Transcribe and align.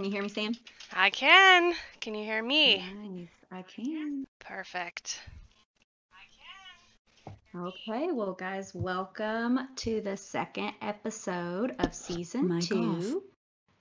Can 0.00 0.06
you 0.06 0.12
hear 0.12 0.22
me, 0.22 0.30
Sam? 0.30 0.54
I 0.94 1.10
can. 1.10 1.74
Can 2.00 2.14
you 2.14 2.24
hear 2.24 2.42
me? 2.42 2.82
Nice. 3.02 3.28
I 3.52 3.60
can. 3.60 4.26
Perfect. 4.38 5.20
I 6.10 7.34
can. 7.54 7.66
Okay, 7.66 8.10
well, 8.10 8.32
guys, 8.32 8.74
welcome 8.74 9.60
to 9.76 10.00
the 10.00 10.16
second 10.16 10.72
episode 10.80 11.76
of 11.80 11.94
season 11.94 12.48
Mic 12.48 12.64
two 12.64 13.22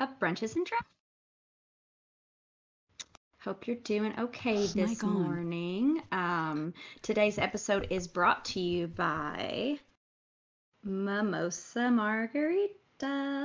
of 0.01 0.09
Brunches 0.19 0.57
and 0.57 0.65
Dragons. 0.65 0.89
Hope 3.39 3.65
you're 3.65 3.77
doing 3.77 4.13
okay 4.19 4.67
this 4.67 5.01
morning. 5.01 6.01
Um, 6.11 6.73
today's 7.01 7.37
episode 7.37 7.87
is 7.91 8.09
brought 8.09 8.43
to 8.43 8.59
you 8.59 8.87
by 8.87 9.79
Mimosa 10.83 11.87
Margaritas. 11.89 13.38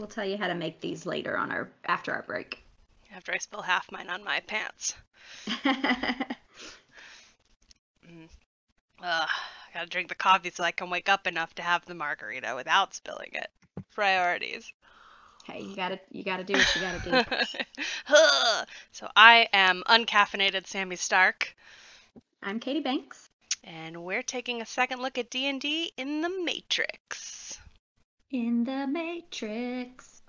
We'll 0.00 0.08
tell 0.08 0.24
you 0.24 0.38
how 0.38 0.48
to 0.48 0.54
make 0.54 0.80
these 0.80 1.04
later 1.04 1.36
on 1.36 1.52
our 1.52 1.68
after 1.84 2.12
our 2.12 2.22
break. 2.22 2.62
After 3.14 3.32
I 3.32 3.38
spill 3.38 3.60
half 3.60 3.92
mine 3.92 4.08
on 4.08 4.24
my 4.24 4.40
pants. 4.40 4.94
Mm. 8.10 8.28
Ugh, 9.02 9.28
I 9.28 9.74
gotta 9.74 9.88
drink 9.88 10.08
the 10.08 10.14
coffee 10.16 10.50
so 10.50 10.64
I 10.64 10.72
can 10.72 10.90
wake 10.90 11.08
up 11.08 11.26
enough 11.28 11.54
to 11.54 11.62
have 11.62 11.84
the 11.84 11.94
margarita 11.94 12.54
without 12.56 12.92
spilling 12.94 13.30
it. 13.34 13.48
Priorities. 13.94 14.72
hey, 15.44 15.60
you 15.60 15.76
gotta 15.76 16.00
you 16.10 16.24
gotta 16.24 16.42
do 16.42 16.54
what 16.54 16.74
you 16.74 16.80
gotta 16.80 17.10
do. 17.10 17.36
So 18.92 19.08
I 19.14 19.48
am 19.52 19.84
uncaffeinated 19.86 20.66
Sammy 20.66 20.96
Stark, 20.96 21.54
I'm 22.42 22.58
Katie 22.58 22.80
Banks. 22.80 23.28
and 23.62 24.02
we're 24.02 24.22
taking 24.24 24.60
a 24.60 24.66
second 24.66 25.00
look 25.02 25.18
at 25.18 25.30
D&D 25.30 25.92
in 25.96 26.22
the 26.22 26.30
Matrix. 26.44 27.58
In 28.30 28.64
the 28.64 28.86
Matrix. 28.86 30.22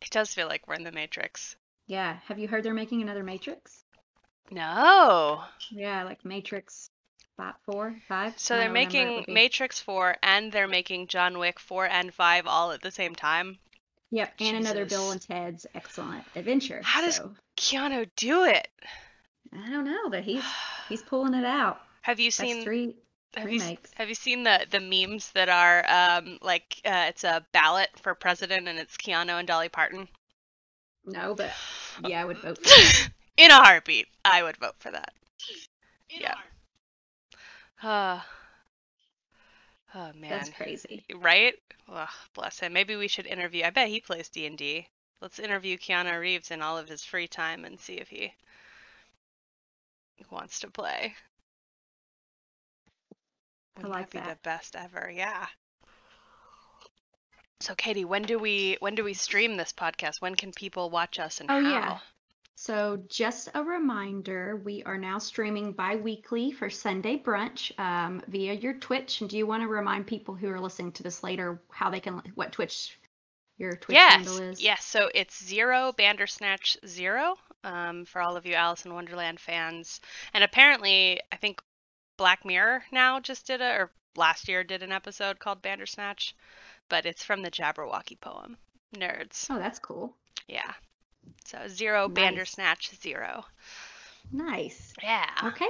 It 0.00 0.10
does 0.10 0.32
feel 0.32 0.48
like 0.48 0.66
we're 0.66 0.74
in 0.74 0.84
the 0.84 0.92
Matrix. 0.92 1.56
Yeah, 1.86 2.18
have 2.26 2.38
you 2.38 2.48
heard 2.48 2.64
they're 2.64 2.74
making 2.74 3.02
another 3.02 3.22
Matrix? 3.22 3.84
No. 4.50 5.42
Yeah, 5.70 6.04
like 6.04 6.24
Matrix 6.24 6.90
four, 7.64 7.96
five. 8.08 8.38
So 8.38 8.54
they're 8.54 8.64
don't 8.64 8.74
remember 8.74 8.98
what 8.98 9.06
it 9.06 9.16
making. 9.20 9.34
Matrix 9.34 9.80
4 9.80 10.16
and 10.22 10.52
they're 10.52 10.68
making 10.68 11.08
John 11.08 11.38
Wick 11.38 11.58
4 11.58 11.86
and 11.86 12.12
5 12.12 12.46
all 12.46 12.72
at 12.72 12.82
the 12.82 12.90
same 12.90 13.14
time. 13.14 13.58
Yep, 14.10 14.34
and 14.40 14.56
another 14.58 14.84
Bill 14.84 15.10
and 15.10 15.20
Ted's 15.20 15.66
Excellent 15.74 16.24
Adventure. 16.36 16.80
How 16.84 17.00
does- 17.00 17.16
so, 17.16 17.34
Keanu 17.56 18.08
do 18.16 18.44
it? 18.44 18.68
I 19.52 19.70
don't 19.70 19.84
know, 19.84 20.10
but 20.10 20.22
he's 20.22 20.44
he's 20.88 21.02
pulling 21.02 21.34
it 21.34 21.44
out. 21.44 21.80
Have 22.02 22.20
you 22.20 22.30
That's 22.30 22.36
seen 22.36 22.62
three 22.62 22.96
have 23.40 23.50
you, 23.50 23.58
s- 23.60 23.76
have 23.94 24.08
you 24.08 24.14
seen 24.14 24.42
the 24.42 24.66
the 24.70 24.80
memes 24.80 25.30
that 25.32 25.48
are 25.48 25.84
um 25.88 26.38
like 26.42 26.80
uh, 26.84 27.06
it's 27.08 27.24
a 27.24 27.44
ballot 27.52 27.90
for 28.02 28.14
president 28.14 28.68
and 28.68 28.78
it's 28.78 28.96
Keanu 28.96 29.38
and 29.38 29.48
Dolly 29.48 29.68
Parton? 29.68 30.08
No, 31.04 31.34
but 31.34 31.52
yeah, 32.04 32.20
I 32.20 32.24
would 32.24 32.38
vote 32.38 32.58
for 32.58 32.64
that. 32.68 33.08
In 33.36 33.50
a 33.50 33.54
heartbeat, 33.62 34.06
I 34.24 34.42
would 34.42 34.56
vote 34.58 34.76
for 34.78 34.90
that. 34.90 35.12
Yeah. 36.10 36.34
Uh, 37.82 38.20
oh 39.94 40.12
man. 40.14 40.30
That's 40.30 40.50
crazy. 40.50 41.04
Right? 41.14 41.54
Ugh, 41.88 42.08
bless 42.34 42.60
him. 42.60 42.72
Maybe 42.72 42.96
we 42.96 43.08
should 43.08 43.26
interview. 43.26 43.64
I 43.64 43.70
bet 43.70 43.88
he 43.88 44.00
plays 44.00 44.28
D 44.28 44.46
and 44.46 44.56
D. 44.58 44.86
Let's 45.20 45.38
interview 45.38 45.78
Keanu 45.78 46.18
Reeves 46.18 46.50
in 46.50 46.62
all 46.62 46.76
of 46.76 46.88
his 46.88 47.04
free 47.04 47.28
time 47.28 47.64
and 47.64 47.78
see 47.78 47.94
if 47.94 48.08
he 48.08 48.32
wants 50.30 50.60
to 50.60 50.70
play. 50.70 51.14
Wouldn't 53.76 53.92
like 53.92 54.10
be 54.10 54.18
the 54.18 54.38
best 54.42 54.76
ever? 54.76 55.10
Yeah. 55.10 55.46
So, 57.60 57.74
Katie, 57.74 58.04
when 58.04 58.22
do 58.22 58.38
we 58.38 58.76
when 58.80 58.94
do 58.94 59.04
we 59.04 59.14
stream 59.14 59.56
this 59.56 59.72
podcast? 59.72 60.20
When 60.20 60.34
can 60.34 60.52
people 60.52 60.90
watch 60.90 61.18
us 61.18 61.40
and 61.40 61.50
Oh, 61.50 61.62
how? 61.62 61.70
yeah. 61.70 61.98
So, 62.54 63.02
just 63.08 63.48
a 63.54 63.62
reminder, 63.62 64.56
we 64.56 64.82
are 64.84 64.98
now 64.98 65.18
streaming 65.18 65.72
bi-weekly 65.72 66.52
for 66.52 66.68
Sunday 66.70 67.18
brunch 67.18 67.76
um, 67.78 68.22
via 68.28 68.52
your 68.52 68.74
Twitch. 68.74 69.20
And 69.20 69.30
do 69.30 69.36
you 69.36 69.46
want 69.46 69.62
to 69.62 69.68
remind 69.68 70.06
people 70.06 70.34
who 70.34 70.48
are 70.48 70.60
listening 70.60 70.92
to 70.92 71.02
this 71.02 71.22
later 71.22 71.60
how 71.70 71.90
they 71.90 72.00
can 72.00 72.22
what 72.34 72.52
Twitch 72.52 72.98
your 73.58 73.72
Twitch 73.76 73.94
yes, 73.94 74.12
handle 74.12 74.38
is? 74.38 74.62
yes. 74.62 74.84
So 74.84 75.08
it's 75.14 75.42
zero 75.44 75.92
Bandersnatch 75.96 76.76
zero 76.86 77.36
um, 77.64 78.04
for 78.04 78.20
all 78.20 78.36
of 78.36 78.44
you 78.44 78.54
Alice 78.54 78.84
in 78.84 78.92
Wonderland 78.94 79.40
fans. 79.40 80.00
And 80.34 80.44
apparently, 80.44 81.20
I 81.32 81.36
think 81.36 81.60
Black 82.16 82.44
Mirror 82.44 82.84
now 82.92 83.20
just 83.20 83.46
did 83.46 83.60
a, 83.60 83.70
or 83.72 83.90
last 84.16 84.48
year 84.48 84.64
did 84.64 84.82
an 84.82 84.92
episode 84.92 85.38
called 85.38 85.62
Bandersnatch, 85.62 86.34
but 86.88 87.06
it's 87.06 87.24
from 87.24 87.42
the 87.42 87.50
Jabberwocky 87.50 88.20
poem. 88.20 88.56
Nerds. 88.94 89.46
Oh, 89.50 89.58
that's 89.58 89.78
cool. 89.78 90.14
Yeah. 90.48 90.72
So 91.46 91.68
zero 91.68 92.08
Nice. 92.08 92.14
Bandersnatch 92.14 92.90
zero. 93.00 93.44
Nice. 94.30 94.92
Yeah. 95.02 95.30
Okay. 95.44 95.68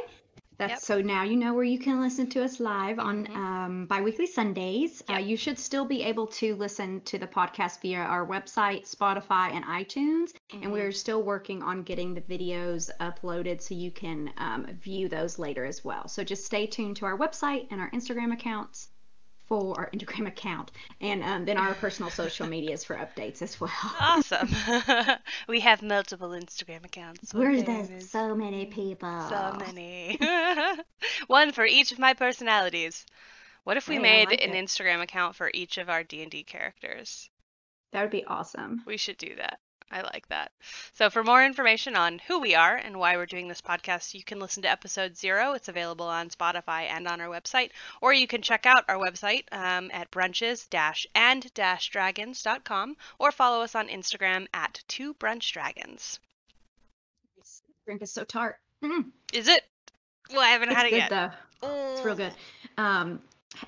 That's 0.62 0.70
Yep. 0.74 0.80
so 0.80 1.02
now 1.02 1.24
you 1.24 1.36
know 1.36 1.54
where 1.54 1.64
you 1.64 1.78
can 1.78 2.00
listen 2.00 2.28
to 2.30 2.44
us 2.44 2.60
live 2.60 3.00
on 3.00 3.26
Mhm. 3.26 3.34
um, 3.36 3.86
bi-weekly 3.86 4.26
Sundays. 4.26 5.02
Uh, 5.10 5.16
you 5.16 5.36
should 5.36 5.58
still 5.58 5.84
be 5.84 6.04
able 6.04 6.28
to 6.28 6.54
listen 6.54 7.00
to 7.02 7.18
the 7.18 7.26
podcast 7.26 7.80
via 7.82 7.98
our 7.98 8.24
website, 8.24 8.88
Spotify, 8.88 9.50
and 9.52 9.64
iTunes. 9.64 10.32
And 10.52 10.66
Mhm. 10.66 10.70
we're 10.72 10.92
still 10.92 11.22
working 11.24 11.62
on 11.64 11.82
getting 11.82 12.14
the 12.14 12.20
videos 12.20 12.90
uploaded 13.00 13.60
so 13.60 13.74
you 13.74 13.90
can 13.90 14.32
um, 14.36 14.66
view 14.80 15.08
those 15.08 15.36
later 15.38 15.64
as 15.64 15.84
well. 15.84 16.06
So 16.06 16.22
just 16.22 16.44
stay 16.46 16.66
tuned 16.66 16.96
to 16.98 17.06
our 17.06 17.18
website 17.18 17.66
and 17.72 17.80
our 17.80 17.90
Instagram 17.90 18.32
accounts 18.32 18.88
for 19.52 19.78
our 19.78 19.90
Instagram 19.90 20.26
account, 20.28 20.70
and 21.02 21.22
um, 21.22 21.44
then 21.44 21.58
our 21.58 21.74
personal 21.74 22.10
social 22.10 22.46
medias 22.46 22.84
for 22.84 22.96
updates 22.96 23.42
as 23.42 23.60
well. 23.60 23.70
Awesome. 24.00 24.48
we 25.48 25.60
have 25.60 25.82
multiple 25.82 26.30
Instagram 26.30 26.86
accounts. 26.86 27.34
Where 27.34 27.52
One 27.52 27.62
there's 27.62 28.10
so 28.10 28.34
many 28.34 28.64
people. 28.64 29.28
So 29.28 29.52
many. 29.58 30.18
One 31.26 31.52
for 31.52 31.66
each 31.66 31.92
of 31.92 31.98
my 31.98 32.14
personalities. 32.14 33.04
What 33.64 33.76
if 33.76 33.88
we 33.88 33.96
Hey, 33.96 34.00
made 34.00 34.28
like 34.28 34.40
an 34.40 34.54
it. 34.54 34.54
Instagram 34.54 35.02
account 35.02 35.36
for 35.36 35.50
each 35.52 35.76
of 35.76 35.90
our 35.90 36.02
D&D 36.02 36.44
characters? 36.44 37.28
That 37.92 38.02
would 38.02 38.10
be 38.10 38.24
awesome. 38.24 38.82
We 38.86 38.96
should 38.96 39.18
do 39.18 39.34
that. 39.36 39.60
I 39.92 40.00
like 40.02 40.26
that. 40.28 40.52
So 40.94 41.10
for 41.10 41.22
more 41.22 41.44
information 41.44 41.94
on 41.96 42.18
who 42.26 42.40
we 42.40 42.54
are 42.54 42.74
and 42.76 42.98
why 42.98 43.16
we're 43.16 43.26
doing 43.26 43.48
this 43.48 43.60
podcast, 43.60 44.14
you 44.14 44.24
can 44.24 44.38
listen 44.40 44.62
to 44.62 44.70
episode 44.70 45.16
zero. 45.16 45.52
It's 45.52 45.68
available 45.68 46.06
on 46.06 46.30
Spotify 46.30 46.84
and 46.88 47.06
on 47.06 47.20
our 47.20 47.28
website, 47.28 47.70
or 48.00 48.12
you 48.14 48.26
can 48.26 48.40
check 48.42 48.64
out 48.64 48.84
our 48.88 48.96
website 48.96 49.44
um, 49.52 49.90
at 49.92 50.10
brunches-and-dragons.com, 50.10 52.96
or 53.18 53.32
follow 53.32 53.62
us 53.62 53.74
on 53.74 53.88
Instagram 53.88 54.46
at 54.54 54.82
two 54.88 55.12
brunch 55.14 55.52
dragons. 55.52 56.18
This 57.36 57.62
drink 57.84 58.00
is 58.02 58.12
so 58.12 58.24
tart. 58.24 58.56
Mm. 58.82 59.10
Is 59.32 59.48
it? 59.48 59.62
Well, 60.30 60.40
I 60.40 60.48
haven't 60.48 60.70
It's 60.70 60.76
had 60.76 60.86
it 60.86 60.90
good 60.90 60.96
yet. 60.96 61.10
though. 61.10 61.30
It's 61.92 62.04
real 62.04 62.16
good. 62.16 62.32
Um, 62.78 63.20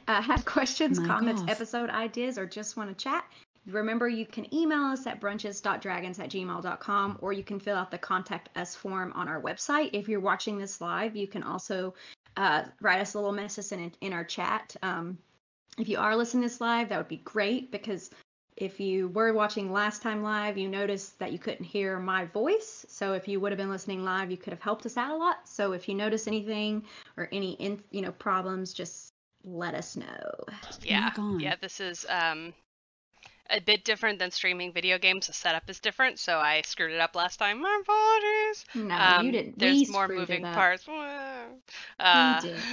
uh, 0.09 0.21
have 0.23 0.45
questions, 0.45 0.99
Mic 0.99 1.09
comments, 1.09 1.43
off. 1.43 1.51
episode 1.51 1.91
ideas, 1.91 2.39
or 2.39 2.47
just 2.47 2.77
want 2.77 2.97
to 2.97 3.05
chat? 3.05 3.25
Remember, 3.67 4.09
you 4.09 4.27
can 4.27 4.53
email 4.55 4.83
us 4.83 5.07
at 5.07 5.21
brunches.dragons 5.21 6.19
at 6.19 6.31
gmail.com 6.31 7.19
or 7.21 7.33
you 7.33 7.43
can 7.43 7.59
fill 7.59 7.77
out 7.77 7.91
the 7.91 7.99
contact 7.99 8.51
us 8.57 8.75
form 8.75 9.13
on 9.15 9.29
our 9.29 9.41
website. 9.41 9.91
If 9.93 10.09
you're 10.09 10.21
watching 10.21 10.59
this 10.59 10.81
live, 10.81 11.17
you 11.17 11.27
can 11.27 11.43
also 11.43 11.95
uh, 12.37 12.65
write 12.81 13.01
us 13.01 13.15
a 13.15 13.19
little 13.19 13.33
message 13.33 13.73
in, 13.73 13.93
in 14.01 14.13
our 14.13 14.25
chat. 14.25 14.77
Um, 14.83 15.19
if 15.79 15.89
you 15.89 15.99
are 15.99 16.15
listening 16.15 16.43
to 16.43 16.49
this 16.49 16.61
live, 16.61 16.91
that 16.91 16.99
would 16.99 17.09
be 17.09 17.19
great 17.19 17.71
because 17.71 18.11
if 18.57 18.79
you 18.79 19.09
were 19.09 19.33
watching 19.33 19.73
last 19.73 20.03
time 20.03 20.23
live, 20.23 20.57
you 20.57 20.69
noticed 20.69 21.19
that 21.19 21.33
you 21.33 21.39
couldn't 21.39 21.65
hear 21.65 21.99
my 21.99 22.27
voice. 22.27 22.87
So 22.89 23.15
if 23.15 23.27
you 23.27 23.41
would 23.41 23.51
have 23.51 23.59
been 23.59 23.71
listening 23.71 24.05
live, 24.05 24.31
you 24.31 24.37
could 24.37 24.53
have 24.53 24.63
helped 24.63 24.87
us 24.87 24.97
out 24.97 25.11
a 25.11 25.17
lot. 25.17 25.49
So 25.49 25.73
if 25.73 25.89
you 25.89 25.95
notice 25.95 26.29
anything 26.29 26.85
or 27.17 27.29
any 27.33 27.53
in, 27.55 27.83
you 27.91 28.03
know 28.03 28.13
problems, 28.13 28.73
just 28.73 29.13
let 29.45 29.75
us 29.75 29.97
know. 29.97 30.31
Yeah. 30.83 31.11
Yeah, 31.41 31.57
this 31.61 31.81
is 31.81 32.07
um 32.09 32.55
a 33.51 33.61
bit 33.61 33.85
different 33.85 34.19
than 34.19 34.31
streaming 34.31 34.73
video 34.73 34.99
games. 34.99 35.27
The 35.27 35.33
setup 35.33 35.69
is 35.71 35.81
different, 35.81 36.19
so 36.19 36.39
I 36.39 36.63
screwed 36.63 36.93
it 36.93 37.01
up 37.01 37.15
last 37.15 37.37
time. 37.39 37.61
My 37.61 37.79
apologies. 37.83 38.65
No, 38.75 39.11
Um, 39.19 39.27
you 39.27 39.33
didn't. 39.33 39.59
There's 39.59 39.85
we 39.85 39.89
more 39.89 40.09
moving 40.09 40.47
parts. 40.47 40.87
Uh, 41.99 42.41
did. 42.41 42.67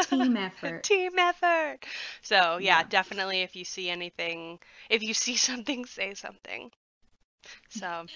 Team 0.00 0.36
effort. 0.36 0.84
Team 0.84 1.18
effort. 1.18 1.80
So 2.22 2.58
yeah, 2.58 2.82
Yeah. 2.82 2.88
definitely. 2.88 3.42
If 3.42 3.56
you 3.56 3.64
see 3.64 3.88
anything, 3.90 4.58
if 4.90 5.02
you 5.02 5.14
see 5.14 5.36
something, 5.48 5.84
say 5.86 6.14
something. 6.14 6.70
So 7.68 8.06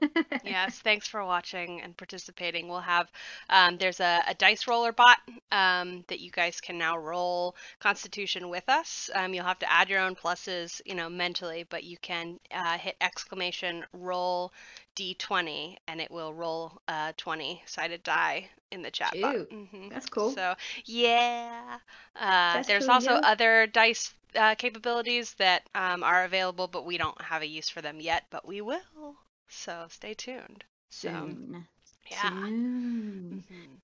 yes, 0.44 0.78
thanks 0.78 1.06
for 1.06 1.24
watching 1.24 1.80
and 1.82 1.96
participating. 1.96 2.68
We'll 2.68 2.80
have 2.80 3.10
um, 3.48 3.78
there's 3.78 4.00
a, 4.00 4.22
a 4.28 4.34
dice 4.34 4.66
roller 4.66 4.92
bot 4.92 5.18
um, 5.50 6.04
that 6.08 6.20
you 6.20 6.30
guys 6.30 6.60
can 6.60 6.78
now 6.78 6.96
roll 6.96 7.54
Constitution 7.80 8.48
with 8.48 8.68
us. 8.68 9.10
Um, 9.14 9.34
you'll 9.34 9.44
have 9.44 9.58
to 9.60 9.72
add 9.72 9.88
your 9.88 10.00
own 10.00 10.14
pluses, 10.14 10.80
you 10.86 10.94
know, 10.94 11.08
mentally, 11.08 11.64
but 11.68 11.84
you 11.84 11.96
can 11.98 12.38
uh, 12.50 12.78
hit 12.78 12.96
exclamation 13.00 13.84
roll 13.92 14.52
D20 14.96 15.76
and 15.88 16.00
it 16.00 16.10
will 16.10 16.34
roll 16.34 16.80
a 16.88 17.14
20 17.16 17.62
sided 17.66 18.02
die 18.02 18.48
in 18.70 18.82
the 18.82 18.90
chat 18.90 19.14
box. 19.20 19.38
Mm-hmm. 19.52 19.88
That's 19.90 20.08
cool. 20.08 20.32
So, 20.32 20.54
yeah. 20.84 21.78
Uh, 22.16 22.62
there's 22.64 22.86
cool, 22.86 22.94
also 22.94 23.12
yeah. 23.12 23.20
other 23.24 23.66
dice 23.66 24.12
uh, 24.36 24.54
capabilities 24.56 25.34
that 25.34 25.68
um, 25.74 26.02
are 26.02 26.24
available, 26.24 26.68
but 26.68 26.86
we 26.86 26.98
don't 26.98 27.20
have 27.20 27.42
a 27.42 27.46
use 27.46 27.68
for 27.68 27.82
them 27.82 28.00
yet, 28.00 28.24
but 28.30 28.46
we 28.46 28.60
will. 28.60 29.16
So, 29.48 29.86
stay 29.90 30.14
tuned. 30.14 30.64
Soon. 30.90 31.66
So, 31.84 32.14
yeah. 32.14 32.30
Soon. 32.30 33.44
Mm-hmm. 33.50 33.74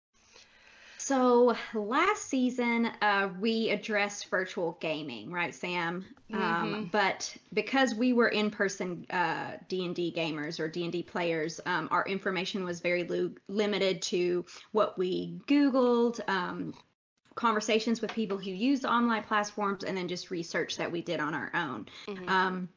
So 1.08 1.56
last 1.72 2.28
season, 2.28 2.90
uh, 3.00 3.30
we 3.40 3.70
addressed 3.70 4.28
virtual 4.28 4.76
gaming, 4.78 5.32
right, 5.32 5.54
Sam? 5.54 6.04
Um, 6.34 6.38
mm-hmm. 6.38 6.74
Um, 6.74 6.88
but 6.92 7.34
because 7.54 7.94
we 7.94 8.12
were 8.12 8.28
in-person 8.28 9.06
uh, 9.08 9.52
D&D 9.68 10.12
gamers 10.14 10.60
or 10.60 10.68
D&D 10.68 11.04
players, 11.04 11.60
um, 11.64 11.88
our 11.90 12.04
information 12.04 12.62
was 12.62 12.80
very 12.80 13.04
lo- 13.04 13.30
limited 13.48 14.02
to 14.02 14.44
what 14.72 14.98
we 14.98 15.38
Googled, 15.46 16.20
um, 16.28 16.74
conversations 17.38 18.00
with 18.00 18.12
people 18.12 18.36
who 18.36 18.50
used 18.50 18.84
online 18.84 19.22
platforms, 19.22 19.84
and 19.84 19.96
then 19.96 20.08
just 20.08 20.30
research 20.30 20.76
that 20.76 20.90
we 20.90 21.02
did 21.02 21.20
on 21.20 21.34
our 21.34 21.50
own. 21.54 21.86
Mm-hmm. 22.06 22.28
Um, 22.28 22.68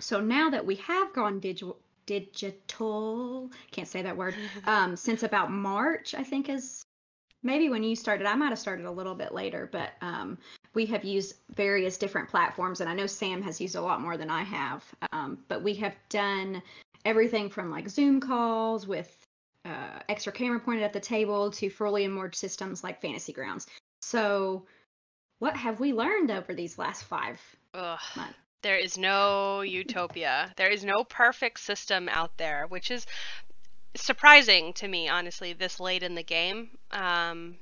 so 0.00 0.20
now 0.20 0.50
that 0.50 0.66
we 0.66 0.76
have 0.76 1.12
gone 1.12 1.40
digital, 1.40 1.78
digital 2.06 3.50
can't 3.70 3.86
say 3.86 4.02
that 4.02 4.16
word 4.16 4.34
um, 4.66 4.96
since 4.96 5.22
about 5.22 5.52
march 5.52 6.12
i 6.16 6.24
think 6.24 6.48
is 6.48 6.82
maybe 7.42 7.68
when 7.68 7.82
you 7.82 7.96
started, 7.96 8.26
I 8.26 8.34
might 8.34 8.50
have 8.50 8.58
started 8.58 8.86
a 8.86 8.90
little 8.90 9.14
bit 9.14 9.32
later, 9.32 9.68
but 9.70 9.90
um, 10.00 10.38
we 10.74 10.86
have 10.86 11.04
used 11.04 11.36
various 11.54 11.96
different 11.96 12.28
platforms, 12.28 12.80
and 12.80 12.88
I 12.88 12.94
know 12.94 13.06
Sam 13.06 13.42
has 13.42 13.60
used 13.60 13.76
a 13.76 13.80
lot 13.80 14.00
more 14.00 14.16
than 14.16 14.30
I 14.30 14.42
have. 14.42 14.84
Um, 15.12 15.38
but 15.48 15.62
we 15.62 15.74
have 15.74 15.94
done 16.08 16.62
everything 17.04 17.50
from 17.50 17.70
like 17.70 17.88
Zoom 17.88 18.20
calls 18.20 18.86
with 18.86 19.14
uh, 19.64 20.00
extra 20.08 20.32
camera 20.32 20.60
pointed 20.60 20.84
at 20.84 20.92
the 20.92 21.00
table 21.00 21.50
to 21.52 21.70
fully 21.70 22.04
immersed 22.04 22.40
systems 22.40 22.84
like 22.84 23.00
Fantasy 23.00 23.32
Grounds. 23.32 23.66
So, 24.00 24.66
what 25.38 25.56
have 25.56 25.80
we 25.80 25.92
learned 25.92 26.30
over 26.30 26.54
these 26.54 26.78
last 26.78 27.04
five 27.04 27.40
Ugh. 27.74 28.00
months? 28.16 28.38
There 28.62 28.76
is 28.76 28.98
no 28.98 29.62
utopia. 29.62 30.52
There 30.56 30.70
is 30.70 30.84
no 30.84 31.04
perfect 31.04 31.60
system 31.60 32.08
out 32.10 32.36
there, 32.36 32.66
which 32.66 32.90
is 32.90 33.06
surprising 33.94 34.72
to 34.74 34.88
me, 34.88 35.08
honestly, 35.08 35.52
this 35.52 35.80
late 35.80 36.02
in 36.02 36.14
the 36.14 36.22
game. 36.22 36.70
Um, 36.90 37.56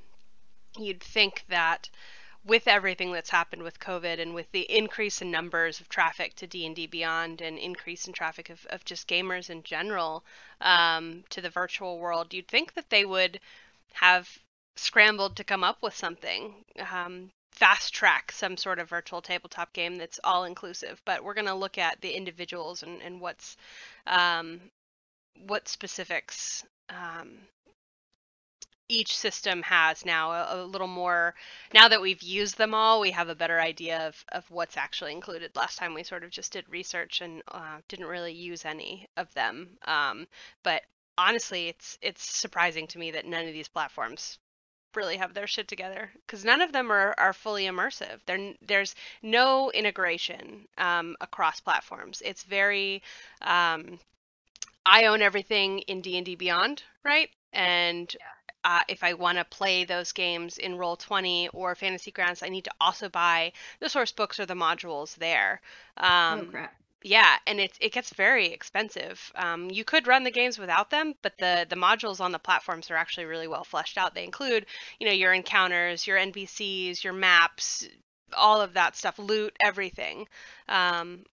you'd 0.77 1.01
think 1.01 1.45
that 1.47 1.89
with 2.45 2.67
everything 2.67 3.11
that's 3.11 3.29
happened 3.29 3.63
with 3.63 3.79
COVID 3.79 4.19
and 4.19 4.33
with 4.33 4.51
the 4.51 4.69
increase 4.69 5.21
in 5.21 5.31
numbers 5.31 5.79
of 5.79 5.89
traffic 5.89 6.35
to 6.35 6.47
D 6.47 6.65
and 6.65 6.75
D 6.75 6.87
Beyond 6.87 7.41
and 7.41 7.57
increase 7.57 8.07
in 8.07 8.13
traffic 8.13 8.49
of, 8.49 8.65
of 8.69 8.85
just 8.85 9.07
gamers 9.07 9.49
in 9.49 9.63
general 9.63 10.23
um, 10.61 11.23
to 11.29 11.41
the 11.41 11.49
virtual 11.49 11.99
world, 11.99 12.33
you'd 12.33 12.47
think 12.47 12.73
that 12.73 12.89
they 12.89 13.05
would 13.05 13.39
have 13.93 14.39
scrambled 14.79 15.35
to 15.37 15.43
come 15.43 15.63
up 15.63 15.77
with 15.81 15.95
something. 15.95 16.53
Um, 16.91 17.31
fast 17.59 17.93
track 17.93 18.31
some 18.31 18.55
sort 18.55 18.79
of 18.79 18.89
virtual 18.89 19.21
tabletop 19.21 19.73
game 19.73 19.97
that's 19.97 20.19
all 20.23 20.45
inclusive 20.45 21.01
but 21.03 21.23
we're 21.23 21.33
going 21.33 21.45
to 21.45 21.53
look 21.53 21.77
at 21.77 21.99
the 21.99 22.11
individuals 22.11 22.83
and, 22.83 23.01
and 23.01 23.19
what's 23.19 23.57
um, 24.07 24.61
what 25.45 25.67
specifics 25.67 26.63
um, 26.89 27.37
each 28.87 29.15
system 29.15 29.61
has 29.61 30.05
now 30.05 30.31
a, 30.31 30.55
a, 30.55 30.65
little 30.65 30.87
more 30.87 31.35
now 31.73 31.89
that 31.89 32.01
we've 32.01 32.23
used 32.23 32.57
them 32.57 32.73
all 32.73 33.01
we 33.01 33.11
have 33.11 33.27
a 33.27 33.35
better 33.35 33.59
idea 33.59 34.07
of, 34.07 34.23
of 34.31 34.49
what's 34.49 34.77
actually 34.77 35.11
included 35.11 35.53
last 35.55 35.77
time 35.77 35.93
we 35.93 36.03
sort 36.03 36.23
of 36.23 36.29
just 36.29 36.53
did 36.53 36.63
research 36.69 37.19
and 37.19 37.43
uh, 37.49 37.77
didn't 37.89 38.07
really 38.07 38.33
use 38.33 38.63
any 38.63 39.05
of 39.17 39.31
them 39.33 39.67
um, 39.85 40.25
but 40.63 40.81
honestly 41.17 41.67
it's 41.67 41.97
it's 42.01 42.23
surprising 42.23 42.87
to 42.87 42.97
me 42.97 43.11
that 43.11 43.25
none 43.25 43.45
of 43.45 43.53
these 43.53 43.67
platforms 43.67 44.39
really 44.99 45.17
have 45.17 45.33
their 45.33 45.47
shit 45.47 45.67
together 45.67 46.11
because 46.25 46.43
none 46.43 46.61
of 46.61 46.71
them 46.71 46.91
are, 46.91 47.15
are 47.17 47.33
fully 47.33 47.65
immersive 47.65 48.19
there, 48.25 48.53
there's 48.61 48.93
no 49.23 49.71
integration 49.71 50.67
um, 50.77 51.15
across 51.21 51.59
platforms 51.59 52.21
it's 52.25 52.43
very 52.43 53.01
um, 53.41 53.99
I 54.85 55.05
own 55.05 55.21
everything 55.21 55.79
in 55.79 56.01
D 56.01 56.17
and 56.17 56.25
D 56.25 56.35
Beyond, 56.35 56.83
right? 57.03 57.29
And 57.53 58.13
yeah. 58.19 58.79
uh, 58.79 58.83
if 58.87 59.03
I 59.03 59.13
want 59.13 59.37
to 59.37 59.45
play 59.45 59.83
those 59.83 60.11
games 60.11 60.57
in 60.57 60.77
Roll 60.77 60.95
Twenty 60.95 61.47
or 61.49 61.75
Fantasy 61.75 62.11
Grounds, 62.11 62.41
I 62.41 62.49
need 62.49 62.65
to 62.65 62.73
also 62.81 63.07
buy 63.07 63.53
the 63.79 63.89
source 63.89 64.11
books 64.11 64.39
or 64.39 64.45
the 64.45 64.55
modules 64.55 65.15
there. 65.15 65.61
Oh, 65.97 66.07
um, 66.07 66.39
oh 66.39 66.45
crap! 66.45 66.75
Yeah, 67.01 67.37
and 67.47 67.59
it 67.61 67.77
it 67.79 67.93
gets 67.93 68.13
very 68.13 68.47
expensive. 68.47 69.31
Um, 69.35 69.71
you 69.71 69.85
could 69.85 70.07
run 70.07 70.23
the 70.23 70.31
games 70.31 70.59
without 70.59 70.89
them, 70.89 71.13
but 71.21 71.37
the 71.37 71.65
the 71.69 71.77
modules 71.77 72.19
on 72.19 72.31
the 72.33 72.39
platforms 72.39 72.91
are 72.91 72.97
actually 72.97 73.25
really 73.25 73.47
well 73.47 73.63
fleshed 73.63 73.97
out. 73.97 74.13
They 74.13 74.25
include, 74.25 74.65
you 74.99 75.07
know, 75.07 75.13
your 75.13 75.33
encounters, 75.33 76.05
your 76.05 76.17
NPCs, 76.17 77.03
your 77.03 77.13
maps, 77.13 77.87
all 78.35 78.59
of 78.59 78.73
that 78.73 78.97
stuff, 78.97 79.17
loot, 79.17 79.55
everything. 79.61 80.27
Um, 80.67 81.23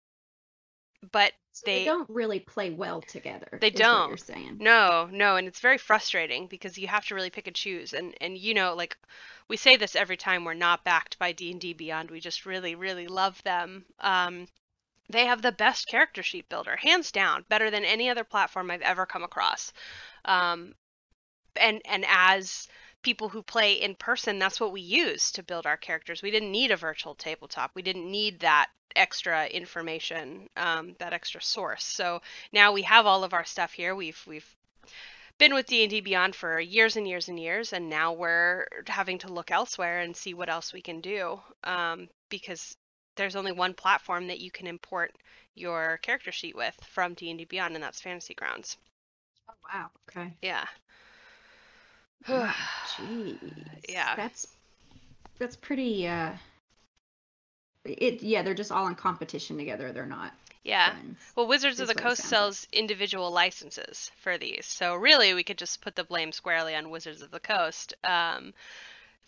but 1.12 1.32
so 1.52 1.62
they, 1.66 1.80
they, 1.80 1.85
don't 1.85 2.08
really 2.11 2.40
play 2.40 2.70
well 2.70 3.00
together. 3.00 3.58
They 3.61 3.70
don't. 3.70 4.08
you're 4.08 4.16
saying 4.18 4.58
no, 4.61 5.08
no, 5.11 5.37
and 5.37 5.49
it's 5.49 5.61
very 5.61 5.78
frustrating 5.78 6.46
because 6.46 6.78
you 6.78 6.87
have 6.87 7.06
to 7.06 7.14
really 7.14 7.30
pick 7.30 7.49
and 7.49 7.56
choose. 7.56 7.92
And 7.92 8.14
and 8.20 8.38
you 8.38 8.54
know, 8.54 8.75
like 8.75 8.96
we 9.49 9.56
say 9.56 9.76
this 9.76 9.96
every 9.96 10.16
time 10.16 10.44
we're 10.44 10.54
not 10.54 10.85
backed 10.85 11.18
by 11.18 11.32
D 11.32 11.50
and 11.50 11.61
D 11.61 11.73
Beyond. 11.73 12.11
We 12.11 12.20
just 12.20 12.46
really, 12.46 12.76
really 12.76 13.08
love 13.08 13.42
them. 13.42 13.85
Um, 13.99 14.46
they 15.08 15.26
have 15.26 15.42
the 15.42 15.52
best 15.52 15.86
character 15.86 16.22
sheet 16.22 16.48
builder, 16.48 16.76
hands 16.76 17.12
down, 17.12 17.44
better 17.48 17.70
than 17.70 17.84
any 17.84 18.08
other 18.08 18.25
platform 18.25 18.70
I've 18.70 18.82
ever 18.82 19.06
come 19.06 19.22
across. 19.22 19.72
Um, 20.25 20.75
and 21.56 21.80
and 21.84 22.04
as 22.08 22.68
people 23.02 23.28
who 23.28 23.42
play 23.42 23.75
in 23.75 23.94
person, 23.94 24.38
that's 24.38 24.60
what 24.60 24.72
we 24.72 24.80
use 24.80 25.30
to 25.32 25.42
build 25.42 25.66
our 25.66 25.76
characters. 25.76 26.22
We 26.22 26.30
didn't 26.30 26.50
need 26.50 26.70
a 26.70 26.76
virtual 26.76 27.14
tabletop. 27.14 27.70
We 27.75 27.82
didn't 27.82 28.10
need 28.10 28.40
that 28.40 28.68
extra 28.96 29.46
information, 29.46 30.48
um, 30.56 30.96
that 30.98 31.12
extra 31.12 31.40
source. 31.42 31.84
So 31.84 32.20
now 32.52 32.72
we 32.72 32.82
have 32.82 33.06
all 33.06 33.25
of 33.25 33.32
our 33.32 33.44
stuff 33.44 33.72
here. 33.72 33.94
We've 33.94 34.20
we've 34.26 34.56
been 35.38 35.54
with 35.54 35.66
D&D 35.66 36.00
Beyond 36.00 36.34
for 36.34 36.58
years 36.58 36.96
and 36.96 37.06
years 37.06 37.28
and 37.28 37.38
years, 37.38 37.72
and 37.72 37.90
now 37.90 38.12
we're 38.12 38.66
having 38.86 39.18
to 39.18 39.32
look 39.32 39.50
elsewhere 39.50 40.00
and 40.00 40.16
see 40.16 40.34
what 40.34 40.48
else 40.48 40.72
we 40.72 40.80
can 40.80 41.00
do 41.00 41.38
um, 41.64 42.08
because 42.30 42.76
there's 43.16 43.37
only 43.37 43.52
one 43.52 43.75
platform 43.75 44.28
that 44.28 44.40
you 44.40 44.50
can 44.50 44.66
import 44.66 45.12
your 45.54 45.99
character 46.02 46.30
sheet 46.30 46.54
with 46.54 46.76
from 46.87 47.14
D&D 47.14 47.44
Beyond, 47.46 47.75
and 47.75 47.82
that's 47.82 48.00
Fantasy 48.00 48.35
Grounds. 48.35 48.76
Oh 49.49 49.54
wow! 49.73 49.90
Okay. 50.08 50.35
Yeah. 50.42 50.64
Jeez. 52.26 53.38
Yeah. 53.88 54.14
That's 54.16 54.49
that's 55.38 55.56
pretty 55.56 56.08
uh 56.08 56.32
it 57.85 58.23
yeah, 58.23 58.42
they're 58.42 58.54
just 58.54 58.73
all 58.73 58.87
in 58.88 58.94
competition 58.94 59.56
together. 59.56 59.92
They're 59.92 60.06
not. 60.06 60.32
Yeah. 60.64 60.90
Friends, 60.90 61.18
well, 61.37 61.46
Wizards 61.46 61.78
of 61.78 61.87
the 61.87 61.94
Coast 61.94 62.23
sells 62.23 62.66
individual 62.73 63.30
licenses 63.30 64.11
for 64.16 64.37
these. 64.37 64.66
So 64.66 64.96
really 64.96 65.32
we 65.32 65.44
could 65.44 65.58
just 65.58 65.80
put 65.80 65.94
the 65.94 66.02
blame 66.02 66.32
squarely 66.32 66.75
on 66.75 66.90
Wizards 66.90 67.23
of 67.23 67.30
the 67.30 67.38
Coast 67.38 67.94
um, 68.02 68.52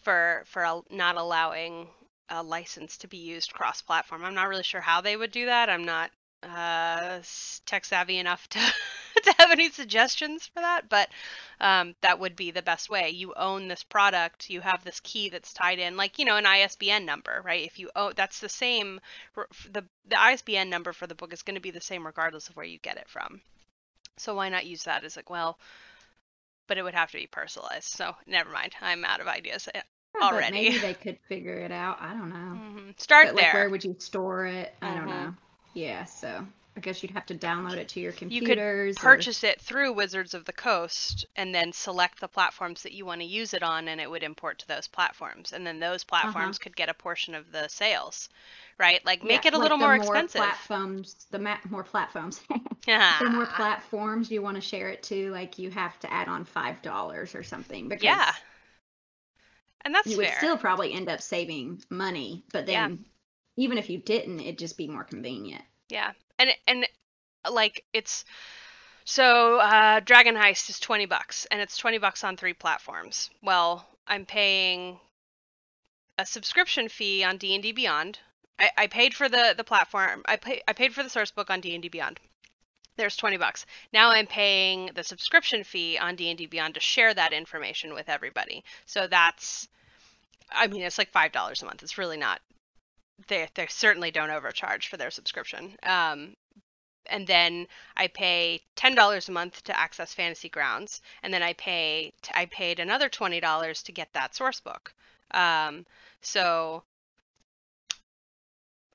for 0.03 0.43
for 0.47 0.83
not 0.91 1.17
allowing 1.17 1.87
a 2.29 2.43
license 2.43 2.97
to 2.99 3.09
be 3.09 3.19
used 3.19 3.53
cross 3.53 3.83
platform. 3.83 4.25
I'm 4.25 4.35
not 4.35 4.49
really 4.49 4.63
sure 4.63 4.81
how 4.81 5.01
they 5.01 5.17
would 5.17 5.33
do 5.33 5.47
that. 5.47 5.71
I'm 5.71 5.85
not 5.85 6.11
uh, 6.43 7.21
tech 7.67 7.85
savvy 7.85 8.19
enough 8.19 8.49
to 8.49 8.59
to 9.23 9.35
have 9.39 9.51
any 9.51 9.71
suggestions 9.71 10.47
for 10.47 10.61
that, 10.61 10.89
but 10.89 11.09
um, 11.61 11.95
that 12.01 12.21
would 12.21 12.37
be 12.37 12.51
the 12.51 12.63
best 12.63 12.89
way. 12.89 13.11
You 13.11 13.35
own 13.35 13.69
this 13.69 13.83
product, 13.83 14.49
you 14.49 14.61
have 14.61 14.85
this 14.85 15.01
key 15.01 15.29
that's 15.29 15.53
tied 15.53 15.79
in, 15.79 15.97
like 15.97 16.19
you 16.19 16.25
know, 16.25 16.37
an 16.37 16.47
ISBN 16.47 17.05
number, 17.05 17.43
right? 17.45 17.65
If 17.65 17.79
you 17.79 17.91
own, 17.97 18.13
that's 18.17 18.41
the 18.41 18.49
same. 18.49 19.01
the 19.71 19.85
The 20.07 20.21
ISBN 20.21 20.71
number 20.71 20.93
for 20.93 21.07
the 21.07 21.15
book 21.15 21.33
is 21.33 21.43
going 21.43 21.57
to 21.57 21.61
be 21.61 21.73
the 21.73 21.81
same 21.81 22.07
regardless 22.07 22.49
of 22.49 22.57
where 22.57 22.67
you 22.67 22.79
get 22.79 22.99
it 22.99 23.09
from. 23.09 23.41
So 24.17 24.35
why 24.35 24.49
not 24.49 24.67
use 24.67 24.85
that 24.85 25.05
as 25.05 25.17
like, 25.17 25.31
well, 25.31 25.59
but 26.67 26.79
it 26.79 26.83
would 26.83 26.95
have 26.95 27.11
to 27.11 27.19
be 27.19 27.27
personalized. 27.27 27.89
So 27.89 28.15
never 28.27 28.51
mind, 28.51 28.75
I'm 28.81 29.05
out 29.05 29.21
of 29.21 29.27
ideas 29.27 29.69
already. 30.23 30.53
maybe 30.53 30.79
they 30.79 30.95
could 31.03 31.19
figure 31.29 31.55
it 31.55 31.73
out. 31.73 31.99
I 32.01 32.13
don't 32.13 32.31
know. 32.31 32.37
Mm-hmm. 32.37 32.91
Start 32.97 33.29
but, 33.29 33.37
there. 33.37 33.45
Like, 33.45 33.55
where 33.55 33.71
would 33.71 33.85
you 33.85 33.97
store 33.99 34.47
it? 34.47 34.75
I 34.83 34.87
mm-hmm. 34.87 34.97
don't 34.97 35.09
know. 35.09 35.35
Yeah, 35.75 36.05
so 36.05 36.45
I 36.79 36.81
guess 36.81 37.03
you'd 37.03 37.11
have 37.11 37.27
to 37.27 37.35
download 37.35 37.77
it 37.77 37.89
to 37.89 38.01
your 38.01 38.13
computers. 38.13 38.49
You 38.49 38.95
could 38.95 39.03
purchase 39.03 39.43
or... 39.43 39.49
it 39.49 39.61
through 39.61 39.95
Wizards 39.95 40.33
of 40.33 40.45
the 40.45 40.53
Coast 40.53 41.27
and 41.35 41.53
then 41.53 41.73
select 41.73 42.21
the 42.21 42.29
platforms 42.29 42.85
that 42.85 42.93
you 42.93 43.05
want 43.05 43.21
to 43.21 43.27
use 43.27 43.53
it 43.53 43.65
on, 43.65 43.89
and 43.89 44.01
it 44.01 44.09
would 44.09 44.23
import 44.23 44.61
to 44.61 44.69
those 44.69 44.87
platforms. 44.87 45.53
And 45.53 45.67
then 45.67 45.81
those 45.81 46.05
uh-huh. 46.05 46.21
platforms 46.23 46.57
uh-huh. 46.57 46.63
could 46.63 46.77
get 46.77 46.89
a 46.89 46.95
portion 46.95 47.35
of 47.35 47.51
the 47.51 47.67
sales, 47.67 48.29
right? 48.79 49.05
Like 49.05 49.25
make 49.25 49.43
yeah, 49.43 49.49
it 49.49 49.55
a 49.55 49.59
like 49.59 49.65
little 49.65 49.79
more, 49.79 49.89
more 49.89 49.97
expensive. 49.97 50.41
Platforms, 50.41 51.27
the 51.33 51.41
ma- 51.41 51.59
more 51.69 51.83
platforms. 51.83 52.41
yeah. 52.87 53.19
the 53.23 53.31
more 53.31 53.47
platforms 53.47 54.31
you 54.31 54.41
want 54.41 54.55
to 54.55 54.61
share 54.61 54.89
it 54.89 55.03
to, 55.05 55.33
like 55.33 55.59
you 55.59 55.73
have 55.73 55.99
to 55.99 56.13
add 56.13 56.29
on 56.29 56.45
five 56.45 56.81
dollars 56.83 57.35
or 57.35 57.43
something. 57.43 57.89
Because 57.89 58.05
yeah, 58.05 58.33
and 59.89 59.95
that's 59.95 60.07
you 60.07 60.19
fair. 60.19 60.27
would 60.27 60.37
still 60.37 60.59
probably 60.59 60.93
end 60.93 61.09
up 61.09 61.23
saving 61.23 61.83
money, 61.89 62.45
but 62.53 62.67
then. 62.67 62.91
Yeah. 62.91 62.97
Even 63.57 63.79
if 63.79 63.89
you 63.89 63.97
didn't, 63.99 64.39
it'd 64.41 64.59
just 64.59 64.77
be 64.77 64.87
more 64.87 65.03
convenient. 65.03 65.63
Yeah, 65.89 66.13
and 66.39 66.51
and 66.67 66.87
like 67.51 67.85
it's 67.95 68.27
So 69.05 69.59
uh, 69.59 70.01
Dragon 70.01 70.37
Heist 70.37 70.69
is 70.69 70.79
twenty 70.79 71.07
bucks, 71.07 71.47
and 71.51 71.61
it's 71.61 71.79
twenty 71.79 71.97
bucks 71.97 72.23
on 72.23 72.37
three 72.37 72.53
platforms. 72.53 73.31
Well, 73.43 73.89
I'm 74.07 74.27
paying 74.27 75.01
a 76.19 76.27
subscription 76.27 76.89
fee 76.91 77.25
on 77.25 77.39
D 77.39 77.55
and 77.55 77.63
D 77.63 77.73
Beyond. 77.73 78.19
I, 78.59 78.71
I 78.77 78.87
paid 78.89 79.15
for 79.15 79.29
the 79.29 79.55
the 79.57 79.65
platform. 79.65 80.23
I 80.27 80.37
pay, 80.37 80.61
I 80.69 80.75
paid 80.75 80.93
for 80.93 81.03
the 81.03 81.11
source 81.11 81.31
book 81.31 81.49
on 81.49 81.61
D 81.63 81.73
and 81.73 81.83
D 81.83 81.89
Beyond. 81.89 82.21
There's 82.99 83.17
20 83.17 83.37
bucks. 83.39 83.65
Now 83.93 84.11
I'm 84.11 84.27
paying 84.27 84.91
the 84.95 85.05
subscription 85.05 85.63
fee 85.63 85.97
on 85.99 86.17
D&D 86.17 86.47
Beyond 86.47 86.75
to 86.75 86.81
share 86.81 87.15
that 87.15 87.33
information 87.33 87.95
with 87.95 88.09
everybody. 88.09 88.65
So 88.87 89.07
that's 89.07 89.69
I 90.51 90.67
mean 90.67 90.83
it's 90.83 90.99
like 90.99 91.13
$5 91.13 91.63
a 91.63 91.67
month. 91.67 91.83
It's 91.83 91.99
really 91.99 92.17
not 92.17 92.41
they 93.29 93.49
they 93.55 93.67
certainly 93.69 94.11
don't 94.11 94.31
overcharge 94.31 94.89
for 94.89 94.97
their 94.97 95.11
subscription. 95.11 95.77
Um, 95.85 96.37
and 97.07 97.27
then 97.27 97.67
I 97.97 98.09
pay 98.09 98.63
ten 98.77 98.95
dollars 98.95 99.29
a 99.29 99.33
month 99.33 99.65
to 99.65 99.79
access 99.79 100.15
Fantasy 100.15 100.49
Grounds, 100.49 101.01
and 101.23 101.33
then 101.35 101.43
I 101.43 101.55
pay 101.55 102.13
I 102.35 102.47
paid 102.47 102.81
another 102.81 103.09
twenty 103.09 103.41
dollars 103.41 103.83
to 103.85 103.93
get 103.93 104.13
that 104.15 104.35
source 104.35 104.61
book. 104.61 104.95
Um, 105.33 105.87
so, 106.23 106.85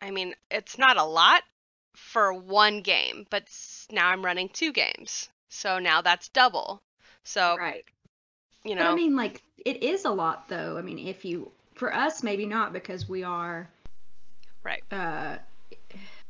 I 0.02 0.12
mean, 0.12 0.36
it's 0.52 0.78
not 0.78 0.98
a 0.98 1.04
lot 1.04 1.44
for 1.96 2.32
one 2.34 2.82
game, 2.82 3.26
but 3.30 3.48
now 3.90 4.10
I'm 4.10 4.24
running 4.26 4.50
two 4.50 4.72
games, 4.72 5.30
so 5.50 5.80
now 5.80 6.02
that's 6.02 6.30
double. 6.30 6.84
So, 7.24 7.58
right. 7.58 7.86
You 8.64 8.76
know, 8.76 8.84
but 8.84 8.92
I 8.92 8.96
mean, 8.96 9.16
like 9.16 9.42
it 9.66 9.84
is 9.84 10.06
a 10.06 10.12
lot, 10.12 10.48
though. 10.48 10.78
I 10.78 10.82
mean, 10.82 11.00
if 11.00 11.26
you 11.26 11.52
for 11.76 11.94
us, 11.94 12.24
maybe 12.24 12.46
not 12.46 12.74
because 12.74 13.10
we 13.10 13.24
are 13.24 13.70
right 14.64 14.84
uh 14.92 15.38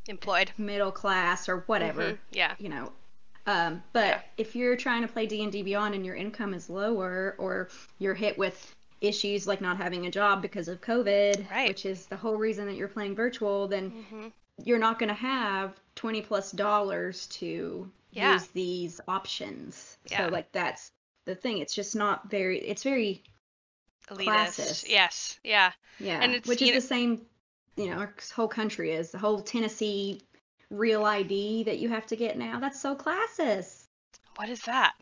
employed 0.08 0.52
middle 0.58 0.92
class 0.92 1.48
or 1.48 1.63
whatever 1.68 2.04
mm-hmm. 2.04 2.16
yeah 2.32 2.54
you 2.60 2.70
know 2.70 2.92
um, 3.46 3.84
but 3.92 4.08
yeah. 4.08 4.22
if 4.38 4.56
you're 4.56 4.75
trying 4.75 5.02
to 5.02 5.08
play 5.08 5.25
d&d 5.25 5.63
beyond 5.63 5.96
and 5.96 6.06
your 6.06 6.16
income 6.16 6.54
is 6.54 6.70
lower 6.70 7.36
or 7.38 7.70
you're 8.00 8.13
hit 8.13 8.38
with 8.38 8.75
issues 9.02 9.48
like 9.48 9.60
not 9.60 9.78
having 9.78 10.06
a 10.06 10.12
job 10.12 10.42
because 10.42 10.68
of 10.68 10.82
covid 10.82 11.50
right. 11.52 11.68
which 11.68 11.86
is 11.86 12.06
the 12.08 12.16
whole 12.16 12.36
reason 12.36 12.66
that 12.66 12.75
you're 12.75 12.88
playing 12.88 13.16
virtual 13.16 13.68
then 13.68 13.92
mm-hmm. 13.92 14.28
you're 14.63 14.80
not 14.80 14.98
going 15.00 15.10
to 15.10 15.16
have 15.16 15.74
20 15.96 16.22
plus 16.22 16.52
dollars 16.52 17.28
to 17.28 17.90
yeah. 18.12 18.34
use 18.34 18.48
these 18.48 19.02
options 19.08 19.98
yeah. 20.10 20.25
so 20.25 20.28
like 20.32 20.50
that's 20.52 20.92
the 21.25 21.36
thing 21.36 21.60
it's 21.60 21.74
just 21.74 21.96
not 21.96 22.30
very 22.30 22.60
it's 22.60 22.84
very 22.84 23.24
elitist 24.10 24.27
classist. 24.27 24.89
yes 24.89 25.39
yeah 25.44 25.72
yeah 26.00 26.20
and 26.22 26.34
it's 26.34 26.48
which 26.48 26.62
is 26.62 26.70
know, 26.70 26.75
the 26.75 26.82
same 26.82 27.22
you 27.75 27.89
know, 27.89 27.98
our 27.98 28.13
whole 28.36 28.48
country 28.48 28.92
is 28.92 29.12
the 29.12 29.18
whole 29.18 29.42
Tennessee 29.42 30.22
real 30.70 31.06
ID 31.06 31.63
that 31.63 31.80
you 31.80 31.89
have 31.89 32.06
to 32.08 32.15
get 32.15 32.38
now. 32.38 32.60
That's 32.60 32.80
so 32.80 32.96
classist. 32.96 33.86
What 34.36 34.50
is 34.50 34.62
that? 34.62 34.94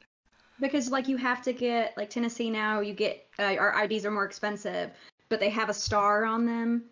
Because 0.60 0.90
like 0.90 1.08
you 1.08 1.18
have 1.18 1.42
to 1.44 1.54
get 1.54 1.98
like 1.98 2.10
Tennessee 2.10 2.50
now, 2.50 2.82
you 2.82 2.94
get 2.94 3.26
uh, 3.40 3.56
our 3.56 3.84
IDs 3.84 4.06
are 4.06 4.12
more 4.12 4.26
expensive, 4.26 4.92
but 5.30 5.40
they 5.40 5.50
have 5.50 5.70
a 5.70 5.74
star 5.74 6.26
on 6.26 6.46
them, 6.46 6.84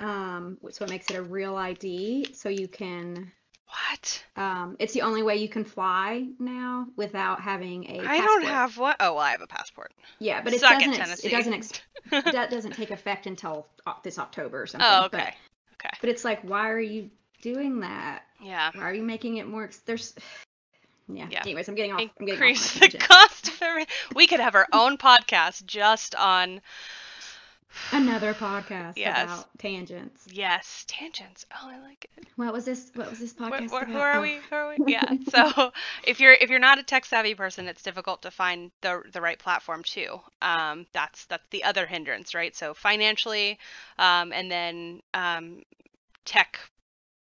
um, 0.00 0.58
so 0.70 0.84
it 0.84 0.90
makes 0.90 1.10
it 1.10 1.16
a 1.16 1.22
real 1.22 1.56
ID. 1.56 2.34
So 2.34 2.48
you 2.48 2.68
can. 2.68 3.30
What? 3.72 4.24
Um, 4.36 4.76
it's 4.78 4.92
the 4.92 5.00
only 5.00 5.22
way 5.22 5.36
you 5.36 5.48
can 5.48 5.64
fly 5.64 6.26
now 6.38 6.88
without 6.96 7.40
having 7.40 7.84
a. 7.90 8.00
I 8.06 8.18
don't 8.18 8.44
have 8.44 8.76
what? 8.76 8.96
Oh, 9.00 9.14
well, 9.14 9.22
I 9.22 9.30
have 9.30 9.40
a 9.40 9.46
passport. 9.46 9.92
Yeah, 10.18 10.42
but 10.42 10.52
it 10.52 10.60
Suck 10.60 10.78
doesn't. 10.78 10.92
It, 10.92 11.00
ex- 11.00 11.24
it 11.24 11.30
doesn't. 11.30 11.54
Ex- 11.54 11.80
that 12.32 12.50
doesn't 12.50 12.72
take 12.72 12.90
effect 12.90 13.26
until 13.26 13.66
this 14.02 14.18
October 14.18 14.62
or 14.62 14.66
something. 14.66 14.86
Oh, 14.90 15.06
okay. 15.06 15.34
But, 15.70 15.86
okay. 15.86 15.96
But 16.02 16.10
it's 16.10 16.22
like, 16.22 16.42
why 16.42 16.68
are 16.68 16.80
you 16.80 17.08
doing 17.40 17.80
that? 17.80 18.24
Yeah. 18.42 18.72
Why 18.74 18.82
are 18.82 18.94
you 18.94 19.02
making 19.02 19.38
it 19.38 19.46
more? 19.46 19.64
Ex- 19.64 19.78
there's. 19.78 20.14
Yeah. 21.08 21.26
yeah. 21.30 21.40
Anyways, 21.40 21.68
I'm 21.68 21.74
getting 21.74 21.92
off. 21.92 22.00
Increase 22.20 22.76
I'm 22.76 22.80
getting 22.88 23.00
off 23.02 23.08
the 23.08 23.14
cost 23.14 23.48
of 23.48 23.60
everything. 23.60 23.92
We 24.14 24.28
could 24.28 24.38
have 24.38 24.54
our 24.54 24.68
own 24.72 24.96
podcast 24.96 25.66
just 25.66 26.14
on 26.14 26.60
Another 27.92 28.34
podcast 28.34 28.96
yes. 28.96 29.24
about 29.24 29.58
tangents. 29.58 30.26
Yes, 30.30 30.84
tangents. 30.88 31.46
Oh, 31.52 31.68
I 31.70 31.78
like 31.80 32.08
it. 32.16 32.26
What 32.36 32.52
was 32.52 32.64
this? 32.64 32.90
What 32.94 33.10
was 33.10 33.18
this 33.18 33.32
podcast 33.34 33.70
where, 33.70 33.82
about? 33.82 33.88
Who 33.88 33.98
are 33.98 34.16
oh. 34.16 34.22
we? 34.22 34.38
Who 34.50 34.56
are 34.56 34.74
we? 34.76 34.76
Yeah. 34.92 35.10
so 35.28 35.72
if 36.04 36.20
you're 36.20 36.32
if 36.34 36.50
you're 36.50 36.58
not 36.58 36.78
a 36.78 36.82
tech 36.82 37.04
savvy 37.04 37.34
person, 37.34 37.68
it's 37.68 37.82
difficult 37.82 38.22
to 38.22 38.30
find 38.30 38.70
the 38.80 39.02
the 39.12 39.20
right 39.20 39.38
platform 39.38 39.82
too. 39.84 40.20
Um, 40.40 40.86
that's 40.92 41.26
that's 41.26 41.46
the 41.50 41.64
other 41.64 41.86
hindrance, 41.86 42.34
right? 42.34 42.54
So 42.54 42.74
financially, 42.74 43.58
um, 43.98 44.32
and 44.32 44.50
then 44.50 45.02
um, 45.14 45.62
tech 46.24 46.58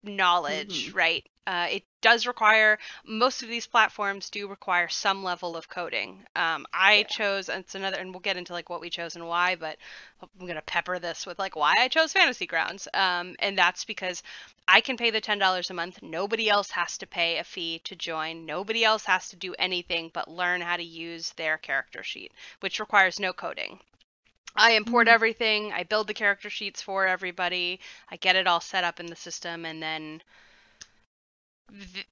knowledge, 0.04 0.88
Mm-hmm. 0.90 0.98
right? 0.98 1.30
Uh, 1.48 1.68
it 1.72 1.84
does 2.06 2.28
require 2.28 2.78
most 3.06 3.44
of 3.44 3.50
these 3.50 3.68
platforms 3.68 4.30
do 4.30 4.48
require 4.48 4.88
some 4.90 5.24
level 5.24 5.58
of 5.58 5.70
coding. 5.70 6.26
Um, 6.36 6.66
I 6.74 7.04
Yeah. 7.04 7.08
chose 7.10 7.50
and 7.50 7.62
it's 7.62 7.76
another, 7.76 7.98
and 7.98 8.12
we'll 8.14 8.20
get 8.22 8.38
into 8.38 8.54
like 8.54 8.70
what 8.70 8.82
we 8.82 8.90
chose 8.90 9.16
and 9.16 9.28
why, 9.28 9.56
but 9.56 9.78
I'm 10.22 10.48
gonna 10.48 10.62
pepper 10.62 11.00
this 11.00 11.26
with 11.26 11.40
like 11.40 11.56
why 11.56 11.74
I 11.80 11.88
chose 11.88 12.14
Fantasy 12.14 12.46
Grounds. 12.46 12.88
Um, 12.94 13.36
and 13.40 13.58
that's 13.58 13.86
because 13.86 14.22
I 14.68 14.82
can 14.82 14.98
pay 14.98 15.12
the 15.12 15.22
ten 15.22 15.40
dollars 15.40 15.70
a 15.70 15.74
month. 15.74 16.02
Nobody 16.02 16.50
else 16.50 16.70
has 16.72 16.98
to 17.00 17.08
pay 17.08 17.38
a 17.40 17.44
fee 17.44 17.80
to 17.86 17.96
join. 17.96 18.46
Nobody 18.46 18.84
else 18.84 19.06
has 19.06 19.30
to 19.30 19.36
do 19.36 19.56
anything 19.60 20.12
but 20.14 20.28
learn 20.30 20.62
how 20.62 20.78
to 20.78 20.84
use 20.84 21.32
their 21.34 21.58
character 21.58 22.04
sheet, 22.04 22.32
which 22.60 22.80
requires 22.80 23.20
no 23.20 23.34
coding. 23.34 23.80
I 24.56 24.72
import 24.74 25.08
Mhm. 25.08 25.10
everything. 25.10 25.72
I 25.74 25.84
build 25.84 26.08
the 26.08 26.14
character 26.14 26.50
sheets 26.50 26.82
for 26.82 27.08
everybody. 27.08 27.80
I 28.10 28.18
get 28.18 28.36
it 28.36 28.48
all 28.48 28.60
set 28.62 28.84
up 28.84 29.00
in 29.00 29.08
the 29.08 29.16
system, 29.16 29.66
and 29.66 29.82
then 29.82 30.22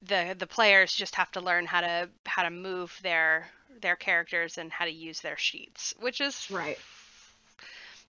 the, 0.02 0.36
the 0.38 0.48
players 0.48 0.94
just 0.94 1.16
have 1.16 1.32
to 1.32 1.42
learn 1.42 1.66
how 1.66 1.82
to 1.82 2.10
how 2.26 2.44
to 2.44 2.50
move 2.50 2.98
their 3.04 3.50
their 3.82 3.96
characters 3.96 4.58
and 4.58 4.72
how 4.72 4.86
to 4.86 4.92
use 4.92 5.22
their 5.22 5.38
sheets, 5.38 5.94
which 6.00 6.22
is 6.22 6.50
Right. 6.50 6.78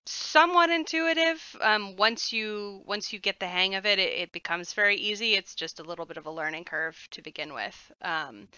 somewhat 0.06 0.70
intuitive. 0.70 1.56
Um, 1.60 1.96
once 1.96 2.32
you 2.32 2.82
once 2.86 3.12
you 3.12 3.18
get 3.18 3.40
the 3.40 3.46
hang 3.46 3.74
of 3.74 3.86
it, 3.86 3.98
it, 3.98 4.12
it 4.20 4.32
becomes 4.32 4.72
very 4.72 4.96
easy. 4.96 5.34
It's 5.34 5.54
just 5.54 5.80
a 5.80 5.82
little 5.84 6.06
bit 6.06 6.16
of 6.16 6.26
a 6.26 6.30
learning 6.30 6.64
curve 6.64 6.96
to 7.12 7.22
begin 7.22 7.54
with. 7.54 7.92
Um, 8.02 8.48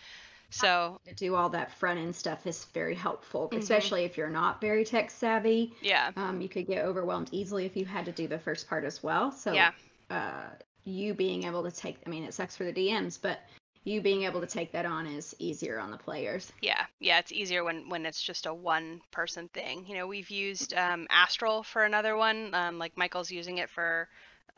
so 0.50 1.00
To 1.06 1.14
do 1.14 1.34
all 1.36 1.48
that 1.50 1.72
front 1.72 1.98
end 2.00 2.14
stuff 2.14 2.46
is 2.46 2.64
very 2.66 2.94
helpful, 2.94 3.50
Mhm. 3.50 3.56
especially 3.56 4.04
if 4.04 4.16
you're 4.18 4.28
not 4.28 4.60
very 4.60 4.84
tech 4.84 5.10
savvy. 5.10 5.74
yeah, 5.80 6.12
Um, 6.16 6.40
you 6.40 6.48
could 6.48 6.66
get 6.66 6.84
overwhelmed 6.84 7.28
easily 7.32 7.64
if 7.64 7.76
you 7.76 7.84
had 7.86 8.04
to 8.06 8.12
do 8.12 8.26
the 8.28 8.38
first 8.38 8.68
part 8.68 8.84
as 8.84 9.02
well. 9.02 9.30
So, 9.32 9.52
yeah, 9.52 9.72
uh, 10.10 10.48
you 10.86 11.14
being 11.14 11.44
able 11.44 11.62
to 11.64 11.70
take, 11.70 11.98
I 12.06 12.10
mean, 12.10 12.24
it 12.24 12.32
sucks 12.32 12.56
for 12.56 12.64
the 12.64 12.72
DMs, 12.72 13.18
but 13.20 13.40
you 13.84 14.00
being 14.00 14.22
able 14.22 14.40
to 14.40 14.46
take 14.46 14.72
that 14.72 14.86
on 14.86 15.06
is 15.06 15.34
easier 15.38 15.78
on 15.78 15.90
the 15.90 15.96
players. 15.96 16.52
yeah, 16.62 16.86
yeah. 16.98 17.18
It's 17.18 17.30
easier 17.32 17.62
when 17.62 17.88
when 17.88 18.04
it's 18.04 18.20
just 18.22 18.46
a 18.46 18.52
one 18.52 19.00
person 19.12 19.48
thing. 19.48 19.86
You 19.86 19.94
know, 19.94 20.06
we've 20.08 20.30
used 20.30 20.74
um, 20.74 21.06
Astral 21.08 21.62
for 21.62 21.84
another 21.84 22.16
one. 22.16 22.52
Um, 22.52 22.78
like 22.78 22.96
Michael's 22.96 23.30
using 23.30 23.58
it 23.58 23.70
for 23.70 24.08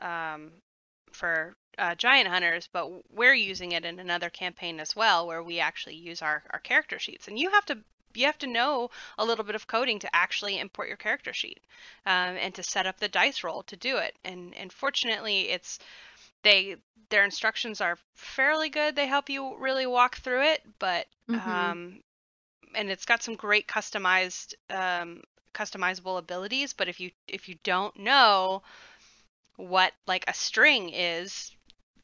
um, 0.01 0.51
for 1.11 1.55
uh, 1.77 1.95
giant 1.95 2.27
hunters, 2.27 2.67
but 2.71 2.89
we're 3.13 3.33
using 3.33 3.71
it 3.71 3.85
in 3.85 3.99
another 3.99 4.29
campaign 4.29 4.79
as 4.79 4.95
well, 4.95 5.27
where 5.27 5.43
we 5.43 5.59
actually 5.59 5.95
use 5.95 6.21
our, 6.21 6.43
our 6.49 6.59
character 6.59 6.99
sheets. 6.99 7.27
And 7.27 7.37
you 7.37 7.51
have 7.51 7.65
to 7.67 7.77
you 8.15 8.25
have 8.25 8.39
to 8.39 8.47
know 8.47 8.89
a 9.19 9.25
little 9.25 9.45
bit 9.45 9.53
of 9.53 9.67
coding 9.67 9.99
to 9.99 10.15
actually 10.15 10.57
import 10.57 10.87
your 10.87 10.97
character 10.97 11.33
sheet 11.33 11.59
um, 12.07 12.35
and 12.37 12.55
to 12.55 12.63
set 12.63 12.87
up 12.87 12.99
the 12.99 13.07
dice 13.07 13.43
roll 13.43 13.61
to 13.63 13.75
do 13.75 13.97
it. 13.97 14.15
And 14.25 14.55
and 14.55 14.73
fortunately, 14.73 15.49
it's 15.49 15.79
they 16.43 16.77
their 17.09 17.25
instructions 17.25 17.81
are 17.81 17.97
fairly 18.15 18.69
good. 18.69 18.95
They 18.95 19.07
help 19.07 19.29
you 19.29 19.57
really 19.57 19.85
walk 19.87 20.17
through 20.17 20.43
it, 20.43 20.61
but 20.79 21.07
Mhm. 21.27 21.41
um, 21.45 22.01
and 22.75 22.89
it's 22.91 23.05
got 23.05 23.23
some 23.23 23.35
great 23.35 23.67
customized 23.67 24.53
um, 24.69 25.23
customizable 25.53 26.17
abilities. 26.19 26.73
But 26.73 26.89
if 26.89 26.99
you 26.99 27.11
if 27.27 27.49
you 27.49 27.57
don't 27.63 27.95
know 27.97 28.63
what 29.57 29.93
like 30.07 30.25
a 30.27 30.33
string 30.33 30.89
is, 30.89 31.51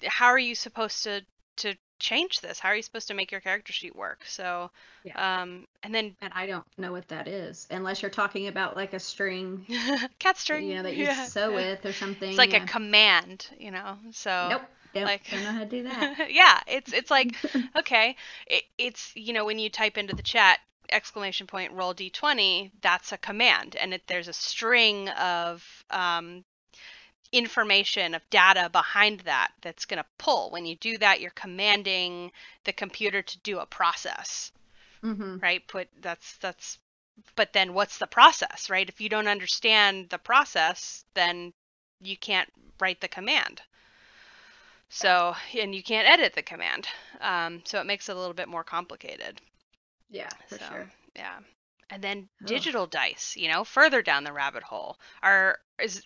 how 0.06 0.28
are 0.28 0.40
you 0.40 0.56
supposed 0.56 1.04
to 1.04 1.26
to 1.58 1.76
change 2.06 2.42
this? 2.42 2.60
How 2.60 2.70
are 2.70 2.76
you 2.76 2.84
supposed 2.84 3.08
to 3.08 3.14
make 3.14 3.32
your 3.32 3.42
character 3.42 3.74
sheet 3.74 3.96
work? 3.96 4.24
So, 4.26 4.70
um, 5.16 5.66
and 5.84 5.94
then 5.94 6.16
And 6.22 6.32
I 6.36 6.46
don't 6.46 6.66
know 6.78 6.92
what 6.92 7.08
that 7.08 7.28
is, 7.28 7.68
unless 7.72 8.02
you're 8.02 8.12
talking 8.12 8.48
about 8.48 8.76
like 8.76 8.94
a 8.94 9.00
string, 9.00 9.66
cat 10.20 10.38
string, 10.38 10.68
you 10.68 10.76
know, 10.76 10.84
that 10.84 10.96
you 10.96 11.06
yeah. 11.06 11.26
sew 11.26 11.52
with 11.62 11.86
or 11.86 11.94
something. 11.94 12.30
It's 12.30 12.38
like 12.38 12.54
yeah. 12.54 12.64
a 12.64 12.68
command, 12.68 13.48
you 13.58 13.72
know. 13.72 13.98
So 14.12 14.48
Nope. 14.52 14.62
Don't, 14.94 15.06
like- 15.06 15.30
don't 15.30 15.44
know 15.44 15.52
how 15.52 15.60
to 15.60 15.66
do 15.66 15.84
that. 15.84 16.32
yeah, 16.32 16.60
it's 16.68 16.94
it's 16.94 17.12
like 17.12 17.36
okay, 17.78 18.16
it, 18.48 18.64
it's 18.78 19.12
you 19.16 19.34
know 19.34 19.44
when 19.46 19.60
you 19.60 19.70
type 19.70 19.98
into 19.98 20.16
the 20.16 20.24
chat 20.24 20.60
exclamation 20.92 21.48
point 21.48 21.74
roll 21.74 21.94
d20, 21.94 22.72
that's 22.82 23.12
a 23.12 23.18
command, 23.18 23.76
and 23.76 23.94
it, 23.94 24.04
there's 24.08 24.28
a 24.28 24.34
string 24.34 25.10
of 25.10 25.84
um, 25.90 26.46
information 27.36 28.16
of 28.16 28.30
data 28.30 28.70
behind 28.72 29.22
that 29.22 29.52
that's 29.62 29.86
going 29.86 30.02
to 30.02 30.06
pull. 30.18 30.52
When 30.52 30.66
you 30.66 30.76
do 30.78 30.98
that, 31.00 31.22
you're 31.22 31.32
commanding 31.32 32.32
the 32.64 32.74
computer 32.74 33.22
to 33.22 33.40
do 33.40 33.60
a 33.60 33.66
process, 33.66 34.52
hmm 35.02 35.38
right? 35.42 35.66
Put 35.68 35.90
that's 36.02 36.38
that's. 36.38 36.80
But 37.36 37.54
then 37.54 37.74
what's 37.74 37.98
the 37.98 38.08
process, 38.08 38.70
right? 38.70 38.90
If 38.90 39.00
you 39.00 39.10
don't 39.10 39.28
understand 39.28 40.10
the 40.10 40.18
process, 40.18 41.06
then 41.14 41.54
you 42.02 42.18
can't 42.18 42.52
write 42.80 43.00
the 43.02 43.08
command. 43.08 43.62
So, 44.90 45.36
and 45.60 45.74
you 45.76 45.84
can't 45.84 46.08
edit 46.08 46.34
the 46.34 46.42
command. 46.44 46.88
Um, 47.22 47.62
so 47.66 47.80
it 47.80 47.86
makes 47.86 48.10
it 48.10 48.16
a 48.16 48.20
little 48.20 48.34
bit 48.34 48.48
more 48.48 48.64
complicated. 48.64 49.42
Yeah, 50.10 50.34
for 50.48 50.60
so, 50.60 50.66
sure. 50.68 50.92
Yeah. 51.16 51.40
And 51.90 52.04
then 52.04 52.30
Ugh. 52.44 52.48
digital 52.48 52.88
dice, 52.88 53.36
you 53.38 53.50
know, 53.50 53.64
further 53.64 54.02
down 54.02 54.24
the 54.24 54.34
rabbit 54.34 54.64
hole. 54.64 55.00
Are 55.22 55.60
is 55.80 56.04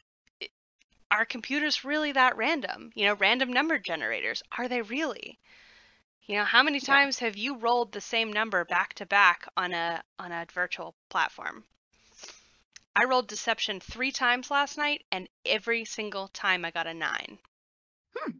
are 1.11 1.25
computers 1.25 1.83
really 1.83 2.11
that 2.13 2.37
random? 2.37 2.91
You 2.95 3.05
know, 3.05 3.15
random 3.15 3.51
number 3.53 3.77
generators, 3.79 4.43
are 4.57 4.67
they 4.67 4.81
really? 4.81 5.39
You 6.25 6.37
know, 6.37 6.45
how 6.45 6.63
many 6.63 6.79
Yeah. 6.81 6.97
times 6.97 7.19
have 7.19 7.37
you 7.37 7.57
rolled 7.57 7.91
the 7.91 8.01
same 8.01 8.31
number 8.31 8.63
back 8.65 8.93
to 8.95 9.05
back 9.05 9.47
on 9.57 9.73
a 9.73 10.03
on 10.19 10.31
a 10.31 10.45
virtual 10.53 10.95
platform? 11.09 11.65
I 12.95 13.05
rolled 13.05 13.27
deception 13.27 13.79
3 13.79 14.11
times 14.11 14.51
last 14.51 14.77
night 14.77 15.05
and 15.11 15.27
every 15.45 15.85
single 15.85 16.27
time 16.27 16.63
I 16.63 16.71
got 16.71 16.85
a 16.87 16.93
9. 16.93 17.39
Hmm. 18.15 18.31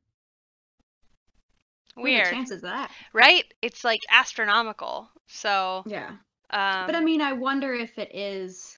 Weird. 1.95 2.15
What 2.17 2.25
chances 2.25 2.57
of 2.57 2.61
that? 2.63 2.91
right? 3.13 3.45
It's 3.61 3.83
like 3.83 4.01
astronomical. 4.09 5.09
So, 5.27 5.85
Yeah. 5.85 6.17
um 6.51 6.85
But 6.85 6.95
I 6.95 7.01
mean, 7.01 7.21
I 7.21 7.33
wonder 7.33 7.73
if 7.73 7.97
it 7.97 8.13
is 8.13 8.77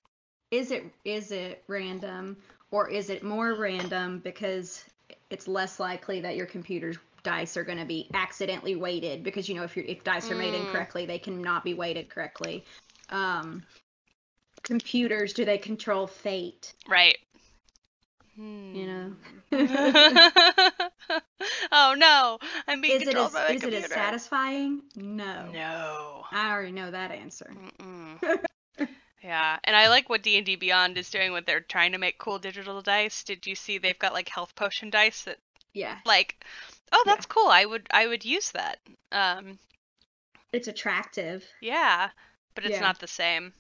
is 0.52 0.72
it 0.72 0.86
is 1.06 1.32
it 1.32 1.64
random 1.68 2.38
or 2.72 2.90
is 2.90 3.10
it 3.10 3.24
more 3.24 3.54
random 3.54 4.20
because 4.20 4.84
it's 5.30 5.48
less 5.48 5.80
likely 5.80 6.22
that 6.22 6.36
your 6.36 6.46
computer's 6.46 6.98
dice 7.24 7.56
are 7.58 7.64
going 7.64 7.78
to 7.78 7.86
be 7.86 8.08
accidentally 8.14 8.76
weighted 8.76 9.24
because 9.24 9.48
you 9.48 9.56
know 9.56 9.64
if 9.64 9.76
your 9.76 9.86
if 9.86 10.04
dice 10.04 10.30
are 10.32 10.36
made 10.36 10.54
Mm. 10.54 10.66
incorrectly, 10.68 11.06
they 11.06 11.20
cannot 11.20 11.64
be 11.64 11.74
weighted 11.74 12.10
correctly. 12.10 12.64
Um 13.10 13.64
computers 14.64 15.34
do 15.34 15.46
they 15.46 15.58
control 15.58 16.08
fate, 16.08 16.74
Right. 16.88 17.18
you 18.74 18.88
know? 18.88 19.14
oh 21.72 21.96
no, 21.98 22.40
I'm 22.68 22.82
being 22.82 22.96
is 22.96 23.02
it 23.08 23.08
controlled 23.08 23.28
as 23.28 23.34
by 23.34 23.44
my 23.44 23.50
is 23.54 23.64
it 23.64 23.74
computer. 23.74 23.74
as 23.74 23.92
satisfying? 23.92 24.82
No. 24.96 25.50
No. 25.54 26.24
I 26.32 26.52
already 26.52 26.72
know 26.72 26.92
that 26.92 27.12
answer. 27.12 27.52
Yeah, 29.24 29.60
and 29.64 29.76
I 29.76 29.88
like 29.90 30.10
what 30.10 30.24
D 30.24 30.38
and 30.38 30.46
D 30.46 30.56
Beyond 30.56 30.98
is 30.98 31.10
doing 31.10 31.32
with 31.32 31.46
they're 31.46 31.60
trying 31.62 31.92
to 31.92 31.98
make 31.98 32.18
cool 32.18 32.40
digital 32.40 32.82
dice. 32.82 33.24
Did 33.24 33.46
you 33.48 33.56
see 33.56 33.78
they've 33.78 33.98
got 34.00 34.14
like 34.14 34.30
health 34.30 34.56
potion 34.56 34.90
dice 34.90 35.24
that 35.24 35.38
Yeah. 35.74 35.98
like, 36.06 36.44
oh 36.92 37.04
Yeah. 37.06 37.14
that's 37.14 37.26
cool. 37.28 37.48
I 37.48 37.66
would 37.66 37.88
I 37.92 38.08
would 38.08 38.26
use 38.26 38.52
that. 38.52 38.80
Um, 39.12 39.60
It's 40.54 40.68
attractive. 40.68 41.46
yeah, 41.62 42.10
but 42.56 42.66
it's 42.66 42.74
Yeah. 42.74 42.82
not 42.82 43.00
the 43.00 43.08
same. 43.08 43.54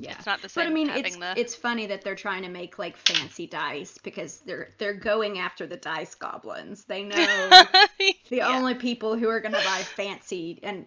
Yeah. 0.00 0.12
It's 0.12 0.26
not 0.26 0.42
the 0.42 0.48
same. 0.48 0.64
But 0.64 0.70
I 0.70 0.74
mean, 0.74 0.90
it's 0.90 1.16
the 1.16 1.40
it's 1.40 1.54
funny 1.54 1.86
that 1.86 2.02
they're 2.02 2.14
trying 2.14 2.42
to 2.42 2.48
make 2.48 2.78
like 2.78 2.96
fancy 2.96 3.46
dice 3.46 3.98
because 4.02 4.40
they're 4.40 4.68
they're 4.78 4.94
going 4.94 5.38
after 5.38 5.66
the 5.66 5.76
dice 5.76 6.14
goblins. 6.14 6.84
They 6.84 7.02
know 7.02 7.50
the 8.30 8.38
Yeah. 8.38 8.56
only 8.56 8.74
people 8.74 9.16
who 9.16 9.28
are 9.28 9.40
gonna 9.40 9.56
buy 9.64 9.82
fancy, 9.82 10.58
and 10.62 10.86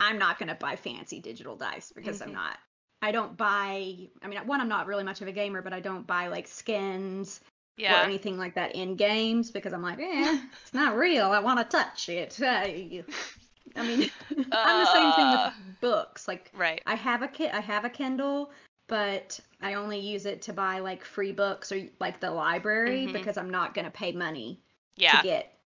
I'm 0.00 0.18
not 0.18 0.38
gonna 0.38 0.54
buy 0.54 0.76
fancy 0.76 1.20
digital 1.20 1.56
dice 1.56 1.92
because 1.94 2.18
Mhm. 2.18 2.26
I'm 2.28 2.32
not. 2.32 2.58
I 3.02 3.10
don't 3.12 3.36
buy. 3.36 3.96
I 4.22 4.28
mean, 4.28 4.38
one, 4.46 4.60
I'm 4.60 4.68
not 4.68 4.86
really 4.86 5.04
much 5.04 5.20
of 5.20 5.28
a 5.28 5.32
gamer, 5.32 5.60
but 5.60 5.72
I 5.72 5.80
don't 5.80 6.06
buy 6.06 6.28
like 6.28 6.46
skins 6.46 7.40
or 7.78 8.04
anything 8.04 8.38
like 8.38 8.54
that 8.54 8.74
in 8.76 8.94
games 8.94 9.50
because 9.50 9.72
I'm 9.72 9.82
like, 9.82 9.98
eh, 9.98 10.38
it's 10.62 10.72
not 10.74 10.96
real. 10.96 11.26
I 11.26 11.40
want 11.40 11.58
to 11.58 11.64
touch 11.64 12.08
it. 12.08 12.38
I 12.40 13.82
mean, 13.82 14.10
I'm 14.52 14.84
the 14.84 14.92
same 14.92 15.12
thing 15.12 15.26
Uh. 15.26 15.52
with 15.68 15.80
books. 15.80 16.28
Like 16.28 16.50
Right. 16.54 16.80
I 16.86 16.94
have 16.94 17.22
a 17.22 17.28
kit. 17.28 17.52
I 17.52 17.60
have 17.60 17.84
a 17.84 17.90
Kindle, 17.90 18.52
but 18.88 19.40
I 19.60 19.74
only 19.74 19.98
use 19.98 20.26
it 20.26 20.42
to 20.42 20.52
buy 20.52 20.78
like 20.78 21.04
free 21.04 21.32
books 21.32 21.72
or 21.72 21.82
like 21.98 22.20
the 22.20 22.30
library 22.30 23.06
Mhm. 23.06 23.12
because 23.12 23.36
I'm 23.36 23.50
not 23.50 23.74
gonna 23.74 23.90
pay 23.90 24.12
money 24.12 24.60
Yeah. 24.96 25.16
to 25.16 25.22
get 25.22 25.58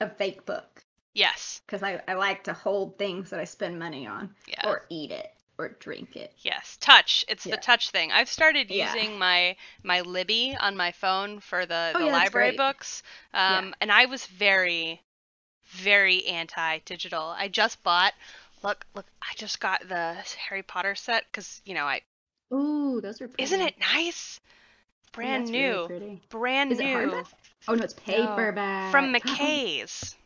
a 0.00 0.08
fake 0.10 0.44
book 0.44 0.84
Yes. 1.14 1.60
because 1.66 1.82
I, 1.82 2.02
I 2.08 2.14
like 2.14 2.44
to 2.44 2.52
hold 2.52 2.98
things 2.98 3.30
that 3.30 3.40
I 3.40 3.44
spend 3.44 3.78
money 3.78 4.06
on 4.06 4.34
Yeah. 4.46 4.68
or 4.68 4.84
eat 4.90 5.10
it 5.12 5.32
or 5.58 5.68
drink 5.68 6.16
it. 6.16 6.32
Yes, 6.38 6.76
touch. 6.80 7.24
It's 7.28 7.46
Yeah. 7.46 7.56
the 7.56 7.62
touch 7.62 7.90
thing. 7.90 8.10
I've 8.12 8.28
started 8.28 8.70
Yeah. 8.70 8.92
using 8.94 9.18
my 9.18 9.56
my 9.82 10.00
Libby 10.00 10.56
on 10.58 10.76
my 10.76 10.92
phone 10.92 11.40
for 11.40 11.66
the, 11.66 11.92
Oh, 11.94 11.98
the 12.00 12.06
yeah, 12.06 12.12
library 12.12 12.56
books. 12.56 13.02
Yeah. 13.34 13.58
Um, 13.58 13.74
and 13.80 13.92
I 13.92 14.06
was 14.06 14.26
very, 14.26 15.02
very 15.66 16.24
anti-digital. 16.26 17.34
I 17.36 17.48
just 17.48 17.82
bought. 17.82 18.14
Look, 18.62 18.86
look! 18.94 19.06
I 19.20 19.34
just 19.36 19.58
got 19.60 19.88
the 19.88 20.14
Harry 20.48 20.62
Potter 20.62 20.94
set 20.94 21.24
because 21.30 21.60
you 21.64 21.74
know 21.74 21.84
I. 21.84 22.00
Ooh, 22.52 23.00
those 23.00 23.20
are 23.20 23.28
pretty. 23.28 23.42
Isn't 23.42 23.60
it 23.60 23.74
nice? 23.80 24.40
Brand 25.12 25.50
new, 25.50 25.86
really 25.88 26.22
brand 26.30 26.72
Is 26.72 26.78
new? 26.78 27.22
Oh 27.68 27.74
no, 27.74 27.84
it's 27.84 27.92
paperback. 27.94 28.90
from 28.90 29.12
McKay's. 29.12 30.16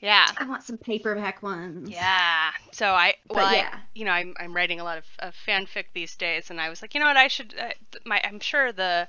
Yeah. 0.00 0.26
I 0.38 0.44
want 0.44 0.62
some 0.62 0.78
paperback 0.78 1.42
ones. 1.42 1.90
Yeah. 1.90 2.45
So 2.72 2.92
I, 2.92 3.14
well, 3.28 3.46
I, 3.46 3.54
yeah. 3.54 3.80
you 3.94 4.04
know, 4.04 4.12
I'm 4.12 4.34
I'm 4.38 4.54
writing 4.54 4.80
a 4.80 4.84
lot 4.84 4.98
of, 4.98 5.04
of 5.20 5.34
fanfic 5.46 5.86
these 5.94 6.16
days, 6.16 6.50
and 6.50 6.60
I 6.60 6.68
was 6.68 6.82
like, 6.82 6.94
you 6.94 7.00
know 7.00 7.06
what, 7.06 7.16
I 7.16 7.28
should. 7.28 7.54
Uh, 7.58 7.70
my, 8.04 8.20
I'm 8.24 8.40
sure 8.40 8.72
the 8.72 9.08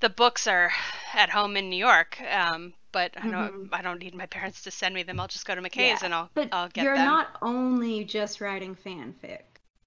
the 0.00 0.08
books 0.10 0.46
are 0.46 0.72
at 1.14 1.30
home 1.30 1.56
in 1.56 1.70
New 1.70 1.76
York, 1.76 2.20
um, 2.30 2.74
but 2.92 3.12
I 3.16 3.28
don't 3.30 3.68
I 3.72 3.82
don't 3.82 4.00
need 4.00 4.14
my 4.14 4.26
parents 4.26 4.62
to 4.62 4.70
send 4.70 4.94
me 4.94 5.02
them. 5.02 5.20
I'll 5.20 5.28
just 5.28 5.46
go 5.46 5.54
to 5.54 5.62
McKay's 5.62 6.02
Yeah, 6.02 6.04
and 6.04 6.14
I'll 6.14 6.30
But 6.34 6.48
I'll 6.52 6.68
get 6.68 6.84
them. 6.84 6.84
you're 6.84 6.94
them. 6.94 7.06
not 7.06 7.38
only 7.42 8.04
just 8.04 8.40
writing 8.40 8.74
fanfic, 8.74 9.42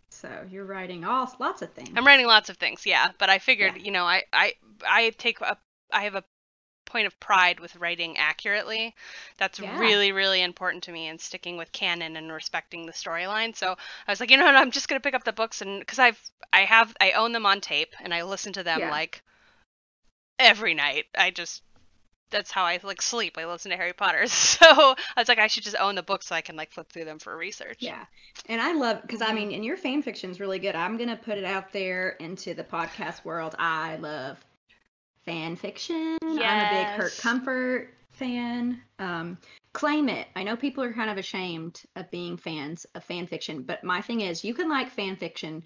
so 0.10 0.30
you're 0.50 0.66
writing 0.66 1.06
all 1.06 1.34
lots 1.40 1.62
of 1.62 1.74
things. 1.74 1.96
I'm 1.98 2.06
writing 2.06 2.26
lots 2.28 2.50
of 2.50 2.58
things, 2.58 2.86
yeah. 2.86 3.12
But 3.18 3.30
I 3.30 3.40
figured, 3.40 3.76
Yeah. 3.76 3.84
you 3.86 3.92
know, 3.92 4.06
I 4.06 4.24
I 4.34 4.54
I 4.88 5.10
take 5.12 5.42
a 5.42 5.58
I 5.92 6.04
have 6.04 6.16
a 6.16 6.24
point 6.90 7.08
of 7.08 7.20
pride 7.20 7.60
with 7.60 7.76
writing 7.78 8.18
accurately. 8.18 8.96
That's 9.38 9.60
Yeah. 9.60 9.80
really 9.80 10.12
really 10.12 10.42
important 10.42 10.84
to 10.84 10.92
me 10.92 11.08
and 11.08 11.20
sticking 11.22 11.56
with 11.58 11.72
canon 11.72 12.18
and 12.18 12.32
respecting 12.32 12.86
the 12.86 12.92
storyline. 12.92 13.56
So 13.56 13.76
I 14.08 14.12
was 14.12 14.20
like, 14.20 14.32
you 14.32 14.38
know 14.38 14.46
what, 14.46 14.56
I'm 14.56 14.72
just 14.72 14.88
gonna 14.90 15.00
pick 15.00 15.14
up 15.16 15.24
the 15.24 15.34
books 15.34 15.62
and 15.62 15.80
because 15.80 16.00
I've 16.00 16.20
I 16.52 16.62
have 16.62 16.96
I 17.00 17.12
own 17.12 17.32
them 17.32 17.46
on 17.46 17.62
tape 17.62 17.94
and 18.02 18.14
I 18.14 18.24
listen 18.24 18.54
to 18.54 18.64
them 18.64 18.80
Yeah. 18.80 18.92
like 18.92 19.22
every 20.40 20.74
night. 20.74 21.06
I 21.18 21.32
just 21.32 21.64
that's 22.32 22.52
how 22.52 22.64
I 22.64 22.80
like 22.84 23.02
sleep. 23.02 23.38
I 23.40 23.46
listen 23.48 23.72
to 23.72 23.78
Harry 23.78 23.94
Potter. 23.94 24.26
So 24.28 24.68
I 24.70 24.96
was 25.22 25.28
like, 25.28 25.40
I 25.40 25.48
should 25.48 25.64
just 25.64 25.78
own 25.80 25.96
the 25.96 26.04
books 26.04 26.28
so 26.28 26.36
I 26.36 26.42
can 26.42 26.56
like 26.56 26.72
flip 26.72 26.92
through 26.92 27.06
them 27.06 27.18
for 27.18 27.36
research. 27.36 27.78
Yeah. 27.80 28.06
And 28.48 28.62
I 28.62 28.74
love 28.74 29.02
because. 29.02 29.22
I 29.22 29.34
mean, 29.34 29.52
and 29.52 29.66
your 29.66 29.78
fan 29.78 30.02
fiction 30.04 30.30
is 30.30 30.40
really 30.40 30.60
good. 30.60 30.76
I'm 30.76 30.98
gonna 30.98 31.16
put 31.18 31.38
it 31.38 31.44
out 31.44 31.72
there 31.72 32.10
into 32.20 32.54
the 32.54 32.64
podcast 32.64 33.26
world. 33.26 33.56
I 33.58 33.96
love 33.96 34.38
fan 35.30 35.56
fiction. 35.56 36.18
I'm 36.24 36.66
a 36.66 36.70
big 36.70 36.88
Hurt 36.88 37.16
Comfort 37.20 37.94
fan. 38.10 38.82
Um, 38.98 39.38
claim 39.74 40.10
it. 40.10 40.28
I 40.36 40.42
know 40.42 40.56
people 40.56 40.84
are 40.84 40.92
kind 40.92 41.10
of 41.10 41.18
ashamed 41.20 41.84
of 41.96 42.10
being 42.10 42.36
fans 42.36 42.86
of 42.96 43.04
fan 43.04 43.28
fiction, 43.28 43.62
but 43.62 43.84
my 43.84 44.02
thing 44.02 44.22
is, 44.22 44.44
you 44.44 44.56
can 44.56 44.68
like 44.70 44.90
fan 44.90 45.16
fiction 45.16 45.64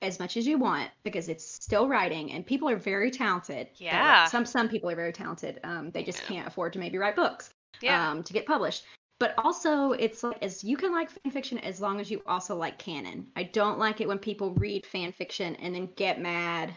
as 0.00 0.18
much 0.18 0.38
as 0.38 0.46
you 0.46 0.56
want 0.58 0.90
because 1.02 1.28
it's 1.28 1.44
still 1.44 1.88
writing, 1.88 2.32
and 2.32 2.46
people 2.46 2.68
are 2.70 2.76
very 2.76 3.10
talented. 3.10 3.68
Yeah. 3.76 4.26
Some 4.28 4.46
some 4.46 4.68
people 4.70 4.88
are 4.88 4.96
very 4.96 5.12
talented. 5.12 5.60
Um, 5.62 5.90
they 5.90 6.02
just 6.02 6.22
Yeah. 6.22 6.28
can't 6.28 6.46
afford 6.48 6.72
to 6.72 6.78
maybe 6.78 6.96
write 6.96 7.16
books 7.16 7.52
Yeah. 7.82 8.10
um, 8.10 8.22
to 8.22 8.32
get 8.32 8.46
published. 8.46 8.84
But 9.20 9.34
also, 9.38 9.92
it's 9.92 10.22
like 10.22 10.42
as 10.42 10.64
you 10.64 10.76
can 10.76 10.90
like 10.90 11.10
fan 11.10 11.32
fiction 11.32 11.58
as 11.58 11.80
long 11.80 12.00
as 12.00 12.10
you 12.10 12.22
also 12.26 12.56
like 12.56 12.78
canon. 12.78 13.26
I 13.36 13.44
don't 13.44 13.78
like 13.78 14.00
it 14.00 14.08
when 14.08 14.18
people 14.18 14.52
read 14.54 14.86
fan 14.86 15.12
fiction 15.12 15.54
and 15.56 15.74
then 15.74 15.90
get 15.96 16.18
mad, 16.20 16.74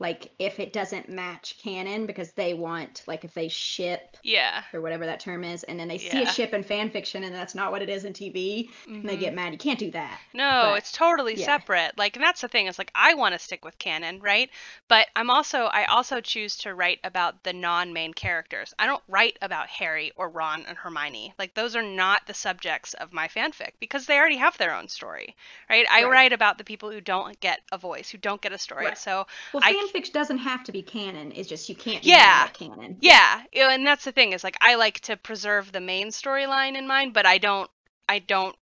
like 0.00 0.30
if 0.38 0.60
it 0.60 0.72
doesn't 0.72 1.08
match 1.08 1.56
canon 1.60 2.06
because 2.06 2.30
they 2.32 2.54
want 2.54 3.02
like 3.06 3.24
if 3.24 3.34
they 3.34 3.48
ship 3.48 4.16
yeah. 4.22 4.62
or 4.72 4.80
whatever 4.80 5.06
that 5.06 5.18
term 5.18 5.42
is, 5.42 5.64
and 5.64 5.78
then 5.78 5.88
they 5.88 5.98
see 5.98 6.22
a 6.22 6.26
ship 6.26 6.54
in 6.54 6.62
fan 6.62 6.90
fiction 6.90 7.24
and 7.24 7.34
that's 7.34 7.54
not 7.54 7.72
what 7.72 7.82
it 7.82 7.88
is 7.88 8.04
in 8.04 8.12
TV, 8.12 8.70
and 8.86 9.08
they 9.08 9.16
get 9.16 9.28
mm-hmm. 9.28 9.36
mad. 9.36 9.52
You 9.52 9.58
can't 9.58 9.78
do 9.78 9.90
that. 9.90 10.20
No, 10.32 10.68
But, 10.70 10.78
it's 10.78 10.92
totally 10.92 11.34
yeah. 11.34 11.46
separate. 11.46 11.98
Like, 11.98 12.14
and 12.14 12.22
that's 12.22 12.40
the 12.40 12.48
thing 12.48 12.66
is 12.66 12.78
like 12.78 12.92
I 12.94 13.14
want 13.14 13.32
to 13.32 13.38
stick 13.40 13.64
with 13.64 13.76
canon, 13.78 14.20
right? 14.20 14.50
But 14.86 15.08
I'm 15.16 15.30
also 15.30 15.64
I 15.64 15.86
also 15.86 16.20
choose 16.20 16.56
to 16.58 16.74
write 16.74 17.00
about 17.02 17.42
the 17.42 17.52
non-main 17.52 18.14
characters. 18.14 18.74
I 18.78 18.86
don't 18.86 19.02
write 19.08 19.36
about 19.42 19.66
Harry 19.68 20.12
or 20.14 20.28
Ron 20.28 20.64
and 20.68 20.78
Hermione. 20.78 21.34
Like 21.40 21.54
those 21.54 21.74
are 21.74 21.82
not 21.82 22.26
the 22.26 22.34
subjects 22.34 22.94
of 22.94 23.12
my 23.12 23.26
fanfic 23.26 23.72
because 23.80 24.06
they 24.06 24.16
already 24.16 24.36
have 24.36 24.56
their 24.58 24.74
own 24.74 24.86
story, 24.86 25.34
right? 25.68 25.86
I 25.90 26.04
Right. 26.04 26.10
write 26.10 26.32
about 26.32 26.58
the 26.58 26.64
people 26.64 26.90
who 26.90 27.00
don't 27.00 27.38
get 27.40 27.60
a 27.72 27.78
voice, 27.78 28.10
who 28.10 28.18
don't 28.18 28.40
get 28.40 28.52
a 28.52 28.58
story. 28.58 28.86
Right. 28.86 28.98
So 28.98 29.26
Well, 29.52 29.62
I- 29.64 29.87
fan 29.88 29.92
fiction 29.92 30.12
doesn't 30.12 30.38
have 30.38 30.64
to 30.64 30.72
be 30.72 30.82
canon. 30.82 31.32
It's 31.34 31.48
just 31.48 31.68
you 31.68 31.74
can't. 31.74 32.04
Yeah. 32.04 32.46
canon. 32.48 32.96
yeah, 33.00 33.42
and 33.52 33.86
that's 33.86 34.04
the 34.04 34.12
thing 34.12 34.32
is 34.32 34.44
like 34.44 34.56
I 34.60 34.74
like 34.76 35.00
to 35.00 35.16
preserve 35.16 35.72
the 35.72 35.80
main 35.80 36.08
storyline 36.08 36.76
in 36.76 36.86
mind, 36.86 37.14
but 37.14 37.26
I 37.26 37.38
don't 37.38 37.70
I 38.08 38.18
don't 38.20 38.56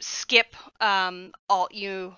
skip 0.00 0.54
um 0.80 1.32
alt 1.48 1.74
you 1.74 2.14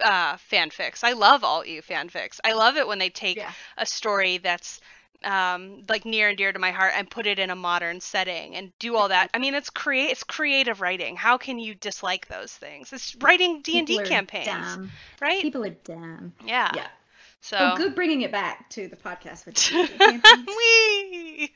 uh 0.00 0.36
fanfics. 0.36 1.04
I 1.04 1.12
love 1.12 1.44
alt 1.44 1.66
you 1.66 1.82
fanfics. 1.82 2.40
I 2.44 2.52
love 2.54 2.76
it 2.76 2.86
when 2.86 2.98
they 2.98 3.10
take 3.10 3.36
Yeah. 3.36 3.52
a 3.76 3.86
story 3.86 4.38
that's 4.38 4.80
um 5.24 5.84
like 5.88 6.04
near 6.04 6.30
and 6.30 6.36
dear 6.38 6.52
to 6.52 6.58
my 6.58 6.72
heart 6.72 6.94
and 6.96 7.08
put 7.08 7.26
it 7.28 7.38
in 7.38 7.50
a 7.50 7.54
modern 7.54 8.00
setting 8.00 8.56
and 8.56 8.72
do 8.80 8.96
all 8.96 9.08
that. 9.08 9.30
I 9.34 9.38
mean 9.38 9.54
it's 9.54 9.70
create 9.70 10.10
it's 10.10 10.24
creative 10.24 10.80
writing. 10.80 11.14
How 11.16 11.38
can 11.38 11.58
you 11.58 11.74
dislike 11.74 12.26
those 12.28 12.52
things? 12.52 12.92
It's 12.92 13.14
writing 13.20 13.60
D&D 13.62 14.02
campaigns, 14.04 14.46
dumb. 14.46 14.90
right? 15.20 15.40
People 15.42 15.64
are 15.64 15.70
dumb. 15.70 16.32
yeah. 16.44 16.70
Yeah. 16.74 16.88
So 17.42 17.56
Oh, 17.58 17.76
good 17.76 17.96
bringing 17.96 18.22
it 18.22 18.30
back 18.30 18.70
to 18.70 18.86
the 18.86 18.94
podcast 18.94 19.46
with 19.46 19.72
you. 19.72 21.48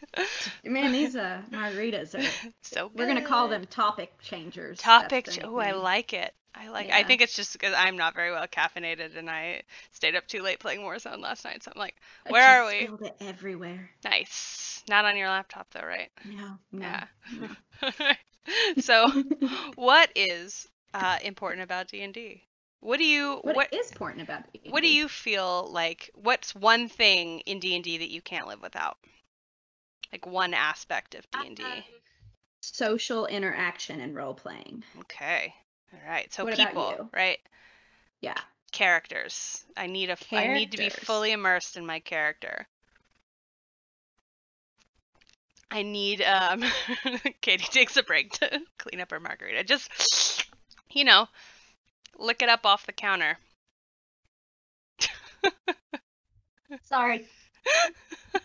Man, 0.71 0.91
these 0.91 1.15
uh, 1.15 1.43
margaritas 1.51 2.13
are. 2.15 2.51
so 2.63 2.89
Good. 2.89 2.99
We're 2.99 3.07
gonna 3.07 3.25
call 3.25 3.47
them 3.49 3.65
topic 3.67 4.13
changers. 4.21 4.79
topic. 4.79 5.27
The 5.27 5.47
Oh, 5.47 5.57
I 5.59 5.73
like 5.73 6.13
it. 6.13 6.35
I 6.57 6.71
like. 6.71 6.91
I 6.91 7.05
think 7.05 7.21
it's 7.21 7.37
just 7.37 7.53
because 7.53 7.73
I'm 7.77 7.97
not 7.97 8.15
very 8.15 8.33
well 8.33 8.49
caffeinated, 8.49 9.17
and 9.17 9.31
I 9.31 9.63
stayed 9.93 10.17
up 10.17 10.27
too 10.27 10.43
late 10.43 10.59
playing 10.59 10.81
Warzone 10.81 11.21
last 11.21 11.45
night. 11.45 11.63
So 11.63 11.71
I'm 11.73 11.79
like, 11.79 11.95
where 12.29 12.63
are 12.63 12.67
we? 12.67 12.87
Spilled 12.87 13.03
it 13.03 13.17
everywhere. 13.21 13.89
Nice. 14.05 14.83
Not 14.89 15.05
on 15.05 15.17
your 15.17 15.29
laptop 15.29 15.69
though, 15.71 15.87
right? 15.87 16.11
No, 16.25 16.59
no. 16.73 16.87
Yeah. 16.87 17.05
no. 17.83 17.91
so, 18.81 19.07
what 19.77 20.11
is 20.17 20.67
uh, 20.95 21.19
important 21.23 21.63
about 21.63 21.89
D 21.89 22.03
and 22.03 22.13
D? 22.13 22.43
What 22.81 22.99
do 22.99 23.05
you 23.05 23.41
What, 23.43 23.57
what 23.57 23.75
is 23.75 23.91
important 23.91 24.23
about 24.23 24.53
D&D? 24.53 24.71
what 24.71 24.83
do 24.83 24.89
you 24.89 25.09
feel 25.09 25.69
like? 25.73 26.11
What's 26.15 26.55
one 26.55 26.89
thing 26.89 27.41
in 27.41 27.59
D 27.59 27.75
and 27.75 27.83
D 27.83 27.99
that 27.99 28.11
you 28.11 28.21
can't 28.21 28.47
live 28.47 28.63
without? 28.63 28.99
Like 30.13 30.27
one 30.27 30.55
aspect 30.55 31.15
of 31.15 31.29
D 31.31 31.39
and 31.47 31.57
D. 31.57 31.65
Social 32.61 33.27
interaction 33.27 34.01
and 34.01 34.15
role 34.15 34.35
playing. 34.35 34.85
Okay. 35.01 35.55
All 35.93 36.01
right. 36.09 36.33
So 36.33 36.45
What 36.45 36.57
people, 36.57 37.09
right? 37.13 37.39
Yeah. 38.21 38.37
Characters. 38.73 39.65
I 39.77 39.87
need 39.87 40.11
a. 40.11 40.17
I 40.33 40.49
need 40.49 40.73
to 40.73 40.79
be 40.79 40.91
fully 40.91 41.33
immersed 41.33 41.77
in 41.77 41.87
my 41.87 42.01
character. 42.01 42.67
I 45.71 45.83
need 45.83 46.23
um 46.23 46.65
Katie 47.41 47.67
takes 47.71 47.97
a 47.97 48.03
break 48.03 48.33
to 48.33 48.61
clean 48.79 49.01
up 49.01 49.11
her 49.11 49.21
margarita. 49.21 49.65
Just 49.65 50.47
you 50.91 51.05
know, 51.05 51.29
lick 52.19 52.43
it 52.43 52.49
up 52.49 52.65
off 52.65 52.87
the 52.87 52.93
counter. 52.93 53.39
Sorry. 56.83 57.27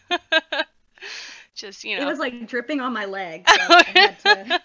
Just, 1.56 1.84
you 1.84 1.98
know. 1.98 2.04
It 2.04 2.06
was 2.06 2.20
like 2.20 2.48
dripping 2.48 2.82
on 2.82 2.94
my 2.94 3.06
leg. 3.06 3.48
So 3.48 3.56
I 3.70 3.84
had 3.84 4.20
to, 4.20 4.62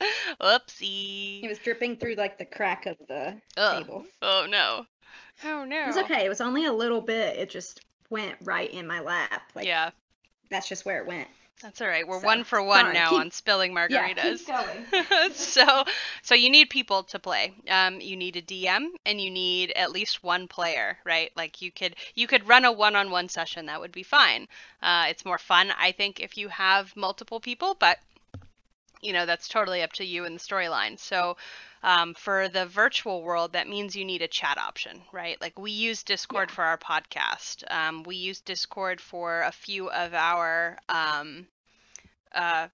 Oopsie. 0.40 1.42
it 1.42 1.48
was 1.48 1.58
dripping 1.58 1.96
through 1.96 2.14
like 2.14 2.38
the 2.38 2.44
crack 2.44 2.86
of 2.86 2.96
the 3.08 3.36
table. 3.56 4.04
Oh 4.20 4.46
no. 4.48 4.86
Oh 5.44 5.64
no. 5.64 5.84
It 5.84 5.86
was 5.86 5.96
okay. 5.98 6.24
It 6.24 6.28
was 6.28 6.40
only 6.40 6.66
a 6.66 6.72
little 6.72 7.00
bit. 7.00 7.36
It 7.36 7.50
just 7.50 7.80
went 8.10 8.36
right 8.42 8.72
in 8.72 8.86
my 8.86 9.00
lap. 9.00 9.50
Like 9.54 9.66
yeah, 9.66 9.90
that's 10.50 10.68
just 10.68 10.84
where 10.84 10.98
it 11.00 11.06
went. 11.06 11.28
That's 11.62 11.80
all 11.80 11.86
right. 11.88 12.06
We're 12.06 12.20
So, 12.20 12.26
one 12.26 12.44
for 12.44 12.62
one 12.62 12.80
sorry, 12.82 12.94
now 12.94 13.10
keep- 13.10 13.20
on 13.20 13.30
spilling 13.30 13.72
Yeah, 13.88 14.08
margaritas. 14.12 14.46
going. 14.46 15.32
so 15.34 15.84
so 16.22 16.34
you 16.34 16.50
need 16.50 16.68
people 16.70 17.02
to 17.04 17.18
play 17.18 17.52
um 17.68 18.00
you 18.00 18.16
need 18.16 18.36
a 18.36 18.42
dm 18.42 18.88
and 19.06 19.20
you 19.20 19.30
need 19.30 19.70
at 19.72 19.90
least 19.92 20.22
one 20.22 20.46
player 20.48 20.98
right 21.04 21.30
like 21.36 21.62
you 21.62 21.70
could 21.72 21.96
you 22.14 22.26
could 22.26 22.46
run 22.46 22.64
a 22.64 22.72
one-on-one 22.72 23.28
session 23.28 23.66
that 23.66 23.80
would 23.80 23.92
be 23.92 24.02
fine 24.02 24.46
uh 24.82 25.06
it's 25.08 25.24
more 25.24 25.38
fun 25.38 25.72
i 25.78 25.92
think 25.92 26.20
if 26.20 26.36
you 26.36 26.48
have 26.48 26.94
multiple 26.96 27.40
people 27.40 27.74
but 27.78 27.98
you 29.00 29.12
know 29.12 29.26
that's 29.26 29.48
totally 29.48 29.82
up 29.82 29.92
to 29.92 30.04
you 30.04 30.24
in 30.24 30.34
the 30.34 30.40
storyline 30.40 30.98
so 30.98 31.36
um, 31.84 32.14
for 32.14 32.48
the 32.48 32.66
virtual 32.66 33.22
world 33.22 33.52
that 33.54 33.68
means 33.68 33.96
you 33.96 34.04
need 34.04 34.22
a 34.22 34.28
chat 34.28 34.58
option 34.58 35.00
right 35.12 35.40
like 35.40 35.58
we 35.58 35.70
use 35.72 36.02
discord 36.04 36.48
Yeah. 36.50 36.54
for 36.54 36.64
our 36.64 36.78
podcast 36.78 37.64
um, 37.70 38.02
we 38.04 38.16
use 38.16 38.40
discord 38.40 39.00
for 39.00 39.42
a 39.42 39.52
few 39.52 39.90
of 39.90 40.14
our 40.14 40.78
um, 40.88 41.46
uh, 42.34 42.68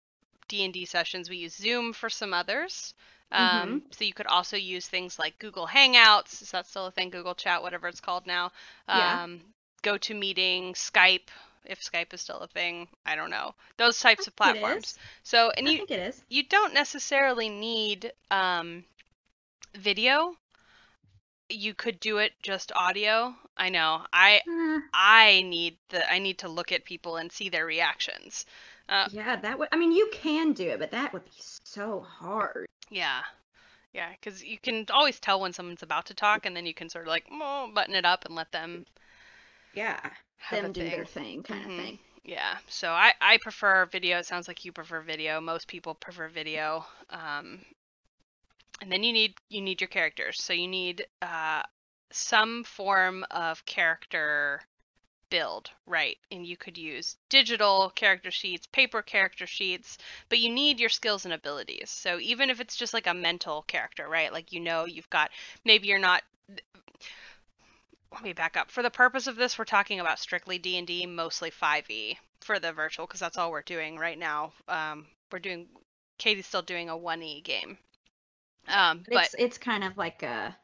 d&d 0.48 0.84
sessions 0.84 1.28
we 1.30 1.36
use 1.36 1.54
zoom 1.54 1.92
for 1.92 2.08
some 2.10 2.32
others 2.32 2.94
um, 3.32 3.82
so 3.92 4.04
you 4.04 4.14
could 4.14 4.26
also 4.26 4.56
use 4.56 4.86
things 4.88 5.18
like 5.18 5.38
google 5.38 5.66
hangouts 5.66 6.40
is 6.42 6.50
that 6.50 6.66
still 6.66 6.86
a 6.86 6.90
thing 6.90 7.10
google 7.10 7.34
chat 7.34 7.62
whatever 7.62 7.88
it's 7.88 8.00
called 8.00 8.26
now 8.26 8.50
Yeah. 8.92 9.18
um, 9.24 9.40
GoToMeeting, 9.82 10.72
Skype, 10.74 11.28
if 11.64 11.80
Skype 11.80 12.12
is 12.12 12.20
still 12.20 12.38
a 12.40 12.48
thing. 12.48 12.88
I 13.06 13.14
don't 13.16 13.30
know. 13.30 13.54
Those 13.76 13.98
types 14.00 14.26
of 14.26 14.34
platforms. 14.36 14.94
So, 15.22 15.50
and 15.56 15.68
I 15.68 15.72
you 15.72 15.78
think 15.78 15.90
it 15.90 16.00
is. 16.00 16.22
you 16.28 16.42
don't 16.42 16.74
necessarily 16.74 17.48
need 17.48 18.12
um, 18.30 18.84
video. 19.76 20.36
You 21.50 21.74
could 21.74 22.00
do 22.00 22.18
it 22.18 22.32
just 22.42 22.72
audio. 22.72 23.36
I 23.56 23.68
know. 23.68 24.06
I 24.12 24.42
Uh, 24.48 24.80
I 24.94 25.42
need 25.42 25.78
the 25.90 26.10
I 26.10 26.18
need 26.18 26.38
to 26.38 26.48
look 26.48 26.72
at 26.72 26.84
people 26.84 27.16
and 27.16 27.30
see 27.30 27.48
their 27.50 27.66
reactions. 27.66 28.46
Uh, 28.88 29.08
yeah, 29.10 29.36
that 29.36 29.58
would. 29.58 29.68
I 29.72 29.76
mean, 29.76 29.92
you 29.92 30.08
can 30.12 30.52
do 30.52 30.68
it, 30.70 30.78
but 30.78 30.90
that 30.90 31.12
would 31.12 31.24
be 31.24 31.30
so 31.64 32.00
hard. 32.00 32.66
yeah. 32.90 33.22
Yeah, 33.92 34.10
because 34.12 34.44
you 34.44 34.58
can 34.58 34.86
always 34.90 35.18
tell 35.20 35.40
when 35.40 35.52
someone's 35.52 35.82
about 35.82 36.06
to 36.06 36.14
talk, 36.14 36.46
and 36.46 36.56
then 36.56 36.66
you 36.66 36.74
can 36.74 36.88
sort 36.88 37.04
of 37.06 37.08
like 37.08 37.26
oh, 37.32 37.70
button 37.74 37.94
it 37.94 38.04
up 38.04 38.24
and 38.26 38.34
let 38.34 38.52
them 38.52 38.86
Yeah, 39.74 39.98
them 40.50 40.72
do 40.72 40.80
thing. 40.80 40.90
their 40.90 41.04
thing, 41.04 41.42
kind 41.42 41.64
Mhm. 41.64 41.70
of 41.70 41.72
thing. 41.84 41.98
Yeah, 42.24 42.58
so 42.68 42.90
I, 42.92 43.14
I 43.20 43.38
prefer 43.38 43.86
video. 43.86 44.18
It 44.18 44.26
sounds 44.26 44.48
like 44.48 44.64
you 44.64 44.72
prefer 44.72 45.00
video. 45.00 45.40
Most 45.40 45.66
people 45.68 45.94
prefer 45.94 46.28
video. 46.28 46.84
Um, 47.10 47.64
and 48.80 48.90
then 48.92 49.02
you 49.02 49.12
need 49.12 49.34
you 49.48 49.60
need 49.60 49.80
your 49.80 49.88
characters. 49.88 50.42
So 50.42 50.52
you 50.52 50.68
need 50.68 51.06
uh, 51.22 51.62
some 52.10 52.64
form 52.64 53.24
of 53.30 53.64
character 53.66 54.60
build, 55.30 55.70
right? 55.86 56.16
And 56.30 56.46
you 56.46 56.56
could 56.56 56.78
use 56.78 57.16
digital 57.28 57.90
character 57.90 58.30
sheets, 58.30 58.66
paper 58.66 59.02
character 59.02 59.46
sheets, 59.46 59.98
but 60.28 60.38
you 60.38 60.50
need 60.50 60.80
your 60.80 60.88
skills 60.88 61.24
and 61.24 61.34
abilities. 61.34 61.90
So 61.90 62.18
even 62.20 62.50
if 62.50 62.60
it's 62.60 62.76
just 62.76 62.94
like 62.94 63.06
a 63.06 63.14
mental 63.14 63.62
character, 63.62 64.08
right? 64.08 64.32
Like 64.32 64.52
you 64.52 64.60
know 64.60 64.86
you've 64.86 65.10
got 65.10 65.30
maybe 65.64 65.88
you're 65.88 65.98
not 65.98 66.22
let 68.12 68.22
me 68.22 68.32
back 68.32 68.56
up. 68.56 68.70
For 68.70 68.82
the 68.82 68.90
purpose 68.90 69.26
of 69.26 69.36
this, 69.36 69.58
we're 69.58 69.64
talking 69.64 70.00
about 70.00 70.18
strictly 70.18 70.58
D&D, 70.58 71.06
mostly 71.06 71.50
5e 71.50 72.16
for 72.40 72.58
the 72.58 72.72
virtual 72.72 73.06
because 73.06 73.20
that's 73.20 73.36
all 73.36 73.50
we're 73.50 73.62
doing 73.62 73.98
right 73.98 74.18
now. 74.18 74.52
Um, 74.66 75.06
we're 75.30 75.38
doing 75.40 75.68
Katie's 76.18 76.46
still 76.46 76.62
doing 76.62 76.88
a 76.88 76.96
1e 76.96 77.42
game. 77.42 77.78
Um, 78.68 79.04
But 79.04 79.14
but 79.14 79.24
it's 79.24 79.34
it's 79.38 79.58
kind 79.58 79.84
of 79.84 79.96
like 79.96 80.22
a. 80.22 80.56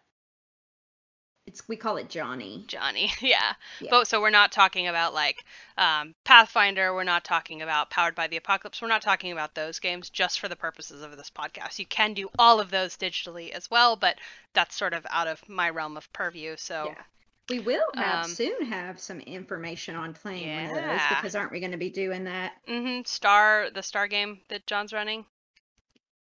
It's 1.46 1.68
we 1.68 1.76
call 1.76 1.98
it 1.98 2.08
Johnny. 2.08 2.64
Johnny, 2.66 3.12
yeah. 3.20 3.52
Yeah. 3.80 3.88
But 3.90 4.08
so 4.08 4.20
we're 4.20 4.30
not 4.30 4.50
talking 4.50 4.88
about 4.88 5.12
like 5.12 5.44
um, 5.76 6.14
Pathfinder. 6.24 6.94
We're 6.94 7.04
not 7.04 7.24
talking 7.24 7.60
about 7.62 7.90
Powered 7.90 8.14
by 8.14 8.28
the 8.28 8.38
Apocalypse. 8.38 8.80
We're 8.80 8.88
not 8.88 9.02
talking 9.02 9.30
about 9.32 9.54
those 9.54 9.78
games 9.78 10.08
just 10.08 10.40
for 10.40 10.48
the 10.48 10.56
purposes 10.56 11.02
of 11.02 11.16
this 11.16 11.30
podcast. 11.30 11.78
You 11.78 11.86
can 11.86 12.14
do 12.14 12.30
all 12.38 12.60
of 12.60 12.70
those 12.70 12.96
digitally 12.96 13.50
as 13.50 13.70
well, 13.70 13.94
but 13.96 14.16
that's 14.54 14.74
sort 14.74 14.94
of 14.94 15.06
out 15.10 15.28
of 15.28 15.46
my 15.48 15.68
realm 15.70 15.96
of 15.96 16.10
purview. 16.12 16.56
So 16.56 16.86
Yeah. 16.86 17.02
We 17.50 17.58
will 17.58 17.84
have 17.94 18.24
Um, 18.24 18.30
soon 18.30 18.64
have 18.64 18.98
some 18.98 19.20
information 19.20 19.96
on 19.96 20.14
playing 20.14 20.70
one 20.70 20.78
of 20.78 20.84
those 20.86 21.00
because 21.10 21.34
aren't 21.34 21.52
we 21.52 21.60
going 21.60 21.72
to 21.72 21.76
be 21.76 21.90
doing 21.90 22.24
that 22.24 22.54
Mm-hmm. 22.66 23.02
Star, 23.04 23.68
the 23.70 23.82
Star 23.82 24.08
game 24.08 24.40
that 24.48 24.66
John's 24.66 24.94
running, 24.94 25.26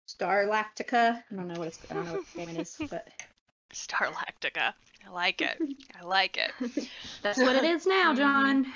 Star 0.06 0.46
Lactica? 0.46 1.22
I 1.30 1.34
don't 1.34 1.46
know 1.46 1.60
what 1.60 1.68
it's 1.68 1.78
I 1.88 1.94
don't 1.94 2.06
know 2.06 2.12
what 2.14 2.34
game 2.34 2.48
it 2.56 2.60
is, 2.60 2.76
but 2.90 3.06
Star 3.72 4.08
Lactica. 4.08 4.72
I 5.06 5.10
like 5.10 5.40
it. 5.42 5.60
I 6.00 6.04
like 6.04 6.36
it. 6.38 6.50
that's 7.22 7.38
what 7.38 7.56
it 7.56 7.64
is 7.64 7.86
now, 7.86 8.12
Mhm. 8.12 8.16
John. 8.16 8.66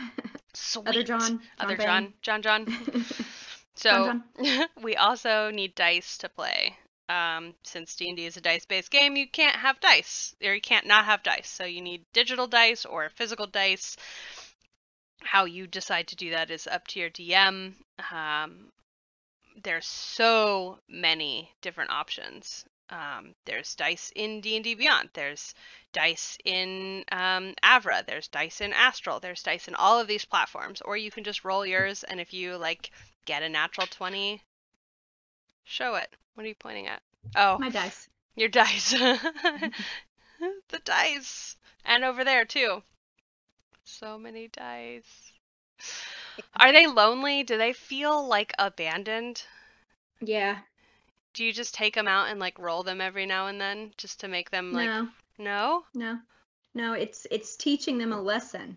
Sweet. 0.55 0.88
Other 0.88 1.03
John. 1.03 1.40
Other 1.59 1.76
Bang. 1.76 2.12
John. 2.22 2.42
John. 2.42 2.66
John. 2.66 3.05
So 3.76 4.20
John, 4.38 4.68
we 4.83 4.96
also 4.96 5.50
need 5.50 5.74
dice 5.74 6.18
to 6.18 6.29
play. 6.29 6.76
Um, 7.09 7.55
since 7.62 7.96
D&D 7.96 8.26
is 8.26 8.37
a 8.37 8.40
dice-based 8.42 8.90
game, 8.90 9.16
you 9.16 9.26
can't 9.26 9.57
have 9.57 9.81
dice, 9.81 10.35
or 10.44 10.53
you 10.55 10.61
can't 10.61 10.87
not 10.87 11.07
have 11.07 11.22
dice. 11.22 11.48
So 11.48 11.64
you 11.64 11.81
need 11.81 12.05
digital 12.12 12.46
dice 12.46 12.85
or 12.85 13.09
physical 13.09 13.46
dice. 13.46 13.96
How 15.22 15.46
you 15.46 15.66
decide 15.66 16.09
to 16.09 16.16
do 16.16 16.31
that 16.31 16.50
is 16.50 16.66
up 16.66 16.87
to 16.88 17.00
your 17.00 17.09
DM. 17.11 17.72
Um, 18.12 18.70
there's 19.62 19.87
so 19.87 20.79
many 20.88 21.50
different 21.62 21.90
options. 21.90 22.66
Um, 22.90 23.35
there's 23.44 23.74
dice 23.76 24.12
in 24.16 24.40
D&D 24.40 24.74
Beyond. 24.74 25.11
There's 25.14 25.55
dice 25.92 26.37
in 26.44 27.05
um, 27.12 27.55
Avrae. 27.62 28.05
There's 28.05 28.29
dice 28.29 28.61
in 28.61 28.72
Astral. 28.72 29.20
There's 29.20 29.42
dice 29.42 29.68
in 29.68 29.74
all 29.76 29.98
of 30.00 30.09
these 30.09 30.24
platforms. 30.24 30.81
Or 30.83 30.96
you 30.96 31.11
can 31.11 31.22
just 31.24 31.44
roll 31.44 31.64
yours, 31.64 32.03
and 32.05 32.20
if 32.20 32.35
you 32.35 32.57
like 32.57 32.90
get 33.26 33.42
a 33.44 33.48
natural 33.48 33.87
20, 33.87 34.42
show 35.64 35.94
it. 35.94 36.14
What 36.35 36.44
are 36.44 36.48
you 36.48 36.55
pointing 36.55 36.88
at? 36.88 37.03
Oh, 37.37 37.59
My 37.59 37.68
dice. 37.70 38.09
your 38.35 38.48
dice. 38.48 38.90
the 38.90 39.72
dice. 40.85 41.57
And 41.85 42.05
over 42.05 42.24
there, 42.24 42.44
too. 42.44 42.83
So 43.85 44.18
many 44.18 44.48
dice. 44.48 45.33
Are 46.57 46.72
they 46.72 46.87
lonely? 46.87 47.42
Do 47.42 47.57
they 47.57 47.72
feel 47.72 48.26
like 48.26 48.53
abandoned? 48.59 49.42
Yeah. 50.20 50.59
Do 51.35 51.45
you 51.45 51.53
just 51.53 51.75
take 51.75 51.95
them 51.95 52.09
out 52.09 52.29
and 52.29 52.40
like 52.40 52.59
roll 52.59 52.83
them 52.83 53.01
every 53.01 53.27
now 53.27 53.47
and 53.47 53.61
then 53.61 53.93
just 53.97 54.21
to 54.21 54.29
make 54.29 54.51
them 54.51 54.73
like 54.73 54.87
no. 54.88 55.09
no? 55.38 55.85
No. 55.95 56.19
No, 56.75 56.93
it's 56.93 57.27
it's 57.31 57.57
teaching 57.57 57.99
them 57.99 58.12
a 58.12 58.21
lesson. 58.21 58.77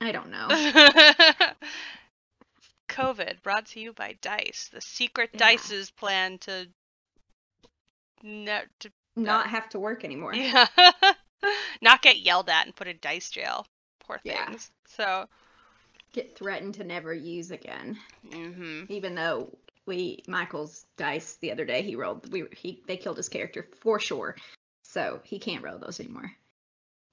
I 0.00 0.12
don't 0.12 0.30
know. 0.30 0.48
COVID 2.88 3.42
brought 3.42 3.66
to 3.66 3.80
you 3.80 3.92
by 3.92 4.16
Dice. 4.20 4.68
The 4.72 4.80
secret 4.80 5.30
Yeah. 5.32 5.38
Dice's 5.38 5.90
plan 5.90 6.38
to 6.38 6.68
ne- 8.22 8.64
to 8.80 8.92
Not 9.16 9.46
have 9.48 9.68
to 9.70 9.78
work 9.78 10.04
anymore. 10.04 10.34
yeah. 10.36 10.66
not 11.80 12.02
get 12.02 12.18
yelled 12.20 12.48
at 12.48 12.66
and 12.66 12.74
put 12.76 12.88
in 12.88 12.98
dice 13.00 13.30
jail. 13.30 13.66
Poor 14.00 14.18
things. 14.18 14.36
Yeah. 14.36 14.56
So, 14.96 15.28
Get 16.12 16.36
threatened 16.36 16.74
to 16.74 16.84
never 16.84 17.14
use 17.14 17.50
again. 17.50 17.98
hmm 18.30 18.84
Even 18.88 19.14
though 19.14 19.56
we 19.92 20.22
Michael's 20.26 20.86
dice 20.96 21.36
the 21.42 21.52
other 21.52 21.66
day 21.66 21.82
he 21.82 21.96
rolled 21.96 22.32
we 22.32 22.46
he 22.56 22.82
they 22.86 22.96
killed 22.96 23.18
his 23.18 23.28
character 23.28 23.68
for 23.82 24.00
sure. 24.00 24.36
So 24.84 25.20
he 25.22 25.38
can't 25.38 25.62
roll 25.62 25.78
those 25.78 26.00
anymore. 26.00 26.32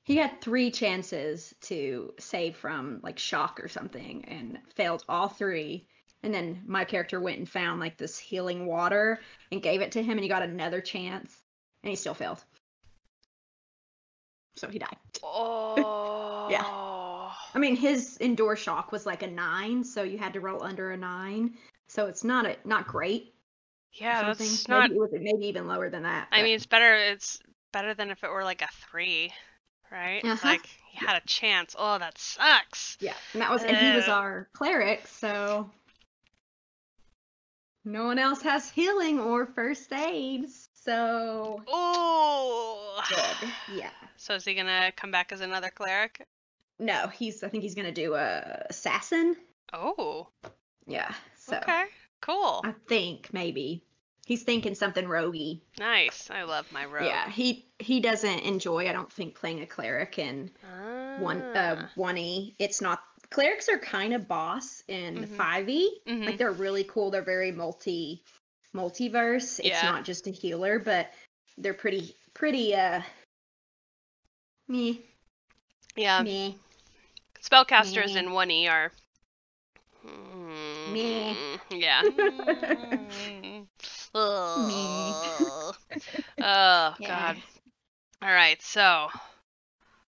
He 0.04 0.16
had 0.16 0.40
three 0.40 0.72
chances 0.72 1.54
to 1.64 2.14
save 2.20 2.56
from 2.56 3.02
like 3.04 3.20
shock 3.20 3.60
or 3.62 3.68
something 3.68 4.24
and 4.26 4.60
failed 4.76 5.04
all 5.10 5.28
three. 5.28 5.88
And 6.24 6.34
then 6.34 6.64
my 6.66 6.86
character 6.86 7.20
went 7.20 7.38
and 7.40 7.50
found 7.50 7.82
like 7.82 7.98
this 7.98 8.18
healing 8.18 8.66
water 8.66 9.20
and 9.52 9.62
gave 9.62 9.82
it 9.82 9.92
to 9.94 10.02
him 10.02 10.12
and 10.12 10.22
he 10.22 10.30
got 10.30 10.44
another 10.44 10.80
chance 10.80 11.38
and 11.84 11.90
he 11.90 11.98
still 11.98 12.14
failed. 12.14 12.42
So 14.56 14.70
he 14.70 14.80
died. 14.80 14.98
oh, 15.24 16.48
I 17.56 17.60
mean, 17.60 17.76
his 17.76 18.18
indoor 18.20 18.56
shock 18.56 18.92
was 18.92 19.06
like 19.06 19.24
a 19.24 19.28
nine, 19.28 19.84
so 19.84 20.04
you 20.04 20.18
had 20.18 20.34
to 20.34 20.40
roll 20.40 20.64
under 20.64 20.92
a 20.92 20.98
nine. 20.98 21.56
So 21.88 22.06
it's 22.08 22.24
not 22.24 22.46
a 22.46 22.56
not 22.66 22.88
great. 22.88 23.34
Yeah, 23.94 24.22
that's 24.22 24.68
not. 24.68 24.90
Maybe, 24.92 24.96
it 24.96 25.00
was 25.00 25.10
maybe 25.14 25.48
even 25.48 25.68
lower 25.68 25.90
than 25.90 26.04
that. 26.04 26.28
I 26.32 26.38
but- 26.38 26.44
mean, 26.44 26.56
it's 26.56 26.66
better. 26.68 26.94
It's 26.96 27.40
better 27.74 27.94
than 27.94 28.12
if 28.12 28.24
it 28.24 28.30
were 28.30 28.44
like 28.44 28.62
a 28.62 28.68
three, 28.92 29.34
right? 29.92 30.22
It's 30.24 30.44
Uh-huh. 30.44 30.48
like 30.48 30.70
you 30.94 31.08
had 31.08 31.22
a 31.22 31.26
chance. 31.26 31.76
Oh, 31.78 31.98
that 31.98 32.18
sucks. 32.18 32.98
yeah, 33.00 33.16
and 33.34 33.42
that 33.42 33.50
was 33.52 33.64
and 33.64 33.76
he 33.76 33.96
was 33.96 34.08
our 34.08 34.48
cleric, 34.54 35.08
so 35.08 35.70
no 37.86 38.06
one 38.06 38.20
else 38.20 38.42
has 38.44 38.70
healing 38.70 39.20
or 39.20 39.48
first 39.48 39.92
aids. 39.92 40.68
So 40.76 41.64
Oh. 41.68 43.04
good. 43.10 43.50
Yeah. 43.76 43.90
So 44.18 44.36
is 44.36 44.46
he 44.46 44.54
gonna 44.54 44.92
come 44.96 45.12
back 45.12 45.32
as 45.32 45.42
another 45.42 45.70
cleric? 45.70 46.26
No, 46.80 47.08
he's. 47.08 47.44
I 47.44 47.50
think 47.50 47.64
he's 47.64 47.76
gonna 47.76 47.92
do 47.92 48.16
a 48.16 48.66
assassin. 48.70 49.36
Oh. 49.74 50.30
Yeah. 50.88 51.14
So 51.38 51.58
Okay. 51.58 51.86
Cool. 52.22 52.62
I 52.64 52.74
think 52.88 53.30
maybe 53.34 53.84
he's 54.26 54.44
thinking 54.44 54.76
something 54.76 55.06
roguey. 55.06 55.62
Nice. 55.80 56.30
I 56.32 56.44
love 56.44 56.72
my 56.72 56.86
rogue. 56.86 57.06
Yeah, 57.06 57.30
he 57.30 57.66
he 57.80 58.00
doesn't 58.00 58.40
enjoy. 58.40 58.88
I 58.90 58.94
don't 58.94 59.12
think 59.12 59.36
playing 59.36 59.62
a 59.62 59.66
cleric 59.66 60.20
in 60.20 60.52
one 61.20 61.42
uh 61.42 61.84
Ah. 61.84 61.92
one 61.96 62.18
e. 62.18 62.56
It's 62.60 62.82
not 62.82 63.02
clerics 63.30 63.70
are 63.70 63.78
kind 63.78 64.14
of 64.14 64.28
boss 64.28 64.84
in 64.88 65.28
Mhm. 65.28 65.38
5e. 65.38 65.88
Mhm. 66.08 66.26
Like 66.26 66.38
they're 66.38 66.52
really 66.52 66.84
cool. 66.86 67.12
They're 67.12 67.22
very 67.22 67.52
multi 67.52 68.24
multiverse. 68.76 69.60
It's 69.60 69.68
Yeah. 69.68 69.82
not 69.84 70.04
just 70.06 70.28
a 70.28 70.32
healer, 70.32 70.80
but 70.80 71.12
they're 71.58 71.74
pretty 71.74 72.16
pretty 72.34 72.74
uh 72.76 73.02
me 74.68 75.02
yeah. 75.96 76.22
me. 76.22 76.58
Spellcasters 77.50 78.16
Meh. 78.16 78.20
in 78.20 78.32
1e 78.32 78.68
are. 78.70 78.92
Meh. 80.86 81.36
Mm, 81.36 81.60
Yeah. 81.72 82.04
Mm. 83.26 83.68
Ugh. 84.16 85.76
Oh, 86.42 86.96
Yeah. 87.00 87.08
God. 87.08 87.38
All 88.22 88.32
right. 88.32 88.62
So, 88.62 89.10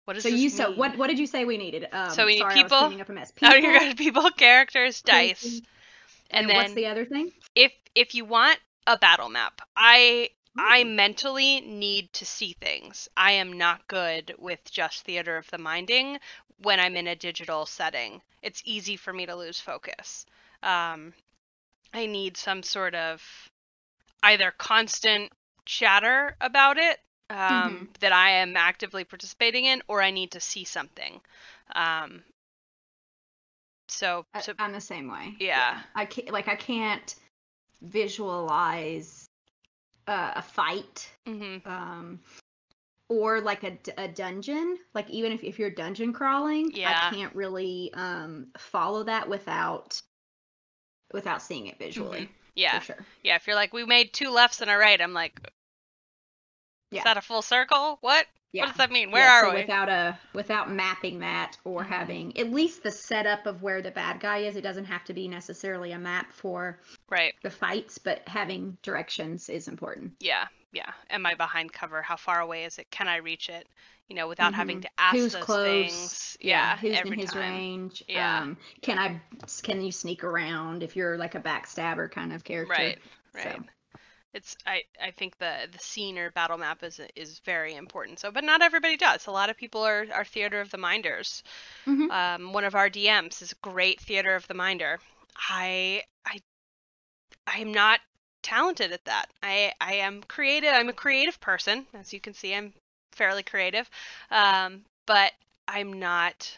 what 0.05 0.15
does 0.15 0.25
So 0.25 0.29
you 0.29 0.49
so 0.51 0.73
what 0.73 0.97
what 0.99 1.09
did 1.09 1.19
you 1.19 1.27
say 1.27 1.45
we 1.45 1.57
needed? 1.59 1.89
Um, 1.93 2.09
So 2.11 2.27
we 2.27 2.35
need 2.35 2.41
sorry, 2.41 2.55
people? 2.55 2.79
cleaning 2.79 3.01
up 3.01 3.09
a 3.09 3.13
mess. 3.13 3.33
Oh, 3.43 3.55
you're 3.55 3.79
good. 3.79 3.97
People, 3.97 4.31
characters, 4.31 5.03
dice, 5.03 5.63
and, 6.31 6.43
and, 6.43 6.51
then 6.51 6.57
what's 6.57 6.73
the 6.75 6.87
other 6.87 7.05
thing? 7.05 7.31
if 7.55 7.73
if 7.95 8.15
you 8.15 8.25
want 8.25 8.59
a 8.87 8.99
battle 8.99 9.29
map, 9.29 9.61
I 9.77 10.31
I 10.59 10.85
mentally 10.85 11.61
need 11.61 12.13
to 12.15 12.27
see 12.27 12.55
things. 12.61 13.09
I 13.17 13.33
am 13.33 13.53
not 13.59 13.87
good 13.89 14.35
with 14.39 14.61
just 14.71 15.05
theater 15.05 15.37
of 15.37 15.51
the 15.51 15.59
minding 15.59 16.19
when 16.63 16.81
I'm 16.81 16.97
in 16.97 17.07
a 17.07 17.17
digital 17.17 17.67
setting. 17.67 18.21
It's 18.43 18.63
easy 18.65 18.97
for 18.97 19.13
me 19.13 19.27
to 19.27 19.37
lose 19.37 19.61
focus. 19.61 20.27
Um, 20.63 21.13
I 21.95 22.07
need 22.07 22.37
some 22.37 22.63
sort 22.63 22.95
of 22.95 23.23
either 24.23 24.53
constant 24.57 25.33
chatter 25.65 26.37
about 26.41 26.79
it 26.79 26.99
um, 27.31 27.89
that 28.01 28.13
I 28.13 28.31
am 28.43 28.57
actively 28.57 29.05
participating 29.05 29.65
in, 29.65 29.83
or 29.89 30.03
I 30.03 30.11
need 30.11 30.33
to 30.33 30.41
see 30.41 30.65
something. 30.65 31.21
Um, 31.75 32.23
so, 33.89 34.25
I, 34.35 34.41
so 34.41 34.53
I'm 34.59 34.73
the 34.73 34.81
same 34.81 35.11
way. 35.11 35.35
Yeah. 35.39 35.81
I 35.95 36.07
can't 36.07 36.31
like 36.31 36.49
I 36.49 36.57
can't 36.57 37.15
visualize 37.83 39.27
uh, 40.07 40.33
a 40.37 40.43
fight 40.43 41.11
mhm. 41.27 41.67
um 41.67 42.21
or 43.13 43.41
like 43.41 43.63
a, 43.63 43.77
a 43.99 44.09
dungeon 44.09 44.77
like 44.95 45.09
even 45.11 45.33
if, 45.33 45.45
if 45.45 45.59
you're 45.59 45.71
dungeon 45.71 46.13
crawling 46.13 46.71
Yeah. 46.75 47.09
i 47.11 47.15
can't 47.15 47.35
really 47.35 47.91
um 47.95 48.47
follow 48.59 49.05
that 49.05 49.29
without 49.29 50.01
without 51.13 51.43
seeing 51.43 51.67
it 51.67 51.79
visually 51.79 52.29
yeah, 52.55 52.79
for 52.81 52.85
sure 52.85 53.07
yeah. 53.23 53.37
If 53.37 53.47
you're 53.47 53.57
like, 53.57 53.73
we 53.73 53.87
made 53.87 54.13
two 54.13 54.29
lefts 54.29 54.61
and 54.61 54.71
a 54.71 54.77
right, 54.77 55.01
I'm 55.01 55.15
like, 55.15 55.41
Yeah. 56.91 56.99
is 57.01 57.05
that 57.05 57.17
a 57.17 57.23
full 57.23 57.41
circle? 57.41 57.97
What? 58.03 58.27
yeah 58.53 58.65
What 58.65 58.69
does 58.69 58.77
that 58.77 58.91
mean? 58.91 59.11
Where 59.11 59.23
Yeah, 59.25 59.33
are 59.33 59.41
so 59.49 59.55
we? 59.55 59.61
without 59.63 59.89
a 59.89 60.19
without 60.35 60.71
mapping 60.71 61.21
that 61.21 61.57
or 61.65 61.83
Mhm. 61.83 61.87
having 61.87 62.39
at 62.39 62.51
least 62.51 62.83
the 62.83 62.91
setup 62.91 63.47
of 63.47 63.63
where 63.63 63.81
the 63.81 63.91
bad 63.91 64.21
guy 64.21 64.39
is 64.39 64.57
it 64.57 64.61
doesn't 64.61 64.85
have 64.85 65.03
to 65.07 65.15
be 65.15 65.29
necessarily 65.29 65.93
a 65.93 65.99
map 65.99 66.31
for 66.35 66.79
Right. 67.09 67.33
the 67.43 67.51
fights 67.51 67.97
but 67.97 68.21
having 68.29 68.77
directions 68.83 69.49
is 69.49 69.69
important 69.69 70.13
Yeah. 70.21 70.47
Yeah. 70.73 70.91
Am 71.11 71.27
I 71.27 71.35
behind 71.35 71.73
cover? 71.73 72.03
How 72.03 72.17
far 72.17 72.41
away 72.41 72.65
is 72.65 72.79
it? 72.79 72.91
Can 72.91 73.09
I 73.09 73.17
reach 73.17 73.49
it? 73.49 73.67
You 74.09 74.17
know, 74.17 74.29
without 74.29 74.55
having 74.55 74.81
to 74.83 74.89
ask 74.99 75.15
Mm-hmm. 75.17 75.23
Who's 75.25 75.33
those 75.33 75.43
close? 75.45 75.91
things. 75.93 76.37
Yeah. 76.41 76.77
who's 76.79 76.97
every 76.99 77.13
in 77.13 77.19
his 77.21 77.31
time. 77.31 77.41
range 77.41 78.03
Yeah. 78.09 78.41
um 78.43 78.57
can 78.83 78.99
i 78.99 79.21
can 79.63 79.81
you 79.83 79.93
sneak 79.93 80.25
around 80.25 80.83
if 80.83 80.97
you're 80.97 81.17
like 81.17 81.35
a 81.35 81.41
backstabber 81.41 82.11
kind 82.11 82.33
of 82.33 82.45
character 82.45 82.73
Right. 82.73 82.99
So, 83.35 83.41
Right. 83.49 83.61
It's 84.35 84.57
I, 84.67 84.83
I 85.03 85.11
think 85.11 85.39
the 85.39 85.69
the 85.71 85.79
scene 85.79 86.19
or 86.19 86.31
battle 86.31 86.57
map 86.59 86.83
is 86.83 87.01
is 87.17 87.39
very 87.41 87.75
important. 87.75 88.19
So, 88.19 88.31
but 88.31 88.45
not 88.45 88.63
everybody 88.63 88.97
does. 88.97 89.27
A 89.27 89.31
lot 89.31 89.51
of 89.51 89.57
people 89.57 89.83
are 89.83 90.07
are 90.13 90.25
theater 90.25 90.61
of 90.61 90.71
the 90.71 90.79
minders. 90.79 91.43
Mhm. 91.87 92.11
Um, 92.11 92.53
one 92.53 92.65
of 92.65 92.75
our 92.75 92.89
DMs 92.89 93.43
is 93.43 93.53
great 93.55 94.01
theater 94.01 94.35
of 94.35 94.47
the 94.49 94.55
minder. 94.55 95.01
I 95.51 96.03
I 96.27 96.41
I 97.47 97.59
am 97.61 97.73
not 97.73 98.01
talented 98.43 98.93
at 98.93 99.05
that. 99.07 99.27
I 99.43 99.73
I 99.81 99.95
am 99.95 100.23
creative. 100.25 100.71
I'm 100.73 100.89
a 100.89 100.93
creative 100.95 101.41
person, 101.41 101.87
as 101.95 102.13
you 102.13 102.21
can 102.21 102.35
see. 102.35 102.55
I'm 102.55 102.73
fairly 103.13 103.43
creative, 103.43 103.89
um, 104.31 104.85
but 105.07 105.33
I'm 105.69 105.95
not. 105.95 106.57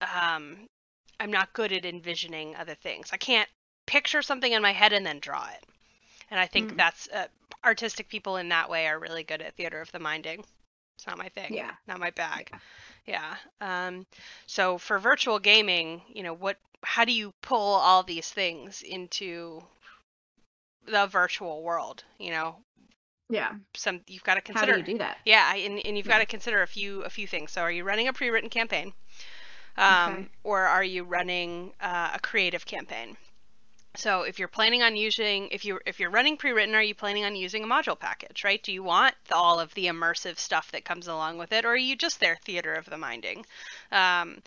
Um, 0.00 0.68
I'm 1.20 1.30
not 1.30 1.52
good 1.52 1.72
at 1.72 1.84
envisioning 1.84 2.56
other 2.56 2.74
things. 2.74 3.10
I 3.12 3.16
can't 3.16 3.48
picture 3.86 4.22
something 4.22 4.52
in 4.52 4.62
my 4.62 4.72
head 4.72 4.92
and 4.92 5.04
then 5.06 5.20
draw 5.20 5.46
it. 5.48 5.64
And 6.30 6.40
I 6.40 6.46
think 6.46 6.74
Mm. 6.74 6.76
that's 6.76 7.08
uh, 7.08 7.26
artistic 7.64 8.08
people 8.08 8.36
in 8.36 8.48
that 8.50 8.68
way 8.70 8.86
are 8.86 8.98
really 8.98 9.24
good 9.24 9.42
at 9.42 9.54
theater 9.56 9.80
of 9.80 9.90
the 9.92 9.98
minding. 9.98 10.44
It's 10.96 11.06
not 11.06 11.18
my 11.18 11.28
thing. 11.30 11.56
yeah 11.56 11.72
Not 11.86 12.00
my 12.00 12.10
bag. 12.10 12.52
Yeah. 13.06 13.36
Um, 13.60 14.06
so 14.46 14.78
for 14.78 14.98
virtual 14.98 15.38
gaming, 15.38 16.02
you 16.12 16.22
know, 16.22 16.34
what 16.34 16.58
how 16.82 17.04
do 17.04 17.12
you 17.12 17.32
pull 17.42 17.74
all 17.76 18.02
these 18.02 18.30
things 18.30 18.82
into 18.82 19.62
the 20.90 21.06
virtual 21.06 21.62
world? 21.62 22.04
You 22.18 22.30
know, 22.30 22.56
yeah 23.30 23.54
some 23.74 24.00
you've 24.06 24.24
got 24.24 24.34
to 24.34 24.40
consider 24.40 24.72
how 24.72 24.76
do 24.76 24.78
you 24.78 24.82
do 24.84 24.98
that 24.98 25.18
yeah, 25.24 25.54
and, 25.54 25.84
and 25.84 25.96
you've 25.96 26.06
Yeah. 26.06 26.14
got 26.14 26.18
to 26.20 26.26
consider 26.26 26.62
a 26.62 26.66
few 26.66 27.02
a 27.02 27.10
few 27.10 27.26
things. 27.26 27.52
So, 27.52 27.60
are 27.62 27.70
you 27.70 27.84
running 27.84 28.08
a 28.08 28.12
pre-written 28.12 28.48
campaign, 28.50 28.94
um, 29.76 30.12
Okay. 30.18 30.28
or 30.44 30.60
are 30.66 30.84
you 30.84 31.04
running 31.04 31.72
uh, 31.80 32.12
a 32.14 32.20
creative 32.20 32.64
campaign? 32.66 33.16
So, 33.96 34.22
if 34.22 34.38
you're 34.38 34.48
planning 34.48 34.82
on 34.82 34.96
using, 34.96 35.48
if 35.50 35.64
you 35.64 35.80
if 35.86 36.00
you're 36.00 36.10
running 36.10 36.36
pre-written, 36.36 36.74
are 36.74 36.82
you 36.82 36.94
planning 36.94 37.24
on 37.24 37.36
using 37.36 37.64
a 37.64 37.66
module 37.66 37.98
package? 37.98 38.44
Right? 38.44 38.62
Do 38.62 38.72
you 38.72 38.82
want 38.82 39.14
all 39.32 39.60
of 39.60 39.74
the 39.74 39.86
immersive 39.86 40.38
stuff 40.38 40.70
that 40.72 40.84
comes 40.84 41.06
along 41.08 41.38
with 41.38 41.52
it, 41.52 41.64
or 41.64 41.70
are 41.70 41.76
you 41.76 41.96
just 41.96 42.20
there 42.20 42.36
theater 42.44 42.74
of 42.74 42.86
the 42.86 42.98
minding? 42.98 43.46
Um, 43.92 44.42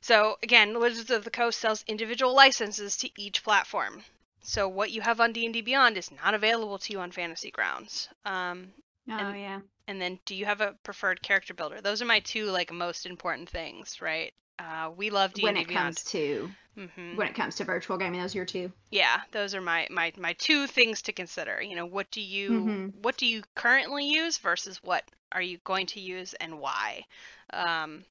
so 0.00 0.38
again, 0.42 0.78
Wizards 0.80 1.10
of 1.10 1.24
the 1.24 1.30
Coast 1.30 1.60
sells 1.60 1.84
individual 1.86 2.34
licenses 2.34 2.96
to 2.98 3.10
each 3.20 3.42
platform. 3.44 4.04
So 4.48 4.68
what 4.68 4.90
you 4.90 5.02
have 5.02 5.20
on 5.20 5.32
D&D 5.32 5.60
Beyond 5.60 5.96
is 5.98 6.10
not 6.10 6.34
available 6.34 6.78
to 6.78 6.92
you 6.92 7.00
on 7.00 7.12
Fantasy 7.12 7.50
Grounds. 7.50 8.08
Um, 8.24 8.72
oh 9.10 9.18
and- 9.18 9.36
yeah. 9.36 9.60
and 9.86 10.00
then 10.00 10.18
do 10.24 10.34
you 10.34 10.44
have 10.46 10.60
a 10.60 10.72
preferred 10.82 11.22
character 11.22 11.54
builder? 11.54 11.80
Those 11.80 12.02
are 12.02 12.06
my 12.06 12.20
two 12.20 12.46
like 12.50 12.72
most 12.72 13.06
important 13.06 13.48
things 13.48 14.00
right? 14.00 14.32
Uh, 14.58 14.90
we 14.96 15.10
love 15.10 15.34
D&D 15.34 15.44
when 15.44 15.56
it 15.56 15.68
Beyond. 15.68 15.96
comes 15.96 16.02
to 16.04 16.50
hmm 16.74 17.16
when 17.16 17.26
it 17.28 17.34
comes 17.34 17.56
to 17.56 17.64
virtual 17.64 17.96
gaming 17.98 18.20
those 18.20 18.34
are 18.34 18.38
your 18.38 18.46
two? 18.46 18.72
Yeah 18.90 19.20
those 19.32 19.54
are 19.54 19.60
my, 19.60 19.86
my 19.90 20.12
my 20.16 20.32
two 20.34 20.66
things 20.66 21.02
to 21.02 21.12
consider. 21.12 21.60
You 21.62 21.76
know 21.76 21.86
what 21.86 22.10
do 22.10 22.20
you 22.20 22.52
Mhm. 22.52 22.92
what 23.02 23.16
do 23.18 23.26
you 23.26 23.42
currently 23.54 24.06
use 24.08 24.38
versus 24.38 24.82
what 24.82 25.04
are 25.32 25.42
you 25.42 25.58
going 25.64 25.86
to 25.88 26.00
use 26.00 26.34
and 26.34 26.58
why? 26.58 27.04
Um, 27.52 28.04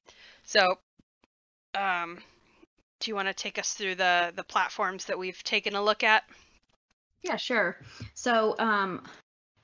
so 0.44 0.78
um, 1.74 2.18
do 3.00 3.10
you 3.10 3.14
want 3.14 3.28
to 3.28 3.34
take 3.34 3.58
us 3.58 3.74
through 3.74 3.94
the 3.94 4.32
the 4.36 4.44
platforms 4.44 5.04
that 5.06 5.18
we've 5.18 5.42
taken 5.44 5.74
a 5.74 5.82
look 5.82 6.02
at 6.02 6.24
yeah 7.22 7.36
sure 7.36 7.76
so 8.14 8.54
um 8.58 9.02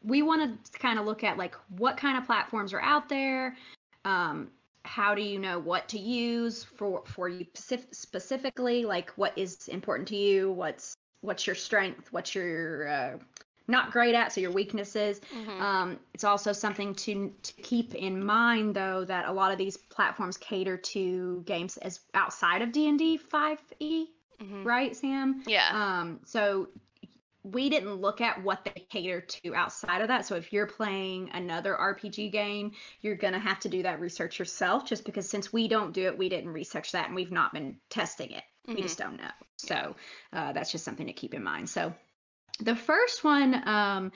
we 0.04 0.22
want 0.22 0.64
to 0.64 0.78
kind 0.78 0.98
of 0.98 1.06
look 1.06 1.24
at 1.24 1.38
like 1.38 1.56
what 1.78 1.96
kind 1.96 2.18
of 2.18 2.26
platforms 2.26 2.72
are 2.72 2.82
out 2.82 3.08
there. 3.08 3.56
Um, 4.04 4.50
how 4.84 5.14
do 5.14 5.22
you 5.22 5.38
know 5.38 5.58
what 5.58 5.88
to 5.88 5.98
use 5.98 6.62
for 6.62 7.02
for 7.06 7.28
you 7.28 7.46
specifically? 7.54 8.84
Like 8.84 9.10
what 9.12 9.36
is 9.36 9.68
important 9.68 10.08
to 10.08 10.16
you? 10.16 10.52
What's 10.52 10.94
what's 11.22 11.46
your 11.46 11.56
strength? 11.56 12.12
What's 12.12 12.34
your 12.34 12.88
uh, 12.88 13.18
not 13.66 13.92
great 13.92 14.14
at, 14.14 14.32
so 14.32 14.40
your 14.40 14.50
weaknesses. 14.52 15.20
Mm-hmm. 15.34 15.62
Um, 15.62 15.98
it's 16.12 16.24
also 16.24 16.52
something 16.52 16.94
to, 16.96 17.32
to 17.42 17.52
keep 17.54 17.94
in 17.94 18.24
mind, 18.24 18.74
though, 18.74 19.04
that 19.04 19.26
a 19.26 19.32
lot 19.32 19.52
of 19.52 19.58
these 19.58 19.76
platforms 19.76 20.36
cater 20.36 20.76
to 20.76 21.42
games 21.46 21.76
as 21.78 22.00
outside 22.12 22.62
of 22.62 22.72
D 22.72 22.88
and 22.88 22.98
D 22.98 23.16
five 23.16 23.58
E, 23.80 24.06
mm-hmm. 24.40 24.64
right, 24.64 24.94
Sam? 24.94 25.42
Yeah. 25.46 25.68
Um, 25.72 26.20
so 26.24 26.68
we 27.42 27.68
didn't 27.68 27.96
look 27.96 28.20
at 28.20 28.42
what 28.42 28.64
they 28.64 28.86
cater 28.90 29.20
to 29.20 29.54
outside 29.54 30.00
of 30.00 30.08
that. 30.08 30.24
So 30.26 30.34
if 30.34 30.52
you're 30.52 30.66
playing 30.66 31.30
another 31.34 31.74
RPG 31.74 32.32
game, 32.32 32.72
you're 33.02 33.16
gonna 33.16 33.38
have 33.38 33.60
to 33.60 33.68
do 33.68 33.82
that 33.82 34.00
research 34.00 34.38
yourself. 34.38 34.86
Just 34.86 35.04
because 35.04 35.28
since 35.28 35.52
we 35.52 35.68
don't 35.68 35.92
do 35.92 36.06
it, 36.06 36.16
we 36.16 36.28
didn't 36.28 36.52
research 36.52 36.92
that, 36.92 37.06
and 37.06 37.14
we've 37.14 37.32
not 37.32 37.52
been 37.52 37.76
testing 37.90 38.30
it. 38.30 38.44
Mm-hmm. 38.66 38.76
We 38.76 38.82
just 38.82 38.98
don't 38.98 39.16
know. 39.16 39.30
So 39.58 39.94
uh, 40.32 40.52
that's 40.52 40.72
just 40.72 40.84
something 40.84 41.06
to 41.06 41.12
keep 41.12 41.34
in 41.34 41.42
mind. 41.42 41.68
So 41.68 41.92
the 42.60 42.76
first 42.76 43.24
one 43.24 43.66
um, 43.66 44.12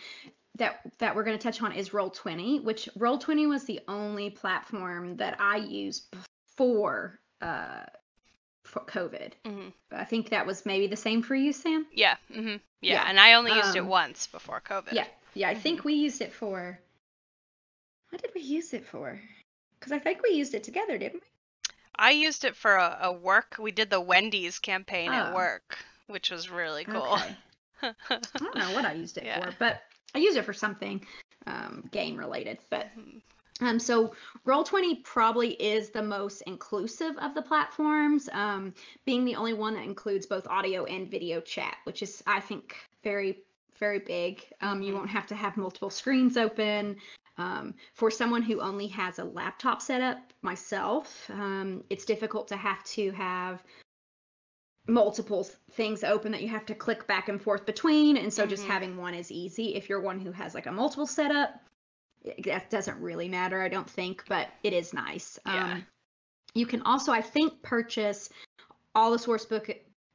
that 0.56 0.80
that 0.98 1.16
we're 1.16 1.24
going 1.24 1.38
to 1.38 1.42
touch 1.42 1.62
on 1.62 1.72
is 1.72 1.90
Roll20, 1.90 2.62
which 2.62 2.88
Roll20 2.98 3.48
was 3.48 3.64
the 3.64 3.80
only 3.88 4.30
platform 4.30 5.16
that 5.16 5.36
I 5.40 5.56
used 5.56 6.06
before 6.10 7.18
uh, 7.40 7.84
for 8.64 8.80
COVID. 8.80 9.32
Mm-hmm. 9.44 9.68
I 9.92 10.04
think 10.04 10.30
that 10.30 10.46
was 10.46 10.66
maybe 10.66 10.86
the 10.86 10.96
same 10.96 11.22
for 11.22 11.34
you, 11.34 11.52
Sam. 11.52 11.86
Yeah. 11.92 12.16
Mm-hmm. 12.30 12.48
yeah. 12.48 12.94
yeah, 12.94 13.04
and 13.08 13.18
I 13.18 13.34
only 13.34 13.52
used 13.52 13.70
um, 13.70 13.76
it 13.76 13.86
once 13.86 14.26
before 14.26 14.60
COVID. 14.60 14.92
Yeah, 14.92 15.06
yeah. 15.34 15.48
I 15.48 15.52
mm-hmm. 15.52 15.62
think 15.62 15.84
we 15.84 15.94
used 15.94 16.20
it 16.20 16.32
for. 16.32 16.78
What 18.10 18.22
did 18.22 18.30
we 18.34 18.40
use 18.40 18.72
it 18.72 18.86
for? 18.86 19.20
Because 19.78 19.92
I 19.92 19.98
think 19.98 20.22
we 20.22 20.30
used 20.30 20.54
it 20.54 20.64
together, 20.64 20.98
didn't 20.98 21.22
we? 21.22 21.28
I 21.94 22.10
used 22.10 22.44
it 22.44 22.56
for 22.56 22.76
a, 22.76 22.98
a 23.02 23.12
work. 23.12 23.56
We 23.58 23.72
did 23.72 23.90
the 23.90 24.00
Wendy's 24.00 24.58
campaign 24.58 25.10
oh. 25.10 25.14
at 25.14 25.34
work, 25.34 25.78
which 26.06 26.30
was 26.30 26.48
really 26.48 26.84
cool. 26.84 27.14
Okay. 27.14 27.36
I 27.82 28.18
don't 28.36 28.56
know 28.56 28.72
what 28.72 28.84
I 28.84 28.92
used 28.92 29.18
it 29.18 29.24
yeah. 29.24 29.50
for, 29.50 29.56
but 29.58 29.82
I 30.14 30.18
use 30.18 30.36
it 30.36 30.44
for 30.44 30.52
something 30.52 31.04
um, 31.46 31.88
game 31.92 32.16
related. 32.16 32.58
But 32.70 32.86
mm-hmm. 32.98 33.66
um, 33.66 33.78
so 33.78 34.14
Roll20 34.46 35.04
probably 35.04 35.50
is 35.52 35.90
the 35.90 36.02
most 36.02 36.42
inclusive 36.42 37.16
of 37.18 37.34
the 37.34 37.42
platforms, 37.42 38.28
um, 38.32 38.74
being 39.04 39.24
the 39.24 39.36
only 39.36 39.54
one 39.54 39.74
that 39.74 39.84
includes 39.84 40.26
both 40.26 40.46
audio 40.46 40.84
and 40.84 41.10
video 41.10 41.40
chat, 41.40 41.76
which 41.84 42.02
is 42.02 42.22
I 42.26 42.40
think 42.40 42.76
very 43.02 43.38
very 43.78 44.00
big. 44.00 44.42
Um, 44.60 44.82
you 44.82 44.88
mm-hmm. 44.88 44.98
won't 44.98 45.10
have 45.10 45.26
to 45.28 45.34
have 45.34 45.56
multiple 45.56 45.90
screens 45.90 46.36
open. 46.36 46.96
Um, 47.36 47.74
for 47.94 48.10
someone 48.10 48.42
who 48.42 48.60
only 48.60 48.88
has 48.88 49.20
a 49.20 49.24
laptop 49.24 49.80
setup, 49.80 50.18
myself, 50.42 51.30
um, 51.32 51.84
it's 51.88 52.04
difficult 52.04 52.48
to 52.48 52.56
have 52.56 52.82
to 52.84 53.12
have 53.12 53.62
multiple 54.88 55.46
things 55.72 56.02
open 56.02 56.32
that 56.32 56.42
you 56.42 56.48
have 56.48 56.64
to 56.66 56.74
click 56.74 57.06
back 57.06 57.28
and 57.28 57.40
forth 57.40 57.66
between 57.66 58.16
and 58.16 58.32
so 58.32 58.42
mm-hmm. 58.42 58.50
just 58.50 58.64
having 58.64 58.96
one 58.96 59.14
is 59.14 59.30
easy 59.30 59.74
if 59.74 59.88
you're 59.88 60.00
one 60.00 60.18
who 60.18 60.32
has 60.32 60.54
like 60.54 60.66
a 60.66 60.72
multiple 60.72 61.06
setup 61.06 61.60
that 62.42 62.70
doesn't 62.70 62.98
really 63.00 63.28
matter 63.28 63.60
i 63.60 63.68
don't 63.68 63.88
think 63.88 64.24
but 64.28 64.48
it 64.62 64.72
is 64.72 64.94
nice 64.94 65.38
yeah. 65.46 65.72
um, 65.72 65.86
you 66.54 66.64
can 66.64 66.80
also 66.82 67.12
i 67.12 67.20
think 67.20 67.62
purchase 67.62 68.30
all 68.94 69.12
the 69.12 69.18
source 69.18 69.44
book 69.44 69.68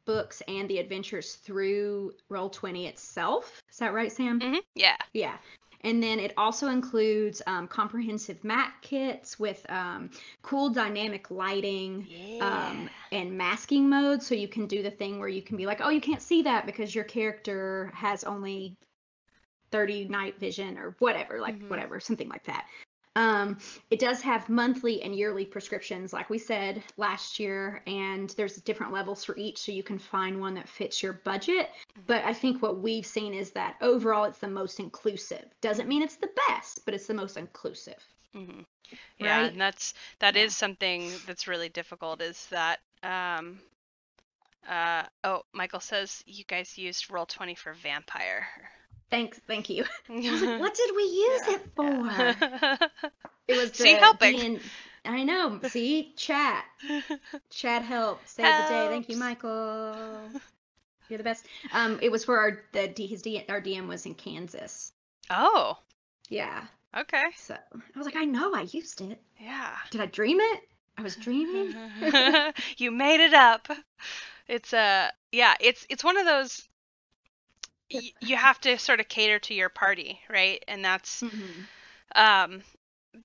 books 0.06 0.42
and 0.48 0.68
the 0.70 0.80
adventures 0.80 1.36
through 1.36 2.12
roll20 2.32 2.88
itself 2.88 3.62
is 3.70 3.78
that 3.78 3.94
right 3.94 4.12
sam 4.12 4.40
mm-hmm. 4.40 4.60
yeah 4.74 4.98
yeah 5.14 5.38
and 5.84 6.02
then 6.02 6.20
it 6.20 6.34
also 6.38 6.68
includes 6.68 7.42
um, 7.46 7.68
comprehensive 7.68 8.44
mat 8.44 8.74
kits 8.82 9.38
with 9.38 9.66
um, 9.70 10.10
cool 10.42 10.70
dynamic 10.70 11.30
lighting 11.30 12.06
yeah. 12.08 12.70
um, 12.70 12.90
and 13.12 13.38
masking 13.38 13.90
mode. 13.90 14.24
So 14.24 14.34
you 14.34 14.48
can 14.48 14.66
do 14.66 14.82
the 14.82 14.92
thing 14.92 15.20
where 15.20 15.28
you 15.28 15.42
can 15.42 15.58
be 15.58 15.66
like, 15.66 15.82
oh, 15.82 15.90
you 15.90 16.02
can't 16.02 16.22
see 16.22 16.42
that 16.44 16.66
because 16.66 16.96
your 16.96 17.04
character 17.04 17.92
has 17.94 18.24
only 18.24 18.78
30 19.72 20.08
night 20.08 20.40
vision 20.40 20.78
or 20.78 20.96
whatever, 21.00 21.42
like 21.42 21.56
mm-hmm. 21.56 21.70
whatever, 21.70 22.00
something 22.00 22.30
like 22.30 22.46
that. 22.46 22.66
Um, 23.16 23.58
it 23.92 24.00
does 24.00 24.22
have 24.22 24.50
monthly 24.50 25.02
and 25.04 25.16
yearly 25.16 25.46
prescriptions, 25.46 26.14
like 26.14 26.30
we 26.30 26.40
said 26.40 26.84
last 26.98 27.40
year, 27.40 27.84
and 27.86 28.30
there's 28.32 28.56
different 28.58 28.92
levels 28.92 29.24
for 29.24 29.38
each, 29.38 29.60
so 29.60 29.72
you 29.72 29.84
can 29.84 30.00
find 30.00 30.40
one 30.40 30.56
that 30.56 30.68
fits 30.68 31.04
your 31.04 31.14
budget. 31.14 31.70
But 32.08 32.24
I 32.26 32.34
think 32.34 32.62
what 32.62 32.80
we've 32.80 33.06
seen 33.06 33.34
is 33.34 33.52
that 33.52 33.76
overall, 33.82 34.24
it's 34.26 34.40
the 34.40 34.48
most 34.48 34.80
inclusive. 34.80 35.46
Doesn't 35.62 35.88
mean 35.88 36.02
it's 36.02 36.16
the 36.16 36.32
best, 36.48 36.86
but 36.86 36.94
it's 36.94 37.08
the 37.08 37.14
most 37.14 37.38
inclusive. 37.38 38.04
Mm-hmm. 38.36 38.62
Yeah, 39.20 39.42
right? 39.42 39.52
and 39.52 39.62
that's 39.62 39.94
that 40.20 40.36
yeah. 40.36 40.44
is 40.44 40.56
something 40.56 41.12
that's 41.28 41.48
really 41.48 41.70
difficult. 41.70 42.22
Is 42.22 42.48
that 42.48 42.80
um, 43.04 43.60
uh, 44.68 45.04
oh, 45.24 45.44
Michael 45.54 45.80
says 45.80 46.24
you 46.26 46.44
guys 46.46 46.78
used 46.78 47.10
Roll20 47.10 47.58
for 47.58 47.74
Vampire. 47.74 48.48
Thanks, 49.14 49.40
thank 49.46 49.70
you. 49.70 49.84
like, 50.10 50.60
what 50.60 50.74
did 50.74 50.96
we 50.96 51.04
use 51.04 51.42
yeah, 51.48 51.54
it 51.54 51.62
for? 51.76 51.84
Yeah. 51.86 52.78
it 53.48 53.58
was 53.58 53.72
see 53.74 53.94
helping. 53.94 54.60
I 55.06 55.24
know. 55.24 55.60
See, 55.68 56.14
chat, 56.18 56.66
chat 57.52 57.84
help 57.84 58.22
save 58.26 58.48
Helps. 58.48 58.70
the 58.70 58.74
day. 58.74 58.88
Thank 58.90 59.10
you, 59.10 59.18
Michael. 59.18 60.18
You're 61.10 61.20
the 61.20 61.24
best. 61.24 61.46
Um, 61.74 62.00
it 62.02 62.12
was 62.12 62.26
for 62.26 62.40
our 62.40 62.64
the 62.72 62.92
his 63.06 63.22
D, 63.22 63.46
our 63.50 63.62
DM 63.62 63.88
was 63.88 64.08
in 64.08 64.16
Kansas. 64.16 64.94
Oh. 65.30 65.78
Yeah. 66.30 66.64
Okay. 66.98 67.26
So 67.38 67.54
I 67.54 68.00
was 68.00 68.08
like, 68.08 68.16
I 68.16 68.26
know, 68.26 68.56
I 68.56 68.62
used 68.72 69.00
it. 69.02 69.22
Yeah. 69.40 69.76
Did 69.92 70.02
I 70.02 70.08
dream 70.08 70.40
it? 70.40 70.62
I 70.98 71.04
was 71.04 71.16
dreaming. 71.18 71.76
you 72.78 72.90
made 72.90 73.24
it 73.24 73.36
up. 73.36 73.68
It's 74.48 74.74
a 74.74 74.80
uh, 74.80 75.08
yeah. 75.32 75.54
It's 75.60 75.86
it's 75.88 76.04
one 76.04 76.18
of 76.18 76.26
those 76.26 76.68
you 78.22 78.36
have 78.36 78.60
to 78.62 78.78
sort 78.78 79.00
of 79.00 79.08
cater 79.08 79.40
to 79.40 79.54
your 79.54 79.70
party, 79.70 80.20
right? 80.30 80.64
And 80.68 80.84
that's 80.84 81.22
mm-hmm. 81.22 81.62
um, 82.16 82.64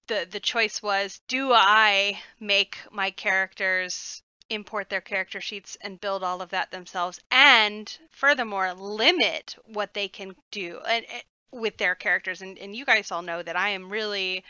the 0.06 0.26
the 0.30 0.40
choice 0.40 0.82
was: 0.82 1.20
do 1.28 1.52
I 1.52 2.20
make 2.40 2.78
my 2.90 3.10
characters 3.10 4.22
import 4.50 4.88
their 4.88 5.00
character 5.00 5.40
sheets 5.40 5.76
and 5.82 6.00
build 6.00 6.22
all 6.22 6.40
of 6.40 6.50
that 6.50 6.70
themselves, 6.70 7.20
and 7.30 7.98
furthermore 8.10 8.72
limit 8.74 9.56
what 9.66 9.92
they 9.94 10.08
can 10.08 10.34
do 10.50 10.80
and, 10.86 11.04
and 11.12 11.22
with 11.50 11.76
their 11.76 11.94
characters? 11.94 12.42
And, 12.42 12.58
and 12.58 12.74
you 12.74 12.84
guys 12.84 13.10
all 13.10 13.22
know 13.22 13.42
that 13.42 13.56
I 13.56 13.70
am 13.70 13.90
really 13.90 14.44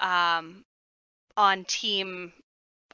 um, 0.00 0.64
on 1.36 1.64
team 1.64 2.32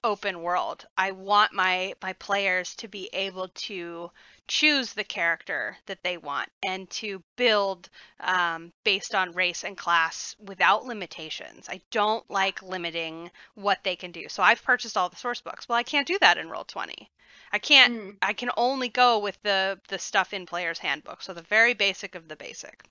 open 0.04 0.42
world. 0.42 0.84
I 0.96 1.12
want 1.12 1.52
my 1.52 1.94
my 2.02 2.12
players 2.14 2.74
to 2.76 2.88
be 2.88 3.08
able 3.12 3.48
to 3.48 4.10
choose 4.48 4.92
the 4.92 5.04
character 5.04 5.76
that 5.86 6.02
they 6.02 6.16
want 6.16 6.48
and 6.64 6.88
to 6.90 7.22
build 7.36 7.88
um, 8.20 8.72
based 8.84 9.14
on 9.14 9.32
race 9.32 9.64
and 9.64 9.76
class 9.76 10.36
without 10.38 10.84
limitations. 10.84 11.68
I 11.68 11.80
don't 11.90 12.28
like 12.30 12.62
limiting 12.62 13.30
what 13.54 13.82
they 13.84 13.96
can 13.96 14.12
do. 14.12 14.28
So 14.28 14.42
I've 14.42 14.62
purchased 14.62 14.96
all 14.96 15.08
the 15.08 15.16
source 15.16 15.40
books. 15.40 15.68
Well, 15.68 15.78
I 15.78 15.82
can't 15.82 16.06
do 16.06 16.18
that 16.20 16.38
in 16.38 16.48
Roll20. 16.48 17.08
I 17.52 17.58
can't. 17.58 17.94
Mm. 17.94 18.16
I 18.22 18.32
can 18.32 18.50
only 18.56 18.88
go 18.88 19.18
with 19.18 19.38
the 19.42 19.78
the 19.88 19.98
stuff 19.98 20.32
in 20.32 20.46
Player's 20.46 20.78
Handbook. 20.78 21.22
So 21.22 21.34
the 21.34 21.42
very 21.42 21.74
basic 21.74 22.14
of 22.14 22.28
the 22.28 22.36
basic. 22.36 22.82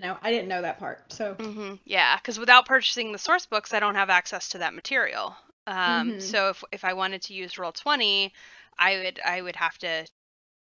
No, 0.00 0.18
I 0.22 0.30
didn't 0.30 0.48
know 0.48 0.62
that 0.62 0.78
part. 0.78 1.12
So 1.12 1.34
mm-hmm. 1.34 1.74
yeah, 1.84 2.16
because 2.16 2.38
without 2.38 2.66
purchasing 2.66 3.12
the 3.12 3.18
source 3.18 3.46
books, 3.46 3.72
I 3.72 3.80
don't 3.80 3.94
have 3.94 4.10
access 4.10 4.50
to 4.50 4.58
that 4.58 4.74
material. 4.74 5.34
Um, 5.66 5.76
mm-hmm. 6.10 6.20
So 6.20 6.50
if 6.50 6.64
if 6.72 6.84
I 6.84 6.92
wanted 6.92 7.22
to 7.22 7.34
use 7.34 7.54
Roll20, 7.54 8.30
I 8.78 8.96
would 8.96 9.20
I 9.24 9.42
would 9.42 9.56
have 9.56 9.78
to 9.78 10.06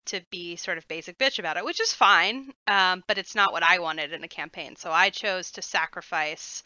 to 0.06 0.22
be 0.30 0.56
sort 0.56 0.78
of 0.78 0.88
basic 0.88 1.18
bitch 1.18 1.40
about 1.40 1.58
it, 1.58 1.66
which 1.66 1.82
is 1.82 1.94
fine. 1.94 2.52
Um, 2.68 3.04
but 3.08 3.18
it's 3.18 3.36
not 3.36 3.52
what 3.52 3.64
I 3.64 3.80
wanted 3.80 4.14
in 4.14 4.24
a 4.24 4.28
campaign. 4.28 4.76
So 4.76 4.92
I 4.92 5.10
chose 5.10 5.52
to 5.52 5.62
sacrifice 5.62 6.64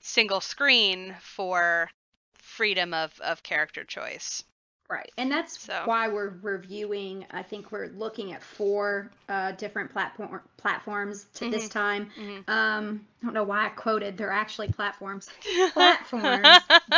single 0.00 0.40
screen 0.40 1.14
for 1.20 1.90
freedom 2.38 2.94
of, 2.94 3.18
of 3.20 3.42
character 3.42 3.84
choice. 3.84 4.42
Right. 4.88 5.12
And 5.16 5.30
that's 5.30 5.60
so. 5.60 5.82
why 5.84 6.08
we're 6.08 6.34
reviewing. 6.42 7.24
I 7.30 7.44
think 7.44 7.70
we're 7.70 7.90
looking 7.90 8.32
at 8.32 8.42
four 8.42 9.12
uh, 9.28 9.52
different 9.52 9.92
platform 9.92 10.40
platforms 10.56 11.26
to 11.34 11.44
mm-hmm. 11.44 11.52
this 11.52 11.68
time. 11.68 12.10
Mm-hmm. 12.18 12.50
Um, 12.50 13.06
I 13.22 13.26
don't 13.26 13.34
know 13.34 13.44
why 13.44 13.66
I 13.66 13.68
quoted. 13.68 14.18
They're 14.18 14.32
actually 14.32 14.66
platforms. 14.72 15.28
platforms. 15.74 16.48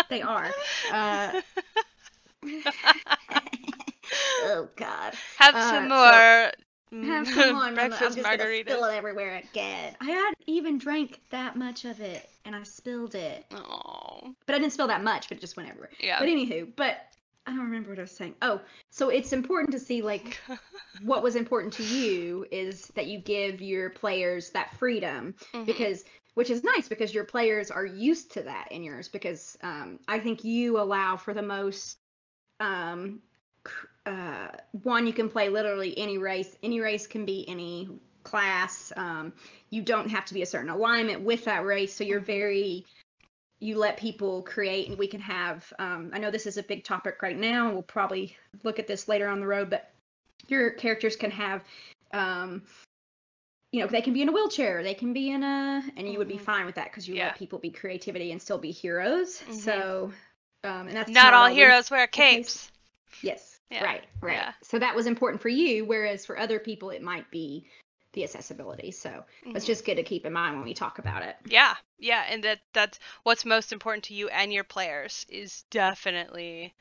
they 0.08 0.22
are. 0.22 0.50
Uh, 0.90 1.42
oh 4.44 4.68
God. 4.76 5.14
Have 5.38 5.54
uh, 5.54 5.70
some 5.70 5.88
more. 5.88 6.52
So 6.90 7.06
have 7.06 7.26
some 7.26 7.54
more. 7.54 7.72
breakfast 7.72 8.02
I'm 8.02 8.14
just. 8.14 8.38
Gonna 8.38 8.60
spill 8.60 8.84
it 8.84 8.94
everywhere 8.94 9.42
again. 9.50 9.96
I 10.00 10.06
hadn't 10.06 10.38
even 10.46 10.78
drank 10.78 11.20
that 11.30 11.56
much 11.56 11.84
of 11.84 12.00
it, 12.00 12.28
and 12.44 12.54
I 12.54 12.62
spilled 12.64 13.14
it. 13.14 13.46
Oh. 13.52 14.34
But 14.46 14.54
I 14.54 14.58
didn't 14.58 14.72
spill 14.72 14.88
that 14.88 15.02
much, 15.02 15.28
but 15.28 15.38
it 15.38 15.40
just 15.40 15.56
went 15.56 15.68
everywhere. 15.68 15.90
Yeah. 16.00 16.18
But 16.18 16.28
anywho, 16.28 16.68
but 16.76 16.98
I 17.46 17.50
don't 17.50 17.64
remember 17.64 17.90
what 17.90 17.98
I 17.98 18.02
was 18.02 18.12
saying. 18.12 18.34
Oh, 18.42 18.60
so 18.90 19.08
it's 19.08 19.32
important 19.32 19.72
to 19.72 19.78
see 19.78 20.02
like 20.02 20.38
what 21.02 21.22
was 21.22 21.34
important 21.34 21.72
to 21.74 21.82
you 21.82 22.46
is 22.50 22.86
that 22.88 23.06
you 23.06 23.18
give 23.18 23.60
your 23.60 23.90
players 23.90 24.50
that 24.50 24.76
freedom 24.78 25.34
mm-hmm. 25.52 25.64
because 25.64 26.04
which 26.34 26.50
is 26.50 26.64
nice 26.64 26.88
because 26.88 27.12
your 27.12 27.24
players 27.24 27.70
are 27.70 27.84
used 27.84 28.32
to 28.32 28.42
that 28.42 28.68
in 28.70 28.82
yours 28.82 29.08
because 29.08 29.58
um, 29.62 29.98
I 30.08 30.18
think 30.18 30.44
you 30.44 30.80
allow 30.80 31.16
for 31.16 31.34
the 31.34 31.42
most 31.42 31.98
um, 32.58 33.20
uh, 34.06 34.48
one 34.82 35.06
you 35.06 35.12
can 35.12 35.28
play 35.28 35.48
literally 35.48 35.96
any 35.96 36.18
race. 36.18 36.56
Any 36.62 36.80
race 36.80 37.06
can 37.06 37.24
be 37.24 37.48
any 37.48 37.88
class. 38.22 38.92
Um, 38.96 39.32
you 39.70 39.82
don't 39.82 40.08
have 40.10 40.24
to 40.26 40.34
be 40.34 40.42
a 40.42 40.46
certain 40.46 40.70
alignment 40.70 41.22
with 41.22 41.44
that 41.44 41.64
race. 41.64 41.94
So 41.94 42.04
you're 42.04 42.20
very 42.20 42.84
you 43.60 43.78
let 43.78 43.96
people 43.96 44.42
create 44.42 44.88
and 44.88 44.98
we 44.98 45.06
can 45.06 45.20
have 45.20 45.72
um, 45.78 46.10
i 46.12 46.18
know 46.18 46.32
this 46.32 46.46
is 46.46 46.56
a 46.56 46.64
big 46.64 46.82
topic 46.82 47.22
right 47.22 47.38
now. 47.38 47.72
We'll 47.72 47.82
probably 47.82 48.36
look 48.64 48.80
at 48.80 48.88
this 48.88 49.06
later 49.06 49.28
on 49.28 49.38
the 49.38 49.46
road 49.46 49.70
but 49.70 49.92
your 50.48 50.70
characters 50.70 51.14
can 51.14 51.30
have 51.30 51.62
um, 52.12 52.62
you 53.70 53.80
know 53.80 53.86
they 53.86 54.02
can 54.02 54.14
be 54.14 54.22
in 54.22 54.28
a 54.28 54.32
wheelchair. 54.32 54.82
They 54.82 54.94
can 54.94 55.12
be 55.12 55.30
in 55.30 55.44
a 55.44 55.82
and 55.96 56.08
you 56.08 56.18
would 56.18 56.26
be 56.26 56.34
mm-hmm. 56.34 56.44
fine 56.44 56.66
with 56.66 56.74
that 56.74 56.90
because 56.90 57.06
you 57.06 57.14
yeah. 57.14 57.26
let 57.26 57.38
people 57.38 57.60
be 57.60 57.70
creativity 57.70 58.32
and 58.32 58.42
still 58.42 58.58
be 58.58 58.72
heroes. 58.72 59.38
Mm-hmm. 59.38 59.52
so 59.52 60.12
um, 60.64 60.88
and 60.88 60.96
that's 60.96 61.10
not, 61.10 61.32
not 61.32 61.34
all 61.34 61.48
heroes 61.48 61.90
wear 61.90 62.08
capes 62.08 62.71
yes 63.22 63.58
yeah. 63.70 63.84
right 63.84 64.04
right 64.20 64.36
yeah. 64.36 64.52
so 64.62 64.78
that 64.78 64.94
was 64.94 65.06
important 65.06 65.42
for 65.42 65.48
you 65.48 65.84
whereas 65.84 66.24
for 66.24 66.38
other 66.38 66.58
people 66.58 66.90
it 66.90 67.02
might 67.02 67.30
be 67.30 67.66
the 68.12 68.24
accessibility. 68.24 68.90
So 68.90 69.08
mm-hmm. 69.08 69.56
it's 69.56 69.66
just 69.66 69.84
good 69.84 69.96
to 69.96 70.02
keep 70.02 70.26
in 70.26 70.32
mind 70.32 70.56
when 70.56 70.64
we 70.64 70.74
talk 70.74 70.98
about 70.98 71.22
it. 71.22 71.36
Yeah, 71.46 71.74
yeah, 71.98 72.24
and 72.28 72.44
that 72.44 72.60
that's 72.72 72.98
what's 73.22 73.44
most 73.44 73.72
important 73.72 74.04
to 74.04 74.14
you 74.14 74.28
and 74.28 74.52
your 74.52 74.64
players 74.64 75.26
is 75.28 75.64
definitely 75.70 76.74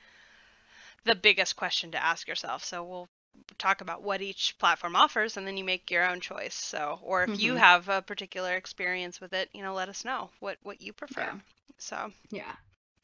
the 1.06 1.16
biggest 1.16 1.56
question 1.56 1.92
to 1.92 2.04
ask 2.04 2.28
yourself. 2.28 2.64
So 2.64 2.84
we'll 2.84 3.10
talk 3.58 3.82
about 3.82 4.04
what 4.04 4.22
each 4.22 4.56
platform 4.60 4.96
offers 4.96 5.38
and 5.38 5.48
then 5.48 5.56
you 5.56 5.64
make 5.64 5.90
your 5.90 6.08
own 6.08 6.20
choice 6.20 6.54
so 6.54 7.00
or 7.02 7.24
if 7.24 7.30
mm-hmm. 7.30 7.40
you 7.40 7.56
have 7.56 7.88
a 7.88 8.02
particular 8.02 8.54
experience 8.54 9.22
with 9.22 9.32
it 9.32 9.50
you 9.54 9.64
know 9.64 9.74
let 9.74 9.88
us 9.88 10.04
know 10.04 10.30
what 10.42 10.58
what 10.64 10.82
you 10.82 10.92
prefer 10.92 11.22
yeah. 11.22 11.40
so 11.78 12.12
yeah 12.30 12.52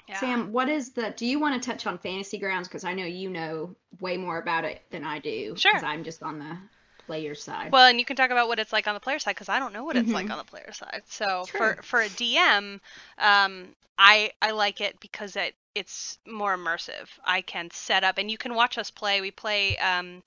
yeah. 0.08 0.20
Sam, 0.20 0.52
what 0.52 0.70
is 0.70 0.92
the? 0.92 1.14
Do 1.16 1.26
you 1.26 1.40
want 1.40 1.62
to 1.62 1.70
touch 1.70 1.86
on 1.86 1.98
fantasy 1.98 2.38
grounds? 2.38 2.68
Because 2.68 2.84
I 2.84 2.94
know 2.94 3.06
you 3.06 3.30
know 3.30 3.76
way 4.00 4.18
more 4.18 4.40
about 4.40 4.64
it 4.64 4.82
than 4.90 5.04
I 5.04 5.20
do. 5.20 5.56
Sure. 5.58 5.72
Because 5.74 5.84
I'm 5.84 6.04
just 6.04 6.24
on 6.24 6.40
the 6.40 6.58
player 7.06 7.36
side. 7.36 7.72
Well, 7.72 7.88
and 7.88 8.00
you 8.00 8.06
can 8.06 8.16
talk 8.16 8.30
about 8.30 8.48
what 8.48 8.60
it's 8.60 8.72
like 8.72 8.88
on 8.88 8.94
the 8.94 9.00
player 9.00 9.20
side 9.20 9.36
because 9.36 9.50
I 9.50 9.60
don't 9.60 9.74
know 9.74 9.84
what 9.84 9.96
it's 9.96 10.06
mm-hmm. 10.06 10.14
like 10.14 10.30
on 10.30 10.38
the 10.38 10.44
player 10.44 10.72
side. 10.72 11.02
So 11.08 11.46
for 11.46 11.80
for 11.82 12.02
a 12.02 12.10
DM, 12.10 12.80
um, 13.18 13.68
I 13.98 14.32
I 14.42 14.52
like 14.52 14.82
it 14.82 15.00
because 15.00 15.36
it 15.36 15.56
it's 15.76 16.20
more 16.28 16.56
immersive. 16.56 17.08
I 17.24 17.42
can 17.42 17.70
set 17.72 18.04
up 18.04 18.18
and 18.18 18.30
you 18.30 18.38
can 18.38 18.56
watch 18.56 18.78
us 18.78 18.92
play. 18.92 19.22
We 19.22 19.32
play 19.32 19.78
um, 19.78 20.24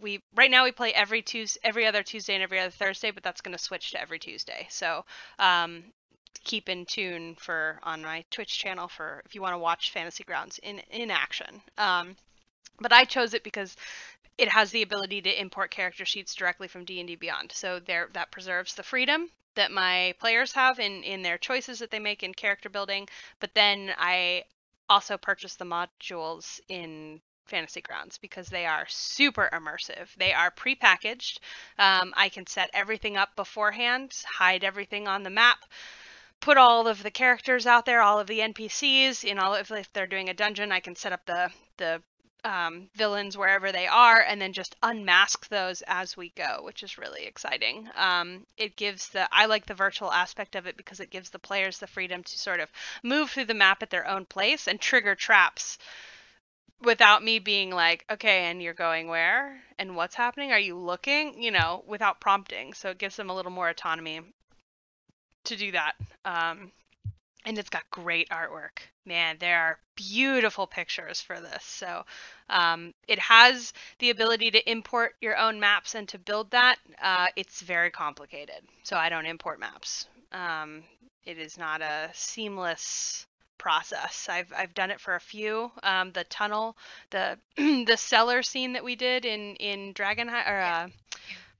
we 0.00 0.20
right 0.34 0.50
now 0.50 0.64
we 0.64 0.72
play 0.72 0.92
every 0.92 1.22
Tuesday, 1.22 1.60
every 1.62 1.86
other 1.86 2.02
Tuesday 2.02 2.34
and 2.34 2.42
every 2.42 2.58
other 2.58 2.70
Thursday, 2.70 3.10
but 3.10 3.22
that's 3.22 3.40
going 3.40 3.56
to 3.56 3.62
switch 3.62 3.92
to 3.92 4.00
every 4.00 4.18
Tuesday. 4.18 4.66
So 4.70 5.04
um, 5.38 5.84
keep 6.42 6.68
in 6.68 6.86
tune 6.86 7.34
for 7.36 7.78
on 7.82 8.02
my 8.02 8.24
Twitch 8.30 8.58
channel 8.58 8.88
for 8.88 9.22
if 9.24 9.34
you 9.34 9.42
want 9.42 9.54
to 9.54 9.58
watch 9.58 9.90
Fantasy 9.90 10.24
Grounds 10.24 10.58
in 10.62 10.80
in 10.90 11.10
action. 11.10 11.62
Um, 11.78 12.16
but 12.80 12.92
I 12.92 13.04
chose 13.04 13.34
it 13.34 13.44
because 13.44 13.76
it 14.36 14.48
has 14.48 14.70
the 14.70 14.82
ability 14.82 15.22
to 15.22 15.40
import 15.40 15.70
character 15.70 16.04
sheets 16.04 16.34
directly 16.34 16.66
from 16.66 16.84
D&D 16.84 17.16
Beyond. 17.16 17.52
So 17.52 17.78
there 17.78 18.08
that 18.14 18.32
preserves 18.32 18.74
the 18.74 18.82
freedom 18.82 19.30
that 19.54 19.70
my 19.70 20.14
players 20.18 20.52
have 20.52 20.78
in 20.80 21.02
in 21.04 21.22
their 21.22 21.38
choices 21.38 21.78
that 21.78 21.90
they 21.90 22.00
make 22.00 22.22
in 22.22 22.34
character 22.34 22.68
building, 22.68 23.08
but 23.40 23.54
then 23.54 23.94
I 23.96 24.44
also 24.88 25.16
purchase 25.16 25.56
the 25.56 25.64
modules 25.64 26.60
in 26.68 27.20
Fantasy 27.46 27.80
Grounds 27.80 28.18
because 28.18 28.48
they 28.48 28.66
are 28.66 28.86
super 28.88 29.48
immersive. 29.52 30.14
They 30.16 30.32
are 30.32 30.50
prepackaged. 30.50 31.38
Um, 31.78 32.14
I 32.16 32.28
can 32.28 32.46
set 32.46 32.70
everything 32.72 33.16
up 33.16 33.36
beforehand, 33.36 34.14
hide 34.26 34.64
everything 34.64 35.06
on 35.08 35.22
the 35.22 35.30
map, 35.30 35.58
put 36.40 36.56
all 36.56 36.86
of 36.86 37.02
the 37.02 37.10
characters 37.10 37.66
out 37.66 37.86
there, 37.86 38.02
all 38.02 38.20
of 38.20 38.26
the 38.26 38.40
NPCs. 38.40 39.24
In 39.24 39.38
all, 39.38 39.54
if, 39.54 39.70
if 39.70 39.92
they're 39.92 40.06
doing 40.06 40.28
a 40.28 40.34
dungeon, 40.34 40.72
I 40.72 40.80
can 40.80 40.96
set 40.96 41.12
up 41.12 41.24
the 41.26 41.50
the 41.76 42.02
um, 42.44 42.88
villains 42.94 43.36
wherever 43.36 43.72
they 43.72 43.86
are 43.86 44.20
and 44.20 44.40
then 44.40 44.52
just 44.52 44.76
unmask 44.82 45.48
those 45.48 45.82
as 45.86 46.16
we 46.16 46.30
go, 46.30 46.60
which 46.62 46.82
is 46.82 46.98
really 46.98 47.24
exciting. 47.24 47.88
Um, 47.96 48.46
it 48.56 48.76
gives 48.76 49.08
the, 49.08 49.26
I 49.32 49.46
like 49.46 49.66
the 49.66 49.74
virtual 49.74 50.12
aspect 50.12 50.54
of 50.54 50.66
it 50.66 50.76
because 50.76 51.00
it 51.00 51.10
gives 51.10 51.30
the 51.30 51.38
players 51.38 51.78
the 51.78 51.86
freedom 51.86 52.22
to 52.22 52.38
sort 52.38 52.60
of 52.60 52.70
move 53.02 53.30
through 53.30 53.46
the 53.46 53.54
map 53.54 53.82
at 53.82 53.90
their 53.90 54.06
own 54.06 54.26
place 54.26 54.68
and 54.68 54.78
trigger 54.78 55.14
traps 55.14 55.78
without 56.82 57.24
me 57.24 57.38
being 57.38 57.70
like, 57.70 58.04
okay, 58.10 58.44
and 58.44 58.62
you're 58.62 58.74
going 58.74 59.08
where? 59.08 59.62
And 59.78 59.96
what's 59.96 60.14
happening? 60.14 60.52
Are 60.52 60.58
you 60.58 60.76
looking? 60.76 61.42
You 61.42 61.50
know, 61.50 61.82
without 61.86 62.20
prompting. 62.20 62.74
So 62.74 62.90
it 62.90 62.98
gives 62.98 63.16
them 63.16 63.30
a 63.30 63.34
little 63.34 63.52
more 63.52 63.70
autonomy 63.70 64.20
to 65.44 65.56
do 65.56 65.72
that. 65.72 65.94
Um, 66.24 66.72
and 67.44 67.58
it's 67.58 67.70
got 67.70 67.82
great 67.90 68.28
artwork. 68.30 68.80
Man, 69.04 69.36
there 69.38 69.60
are 69.60 69.78
beautiful 69.96 70.66
pictures 70.66 71.20
for 71.20 71.40
this. 71.40 71.62
So 71.64 72.04
um, 72.48 72.94
it 73.06 73.18
has 73.18 73.72
the 73.98 74.10
ability 74.10 74.50
to 74.52 74.70
import 74.70 75.14
your 75.20 75.36
own 75.36 75.60
maps 75.60 75.94
and 75.94 76.08
to 76.08 76.18
build 76.18 76.50
that. 76.52 76.76
Uh, 77.02 77.26
it's 77.36 77.60
very 77.60 77.90
complicated, 77.90 78.62
so 78.82 78.96
I 78.96 79.08
don't 79.08 79.26
import 79.26 79.60
maps. 79.60 80.06
Um, 80.32 80.82
it 81.24 81.38
is 81.38 81.58
not 81.58 81.82
a 81.82 82.10
seamless 82.14 83.26
process. 83.58 84.26
I've 84.28 84.52
I've 84.54 84.74
done 84.74 84.90
it 84.90 85.00
for 85.00 85.14
a 85.14 85.20
few. 85.20 85.70
Um, 85.82 86.12
the 86.12 86.24
tunnel, 86.24 86.76
the 87.10 87.38
the 87.56 87.96
cellar 87.96 88.42
scene 88.42 88.72
that 88.74 88.84
we 88.84 88.96
did 88.96 89.24
in 89.24 89.56
in 89.56 89.92
Dragon 89.92 90.28
or 90.28 90.60
uh, 90.60 90.88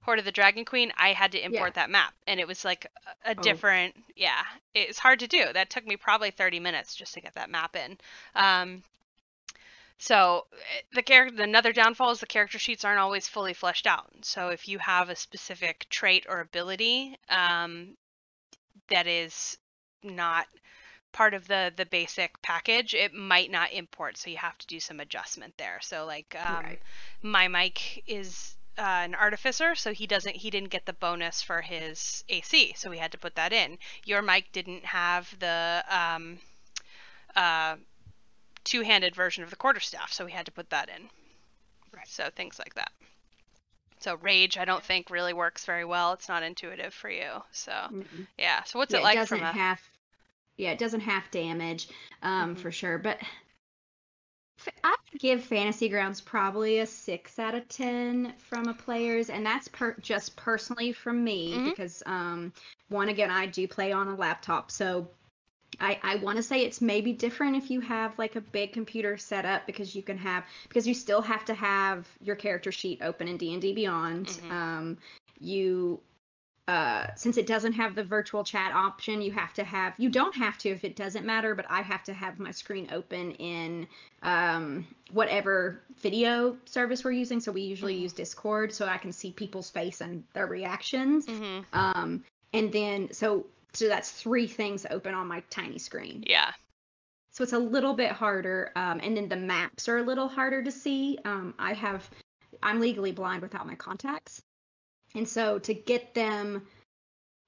Hoard 0.05 0.19
of 0.19 0.25
the 0.27 0.33
Dragon 0.33 0.65
Queen, 0.65 0.93
I 0.99 1.15
had 1.15 1.33
to 1.33 1.43
import 1.43 1.73
yeah. 1.75 1.83
that 1.83 1.91
map, 1.91 2.13
and 2.27 2.39
it 2.39 2.47
was 2.47 2.65
like 2.65 2.87
a, 3.25 3.31
a 3.31 3.35
oh. 3.39 3.43
different. 3.43 3.95
Yeah, 4.15 4.43
it's 4.75 4.99
hard 4.99 5.21
to 5.21 5.27
do. 5.27 5.47
That 5.53 5.71
took 5.71 5.87
me 5.87 5.97
probably 5.97 6.31
30 6.31 6.61
minutes 6.61 6.95
just 6.95 7.15
to 7.15 7.21
get 7.23 7.35
that 7.35 7.51
map 7.51 7.75
in. 7.75 7.97
Um, 8.35 8.83
so 9.99 10.47
the 10.93 11.03
character, 11.03 11.43
another 11.43 11.73
downfall 11.73 12.11
is 12.11 12.21
the 12.21 12.27
character 12.27 12.59
sheets 12.59 12.85
aren't 12.85 13.01
always 13.01 13.27
fully 13.29 13.55
fleshed 13.55 13.87
out. 13.87 14.11
So 14.23 14.49
if 14.49 14.69
you 14.69 14.79
have 14.79 15.09
a 15.09 15.17
specific 15.17 15.87
trait 15.89 16.27
or 16.29 16.41
ability 16.41 17.17
um, 17.31 17.97
that 18.89 19.07
is 19.07 19.57
not 20.03 20.47
part 21.13 21.33
of 21.33 21.47
the 21.47 21.73
the 21.75 21.87
basic 21.87 22.43
package, 22.43 22.93
it 22.93 23.15
might 23.15 23.51
not 23.51 23.73
import. 23.73 24.19
So 24.19 24.29
you 24.29 24.37
have 24.37 24.59
to 24.59 24.67
do 24.67 24.81
some 24.81 25.01
adjustment 25.01 25.55
there. 25.57 25.79
So 25.81 26.05
like 26.05 26.37
um, 26.45 26.63
right. 26.63 26.83
my 27.23 27.49
mic 27.49 28.03
is 28.07 28.54
uh, 28.79 28.83
an 28.83 29.15
artificer, 29.15 29.75
so 29.75 29.93
he 29.93 30.07
doesn't 30.07 30.37
he 30.37 30.51
didn't 30.51 30.71
get 30.71 30.87
the 30.87 30.93
bonus 30.93 31.43
for 31.43 31.61
his 31.61 32.25
AC, 32.29 32.75
so 32.77 32.91
we 32.91 32.99
had 32.99 33.13
to 33.13 33.19
put 33.19 33.37
that 33.37 33.53
in. 33.53 33.79
Your 34.05 34.23
mic 34.23 34.53
didn't 34.53 34.85
have 34.85 35.35
the 35.39 35.85
um, 35.89 36.39
uh, 37.37 37.77
two-handed 38.65 39.15
version 39.15 39.45
of 39.45 39.51
the 39.51 39.57
quarterstaff, 39.57 40.13
so 40.13 40.25
we 40.25 40.33
had 40.33 40.47
to 40.47 40.53
put 40.53 40.71
that 40.71 40.89
in. 40.89 41.09
Right. 41.95 42.09
So 42.09 42.31
things 42.35 42.59
like 42.59 42.75
that. 42.75 42.91
So 44.01 44.17
rage, 44.17 44.59
I 44.59 44.65
don't 44.65 44.85
think 44.85 45.09
really 45.09 45.33
works 45.33 45.65
very 45.65 45.85
well. 45.85 46.13
It's 46.13 46.29
not 46.29 46.43
intuitive 46.43 46.93
for 46.93 47.09
you. 47.09 47.31
So 47.53 47.73
mm-hmm. 47.73 48.23
yeah. 48.39 48.63
So 48.65 48.79
what's 48.79 48.93
yeah, 48.93 49.01
it 49.01 49.05
like 49.05 49.17
it 49.17 49.21
doesn't 49.21 49.41
a... 49.41 49.53
have 49.53 49.81
yeah, 50.57 50.71
it 50.71 50.79
doesn't 50.79 51.01
have 51.01 51.31
damage 51.31 51.89
um, 52.23 52.51
mm-hmm. 52.51 52.63
for 52.63 52.71
sure, 52.71 52.99
but 52.99 53.19
I 54.83 54.95
give 55.19 55.43
Fantasy 55.43 55.89
Grounds 55.89 56.21
probably 56.21 56.79
a 56.79 56.87
six 56.87 57.39
out 57.39 57.55
of 57.55 57.69
ten 57.69 58.35
from 58.39 58.69
a 58.69 58.75
player's, 58.75 59.31
and 59.31 59.45
that's 59.45 59.69
per- 59.69 59.97
just 60.01 60.37
personally 60.37 60.93
from 60.93 61.23
me 61.23 61.53
mm-hmm. 61.53 61.69
because 61.71 62.03
um, 62.07 62.53
one 62.89 63.09
again 63.09 63.31
I 63.31 63.47
do 63.47 63.67
play 63.69 63.93
on 63.93 64.09
a 64.09 64.15
laptop, 64.15 64.71
so 64.71 65.09
I, 65.81 65.99
I 66.03 66.17
want 66.17 66.37
to 66.37 66.43
say 66.43 66.61
it's 66.65 66.81
maybe 66.81 67.13
different 67.13 67.57
if 67.57 67.71
you 67.71 67.81
have 67.81 68.19
like 68.19 68.37
a 68.37 68.41
big 68.41 68.73
computer 68.73 69.17
set 69.17 69.45
up 69.45 69.67
because 69.67 69.95
you 69.95 70.03
can 70.03 70.19
have 70.19 70.45
because 70.69 70.87
you 70.87 70.95
still 70.95 71.23
have 71.23 71.45
to 71.47 71.55
have 71.55 72.07
your 72.21 72.37
character 72.37 72.73
sheet 72.73 73.01
open 73.03 73.29
in 73.29 73.37
D 73.37 73.53
and 73.53 73.63
D 73.63 73.73
Beyond. 73.73 74.27
Mm-hmm. 74.27 74.53
Um, 74.53 74.99
you 75.41 76.01
uh, 76.67 77.09
since 77.15 77.37
it 77.37 77.47
doesn't 77.47 77.75
have 77.75 77.95
the 77.95 78.05
virtual 78.05 78.43
chat 78.43 78.73
option, 78.75 79.21
you 79.21 79.31
have 79.33 79.53
to 79.53 79.63
have, 79.65 79.93
you 79.99 80.09
don't 80.09 80.35
have 80.35 80.57
to 80.59 80.71
if 80.71 80.83
it 80.83 80.97
doesn't 80.97 81.27
matter, 81.27 81.55
but 81.55 81.67
I 81.69 81.83
have 81.83 82.03
to 82.05 82.15
have 82.15 82.39
my 82.39 82.53
screen 82.53 82.89
open 82.91 83.33
in 83.33 83.87
um, 84.23 84.87
whatever 85.13 85.83
video 85.99 86.57
service 86.65 87.05
we're 87.05 87.13
using. 87.13 87.39
So 87.39 87.53
we 87.53 87.61
usually 87.61 87.95
mm-hmm. 87.95 88.05
use 88.05 88.13
Discord 88.15 88.73
so 88.73 88.87
I 88.87 88.97
can 88.97 89.13
see 89.13 89.31
people's 89.31 89.69
face 89.69 90.01
and 90.01 90.25
their 90.33 90.47
reactions. 90.47 91.27
Mm-hmm. 91.27 91.79
Um, 91.79 92.25
and 92.55 92.73
then, 92.73 93.13
so, 93.13 93.45
so 93.75 93.87
that's 93.89 94.11
three 94.11 94.47
things 94.47 94.87
open 94.91 95.13
on 95.13 95.27
my 95.27 95.43
tiny 95.51 95.79
screen. 95.79 96.25
Yeah. 96.27 96.51
So 97.33 97.45
it's 97.45 97.53
a 97.53 97.59
little 97.59 97.93
bit 97.93 98.13
harder. 98.13 98.71
Um, 98.75 99.01
and 99.03 99.15
then 99.15 99.29
the 99.29 99.37
maps 99.37 99.87
are 99.89 99.99
a 99.99 100.03
little 100.03 100.29
harder 100.29 100.63
to 100.63 100.71
see. 100.71 101.19
Um, 101.27 101.53
I 101.59 101.75
have, 101.75 102.09
I'm 102.63 102.81
legally 102.81 103.13
blind 103.13 103.43
without 103.43 103.67
my 103.67 103.75
contacts. 103.75 104.41
And 105.15 105.29
so 105.29 105.59
to 105.61 105.75
get 105.75 106.15
them, 106.15 106.63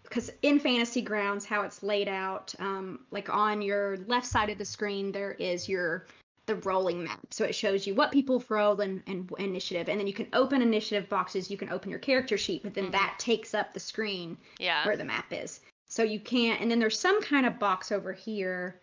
because 0.05 0.31
in 0.43 0.61
Fantasy 0.61 1.03
Grounds, 1.03 1.45
how 1.45 1.63
it's 1.63 1.83
laid 1.83 2.09
out, 2.09 2.55
um, 2.61 3.01
like 3.11 3.29
on 3.29 3.61
your 3.61 3.97
left 4.07 4.27
side 4.27 4.51
of 4.51 4.59
the 4.59 4.65
screen, 4.65 5.13
there 5.13 5.33
is 5.33 5.69
your 5.69 6.07
the 6.47 6.55
rolling 6.57 7.03
map. 7.03 7.19
So 7.33 7.45
it 7.45 7.57
shows 7.57 7.89
you 7.89 7.95
what 7.97 8.13
people 8.13 8.43
rolled 8.49 8.81
and, 8.81 9.03
and 9.09 9.29
initiative. 9.39 9.89
And 9.89 9.99
then 9.99 10.07
you 10.07 10.13
can 10.13 10.29
open 10.33 10.63
initiative 10.63 11.09
boxes. 11.09 11.51
You 11.51 11.57
can 11.57 11.71
open 11.71 11.91
your 11.91 11.99
character 11.99 12.39
sheet, 12.39 12.63
but 12.63 12.73
then 12.73 12.87
Mhm. 12.87 12.93
that 12.93 13.17
takes 13.19 13.53
up 13.53 13.75
the 13.75 13.81
screen 13.81 14.39
Yeah. 14.61 14.87
where 14.87 14.97
the 14.97 15.05
map 15.05 15.33
is. 15.33 15.59
So 15.89 16.05
you 16.05 16.21
can't. 16.21 16.61
And 16.61 16.71
then 16.71 16.79
there's 16.79 16.99
some 16.99 17.21
kind 17.21 17.47
of 17.47 17.59
box 17.59 17.91
over 17.91 18.13
here. 18.13 18.81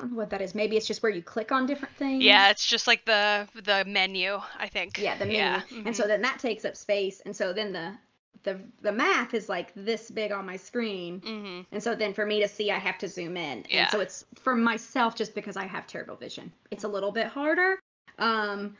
I 0.00 0.04
don't 0.04 0.12
know 0.12 0.16
what 0.16 0.30
that 0.30 0.40
is. 0.40 0.54
Maybe 0.54 0.78
it's 0.78 0.86
just 0.86 1.02
where 1.02 1.12
you 1.12 1.22
click 1.22 1.52
on 1.52 1.66
different 1.66 1.94
things. 1.96 2.24
Yeah, 2.24 2.48
it's 2.48 2.66
just 2.66 2.86
like 2.86 3.04
the 3.04 3.46
the 3.54 3.84
menu, 3.86 4.40
I 4.58 4.68
think. 4.68 4.98
Yeah, 4.98 5.18
the 5.18 5.26
menu. 5.26 5.38
Yeah. 5.40 5.62
And 5.84 5.94
so 5.94 6.06
then 6.06 6.22
that 6.22 6.38
takes 6.38 6.64
up 6.64 6.74
space. 6.74 7.20
And 7.20 7.36
so 7.36 7.52
then 7.52 7.72
the 7.72 7.98
the 8.42 8.60
the 8.82 8.92
map 8.92 9.34
is 9.34 9.48
like 9.48 9.72
this 9.74 10.10
big 10.10 10.32
on 10.32 10.46
my 10.46 10.56
screen. 10.56 11.20
hmm 11.20 11.60
And 11.72 11.82
so 11.82 11.94
then 11.94 12.12
for 12.12 12.26
me 12.26 12.40
to 12.40 12.48
see, 12.48 12.70
I 12.70 12.78
have 12.78 12.98
to 12.98 13.08
zoom 13.08 13.36
in. 13.36 13.64
Yeah. 13.68 13.82
And 13.82 13.90
so 13.90 14.00
it's 14.00 14.24
for 14.34 14.54
myself 14.54 15.14
just 15.14 15.34
because 15.34 15.56
I 15.56 15.64
have 15.64 15.86
terrible 15.86 16.16
vision. 16.16 16.52
It's 16.70 16.84
a 16.84 16.88
little 16.88 17.12
bit 17.12 17.26
harder. 17.26 17.78
Um, 18.18 18.76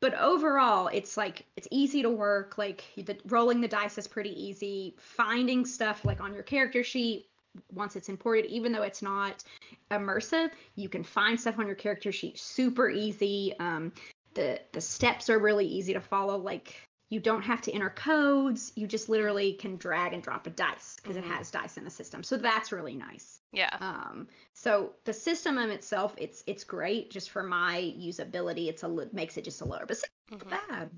but 0.00 0.14
overall, 0.18 0.88
it's 0.88 1.16
like 1.16 1.44
it's 1.56 1.68
easy 1.70 2.02
to 2.02 2.10
work. 2.10 2.58
Like 2.58 2.84
the 2.96 3.16
rolling 3.26 3.60
the 3.60 3.68
dice 3.68 3.98
is 3.98 4.08
pretty 4.08 4.30
easy. 4.42 4.96
Finding 4.98 5.64
stuff 5.64 6.04
like 6.04 6.20
on 6.20 6.34
your 6.34 6.42
character 6.42 6.82
sheet 6.82 7.26
once 7.72 7.96
it's 7.96 8.08
imported, 8.08 8.46
even 8.46 8.72
though 8.72 8.82
it's 8.82 9.02
not 9.02 9.44
immersive, 9.90 10.50
you 10.74 10.88
can 10.88 11.04
find 11.04 11.38
stuff 11.38 11.58
on 11.58 11.66
your 11.66 11.76
character 11.76 12.10
sheet 12.10 12.38
super 12.38 12.88
easy. 12.88 13.54
Um, 13.58 13.92
the 14.34 14.60
the 14.72 14.80
steps 14.80 15.28
are 15.30 15.38
really 15.38 15.66
easy 15.66 15.92
to 15.92 16.00
follow. 16.00 16.36
Like 16.36 16.74
you 17.12 17.20
don't 17.20 17.42
have 17.42 17.60
to 17.60 17.72
enter 17.72 17.90
codes. 17.90 18.72
You 18.74 18.86
just 18.86 19.10
literally 19.10 19.52
can 19.52 19.76
drag 19.76 20.14
and 20.14 20.22
drop 20.22 20.46
a 20.46 20.50
dice 20.50 20.96
because 20.96 21.16
Mhm. 21.16 21.18
it 21.18 21.24
has 21.24 21.50
dice 21.50 21.76
in 21.76 21.84
the 21.84 21.90
system. 21.90 22.22
So 22.22 22.38
that's 22.38 22.72
really 22.72 22.94
nice. 22.94 23.38
Yeah. 23.52 23.76
Um, 23.80 24.28
so 24.54 24.94
the 25.04 25.12
system 25.12 25.58
in 25.58 25.70
itself, 25.70 26.14
it's 26.16 26.42
it's 26.46 26.64
great. 26.64 27.10
Just 27.10 27.28
for 27.28 27.42
my 27.42 27.94
usability, 27.98 28.68
it's 28.68 28.82
a 28.82 28.88
makes 29.12 29.36
it 29.36 29.44
just 29.44 29.60
a 29.60 29.66
little, 29.66 29.86
but 29.86 30.02
Mhm. 30.30 30.50
not 30.50 30.68
bad. 30.68 30.90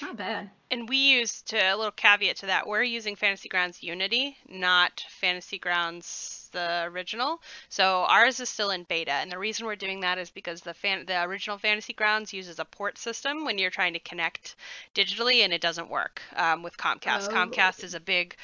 Not 0.00 0.16
bad. 0.16 0.50
And 0.72 0.88
we 0.88 0.96
used 0.96 1.46
to 1.48 1.56
a 1.58 1.76
little 1.76 1.92
caveat 1.92 2.38
to 2.38 2.46
that. 2.46 2.66
We're 2.66 2.82
using 2.82 3.14
Fantasy 3.14 3.48
Grounds 3.48 3.84
Unity, 3.84 4.36
not 4.48 5.04
Fantasy 5.10 5.60
Grounds 5.60 6.41
the 6.52 6.84
original. 6.84 7.40
So 7.68 8.04
ours 8.08 8.40
is 8.40 8.48
still 8.48 8.70
in 8.70 8.84
beta, 8.84 9.12
and 9.12 9.30
the 9.30 9.38
reason 9.38 9.66
we're 9.66 9.76
doing 9.76 10.00
that 10.00 10.18
is 10.18 10.30
because 10.30 10.60
the 10.60 10.74
fan 10.74 11.04
the 11.06 11.22
original 11.24 11.58
Fantasy 11.58 11.92
Grounds 11.92 12.32
uses 12.32 12.58
a 12.58 12.64
port 12.64 12.98
system 12.98 13.44
when 13.44 13.58
you're 13.58 13.70
trying 13.70 13.94
to 13.94 14.00
connect 14.00 14.56
digitally, 14.94 15.44
and 15.44 15.52
it 15.52 15.60
doesn't 15.60 15.90
work 15.90 16.22
um, 16.36 16.62
with 16.62 16.76
Comcast. 16.76 17.28
Oh. 17.28 17.34
Comcast 17.34 17.84
is 17.84 17.94
a 17.94 18.00
big 18.00 18.36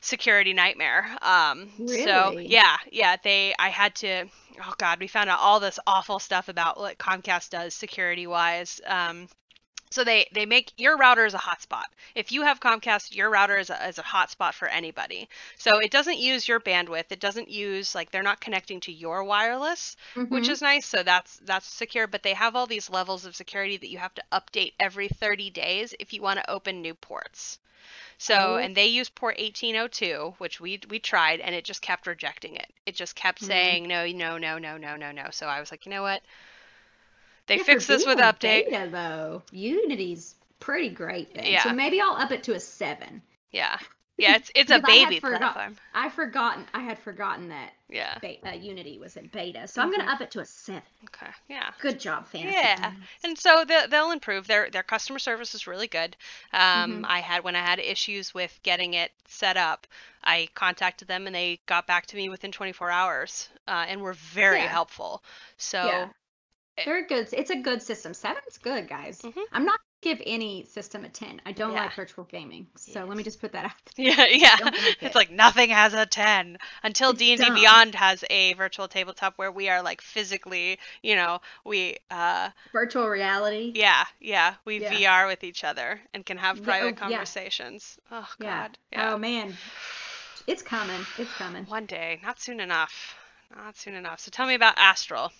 security 0.00 0.52
nightmare. 0.52 1.06
Um, 1.22 1.70
So 1.86 2.38
yeah, 2.38 2.76
yeah, 2.90 3.16
they 3.22 3.54
I 3.58 3.68
had 3.68 3.94
to. 3.96 4.26
Oh 4.60 4.74
God, 4.78 5.00
we 5.00 5.06
found 5.06 5.30
out 5.30 5.38
all 5.40 5.60
this 5.60 5.78
awful 5.86 6.18
stuff 6.18 6.48
about 6.48 6.78
what 6.78 6.98
Comcast 6.98 7.50
does 7.50 7.74
security 7.74 8.26
wise. 8.26 8.80
Um, 8.86 9.28
so 9.90 10.04
they 10.04 10.28
they 10.32 10.46
make 10.46 10.72
your 10.76 10.96
router 10.96 11.24
is 11.26 11.34
a 11.34 11.38
hotspot. 11.38 11.84
If 12.14 12.32
you 12.32 12.42
have 12.42 12.60
Comcast, 12.60 13.14
your 13.14 13.30
router 13.30 13.56
is 13.58 13.70
a, 13.70 13.88
is 13.88 13.98
a 13.98 14.02
hotspot 14.02 14.54
for 14.54 14.68
anybody. 14.68 15.28
So 15.56 15.78
it 15.78 15.90
doesn't 15.90 16.18
use 16.18 16.46
your 16.48 16.60
bandwidth. 16.60 17.10
It 17.10 17.20
doesn't 17.20 17.48
use 17.50 17.94
like 17.94 18.10
they're 18.10 18.22
not 18.22 18.40
connecting 18.40 18.80
to 18.80 18.92
your 18.92 19.24
wireless, 19.24 19.96
which 20.28 20.48
Mhm. 20.48 20.50
is 20.50 20.60
nice. 20.62 20.86
So 20.86 21.02
that's 21.02 21.36
that's 21.38 21.66
secure. 21.66 22.06
But 22.06 22.22
they 22.22 22.34
have 22.34 22.54
all 22.56 22.66
these 22.66 22.90
levels 22.90 23.24
of 23.24 23.34
security 23.36 23.76
that 23.76 23.90
you 23.90 23.98
have 23.98 24.14
to 24.14 24.22
update 24.32 24.74
every 24.80 25.08
30 25.08 25.50
days 25.50 25.94
if 25.98 26.12
you 26.12 26.22
want 26.22 26.38
to 26.38 26.50
open 26.50 26.80
new 26.82 26.94
ports. 26.94 27.58
So 28.18 28.56
Oh. 28.56 28.58
and 28.58 28.76
they 28.76 28.86
use 28.86 29.08
port 29.08 29.36
1802, 29.38 30.34
which 30.38 30.60
we 30.60 30.80
we 30.88 30.98
tried, 31.00 31.40
and 31.40 31.54
it 31.54 31.64
just 31.64 31.82
kept 31.82 32.06
rejecting 32.06 32.54
it. 32.56 32.72
It 32.86 32.94
just 32.94 33.14
kept 33.16 33.40
Mhm. 33.40 33.40
saying 33.40 33.86
no, 33.88 34.06
no, 34.06 34.38
no, 34.38 34.58
no, 34.58 34.76
no, 34.76 34.96
no, 34.96 35.10
no. 35.12 35.30
So 35.30 35.46
I 35.46 35.60
was 35.60 35.70
like, 35.70 35.86
you 35.86 35.90
know 35.90 36.02
what? 36.02 36.22
They 37.48 37.58
fixed 37.58 37.88
this 37.88 38.06
with 38.06 38.18
update. 38.18 38.70
Beta, 38.70 38.88
though, 38.90 39.42
Unity's 39.50 40.34
pretty 40.60 40.90
great. 40.90 41.34
Then. 41.34 41.46
Yeah. 41.46 41.62
So 41.64 41.72
maybe 41.72 42.00
I'll 42.00 42.12
up 42.16 42.30
it 42.30 42.42
to 42.44 42.54
a 42.54 42.60
seven. 42.60 43.22
Yeah. 43.50 43.78
Yeah, 44.20 44.34
it's 44.34 44.50
it's 44.56 44.72
a 44.72 44.80
baby 44.80 45.20
forgot- 45.20 45.38
platform. 45.52 45.76
I 45.94 46.08
forgotten. 46.10 46.66
I 46.74 46.80
had 46.80 46.98
forgotten 46.98 47.50
that 47.50 47.70
Yeah. 47.88 48.18
be- 48.18 48.40
uh, 48.44 48.50
Unity 48.50 48.98
was 48.98 49.16
in 49.16 49.28
beta, 49.28 49.68
so 49.68 49.80
I'm 49.80 49.92
gonna 49.92 50.02
Mhm. 50.06 50.12
up 50.12 50.20
it 50.20 50.32
to 50.32 50.40
a 50.40 50.44
seven. 50.44 50.82
Okay. 51.04 51.30
Yeah. 51.48 51.70
Good 51.80 52.00
job, 52.00 52.26
Fantasy. 52.26 52.52
Yeah. 52.56 52.94
And 53.22 53.38
so 53.38 53.64
they, 53.64 53.86
they'll 53.88 54.10
improve. 54.10 54.48
Their 54.48 54.70
their 54.70 54.82
customer 54.82 55.20
service 55.20 55.54
is 55.54 55.68
really 55.68 55.86
good. 55.86 56.16
Um, 56.52 57.02
Mhm. 57.02 57.06
I 57.08 57.20
had 57.20 57.44
when 57.44 57.54
I 57.54 57.60
had 57.64 57.78
issues 57.78 58.34
with 58.34 58.58
getting 58.64 58.94
it 58.94 59.12
set 59.28 59.56
up, 59.56 59.86
I 60.24 60.48
contacted 60.56 61.06
them 61.06 61.28
and 61.28 61.34
they 61.36 61.60
got 61.66 61.86
back 61.86 62.06
to 62.06 62.16
me 62.16 62.28
within 62.28 62.50
24 62.50 62.90
hours 62.90 63.48
uh, 63.68 63.84
and 63.86 64.00
were 64.02 64.14
very 64.14 64.58
Yeah. 64.58 64.66
helpful. 64.66 65.22
So 65.58 65.86
Yeah. 65.86 66.08
It- 66.78 66.84
They're 66.84 67.06
good. 67.06 67.28
It's 67.32 67.50
a 67.50 67.56
good 67.56 67.82
system. 67.82 68.14
Seven's 68.14 68.58
good, 68.58 68.88
guys. 68.88 69.20
Mhm. 69.22 69.42
I'm 69.52 69.64
not 69.64 69.78
gonna 70.02 70.16
give 70.16 70.22
any 70.26 70.64
system 70.64 71.04
a 71.04 71.08
ten. 71.08 71.40
I 71.44 71.52
don't 71.52 71.72
Yeah. 71.72 71.82
like 71.84 71.94
virtual 71.94 72.24
gaming, 72.24 72.68
so 72.76 73.04
let 73.04 73.16
me 73.16 73.22
just 73.24 73.40
put 73.40 73.52
that 73.52 73.64
out. 73.66 73.72
There. 73.96 74.06
yeah, 74.06 74.26
yeah. 74.30 74.68
It. 74.68 74.96
It's 75.00 75.14
like 75.14 75.30
nothing 75.30 75.70
has 75.70 75.92
a 75.94 76.06
10 76.06 76.58
until 76.84 77.10
It's 77.10 77.18
D&D 77.18 77.44
dumb. 77.44 77.54
Beyond 77.54 77.94
has 77.96 78.24
a 78.30 78.52
virtual 78.54 78.86
tabletop 78.88 79.34
where 79.38 79.50
we 79.50 79.68
are 79.68 79.82
like 79.82 80.00
physically, 80.00 80.78
you 81.02 81.16
know, 81.16 81.40
we 81.64 81.96
uh 82.10 82.50
Virtual 82.72 83.08
reality. 83.08 83.72
Yeah, 83.74 84.04
yeah. 84.20 84.54
We 84.64 84.80
Yeah. 84.80 84.92
VR 84.92 85.26
with 85.26 85.42
each 85.44 85.64
other 85.64 86.00
and 86.14 86.24
can 86.24 86.38
have 86.38 86.58
Yeah, 86.58 86.64
private 86.64 86.94
oh, 86.96 87.00
conversations. 87.00 87.98
Oh. 88.10 88.28
God. 88.40 88.78
Yeah. 88.92 89.14
Oh 89.14 89.18
man, 89.18 89.56
it's 90.46 90.62
coming. 90.62 91.04
It's 91.18 91.32
coming. 91.34 91.64
One 91.66 91.86
day, 91.86 92.20
not 92.22 92.40
soon 92.40 92.60
enough. 92.60 93.16
Not 93.56 93.76
soon 93.76 93.94
enough. 93.94 94.20
So 94.20 94.30
tell 94.30 94.46
me 94.46 94.54
about 94.54 94.74
Astral. 94.78 95.32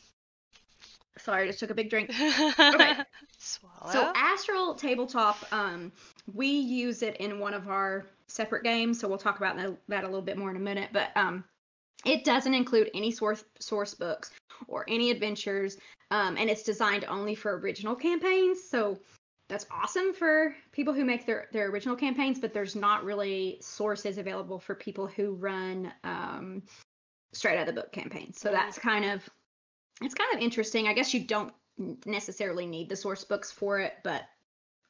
Sorry, 1.20 1.44
I 1.44 1.46
just 1.46 1.58
took 1.58 1.70
a 1.70 1.74
big 1.74 1.90
drink. 1.90 2.10
Okay. 2.10 2.94
Swallow. 3.38 3.92
So 3.92 4.12
Astral 4.14 4.74
Tabletop, 4.74 5.36
um, 5.52 5.92
we 6.32 6.48
use 6.48 7.02
it 7.02 7.16
in 7.16 7.40
one 7.40 7.54
of 7.54 7.68
our 7.68 8.06
separate 8.26 8.62
games, 8.62 9.00
so 9.00 9.08
we'll 9.08 9.18
talk 9.18 9.38
about 9.38 9.56
that, 9.88 10.04
a 10.04 10.06
little 10.06 10.22
bit 10.22 10.36
more 10.36 10.50
in 10.50 10.56
a 10.56 10.60
minute. 10.60 10.90
But 10.92 11.10
um, 11.16 11.44
it 12.04 12.24
doesn't 12.24 12.54
include 12.54 12.90
any 12.94 13.10
source 13.10 13.44
source 13.58 13.94
books 13.94 14.30
or 14.66 14.84
any 14.88 15.10
adventures, 15.10 15.76
um, 16.10 16.36
and 16.36 16.50
it's 16.50 16.62
designed 16.62 17.04
only 17.08 17.34
for 17.34 17.58
original 17.58 17.94
campaigns. 17.94 18.62
So 18.68 18.98
that's 19.48 19.66
awesome 19.70 20.12
for 20.12 20.54
people 20.72 20.92
who 20.92 21.04
make 21.04 21.26
their 21.26 21.48
their 21.52 21.70
original 21.70 21.96
campaigns, 21.96 22.38
but 22.38 22.52
there's 22.52 22.76
not 22.76 23.04
really 23.04 23.58
sources 23.60 24.18
available 24.18 24.58
for 24.58 24.74
people 24.74 25.06
who 25.06 25.34
run 25.34 25.92
um, 26.04 26.62
straight 27.32 27.56
out 27.58 27.68
of 27.68 27.74
the 27.74 27.80
book 27.80 27.92
campaigns. 27.92 28.40
So 28.40 28.50
that's 28.50 28.78
kind 28.78 29.04
of 29.04 29.28
it's 30.00 30.14
kind 30.14 30.34
of 30.34 30.40
interesting. 30.40 30.88
I 30.88 30.92
guess 30.92 31.14
you 31.14 31.20
don't 31.24 31.52
necessarily 32.06 32.66
need 32.66 32.88
the 32.88 32.96
source 32.96 33.24
books 33.24 33.50
for 33.50 33.80
it, 33.80 33.94
but 34.02 34.22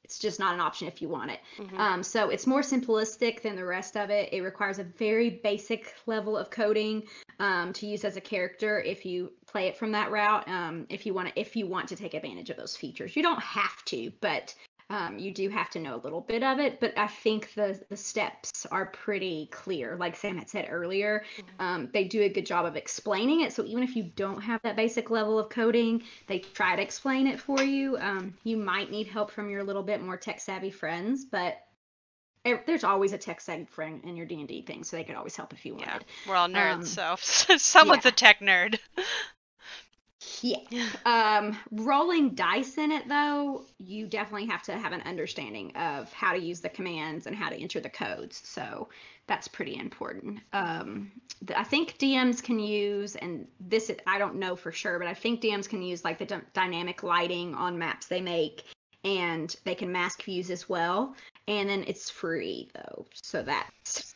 it's 0.05 0.19
just 0.19 0.41
not 0.41 0.55
an 0.55 0.61
option 0.61 0.89
if 0.89 1.03
you 1.03 1.09
want 1.09 1.31
it. 1.31 1.41
Mhm. 1.59 1.79
Um, 1.79 2.03
so 2.03 2.31
it's 2.31 2.47
more 2.47 2.63
simplistic 2.63 3.43
than 3.43 3.57
the 3.57 3.65
rest 3.65 3.95
of 3.97 4.09
it. 4.09 4.33
It 4.33 4.41
requires 4.41 4.79
a 4.79 4.85
very 4.85 5.29
basic 5.29 5.95
level 6.07 6.37
of 6.37 6.51
coding 6.51 7.07
um, 7.41 7.75
to 7.75 7.87
use 7.87 8.05
as 8.05 8.17
a 8.17 8.21
character 8.21 8.81
if 8.81 9.05
you 9.05 9.33
play 9.47 9.67
it 9.67 9.77
from 9.77 9.93
that 9.93 10.11
route. 10.11 10.49
Um, 10.49 10.87
if 10.89 11.05
you 11.05 11.13
want 11.13 11.29
to, 11.29 11.39
if 11.39 11.57
you 11.57 11.67
want 11.67 11.89
to 11.89 11.97
take 11.97 12.15
advantage 12.15 12.49
of 12.49 12.57
those 12.57 12.75
features, 12.75 13.17
you 13.17 13.23
don't 13.23 13.43
have 13.43 13.85
to, 13.87 14.11
but 14.23 14.55
um, 14.91 15.19
you 15.19 15.33
do 15.33 15.49
have 15.51 15.71
to 15.71 15.79
know 15.81 15.97
a 15.97 16.03
little 16.03 16.21
bit 16.21 16.43
of 16.43 16.59
it. 16.59 16.81
But 16.81 16.97
I 16.99 17.07
think 17.09 17.55
the 17.55 17.81
the 17.91 17.97
steps 17.97 18.67
are 18.67 18.87
pretty 18.87 19.49
clear. 19.53 19.97
Like 19.97 20.17
Sam 20.17 20.37
had 20.39 20.49
said 20.49 20.67
earlier, 20.71 21.25
Mhm. 21.39 21.61
um, 21.61 21.91
they 21.93 22.05
do 22.05 22.23
a 22.23 22.29
good 22.29 22.47
job 22.47 22.65
of 22.67 22.77
explaining 22.77 23.43
it. 23.43 23.53
So 23.53 23.65
even 23.65 23.83
if 23.83 23.97
you 23.97 24.05
don't 24.05 24.41
have 24.43 24.61
that 24.63 24.77
basic 24.77 25.11
level 25.11 25.39
of 25.39 25.51
coding, 25.51 26.03
they 26.27 26.39
try 26.41 26.77
to 26.77 26.83
explain 26.83 27.27
it 27.27 27.41
for 27.41 27.63
you. 27.63 27.97
Um, 27.99 28.35
you 28.45 28.57
might 28.57 28.91
need 28.91 29.09
help 29.09 29.31
from 29.31 29.51
your 29.51 29.65
little 29.65 29.83
bit 29.83 30.03
more 30.03 30.17
tech 30.17 30.41
savvy 30.41 30.71
friends, 30.71 31.25
but 31.25 31.59
there's 32.67 32.85
always 32.85 33.13
a 33.13 33.19
tech 33.19 33.41
savvy 33.41 33.65
friend 33.67 34.03
in 34.05 34.17
your 34.17 34.27
D 34.27 34.37
and 34.41 34.49
D 34.49 34.63
thing, 34.63 34.85
so 34.85 34.97
they 34.97 35.05
could 35.05 35.17
always 35.17 35.37
help 35.37 35.53
if 35.53 35.67
you 35.67 35.75
wanted. 35.75 35.87
yeah, 35.87 35.99
we're 36.25 36.37
all 36.37 36.49
nerds, 36.49 36.97
um, 36.99 37.19
so 37.19 37.57
someone's 37.59 38.05
yeah. 38.05 38.09
a 38.09 38.13
tech 38.13 38.41
nerd. 38.41 38.79
Yeah. 40.41 40.59
Um, 41.05 41.57
rolling 41.71 42.35
dice 42.35 42.79
in 42.79 42.91
it 42.91 43.09
though, 43.09 43.65
you 43.79 44.07
definitely 44.07 44.47
have 44.47 44.63
to 44.65 44.77
have 44.77 44.93
an 44.93 45.03
understanding 45.03 45.75
of 45.77 46.13
how 46.13 46.33
to 46.33 46.39
use 46.39 46.61
the 46.61 46.69
commands 46.69 47.27
and 47.27 47.37
how 47.37 47.49
to 47.49 47.61
enter 47.61 47.81
the 47.81 47.89
codes. 47.89 48.41
So 48.45 48.89
that's 49.27 49.47
pretty 49.47 49.77
important. 49.77 50.41
Um, 50.53 51.13
I 51.55 51.63
think 51.63 51.99
DMs 51.99 52.43
can 52.43 52.59
use, 52.59 53.15
and 53.15 53.47
this 53.61 53.91
I 54.07 54.19
don't 54.19 54.37
know 54.37 54.57
for 54.57 54.73
sure, 54.73 54.99
but 54.99 55.07
I 55.07 55.15
think 55.15 55.41
DMs 55.41 55.69
can 55.69 55.83
use 55.83 56.05
like 56.05 56.19
the 56.19 56.27
dy- 56.27 56.41
dynamic 56.53 57.03
lighting 57.03 57.55
on 57.55 57.79
maps 57.79 58.07
they 58.07 58.21
make, 58.21 58.65
and 59.05 59.55
they 59.65 59.75
can 59.75 59.93
mask 59.93 60.25
views 60.25 60.51
as 60.51 60.69
well. 60.69 61.15
And 61.47 61.69
then 61.69 61.85
it's 61.87 62.11
free 62.11 62.71
though, 62.75 63.07
so 63.13 63.43
that's 63.43 64.15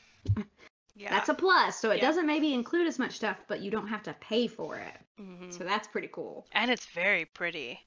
yeah. 0.96 1.10
that's 1.10 1.28
a 1.28 1.34
plus. 1.34 1.78
So 1.78 1.90
it 1.90 1.96
Yeah. 1.96 2.06
doesn't 2.08 2.26
maybe 2.26 2.52
include 2.54 2.86
as 2.86 2.98
much 2.98 3.12
stuff, 3.12 3.38
but 3.48 3.60
you 3.60 3.70
don't 3.70 3.88
have 3.88 4.02
to 4.04 4.14
pay 4.14 4.46
for 4.46 4.76
it. 4.78 4.96
Mhm. 5.20 5.52
So 5.52 5.64
that's 5.64 5.88
pretty 5.88 6.08
cool. 6.08 6.46
and 6.52 6.70
it's 6.70 6.86
very 6.86 7.24
pretty. 7.24 7.80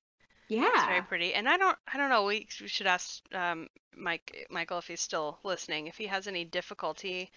Yeah. 0.47 0.69
It's 0.73 0.85
very 0.85 1.01
pretty. 1.01 1.33
And 1.33 1.49
I 1.49 1.57
don't 1.57 1.77
I 1.91 1.97
don't 1.97 2.09
know, 2.09 2.25
we, 2.25 2.47
we 2.61 2.67
should 2.67 2.87
ask 2.87 3.21
um 3.33 3.67
Mike 3.95 4.47
Michael 4.49 4.77
if 4.79 4.87
he's 4.87 5.01
still 5.01 5.39
listening, 5.43 5.87
if 5.87 5.97
he 5.97 6.07
has 6.07 6.27
any 6.27 6.45
difficulty 6.45 7.31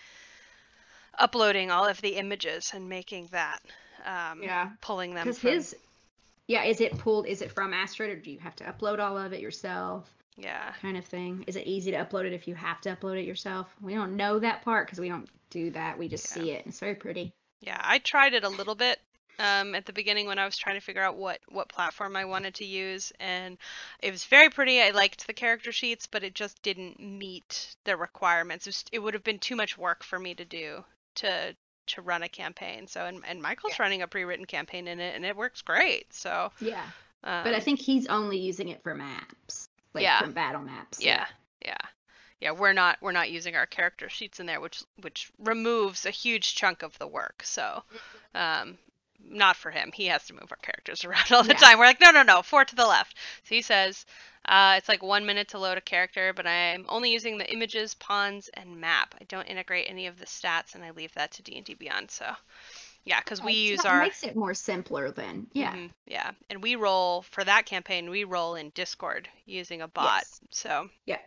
uploading 1.19 1.71
all 1.71 1.87
of 1.87 2.01
the 2.01 2.17
images 2.17 2.73
and 2.75 2.89
making 2.89 3.27
that 3.33 3.61
um 4.05 4.43
Yeah, 4.43 4.71
pulling 4.81 5.15
them 5.15 5.25
because 5.25 5.39
from 5.39 5.51
his 5.53 5.77
Yeah, 6.47 6.65
is 6.65 6.81
it 6.81 6.97
pulled? 6.99 7.27
Is 7.27 7.43
it 7.43 7.53
from 7.53 7.75
Astrid, 7.75 8.11
or 8.11 8.17
do 8.17 8.31
you 8.31 8.39
have 8.39 8.57
to 8.57 8.65
upload 8.65 9.01
all 9.01 9.19
of 9.19 9.33
it 9.33 9.41
yourself? 9.41 10.09
Yeah. 10.37 10.73
Kind 10.81 10.97
of 10.97 11.05
thing. 11.05 11.45
Is 11.47 11.57
it 11.57 11.67
easy 11.67 11.91
to 11.91 11.99
upload 11.99 12.25
it 12.25 12.33
if 12.33 12.47
you 12.49 12.55
have 12.55 12.81
to 12.83 12.95
upload 12.97 13.19
it 13.19 13.25
yourself? 13.27 13.75
We 13.83 13.95
don't 13.95 14.17
know 14.17 14.39
that 14.39 14.63
part 14.63 14.87
because 14.87 15.01
we 15.01 15.09
don't 15.09 15.29
do 15.51 15.71
that. 15.71 15.99
We 15.99 16.09
just 16.09 16.27
Yeah. 16.37 16.43
see 16.43 16.51
it. 16.53 16.67
It's 16.67 16.81
very 16.81 16.95
pretty. 16.95 17.33
Yeah, 17.61 17.81
I 17.83 17.99
tried 17.99 18.35
it 18.35 18.45
a 18.45 18.49
little 18.49 18.75
bit 18.75 19.01
um, 19.41 19.75
at 19.75 19.87
the 19.87 19.93
beginning 19.93 20.27
when 20.27 20.39
I 20.39 20.45
was 20.45 20.57
trying 20.57 20.77
to 20.77 20.81
figure 20.81 21.03
out 21.03 21.17
what 21.17 21.41
what 21.49 21.69
platform 21.69 22.17
I 22.17 22.25
wanted 22.25 22.55
to 22.57 22.65
use, 22.65 23.13
and 23.21 23.57
it 24.01 24.11
was 24.11 24.25
very 24.25 24.51
pretty. 24.51 24.81
I 24.81 24.91
liked 24.91 25.27
the 25.27 25.33
character 25.33 25.73
sheets, 25.73 26.07
but 26.07 26.23
it 26.25 26.35
just 26.35 26.61
didn't 26.63 26.99
meet 27.01 27.75
the 27.85 27.97
requirements. 27.97 28.67
It, 28.67 28.71
was, 28.71 28.85
it 28.93 28.99
would 29.01 29.15
have 29.15 29.25
been 29.25 29.39
too 29.39 29.57
much 29.57 29.79
work 29.79 30.03
for 30.05 30.19
me 30.19 30.35
to 30.35 30.45
do 30.45 30.85
to 31.17 31.55
to 31.87 32.03
run 32.03 32.23
a 32.23 32.29
campaign. 32.29 32.87
So, 32.87 33.07
and, 33.07 33.23
and 33.27 33.41
Michael's 33.41 33.79
running 33.79 34.03
a 34.03 34.07
pre-written 34.07 34.45
campaign 34.45 34.87
in 34.89 35.01
it, 35.01 35.15
and 35.17 35.25
it 35.25 35.35
works 35.37 35.63
great. 35.63 36.13
So, 36.13 36.53
Yeah. 36.61 36.83
um, 37.25 37.45
But 37.45 37.55
I 37.55 37.61
think 37.61 37.81
he's 37.81 38.07
only 38.09 38.39
using 38.39 38.69
it 38.69 38.83
for 38.83 38.95
maps. 38.95 39.69
Like 39.95 40.03
Yeah. 40.03 40.21
for 40.21 40.27
battle 40.31 40.61
maps. 40.61 41.01
yeah 41.03 41.27
yeah 41.65 41.79
yeah 42.41 42.51
we're 42.53 42.73
not 42.73 42.99
we're 43.01 43.13
not 43.13 43.31
using 43.31 43.57
our 43.57 43.67
character 43.67 44.09
sheets 44.09 44.41
in 44.41 44.47
there 44.47 44.61
which 44.61 44.83
which 45.03 45.31
removes 45.39 46.07
a 46.07 46.11
huge 46.11 46.55
chunk 46.55 46.83
of 46.83 46.97
the 46.99 47.07
work 47.07 47.43
so 47.45 47.83
um 48.35 48.79
not 49.31 49.57
for 49.57 49.71
him 49.71 49.91
he 49.93 50.07
has 50.07 50.25
to 50.27 50.33
move 50.35 50.51
our 50.51 50.57
characters 50.63 51.05
around 51.07 51.31
all 51.33 51.43
the 51.43 51.51
Yeah. 51.51 51.59
time 51.59 51.79
we're 51.79 51.87
like 51.87 52.01
no 52.01 52.11
no 52.11 52.23
no 52.23 52.43
four 52.43 52.65
to 52.65 52.77
the 52.77 52.87
left 52.87 53.17
so 53.45 53.55
he 53.55 53.63
says 53.63 54.07
uh, 54.51 54.77
it's 54.79 54.89
like 54.89 55.03
one 55.03 55.27
minute 55.27 55.49
to 55.49 55.59
load 55.59 55.77
a 55.77 55.81
character 55.83 56.33
but 56.33 56.47
i'm 56.47 56.87
only 56.89 57.13
using 57.13 57.37
the 57.37 57.53
images 57.53 57.95
pawns 57.95 58.49
and 58.55 58.81
map 58.81 59.15
i 59.21 59.25
don't 59.25 59.47
integrate 59.47 59.87
any 59.91 60.07
of 60.07 60.19
the 60.19 60.25
stats 60.25 60.75
and 60.75 60.83
i 60.85 60.91
leave 60.93 61.13
that 61.15 61.31
to 61.33 61.43
d&d 61.43 61.75
beyond 61.75 62.11
so 62.11 62.25
yeah 63.05 63.19
because 63.21 63.43
we 63.43 63.51
It's- 63.53 63.71
use 63.71 63.83
that 63.83 63.89
our 63.93 64.01
makes 64.01 64.23
it 64.23 64.37
more 64.37 64.55
simpler 64.55 65.11
then. 65.11 65.49
Yeah. 65.53 65.75
Mhm, 65.75 65.91
yeah 66.07 66.31
and 66.49 66.63
we 66.63 66.77
roll 66.77 67.23
for 67.23 67.45
that 67.45 67.67
campaign 67.67 68.09
we 68.09 68.25
roll 68.25 68.55
in 68.55 68.71
discord 68.71 69.29
using 69.45 69.83
a 69.83 69.89
bot 69.89 70.21
Yes. 70.23 70.41
so 70.51 70.89
Yeah. 71.05 71.19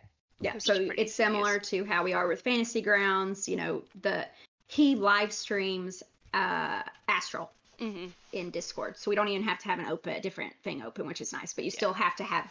Is 0.42 0.64
So 0.64 0.74
it's 0.96 1.14
similar 1.14 1.58
to 1.58 1.84
how 1.84 2.04
we 2.04 2.12
are 2.12 2.26
with 2.28 2.40
Fantasy 2.42 2.82
Grounds. 2.82 3.48
You 3.48 3.56
know, 3.56 3.82
the 4.00 4.26
he 4.68 4.94
live 4.94 5.32
streams 5.32 6.02
uh 6.34 6.82
Astral 7.08 7.50
hmm 7.78 8.06
in 8.32 8.50
Discord, 8.50 8.96
so 8.96 9.10
we 9.10 9.14
don't 9.14 9.28
even 9.28 9.42
have 9.42 9.58
to 9.58 9.68
have 9.68 9.78
an 9.78 9.86
open 9.86 10.14
a 10.16 10.20
different 10.20 10.54
thing 10.62 10.82
open, 10.82 11.06
which 11.06 11.20
is 11.20 11.32
nice. 11.32 11.52
But 11.52 11.64
you 11.64 11.70
Yeah. 11.70 11.76
still 11.76 11.92
have 11.92 12.16
to 12.16 12.24
have 12.24 12.50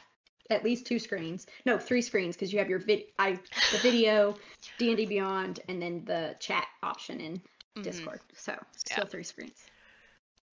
at 0.50 0.64
least 0.64 0.86
two 0.86 1.00
screens. 1.00 1.48
No, 1.66 1.78
three 1.80 2.02
screens 2.02 2.36
because 2.36 2.52
you 2.54 2.60
have 2.60 2.70
your 2.70 2.80
vid 2.80 3.06
I 3.18 3.40
the 3.72 3.78
video, 3.80 4.36
D 4.78 4.90
and 4.90 4.98
D 4.98 5.06
Beyond, 5.06 5.62
and 5.68 5.82
then 5.82 6.04
the 6.06 6.36
chat 6.40 6.68
option 6.84 7.20
in 7.20 7.42
Mhm. 7.78 7.84
Discord. 7.84 8.20
So 8.36 8.52
Yeah. 8.52 8.60
still 8.76 9.06
three 9.06 9.24
screens. 9.24 9.66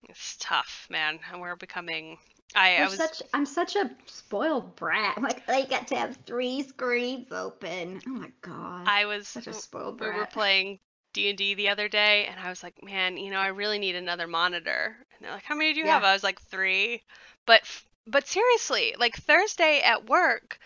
It's 0.07 0.37
tough, 0.39 0.87
man. 0.89 1.19
And 1.31 1.41
we're 1.41 1.55
becoming. 1.55 2.17
I, 2.55 2.77
I 2.77 2.87
was. 2.87 2.97
such 2.97 3.21
I'm 3.33 3.45
such 3.45 3.75
a 3.75 3.89
spoiled 4.05 4.75
brat. 4.75 5.17
Like 5.21 5.47
I 5.49 5.63
get 5.63 5.87
to 5.87 5.95
have 5.95 6.17
three 6.25 6.63
screens 6.63 7.31
open. 7.31 8.01
Oh 8.07 8.11
my 8.11 8.31
god. 8.41 8.85
I 8.85 9.05
was. 9.05 9.27
such 9.27 9.47
a 9.47 9.53
spoiled 9.53 9.97
brat. 9.97 10.13
we 10.13 10.17
were 10.19 10.25
playing 10.25 10.79
D 11.13 11.29
and 11.29 11.37
D 11.37 11.53
the 11.53 11.69
other 11.69 11.87
day, 11.87 12.25
and 12.25 12.39
I 12.39 12.49
was 12.49 12.63
like, 12.63 12.83
man, 12.83 13.17
you 13.17 13.31
know, 13.31 13.39
I 13.39 13.47
really 13.47 13.79
need 13.79 13.95
another 13.95 14.27
monitor. 14.27 14.97
And 15.13 15.25
they're 15.25 15.31
like, 15.31 15.43
how 15.43 15.55
many 15.55 15.73
do 15.73 15.79
you 15.79 15.85
Yeah. 15.85 15.93
have? 15.93 16.03
I 16.03 16.13
was 16.13 16.23
like, 16.23 16.41
three. 16.41 17.03
But 17.45 17.61
but 18.07 18.27
seriously, 18.27 18.95
like 18.97 19.15
Thursday 19.15 19.81
at 19.81 20.05
work, 20.07 20.59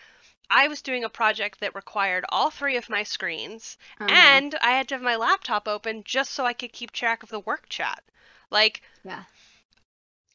I 0.50 0.68
was 0.68 0.82
doing 0.82 1.04
a 1.04 1.08
project 1.10 1.60
that 1.60 1.74
required 1.74 2.24
all 2.30 2.50
three 2.50 2.76
of 2.76 2.90
my 2.90 3.02
screens, 3.04 3.78
Uh-huh. 4.00 4.40
and 4.40 4.54
I 4.62 4.72
had 4.72 4.88
to 4.88 4.94
have 4.96 5.02
my 5.02 5.16
laptop 5.16 5.68
open 5.68 6.04
just 6.04 6.32
so 6.32 6.46
I 6.46 6.54
could 6.54 6.72
keep 6.72 6.92
track 6.92 7.22
of 7.22 7.30
the 7.30 7.40
work 7.40 7.68
chat. 7.68 8.02
Like, 8.50 8.82
Yeah. 9.04 9.24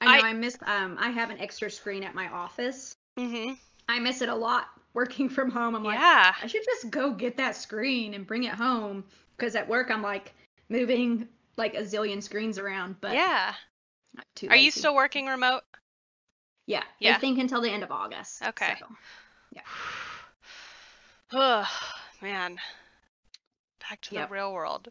I 0.01 0.05
know 0.17 0.23
I- 0.25 0.29
I, 0.29 0.33
miss 0.33 0.57
um 0.65 0.97
I 0.99 1.09
have 1.09 1.29
an 1.29 1.39
extra 1.39 1.69
screen 1.69 2.03
at 2.03 2.15
my 2.15 2.27
office. 2.29 2.95
hmm 3.17 3.53
I 3.87 3.99
miss 3.99 4.21
it 4.21 4.29
a 4.29 4.35
lot 4.35 4.67
working 4.93 5.29
from 5.35 5.49
home. 5.51 5.75
I'm 5.75 5.83
like 5.83 5.97
yeah, 5.99 6.33
I 6.41 6.47
should 6.47 6.63
just 6.65 6.89
go 6.89 7.11
get 7.11 7.37
that 7.37 7.55
screen 7.55 8.13
and 8.13 8.25
bring 8.27 8.43
it 8.43 8.53
home 8.53 9.03
because 9.37 9.55
at 9.55 9.67
work 9.67 9.89
I'm 9.91 10.01
like 10.01 10.33
moving 10.69 11.27
like 11.57 11.73
a 11.75 11.81
zillion 11.81 12.21
screens 12.23 12.57
around, 12.57 12.95
but 13.01 13.13
yeah. 13.13 13.53
Too 14.35 14.47
Are 14.49 14.55
you 14.55 14.71
still 14.71 14.95
working 14.95 15.27
remote? 15.27 15.61
Yeah. 16.65 16.83
Yeah. 16.99 17.15
I 17.15 17.19
think 17.19 17.37
until 17.39 17.61
the 17.61 17.69
end 17.69 17.83
of 17.83 17.91
August. 17.91 18.41
Okay. 18.43 18.75
so. 18.79 18.85
Oh 21.31 21.67
man, 22.21 22.57
back 23.87 24.01
to 24.01 24.15
Yep. 24.15 24.29
the 24.29 24.33
real 24.33 24.53
world. 24.53 24.89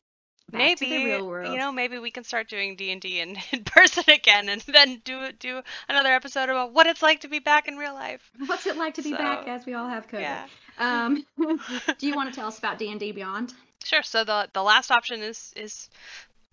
Back 0.51 0.59
maybe 0.61 0.87
to 0.87 0.99
the 0.99 1.05
real 1.05 1.27
world. 1.27 1.53
you 1.53 1.59
know, 1.59 1.71
maybe 1.71 1.99
we 1.99 2.11
can 2.11 2.25
start 2.25 2.49
doing 2.49 2.75
D 2.75 2.91
and 2.91 3.01
D 3.03 3.21
in 3.21 3.37
in 3.53 3.65
person 3.65 4.05
again, 4.09 4.49
and 4.49 4.63
then 4.63 5.01
do 5.05 5.31
do 5.33 5.61
another 5.89 6.11
episode 6.11 6.49
about 6.49 6.73
what 6.73 6.87
it's 6.87 7.03
like 7.03 7.21
to 7.21 7.29
be 7.29 7.39
back 7.39 7.69
in 7.69 7.77
real 7.77 7.93
life. 7.93 8.31
What's 8.47 8.67
it 8.67 8.77
like 8.77 8.95
to 8.95 9.03
be 9.03 9.13
back 9.13 9.47
as 9.47 9.67
we 9.67 9.75
all 9.75 9.89
have 9.89 10.09
COVID? 10.09 10.21
Yeah. 10.21 10.47
Um, 10.79 11.27
do 11.99 12.07
you 12.07 12.15
want 12.15 12.31
to 12.31 12.35
tell 12.35 12.49
us 12.49 12.59
about 12.59 12.79
D 12.79 12.91
and 12.91 12.99
D 12.99 13.13
Beyond? 13.13 13.53
Sure. 13.85 14.03
So 14.03 14.25
the 14.25 14.49
the 14.55 14.63
last 14.63 14.91
option 14.91 15.21
is 15.21 15.53
is 15.55 15.91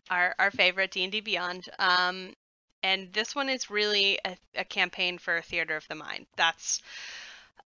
our 0.10 0.36
our 0.40 0.52
favorite 0.52 0.92
D 0.92 1.04
and 1.04 1.12
D 1.12 1.22
Beyond. 1.22 1.70
Um, 1.80 2.34
and 2.84 3.12
this 3.14 3.34
one 3.34 3.50
is 3.50 3.70
really 3.70 4.20
a, 4.26 4.38
a 4.56 4.64
campaign 4.66 5.18
for 5.18 5.42
Theater 5.42 5.76
of 5.76 5.88
the 5.88 5.96
Mind. 5.96 6.26
That's 6.36 6.82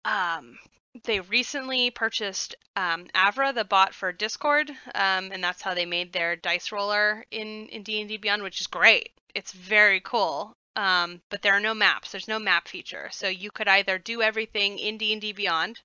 um 0.04 0.56
they 1.04 1.20
recently 1.20 1.90
purchased 1.90 2.54
um, 2.76 3.06
Avrae, 3.14 3.54
the 3.54 3.64
bot 3.64 3.94
for 3.94 4.12
Discord, 4.12 4.70
um, 4.94 5.30
and 5.32 5.42
that's 5.42 5.62
how 5.62 5.74
they 5.74 5.86
made 5.86 6.12
their 6.12 6.36
dice 6.36 6.70
roller 6.72 7.24
in 7.30 7.68
in 7.68 7.82
D 7.82 8.00
and 8.00 8.08
D 8.08 8.16
Beyond, 8.18 8.42
which 8.42 8.60
is 8.60 8.66
great. 8.66 9.10
It's 9.34 9.52
very 9.52 10.00
cool. 10.00 10.54
Um, 10.74 11.20
but 11.28 11.42
there 11.42 11.52
are 11.52 11.60
no 11.60 11.74
maps. 11.74 12.12
There's 12.12 12.28
no 12.28 12.38
map 12.38 12.66
feature, 12.66 13.08
so 13.12 13.28
you 13.28 13.50
could 13.50 13.68
either 13.68 13.98
do 13.98 14.22
everything 14.22 14.78
in 14.78 14.96
D 14.98 15.12
and 15.12 15.20
D 15.20 15.32
Beyond, 15.32 15.80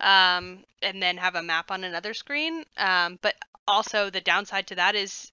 um, 0.00 0.64
and 0.82 1.02
then 1.02 1.16
have 1.18 1.34
a 1.34 1.42
map 1.42 1.70
on 1.70 1.84
another 1.84 2.14
screen. 2.14 2.64
Um, 2.76 3.18
but 3.22 3.34
also 3.68 4.10
the 4.10 4.20
downside 4.20 4.66
to 4.68 4.74
that 4.76 4.94
is, 4.94 5.30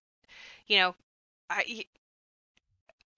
you 0.68 0.78
know, 0.80 0.96
I, 1.50 1.86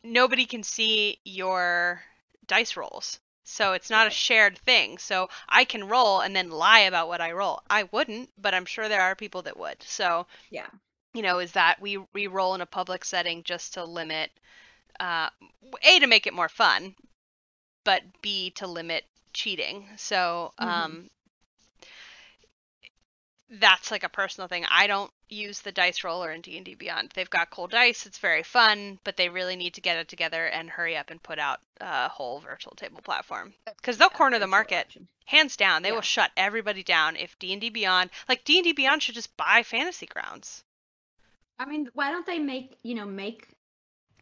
nobody 0.04 0.46
can 0.46 0.64
see 0.64 1.20
your 1.24 2.02
dice 2.48 2.78
rolls. 2.78 3.20
So 3.50 3.74
it's 3.74 3.90
not 3.90 4.08
a 4.08 4.12
shared 4.12 4.58
thing. 4.60 4.98
So 5.00 5.30
I 5.50 5.66
can 5.66 5.88
roll 5.88 6.22
and 6.22 6.36
then 6.36 6.50
lie 6.52 6.82
about 6.82 7.08
what 7.08 7.22
I 7.22 7.32
roll. 7.34 7.62
I 7.70 7.84
wouldn't, 7.84 8.32
but 8.42 8.54
I'm 8.54 8.66
sure 8.66 8.88
there 8.90 9.02
are 9.02 9.16
people 9.16 9.42
that 9.44 9.58
would. 9.58 9.82
So 9.84 10.28
Yeah. 10.50 10.70
you 11.14 11.22
know, 11.24 11.40
is 11.40 11.52
that 11.54 11.82
we 11.82 11.98
we 12.14 12.28
roll 12.28 12.56
in 12.56 12.62
a 12.62 12.66
public 12.66 13.04
setting 13.06 13.44
just 13.44 13.74
to 13.76 13.84
limit, 13.86 14.32
uh, 15.00 15.30
a 15.84 16.00
to 16.00 16.08
make 16.08 16.28
it 16.28 16.34
more 16.34 16.50
fun, 16.50 16.96
but 17.84 18.04
b 18.22 18.52
to 18.52 18.68
limit 18.68 19.06
cheating. 19.34 19.90
So 19.98 20.54
Mhm. 20.60 20.68
um, 20.68 21.10
that's 23.50 23.92
like 23.92 24.04
a 24.04 24.10
personal 24.10 24.48
thing. 24.48 24.66
I 24.70 24.88
don't 24.88 25.12
use 25.30 25.62
the 25.62 25.72
dice 25.72 26.04
roller 26.04 26.32
in 26.32 26.42
D 26.42 26.58
and 26.58 26.66
D 26.66 26.76
Beyond. 26.76 27.12
They've 27.14 27.30
got 27.30 27.50
cool 27.52 27.68
dice. 27.68 28.06
It's 28.06 28.18
very 28.20 28.44
fun, 28.44 29.00
but 29.04 29.18
they 29.18 29.30
really 29.30 29.56
need 29.56 29.74
to 29.76 29.82
get 29.82 29.98
it 29.98 30.08
together 30.08 30.46
and 30.48 30.70
hurry 30.70 30.96
up 30.98 31.10
and 31.10 31.22
put 31.22 31.40
out 31.40 31.60
a 31.82 32.10
whole 32.10 32.40
virtual 32.40 32.74
table 32.76 33.02
platform 33.02 33.54
because 33.78 33.98
they'll 33.98 34.10
Yeah, 34.10 34.18
corner 34.18 34.40
the 34.40 34.48
market 34.48 34.88
hands 35.26 35.56
down. 35.58 35.82
They 35.84 35.92
Yeah. 35.92 35.94
will 35.94 36.02
shut 36.02 36.32
everybody 36.38 36.84
down 36.84 37.16
if 37.16 37.38
D 37.40 37.52
and 37.54 37.62
D 37.62 37.70
Beyond, 37.70 38.10
like 38.28 38.44
D 38.46 38.58
and 38.58 38.64
D 38.66 38.74
Beyond, 38.74 39.04
should 39.04 39.16
just 39.16 39.36
buy 39.38 39.64
Fantasy 39.64 40.06
Grounds. 40.08 40.64
I 41.60 41.66
mean, 41.66 41.90
why 41.94 42.12
don't 42.12 42.26
they 42.26 42.40
make 42.40 42.78
you 42.84 42.96
know 42.96 43.06
make 43.06 43.48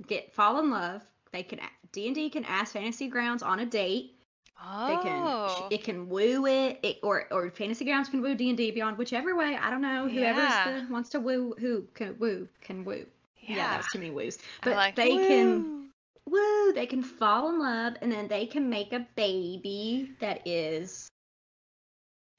get 0.08 0.34
fall 0.34 0.60
in 0.60 0.72
love? 0.72 1.04
They 1.32 1.44
can 1.44 1.62
D 1.94 2.08
and 2.08 2.16
D 2.16 2.30
can 2.30 2.46
ask 2.46 2.74
Fantasy 2.74 3.08
Grounds 3.10 3.44
on 3.44 3.60
a 3.60 3.66
date. 3.66 4.17
Oh, 4.60 4.88
They 4.88 5.04
can 5.10 5.24
oh. 5.26 5.68
it 5.72 5.84
can 5.84 6.10
woo 6.10 6.46
it, 6.46 6.80
it 6.84 7.00
or 7.04 7.28
or 7.32 7.50
Fantasy 7.52 7.86
Grounds 7.86 8.10
can 8.10 8.22
woo 8.22 8.36
D 8.36 8.50
and 8.50 8.58
D 8.58 8.72
Beyond, 8.72 8.98
whichever 8.98 9.36
way. 9.36 9.56
I 9.56 9.70
don't 9.70 9.82
know. 9.82 10.08
Whoever 10.08 10.42
Yeah. 10.42 10.88
wants 10.90 11.10
to 11.10 11.20
woo 11.20 11.56
who 11.60 11.86
can 11.94 12.18
woo 12.20 12.48
can 12.62 12.84
woo. 12.84 13.06
yeah, 13.42 13.56
Yeah, 13.56 13.68
that 13.70 13.78
was 13.78 13.88
too 13.94 14.00
many 14.00 14.12
woos. 14.12 14.38
But 14.64 14.76
like, 14.76 14.96
they 14.96 15.10
can 15.16 15.64
"Woo." 15.64 15.86
woo. 16.26 16.74
They 16.74 16.86
can 16.88 17.04
fall 17.04 17.50
in 17.50 17.60
love, 17.60 17.94
and 18.02 18.12
then 18.12 18.28
they 18.28 18.46
can 18.48 18.70
make 18.70 18.94
a 18.94 19.06
baby 19.16 20.12
that 20.20 20.46
is 20.48 21.08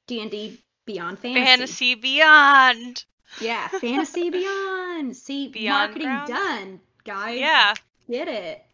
D 0.06 0.20
and 0.20 0.30
D 0.30 0.60
Beyond 0.86 1.18
Fantasy. 1.18 1.44
Fantasy 1.44 1.94
Beyond. 1.94 3.04
Yeah, 3.40 3.68
Fantasy 3.68 4.30
Beyond. 4.38 5.16
See, 5.16 5.48
Beyond 5.48 5.92
marketing 5.92 6.08
Grounds? 6.08 6.30
done, 6.30 6.80
guys. 7.04 7.38
Yeah, 7.38 7.74
get 8.10 8.26
it. 8.28 8.64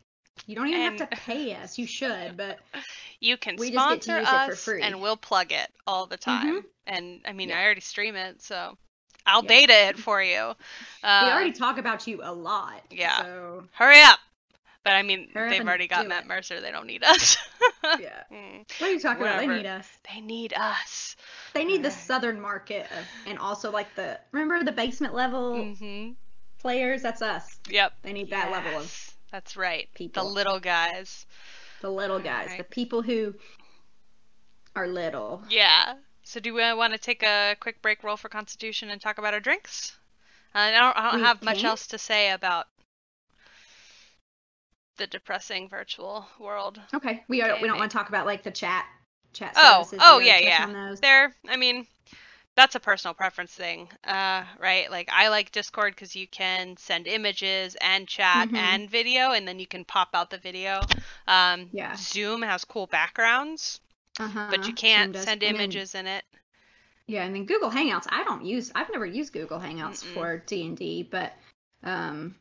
You 0.46 0.54
don't 0.56 0.68
even 0.68 0.82
have 0.82 0.96
to 0.96 1.06
pay 1.06 1.54
us. 1.54 1.78
You 1.78 1.86
should, 1.86 2.36
but 2.36 2.58
you 3.20 3.36
can 3.36 3.56
We 3.56 3.70
just 3.70 3.88
get 3.88 4.02
to 4.02 4.10
sponsor 4.10 4.12
use 4.12 4.32
it 4.32 4.42
for 4.42 4.56
us, 4.56 4.56
free. 4.56 4.82
and 4.82 5.00
we'll 5.00 5.16
plug 5.16 5.52
it 5.52 5.70
all 5.86 6.06
the 6.06 6.16
time. 6.16 6.54
Mhm. 6.54 6.64
And 6.86 7.20
I 7.26 7.32
mean, 7.32 7.50
Yeah. 7.50 7.52
I 7.52 7.64
already 7.64 7.80
stream 7.80 8.16
it, 8.16 8.42
so 8.42 8.76
I'll 9.26 9.42
Yeah. 9.42 9.56
data 9.56 9.72
it 9.88 9.98
for 9.98 10.22
you. 10.22 10.54
Uh, 11.02 11.20
we 11.20 11.30
already 11.30 11.52
talk 11.52 11.78
about 11.78 12.06
you 12.06 12.20
a 12.22 12.32
lot. 12.32 12.82
yeah. 12.90 13.22
So 13.22 13.68
hurry 13.72 14.00
up. 14.02 14.18
But 14.84 14.94
I 14.94 15.02
mean, 15.02 15.28
Hurry 15.34 15.48
they've 15.48 15.66
already 15.66 15.88
got 15.88 16.06
Matt 16.06 16.24
it. 16.24 16.26
Mercer. 16.26 16.60
They 16.60 16.70
don't 16.70 16.86
need 16.86 17.04
us. 17.04 17.36
yeah. 17.96 18.24
Mm, 18.32 18.64
What 18.78 18.90
are 18.90 18.92
you 18.92 19.00
talking 19.00 19.22
about? 19.22 19.36
They 19.36 19.46
need 19.48 19.66
us. 19.66 19.88
they 20.12 20.20
need 20.20 20.52
us. 20.54 21.16
They 21.54 21.64
need 21.64 21.82
the 21.82 21.90
southern 21.90 22.40
market 22.40 22.90
of, 22.92 23.08
and 23.24 23.38
also 23.38 23.70
like 23.70 23.94
the 23.94 24.20
remember 24.32 24.62
the 24.64 24.72
basement 24.72 25.14
level 25.14 25.74
hmm 25.74 26.16
players. 26.58 27.02
That's 27.02 27.22
us. 27.22 27.58
Yep. 27.68 27.92
They 28.02 28.12
need 28.12 28.30
that 28.30 28.50
level 28.50 28.78
of 28.78 28.92
Yes, 28.92 29.13
That's 29.34 29.56
right. 29.56 29.88
people. 29.94 30.22
The 30.22 30.30
little 30.30 30.60
guys. 30.60 31.26
the 31.80 31.90
little 31.90 32.20
guys, 32.20 32.50
Alright. 32.50 32.58
the 32.58 32.64
people 32.72 33.02
who 33.02 33.34
are 34.76 34.86
little. 34.86 35.42
Yeah. 35.50 35.94
So 36.22 36.38
do 36.38 36.54
we 36.54 36.60
want 36.72 36.92
to 36.92 37.00
take 37.00 37.24
a 37.24 37.56
quick 37.58 37.82
break, 37.82 38.04
roll 38.04 38.16
for 38.16 38.28
Constitution, 38.28 38.90
and 38.90 39.00
talk 39.00 39.18
about 39.18 39.34
our 39.34 39.40
drinks? 39.40 39.98
Uh, 40.54 40.58
I 40.58 40.70
don't, 40.70 40.96
I 40.96 41.10
don't 41.10 41.24
have 41.24 41.42
much 41.42 41.64
else 41.64 41.88
to 41.88 41.98
say 41.98 42.30
about 42.30 42.66
the 44.98 45.08
depressing 45.08 45.68
virtual 45.68 46.28
world. 46.38 46.80
Okay, 46.94 47.24
we 47.26 47.42
are, 47.42 47.60
we 47.60 47.66
don't 47.66 47.78
want 47.80 47.90
to 47.90 47.96
talk 47.96 48.08
about 48.08 48.26
like 48.26 48.44
the 48.44 48.52
chat 48.52 48.86
chat 49.32 49.52
Oh, 49.56 49.84
oh 49.98 50.20
yeah, 50.20 50.38
yeah. 50.38 50.94
There, 51.02 51.34
I 51.48 51.56
mean, 51.56 51.88
that's 52.56 52.74
a 52.76 52.80
personal 52.80 53.14
preference 53.14 53.52
thing, 53.52 53.88
uh, 54.04 54.44
right? 54.60 54.90
Like 54.90 55.08
I 55.12 55.28
like 55.28 55.50
Discord 55.52 55.94
because 55.94 56.14
you 56.14 56.26
can 56.28 56.76
send 56.76 57.06
images 57.06 57.76
and 57.80 58.06
chat 58.06 58.48
Mhm. 58.48 58.56
and 58.56 58.90
video, 58.90 59.32
and 59.32 59.46
then 59.46 59.58
you 59.58 59.66
can 59.66 59.84
pop 59.84 60.10
out 60.14 60.30
the 60.30 60.38
video. 60.38 60.80
Um, 61.26 61.68
Yeah. 61.72 61.94
Zoom 61.96 62.42
has 62.42 62.64
cool 62.64 62.86
backgrounds, 62.86 63.80
Uh-huh. 64.20 64.48
but 64.50 64.66
you 64.68 64.74
can't 64.74 65.14
send 65.16 65.42
And 65.42 65.42
then- 65.42 65.54
images 65.56 65.94
in 65.94 66.06
it. 66.06 66.24
Yeah, 67.06 67.24
and 67.24 67.34
then 67.34 67.44
Google 67.44 67.70
Hangouts. 67.70 68.06
I 68.08 68.24
don't 68.24 68.44
use. 68.44 68.72
I've 68.74 68.90
never 68.90 69.04
used 69.04 69.32
Google 69.32 69.58
Hangouts 69.58 70.02
Mm-mm. 70.04 70.14
for 70.14 70.38
D 70.38 70.66
and 70.66 70.76
D, 70.76 71.02
but 71.02 71.32
um, 71.82 72.34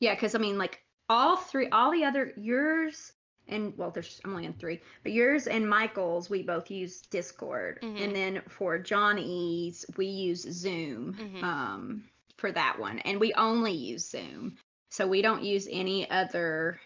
yeah, 0.00 0.14
because 0.14 0.34
I 0.34 0.38
mean, 0.38 0.58
like 0.58 0.82
all 1.08 1.36
three, 1.36 1.68
all 1.68 1.92
the 1.92 2.04
other 2.04 2.32
yours 2.36 3.12
and 3.48 3.76
well, 3.76 3.90
there's 3.90 4.20
I'm 4.24 4.30
only 4.30 4.46
in 4.46 4.52
three, 4.54 4.80
but 5.02 5.12
yours 5.12 5.46
and 5.46 5.68
Michael's, 5.68 6.30
we 6.30 6.42
both 6.42 6.70
use 6.70 7.00
Discord, 7.02 7.80
Mhm. 7.82 8.00
and 8.00 8.14
then 8.16 8.42
for 8.48 8.78
Johnny's, 8.78 9.84
we 9.96 10.06
use 10.06 10.42
Zoom 10.42 11.14
Mhm. 11.14 11.42
um 11.42 12.04
for 12.36 12.52
that 12.52 12.78
one, 12.78 12.98
and 13.00 13.20
we 13.20 13.32
only 13.34 13.72
use 13.72 14.08
Zoom, 14.08 14.56
so 14.90 15.06
we 15.06 15.22
don't 15.22 15.42
use 15.42 15.68
any 15.70 16.08
other. 16.10 16.80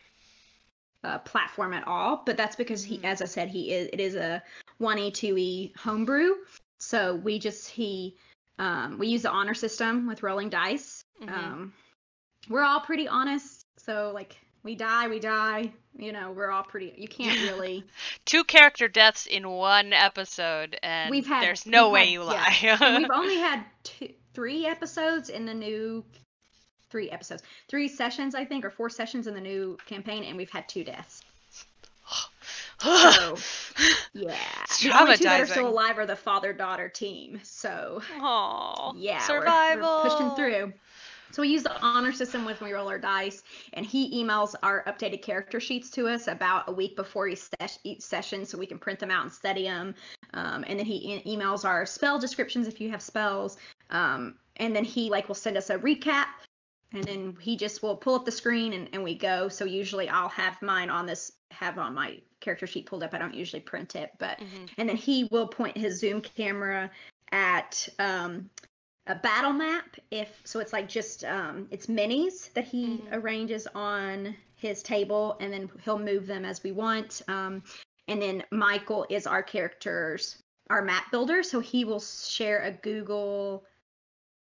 Uh, 1.02 1.18
platform 1.18 1.74
at 1.74 1.86
all, 1.86 2.22
but 2.24 2.34
that's 2.34 2.56
because 2.56 2.82
he, 2.82 2.96
Mhm. 2.96 3.04
as 3.04 3.20
I 3.20 3.26
said, 3.26 3.50
he 3.50 3.70
is. 3.74 3.90
It 3.92 4.00
is 4.00 4.14
a 4.14 4.42
one 4.78 4.98
e 4.98 5.10
two 5.10 5.36
e 5.36 5.70
homebrew, 5.76 6.36
so 6.78 7.16
we 7.16 7.38
just 7.38 7.68
he 7.68 8.16
um, 8.58 8.96
we 8.96 9.08
use 9.08 9.20
the 9.20 9.30
honor 9.30 9.52
system 9.52 10.06
with 10.06 10.22
rolling 10.22 10.48
dice. 10.48 11.04
Mhm. 11.20 11.28
Um, 11.30 11.74
we're 12.48 12.62
all 12.62 12.80
pretty 12.80 13.06
honest, 13.06 13.66
so 13.76 14.12
like 14.14 14.38
we 14.64 14.74
die, 14.74 15.06
we 15.08 15.20
die. 15.20 15.72
You 15.96 16.10
know, 16.10 16.32
we're 16.32 16.50
all 16.50 16.64
pretty. 16.64 16.92
You 16.96 17.06
can't 17.06 17.40
really. 17.42 17.84
Two 18.24 18.42
character 18.42 18.88
deaths 18.88 19.26
in 19.26 19.48
one 19.48 19.92
episode, 19.92 20.76
and 20.82 21.10
We've 21.10 21.26
had- 21.26 21.44
there's 21.44 21.66
no 21.66 21.90
way 21.90 22.06
had- 22.06 22.12
you 22.12 22.22
lie. 22.24 22.56
and 22.80 23.02
we've 23.04 23.10
only 23.14 23.36
had 23.36 23.62
two, 23.84 24.08
three 24.32 24.66
episodes 24.66 25.28
in 25.28 25.46
the 25.46 25.54
new. 25.54 26.04
Three 26.90 27.10
episodes, 27.10 27.42
three 27.66 27.88
sessions, 27.88 28.36
I 28.36 28.44
think, 28.44 28.64
or 28.64 28.70
four 28.70 28.88
sessions 28.88 29.26
in 29.26 29.34
the 29.34 29.40
new 29.40 29.76
campaign, 29.86 30.22
and 30.22 30.36
we've 30.36 30.50
had 30.50 30.68
two 30.68 30.84
deaths. 30.84 31.22
So, 32.80 33.36
yeah, 34.12 34.36
the 34.82 35.00
only 35.00 35.16
two 35.16 35.24
that 35.24 35.40
are 35.40 35.46
still 35.46 35.66
alive 35.68 35.98
are 35.98 36.06
the 36.06 36.14
father-daughter 36.14 36.90
team. 36.90 37.40
So, 37.42 38.00
Aw, 38.20 38.92
yeah, 38.96 39.14
we're- 39.14 39.40
survival. 39.40 40.02
We're, 40.04 40.10
pushing 40.10 40.30
through. 40.36 40.72
So 41.34 41.42
we 41.42 41.48
use 41.48 41.64
the 41.64 41.76
honor 41.80 42.12
system 42.12 42.44
with 42.44 42.60
when 42.60 42.70
we 42.70 42.74
roll 42.76 42.88
our 42.88 42.98
dice, 42.98 43.42
and 43.72 43.84
he 43.84 44.22
emails 44.22 44.54
our 44.62 44.84
updated 44.84 45.20
character 45.20 45.58
sheets 45.58 45.90
to 45.90 46.06
us 46.06 46.28
about 46.28 46.68
a 46.68 46.72
week 46.72 46.94
before 46.94 47.26
each, 47.26 47.40
ses- 47.60 47.80
each 47.82 48.02
session, 48.02 48.46
so 48.46 48.56
we 48.56 48.66
can 48.66 48.78
print 48.78 49.00
them 49.00 49.10
out 49.10 49.24
and 49.24 49.32
study 49.32 49.64
them. 49.64 49.96
Um, 50.34 50.64
and 50.68 50.78
then 50.78 50.86
he 50.86 51.14
e- 51.14 51.36
emails 51.36 51.64
our 51.64 51.86
spell 51.86 52.20
descriptions 52.20 52.68
if 52.68 52.80
you 52.80 52.88
have 52.90 53.02
spells, 53.02 53.56
um, 53.90 54.36
and 54.58 54.76
then 54.76 54.84
he 54.84 55.10
like 55.10 55.26
will 55.26 55.34
send 55.34 55.56
us 55.56 55.70
a 55.70 55.78
recap, 55.78 56.26
and 56.92 57.02
then 57.02 57.36
he 57.40 57.56
just 57.56 57.82
will 57.82 57.96
pull 57.96 58.14
up 58.14 58.24
the 58.24 58.30
screen 58.30 58.72
and, 58.72 58.88
and 58.92 59.02
we 59.02 59.16
go. 59.16 59.48
So 59.48 59.64
usually 59.64 60.08
I'll 60.08 60.28
have 60.28 60.62
mine 60.62 60.88
on 60.88 61.04
this, 61.04 61.32
have 61.50 61.78
on 61.78 61.94
my 61.94 62.20
character 62.38 62.68
sheet 62.68 62.86
pulled 62.86 63.02
up. 63.02 63.12
I 63.12 63.18
don't 63.18 63.34
usually 63.34 63.60
print 63.60 63.96
it, 63.96 64.12
but 64.20 64.38
Mhm. 64.38 64.70
and 64.78 64.88
then 64.88 64.96
he 64.96 65.24
will 65.32 65.48
point 65.48 65.76
his 65.76 65.98
zoom 65.98 66.20
camera 66.20 66.92
at 67.32 67.88
um, 67.98 68.48
a 69.06 69.14
battle 69.14 69.52
map 69.52 69.96
if 70.10 70.40
so 70.44 70.60
it's 70.60 70.72
like 70.72 70.88
just 70.88 71.24
um, 71.24 71.68
it's 71.70 71.86
minis 71.86 72.52
that 72.54 72.64
he 72.64 72.86
Mhm. 72.98 73.12
arranges 73.12 73.66
on 73.74 74.34
his 74.56 74.82
table 74.82 75.36
and 75.40 75.52
then 75.52 75.70
he'll 75.84 75.98
move 75.98 76.26
them 76.26 76.44
as 76.44 76.62
we 76.62 76.72
want 76.72 77.20
um, 77.28 77.62
and 78.08 78.20
then 78.22 78.42
michael 78.50 79.06
is 79.10 79.26
our 79.26 79.42
characters 79.42 80.38
our 80.70 80.82
map 80.82 81.10
builder 81.10 81.42
so 81.42 81.60
he 81.60 81.84
will 81.84 82.00
share 82.00 82.62
a 82.62 82.70
google 82.72 83.66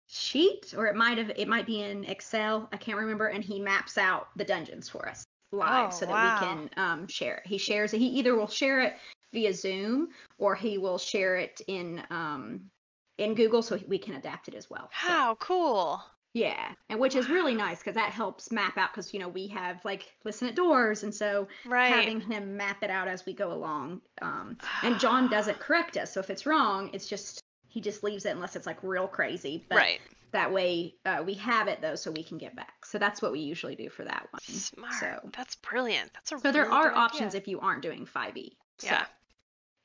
sheet 0.09 0.75
or 0.77 0.87
it 0.87 0.97
might 0.97 1.19
have 1.19 1.31
it 1.37 1.47
might 1.49 1.67
be 1.67 1.83
in 1.83 2.03
excel 2.05 2.69
i 2.73 2.77
can't 2.77 2.99
remember 2.99 3.27
and 3.27 3.45
he 3.45 3.61
maps 3.61 3.99
out 3.99 4.29
the 4.37 4.45
dungeons 4.45 4.89
for 4.89 5.09
us 5.09 5.23
live 5.53 5.87
Oh, 5.87 5.91
so 5.91 6.07
that 6.07 6.15
wow. 6.15 6.23
we 6.25 6.47
can 6.47 6.71
um, 6.77 7.07
share 7.09 7.37
it 7.37 7.47
he 7.47 7.59
shares 7.59 7.93
it 7.95 7.99
he 7.99 8.07
either 8.09 8.35
will 8.35 8.49
share 8.49 8.81
it 8.81 8.97
via 9.33 9.53
zoom 9.53 10.09
or 10.39 10.55
he 10.55 10.79
will 10.79 10.99
share 10.99 11.37
it 11.37 11.61
in 11.69 12.03
um, 12.11 12.71
in 13.19 13.35
google 13.35 13.63
so 13.63 13.79
we 13.87 13.99
can 13.99 14.15
adapt 14.15 14.49
it 14.49 14.55
as 14.55 14.71
well 14.71 14.89
So, 15.03 15.09
How 15.09 15.35
cool. 15.37 16.03
yeah 16.35 16.73
and 16.89 16.99
which 17.01 17.15
is 17.17 17.29
really 17.29 17.55
nice 17.55 17.79
because 17.79 17.95
that 17.97 18.11
helps 18.13 18.51
map 18.53 18.79
out 18.79 18.91
because 18.93 19.13
you 19.13 19.21
know 19.21 19.29
we 19.29 19.49
have 19.49 19.85
like 19.85 20.13
listen 20.25 20.49
at 20.49 20.55
doors 20.55 21.03
and 21.03 21.15
so 21.15 21.49
Right. 21.67 21.93
having 21.93 22.21
him 22.21 22.57
map 22.57 22.83
it 22.83 22.91
out 22.91 23.09
as 23.09 23.27
we 23.27 23.33
go 23.35 23.53
along 23.53 24.01
um, 24.23 24.57
and 24.83 24.99
john 25.01 25.29
doesn't 25.29 25.59
correct 25.59 25.97
us 25.97 26.13
so 26.13 26.21
if 26.21 26.31
it's 26.31 26.47
wrong 26.47 26.91
it's 26.93 27.09
just 27.09 27.41
he 27.67 27.81
just 27.81 28.03
leaves 28.03 28.25
it 28.25 28.31
unless 28.31 28.57
it's 28.57 28.67
like 28.67 28.83
real 28.83 29.07
crazy 29.09 29.65
but 29.69 29.77
right. 29.77 30.01
that 30.33 30.53
way 30.53 30.95
uh, 31.05 31.23
we 31.27 31.35
have 31.35 31.69
it 31.69 31.81
though 31.83 31.95
so 31.97 32.11
we 32.11 32.23
can 32.23 32.39
get 32.39 32.55
back 32.57 32.85
so 32.85 32.99
that's 32.99 33.21
what 33.21 33.33
we 33.33 33.41
usually 33.41 33.75
do 33.77 33.89
for 33.91 34.05
that 34.05 34.27
one 34.31 34.41
Smart. 34.43 34.95
so 34.95 35.31
That's 35.37 35.57
brilliant. 35.57 36.11
That's 36.15 36.33
a 36.33 36.39
so 36.39 36.53
there 36.53 36.71
are 36.71 36.93
options 36.93 37.35
idea. 37.35 37.41
if 37.41 37.49
you 37.49 37.61
aren't 37.61 37.83
doing 37.83 38.07
5e 38.07 38.53
so, 38.79 38.87
Yeah. 38.87 39.05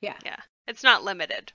yeah 0.00 0.14
Yeah. 0.24 0.36
It's 0.66 0.82
not 0.82 1.04
limited. 1.04 1.52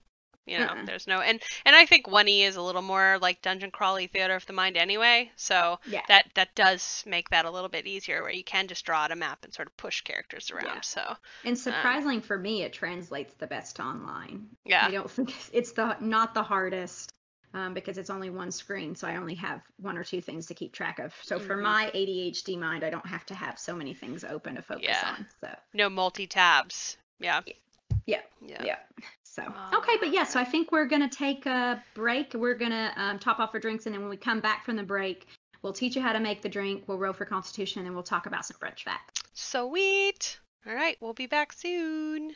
You 0.49 0.57
know, 0.59 0.65
Uh-uh. 0.65 0.85
there's 0.85 1.05
no 1.07 1.19
and 1.21 1.39
and 1.65 1.75
I 1.75 1.85
think 1.85 2.07
1E 2.07 2.41
is 2.47 2.55
a 2.55 2.61
little 2.61 2.81
more 2.81 3.19
like 3.21 3.41
dungeon 3.41 3.71
crawly 3.71 4.07
theater 4.07 4.35
of 4.35 4.45
the 4.47 4.53
mind 4.53 4.77
anyway. 4.77 5.31
So 5.35 5.79
yeah 5.85 6.01
that 6.07 6.25
that 6.33 6.55
does 6.55 7.03
make 7.05 7.29
that 7.29 7.45
a 7.45 7.51
little 7.51 7.69
bit 7.69 7.85
easier 7.85 8.21
where 8.23 8.31
you 8.31 8.43
can 8.43 8.67
just 8.67 8.85
draw 8.85 9.01
out 9.03 9.11
a 9.11 9.15
map 9.15 9.43
and 9.43 9.53
sort 9.53 9.67
of 9.67 9.77
push 9.77 10.01
characters 10.01 10.49
around. 10.51 10.65
Yeah. 10.65 10.81
So 10.81 11.15
and 11.45 11.57
surprisingly 11.57 12.19
for 12.19 12.37
me 12.37 12.63
it 12.63 12.73
translates 12.73 13.33
the 13.35 13.47
best 13.47 13.79
online 13.79 14.47
yeah. 14.65 14.87
I 14.87 14.91
don't 14.91 15.09
think 15.11 15.33
it's 15.53 15.73
the 15.73 15.95
not 15.99 16.33
the 16.33 16.43
hardest 16.43 17.11
um, 17.53 17.73
because 17.73 17.97
it's 17.97 18.11
only 18.11 18.29
one 18.29 18.51
screen, 18.51 18.95
so 18.95 19.07
I 19.07 19.15
only 19.15 19.33
have 19.35 19.61
one 19.77 19.97
or 19.97 20.03
two 20.03 20.21
things 20.21 20.45
to 20.47 20.53
keep 20.53 20.71
track 20.71 20.99
of. 20.99 21.15
So 21.23 21.39
for 21.39 21.55
Mhm. 21.57 21.63
my 21.63 21.91
ADHD 21.95 22.59
mind, 22.59 22.83
I 22.83 22.91
don't 22.91 23.07
have 23.07 23.25
to 23.27 23.33
have 23.33 23.57
so 23.57 23.75
many 23.75 23.95
things 23.95 24.23
open 24.23 24.55
to 24.55 24.61
focus 24.61 24.83
Yeah. 24.83 25.15
on. 25.17 25.25
So 25.41 25.49
No 25.73 25.89
multi 25.89 26.27
tabs. 26.27 26.97
Yeah. 27.19 27.41
Yeah. 28.10 28.22
Yeah. 28.45 28.64
yeah. 28.64 28.76
So 29.24 29.43
Oh, 29.47 29.78
okay, 29.78 29.97
but 29.99 30.12
yeah, 30.12 30.24
so 30.24 30.39
I 30.39 30.43
think 30.43 30.72
we're 30.72 30.88
gonna 30.88 31.10
take 31.10 31.45
a 31.45 31.84
break. 31.93 32.34
We're 32.34 32.55
gonna 32.55 32.91
um, 32.95 33.20
top 33.20 33.39
off 33.39 33.51
our 33.53 33.60
drinks, 33.60 33.86
and 33.86 33.93
then 33.93 34.01
when 34.01 34.10
we 34.10 34.18
come 34.18 34.39
back 34.39 34.66
from 34.66 34.76
the 34.76 34.84
break, 34.84 35.28
we'll 35.62 35.74
teach 35.74 35.95
you 35.95 36.01
how 36.01 36.14
to 36.14 36.20
make 36.20 36.41
the 36.41 36.49
drink. 36.49 36.84
We'll 36.88 36.97
roll 36.97 37.14
for 37.14 37.26
Constitution, 37.26 37.80
and 37.80 37.88
then 37.88 37.93
we'll 37.93 38.03
talk 38.03 38.26
about 38.26 38.45
some 38.45 38.57
brunch 38.57 38.84
facts. 38.84 39.22
Sweet. 39.34 40.39
All 40.68 40.74
right, 40.74 40.97
we'll 40.99 41.14
be 41.14 41.28
back 41.28 41.53
soon. 41.53 42.36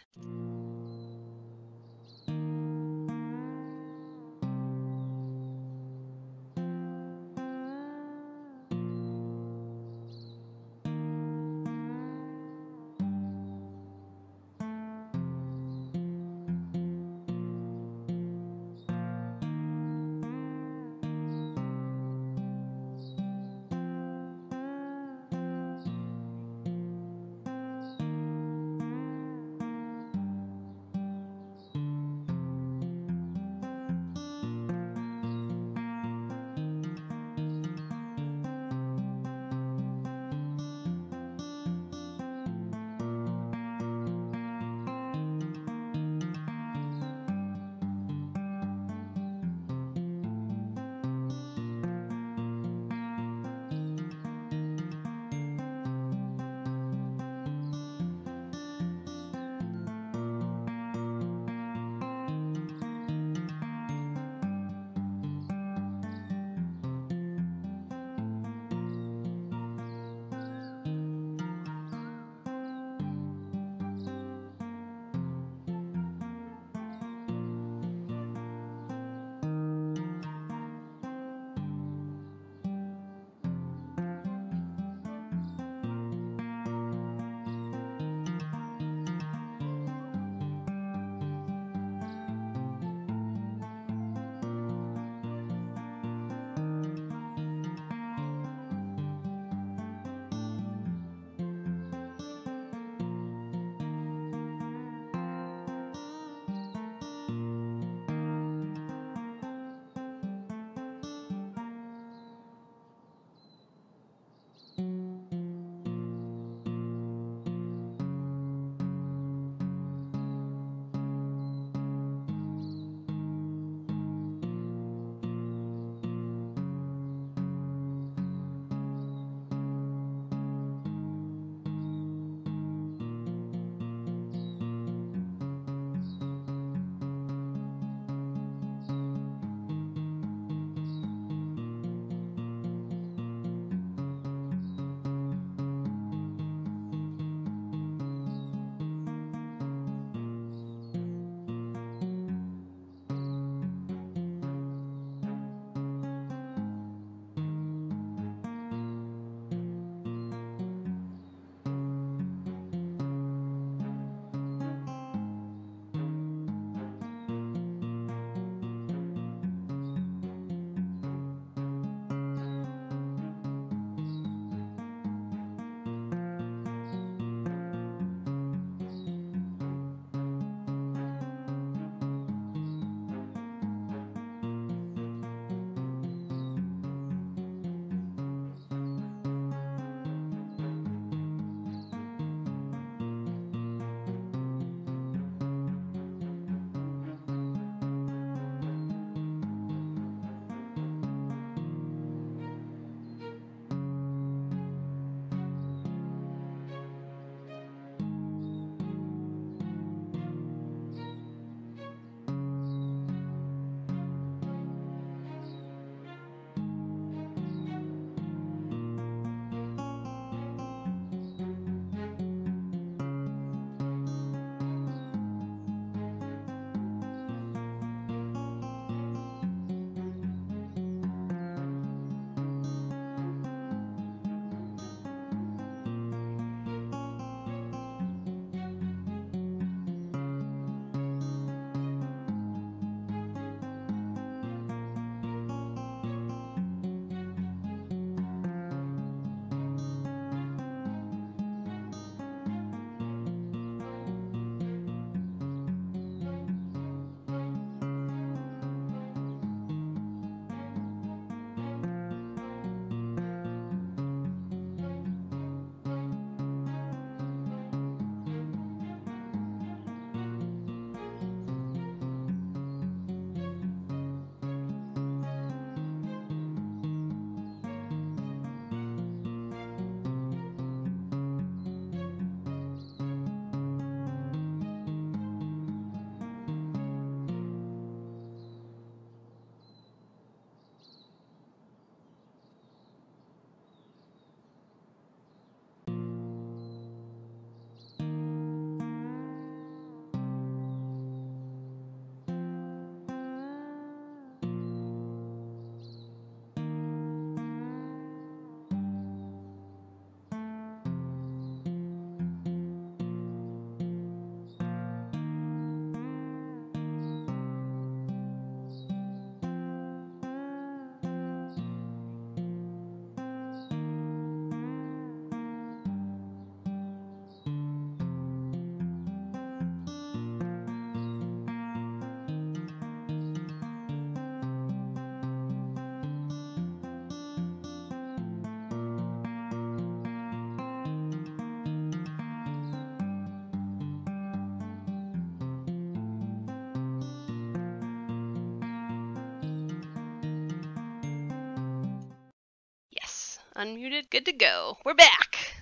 Unmuted, 353.55 354.09
good 354.09 354.25
to 354.25 354.33
go. 354.33 354.77
We're 354.83 354.95
back. 354.95 355.53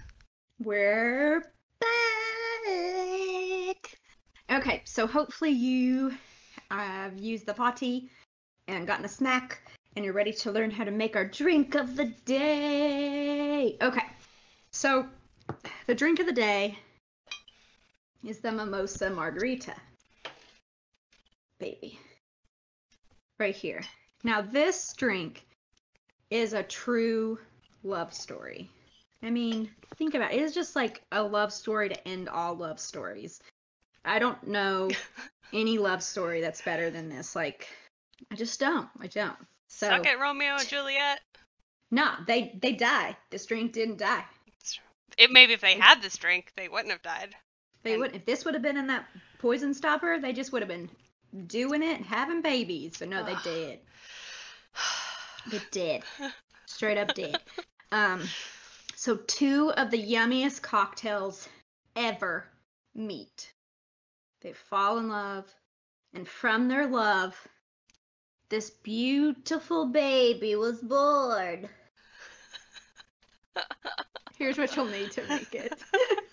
We're 0.64 1.42
back. 1.82 1.90
Okay, 4.50 4.82
so 4.86 5.06
hopefully 5.06 5.50
you 5.50 6.14
have 6.70 7.18
used 7.18 7.46
the 7.46 7.54
potty 7.54 8.10
and 8.70 8.88
gotten 8.88 9.04
a 9.04 9.10
snack 9.10 9.60
and 9.98 10.06
you're 10.06 10.14
ready 10.14 10.32
to 10.32 10.52
learn 10.52 10.72
how 10.72 10.86
to 10.86 10.92
make 10.92 11.18
our 11.18 11.26
drink 11.26 11.76
of 11.76 11.98
the 11.98 12.06
day. 12.24 13.78
Okay, 13.82 14.06
so 14.72 15.06
the 15.86 15.96
drink 15.96 16.22
of 16.22 16.28
the 16.28 16.32
day 16.32 16.80
is 18.26 18.40
the 18.40 18.54
mimosa 18.54 19.10
margarita. 19.10 19.76
Baby. 21.60 22.00
Right 23.38 23.56
here. 23.56 23.82
Now, 24.24 24.42
this 24.42 24.94
drink 24.94 25.46
is 26.30 26.54
a 26.54 26.64
true 26.64 27.38
love 27.84 28.14
story. 28.14 28.70
I 29.24 29.30
mean, 29.30 29.70
think 29.96 30.16
about 30.16 30.34
it. 30.34 30.42
It's 30.42 30.54
just 30.56 30.76
like 30.76 31.02
a 31.12 31.22
love 31.22 31.54
story 31.54 31.90
to 31.90 32.08
end 32.08 32.28
all 32.30 32.56
love 32.56 32.80
stories. 32.80 33.40
I 34.04 34.20
don't 34.20 34.48
know 34.48 34.90
any 35.54 35.78
love 35.78 36.02
story 36.02 36.42
that's 36.42 36.62
better 36.62 36.90
than 36.90 37.10
this. 37.10 37.36
Like, 37.36 37.68
I 38.32 38.36
just 38.36 38.60
don't. 38.60 38.88
I 39.00 39.08
don't. 39.08 39.38
So, 39.68 39.88
Suck 39.90 40.06
it, 40.06 40.20
Romeo 40.20 40.56
and 40.56 40.68
Juliet. 40.68 41.20
No, 41.92 42.10
they 42.28 42.58
they 42.62 42.72
die. 42.74 43.16
This 43.30 43.46
drink 43.46 43.74
didn't 43.74 43.98
die. 43.98 44.24
It 45.18 45.30
maybe 45.32 45.54
if 45.54 45.62
they 45.62 45.78
had 45.78 46.02
this 46.02 46.18
drink, 46.18 46.52
they 46.56 46.68
wouldn't 46.70 46.92
have 46.92 47.02
died. 47.02 47.36
They 47.84 47.94
And- 47.94 48.02
would 48.02 48.16
if 48.16 48.26
this 48.26 48.46
would 48.46 48.54
have 48.54 48.64
been 48.64 48.78
in 48.78 48.88
that 48.88 49.06
poison 49.40 49.74
stopper, 49.74 50.20
they 50.20 50.34
just 50.34 50.52
would 50.52 50.62
have 50.62 50.70
been 50.70 50.90
doing 51.48 51.84
it 51.84 51.98
and 51.98 52.06
having 52.06 52.42
babies. 52.42 52.98
But 52.98 53.10
no, 53.10 53.24
they 53.24 53.36
did. 53.44 53.80
They 55.52 55.60
did. 55.72 56.04
Straight 56.66 56.98
up 56.98 57.14
did. 57.14 57.38
Um, 57.92 58.24
so 58.96 59.18
two 59.18 59.72
of 59.72 59.92
the 59.92 60.02
yummiest 60.02 60.62
cocktails 60.62 61.48
ever 61.96 62.46
meet. 62.96 63.54
They 64.42 64.54
fall 64.54 64.98
in 64.98 65.10
love, 65.10 65.54
and 66.14 66.28
from 66.28 66.68
their 66.68 66.88
love, 66.88 67.36
this 68.50 68.70
beautiful 68.70 69.88
baby 69.88 70.56
was 70.56 70.80
born. 70.80 71.70
Here's 74.38 74.58
what 74.58 74.76
you'll 74.76 74.86
need 74.86 75.12
to 75.12 75.28
make 75.28 75.54
it. 75.54 75.74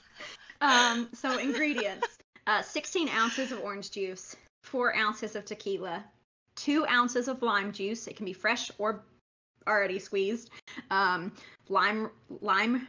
um, 0.61 1.09
so 1.13 1.39
ingredients: 1.39 2.19
uh, 2.47 2.63
16 2.63 3.09
ounces 3.09 3.53
of 3.53 3.61
orange 3.61 3.91
juice, 3.91 4.37
four 4.63 4.97
ounces 4.97 5.37
of 5.37 5.45
tequila, 5.45 6.05
two 6.55 6.87
ounces 6.87 7.29
of 7.29 7.43
lime 7.43 7.73
juice. 7.73 8.07
It 8.07 8.17
can 8.17 8.27
be 8.27 8.33
fresh 8.33 8.71
or 8.79 9.05
already 9.67 9.99
squeezed. 9.99 10.51
Um, 10.91 11.33
lime 11.69 12.11
lime 12.41 12.87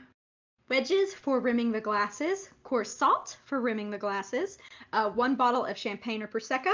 wedges 0.70 1.13
for 1.13 1.39
rimming 1.39 1.72
the 1.72 1.82
glasses. 1.82 2.49
Coarse 2.63 2.95
salt 2.95 3.38
for 3.45 3.61
rimming 3.61 3.89
the 3.89 3.97
glasses. 3.97 4.57
Uh, 4.93 5.09
one 5.09 5.36
bottle 5.36 5.65
of 5.65 5.78
champagne 5.78 6.22
or 6.22 6.28
prosecco, 6.28 6.74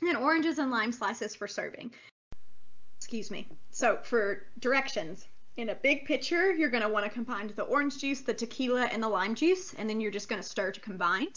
and 0.00 0.08
then 0.08 0.16
oranges 0.16 0.58
and 0.58 0.70
lime 0.70 0.92
slices 0.92 1.34
for 1.34 1.46
serving. 1.46 1.92
Excuse 2.98 3.30
me. 3.30 3.46
So 3.70 3.98
for 4.02 4.44
directions. 4.58 5.26
In 5.56 5.70
a 5.70 5.74
big 5.74 6.04
pitcher, 6.04 6.52
you're 6.52 6.68
going 6.68 6.82
to 6.82 6.88
want 6.88 7.06
to 7.06 7.10
combine 7.10 7.50
the 7.56 7.62
orange 7.62 7.98
juice, 7.98 8.20
the 8.20 8.34
tequila, 8.34 8.84
and 8.86 9.02
the 9.02 9.08
lime 9.08 9.34
juice, 9.34 9.72
and 9.74 9.88
then 9.88 10.00
you're 10.00 10.10
just 10.10 10.28
going 10.28 10.42
to 10.42 10.46
stir 10.46 10.70
to 10.70 10.80
combine. 10.80 11.28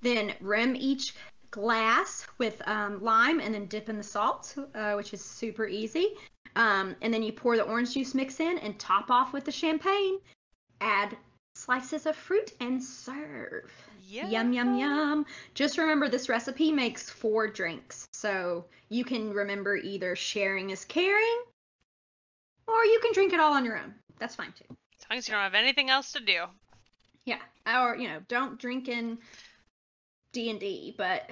Then 0.00 0.32
rim 0.40 0.74
each 0.76 1.14
glass 1.50 2.26
with 2.38 2.62
um, 2.66 3.02
lime 3.02 3.40
and 3.40 3.52
then 3.52 3.66
dip 3.66 3.88
in 3.88 3.98
the 3.98 4.02
salt, 4.02 4.56
uh, 4.74 4.94
which 4.94 5.12
is 5.12 5.22
super 5.22 5.66
easy. 5.66 6.14
Um, 6.56 6.96
and 7.00 7.12
then 7.12 7.22
you 7.22 7.32
pour 7.32 7.56
the 7.56 7.62
orange 7.62 7.94
juice 7.94 8.14
mix 8.14 8.40
in 8.40 8.58
and 8.58 8.78
top 8.78 9.10
off 9.10 9.32
with 9.32 9.44
the 9.44 9.52
champagne. 9.52 10.18
Add 10.80 11.16
slices 11.54 12.06
of 12.06 12.16
fruit 12.16 12.52
and 12.60 12.82
serve. 12.82 13.70
Yeah. 14.06 14.28
Yum, 14.28 14.52
yum, 14.52 14.78
yum. 14.78 15.26
Just 15.54 15.78
remember 15.78 16.08
this 16.08 16.28
recipe 16.28 16.72
makes 16.72 17.08
four 17.08 17.46
drinks. 17.46 18.08
So 18.12 18.64
you 18.88 19.04
can 19.04 19.32
remember 19.32 19.76
either 19.76 20.16
sharing 20.16 20.70
is 20.70 20.84
caring 20.84 21.42
or 22.66 22.84
you 22.84 22.98
can 23.02 23.12
drink 23.12 23.32
it 23.32 23.40
all 23.40 23.52
on 23.52 23.64
your 23.64 23.78
own. 23.78 23.94
That's 24.18 24.34
fine 24.34 24.52
too. 24.52 24.76
As 24.98 25.06
long 25.08 25.18
as 25.18 25.28
you 25.28 25.34
don't 25.34 25.42
have 25.42 25.54
anything 25.54 25.90
else 25.90 26.12
to 26.12 26.20
do. 26.20 26.44
Yeah. 27.24 27.40
Or, 27.66 27.96
you 27.96 28.08
know, 28.08 28.20
don't 28.28 28.58
drink 28.58 28.88
in 28.88 29.18
D&D, 30.32 30.94
but 30.96 31.30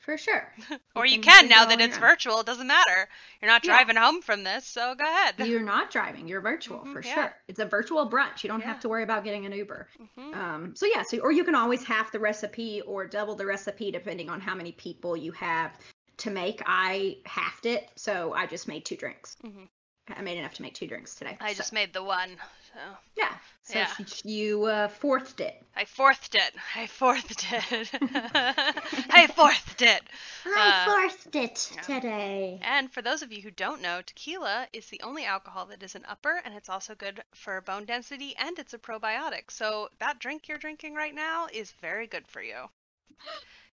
for 0.00 0.16
sure. 0.18 0.52
Or 0.96 1.06
you 1.06 1.20
can 1.20 1.48
now 1.48 1.64
that 1.66 1.80
it's 1.80 1.96
virtual. 1.96 2.40
It 2.40 2.46
doesn't 2.46 2.66
matter. 2.66 3.08
You're 3.40 3.50
not 3.50 3.64
Yeah. 3.64 3.74
driving 3.76 3.96
home 3.96 4.20
from 4.22 4.44
this, 4.44 4.66
so 4.66 4.94
go 4.94 5.04
ahead. 5.04 5.34
You're 5.46 5.62
not 5.62 5.90
driving, 5.90 6.28
you're 6.28 6.40
virtual 6.40 6.80
Mhm, 6.80 6.92
for 6.92 7.02
yeah. 7.02 7.14
sure. 7.14 7.36
It's 7.48 7.58
a 7.60 7.64
virtual 7.64 8.10
brunch. 8.10 8.42
You 8.42 8.48
don't 8.48 8.60
Yeah. 8.60 8.66
have 8.66 8.80
to 8.80 8.88
worry 8.88 9.02
about 9.02 9.24
getting 9.24 9.46
an 9.46 9.52
Uber. 9.52 9.88
Mhm. 10.18 10.34
Um, 10.34 10.76
so 10.76 10.86
yeah, 10.86 11.02
so 11.02 11.18
or 11.18 11.32
you 11.32 11.44
can 11.44 11.54
always 11.54 11.84
half 11.84 12.12
the 12.12 12.18
recipe 12.18 12.82
or 12.82 13.06
double 13.06 13.34
the 13.36 13.46
recipe 13.46 13.90
depending 13.90 14.28
on 14.28 14.40
how 14.40 14.54
many 14.54 14.72
people 14.72 15.16
you 15.16 15.32
have 15.32 15.78
to 16.18 16.30
make. 16.30 16.60
I 16.66 17.18
halved 17.24 17.66
it, 17.66 17.88
so 17.96 18.34
I 18.34 18.46
just 18.46 18.68
made 18.68 18.84
two 18.84 18.96
drinks. 18.96 19.36
Mhm. 19.44 19.68
I 20.16 20.22
made 20.22 20.38
enough 20.38 20.54
to 20.54 20.62
make 20.62 20.74
two 20.74 20.86
drinks 20.86 21.14
today. 21.14 21.36
I 21.40 21.52
so- 21.52 21.56
just 21.58 21.72
made 21.72 21.92
the 21.92 22.02
one. 22.02 22.30
So 22.74 22.80
yeah. 23.16 23.34
So 23.62 23.78
Yeah. 23.78 23.94
you 24.24 24.64
uh, 24.64 24.88
fourthed 24.88 25.40
it. 25.40 25.62
I 25.76 25.84
fourthed 25.84 26.34
it. 26.34 26.52
I 26.74 26.86
fourthed 26.86 27.46
it. 27.52 27.90
I 29.10 29.26
fourthed 29.28 29.82
it. 29.82 30.02
I 30.46 30.70
Uh, 30.70 30.84
fourthed 30.84 31.36
it 31.36 31.70
yeah. 31.74 31.80
today. 31.82 32.58
And 32.62 32.92
for 32.92 33.02
those 33.02 33.22
of 33.22 33.32
you 33.32 33.42
who 33.42 33.50
don't 33.50 33.80
know, 33.82 34.02
tequila 34.02 34.68
is 34.72 34.86
the 34.86 35.00
only 35.02 35.24
alcohol 35.24 35.66
that 35.66 35.82
is 35.82 35.94
an 35.94 36.04
upper, 36.08 36.40
and 36.44 36.54
it's 36.54 36.68
also 36.68 36.94
good 36.94 37.22
for 37.34 37.60
bone 37.60 37.84
density, 37.84 38.34
and 38.36 38.58
it's 38.58 38.74
a 38.74 38.78
probiotic. 38.78 39.50
So 39.50 39.88
that 39.98 40.18
drink 40.18 40.48
you're 40.48 40.58
drinking 40.58 40.94
right 40.94 41.14
now 41.14 41.46
is 41.52 41.72
very 41.72 42.06
good 42.06 42.26
for 42.28 42.42
you. 42.42 42.70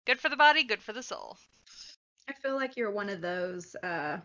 Good 0.05 0.19
for 0.19 0.29
the 0.29 0.35
body, 0.37 0.63
good 0.63 0.81
for 0.81 0.93
the 0.93 1.03
soul. 1.03 1.37
I 2.27 2.33
feel 2.33 2.55
like 2.55 2.75
you're 2.77 2.91
one 2.91 3.09
of 3.09 3.21
those 3.21 3.75
uh, 3.83 4.19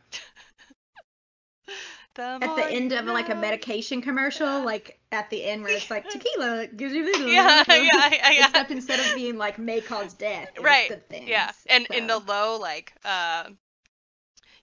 The 2.14 2.22
at 2.22 2.56
the 2.56 2.66
end 2.66 2.92
of 2.92 3.06
like 3.06 3.30
a 3.30 3.34
medication 3.34 4.02
commercial, 4.02 4.62
like 4.64 4.98
at 5.10 5.30
the 5.30 5.44
end 5.44 5.62
where 5.62 5.72
it's 5.72 5.90
like 5.90 6.08
tequila 6.10 6.66
gives 6.66 6.92
you 6.92 7.04
Yeah, 7.28 7.64
yeah, 7.68 7.74
yeah, 7.74 8.30
yeah. 8.30 8.46
Except 8.46 8.70
instead 8.70 9.00
of 9.00 9.14
being 9.14 9.38
like 9.38 9.58
may 9.58 9.80
cause 9.80 10.12
death, 10.14 10.50
Right, 10.60 10.88
good 10.88 11.08
things. 11.08 11.28
Yeah, 11.28 11.50
and 11.68 11.86
in 11.92 12.06
the 12.06 12.18
low, 12.18 12.58
like, 12.58 12.92
uh, 13.04 13.44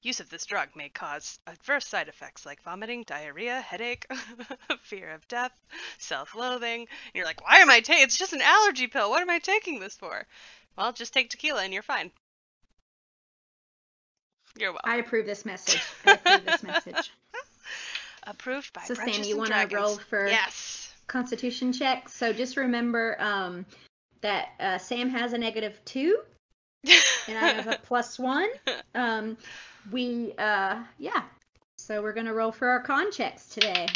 use 0.02 0.20
of 0.20 0.30
this 0.30 0.46
drug 0.46 0.70
may 0.76 0.90
cause 0.90 1.40
adverse 1.48 1.88
side 1.88 2.08
effects 2.08 2.46
like 2.46 2.62
vomiting, 2.64 3.04
diarrhea, 3.04 3.62
headache, 3.62 4.06
fear 4.82 5.12
of 5.12 5.28
death, 5.28 5.52
self-loathing. 5.98 6.82
And 6.82 6.88
you're 7.14 7.26
like, 7.26 7.44
why 7.46 7.58
am 7.58 7.70
I 7.70 7.82
taking? 7.82 8.04
It's 8.04 8.18
just 8.18 8.34
an 8.34 8.42
allergy 8.42 8.88
pill. 8.88 9.10
What 9.10 9.22
am 9.22 9.30
I 9.30 9.40
taking 9.40 9.80
this 9.80 9.96
for? 9.96 10.26
Well, 10.78 10.94
just 10.94 11.14
take 11.14 11.30
tequila 11.30 11.64
and 11.64 11.74
you're 11.74 11.84
fine. 11.84 12.12
You're 14.60 14.72
welcome. 14.74 14.92
I 14.92 14.98
approve 14.98 15.26
this 15.26 15.46
message. 15.46 15.82
I 16.06 16.14
approve 16.14 16.46
this 16.46 16.64
message. 16.64 17.12
Approved 18.24 18.74
by 18.74 18.82
So, 18.82 18.94
Sam, 18.94 19.24
you 19.24 19.38
wanna 19.38 19.68
roll 19.72 19.96
for- 19.98 20.28
Yes. 20.28 20.94
Constitution 21.08 21.72
check. 21.74 22.10
So 22.10 22.34
just 22.34 22.58
remember 22.58 23.16
um, 23.20 23.66
that 24.22 24.50
uh, 24.60 24.78
Sam 24.78 25.10
has 25.10 25.34
a 25.34 25.38
negative 25.38 25.80
two 25.86 26.20
and 27.28 27.38
I 27.38 27.48
have 27.54 27.68
a 27.68 27.80
plus 27.84 28.20
one. 28.20 28.48
Um, 28.94 29.38
we, 29.92 30.34
uh, 30.38 30.84
yeah. 31.00 31.24
So 31.78 32.02
we're 32.04 32.14
gonna 32.14 32.34
roll 32.34 32.52
for 32.52 32.68
our 32.68 32.82
con 32.82 33.12
checks 33.12 33.48
today. 33.48 33.88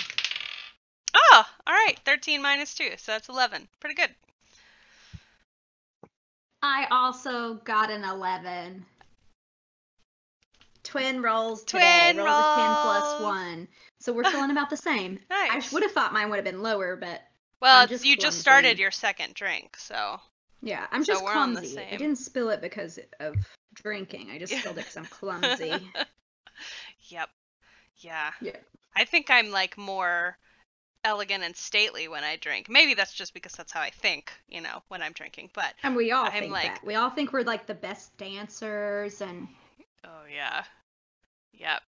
oh, 1.14 1.44
all 1.68 1.74
right. 1.74 2.00
13 2.06 2.42
minus 2.42 2.74
2, 2.74 2.92
so 2.98 3.12
that's 3.12 3.30
11. 3.30 3.68
Pretty 3.80 3.96
good. 3.96 4.10
I 6.64 6.88
also 6.92 7.56
got 7.66 7.92
an 7.92 8.06
eleven. 8.06 8.86
Twin 10.84 11.22
rolls 11.22 11.64
today. 11.64 12.12
Twin 12.14 12.18
rolls 12.26 12.30
a 12.30 13.16
ten 13.18 13.24
one. 13.24 13.68
So 14.00 14.12
we're 14.14 14.24
feeling 14.26 14.52
about 14.52 14.70
the 14.70 14.78
same. 14.78 15.20
I 15.32 15.48
Nice. 15.56 15.72
would 15.72 15.84
have 15.84 15.92
thought 15.94 16.14
mine 16.14 16.30
would 16.30 16.36
have 16.38 16.46
been 16.46 16.62
lower, 16.62 16.96
but 16.96 17.22
Well, 17.62 17.88
just 17.88 18.06
you 18.06 18.18
just 18.18 18.40
started 18.40 18.78
your 18.80 18.92
second 18.92 19.34
drink, 19.34 19.78
so. 19.78 20.20
yeah, 20.62 20.86
I'm 20.92 21.04
So 21.06 21.14
just 21.14 21.24
we're 21.24 21.34
on 21.34 21.54
the 21.54 21.62
clumsy. 21.62 21.80
I 21.92 21.96
didn't 21.98 22.18
spill 22.18 22.50
it 22.50 22.62
because 22.62 23.00
of 23.20 23.36
drinking. 23.74 24.30
I 24.32 24.40
just 24.40 24.54
spilled 24.58 24.78
it 24.78 24.82
because 24.82 24.98
I'm 24.98 25.06
clumsy. 25.10 25.90
yep. 27.08 27.30
Yeah. 27.98 28.32
Yeah. 28.42 28.58
I 28.96 29.06
think 29.06 29.28
I'm 29.30 29.52
like 29.52 29.78
more 29.78 30.38
elegant 31.06 31.44
and 31.44 31.56
stately 31.56 32.08
when 32.08 32.24
I 32.24 32.36
drink. 32.38 32.68
Maybe 32.70 32.94
that's 32.94 33.14
just 33.14 33.34
because 33.34 33.54
that's 33.54 33.72
how 33.72 33.82
I 33.82 33.90
think, 33.90 34.32
you 34.50 34.62
know, 34.62 34.84
when 34.90 35.02
I'm 35.02 35.12
drinking. 35.14 35.50
But 35.54 35.74
And 35.84 35.96
we 35.96 36.12
all 36.12 36.26
I'm 36.26 36.32
think 36.32 36.52
like- 36.52 36.66
that. 36.76 36.86
We 36.86 36.96
all 36.96 37.10
think 37.10 37.32
we're 37.34 37.44
like 37.44 37.66
the 37.66 37.74
best 37.74 38.16
dancers, 38.18 39.22
and 39.22 39.48
oh 40.06 40.24
yeah. 40.34 40.64
Yep. 41.54 41.82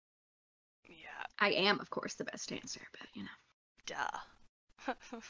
Yeah. 0.87 1.23
I 1.39 1.49
am, 1.51 1.79
of 1.79 1.89
course, 1.89 2.13
the 2.15 2.23
best 2.25 2.49
dancer. 2.49 2.81
But 2.91 3.07
you 3.13 3.23
know, 3.23 3.29
Duh. 3.85 4.93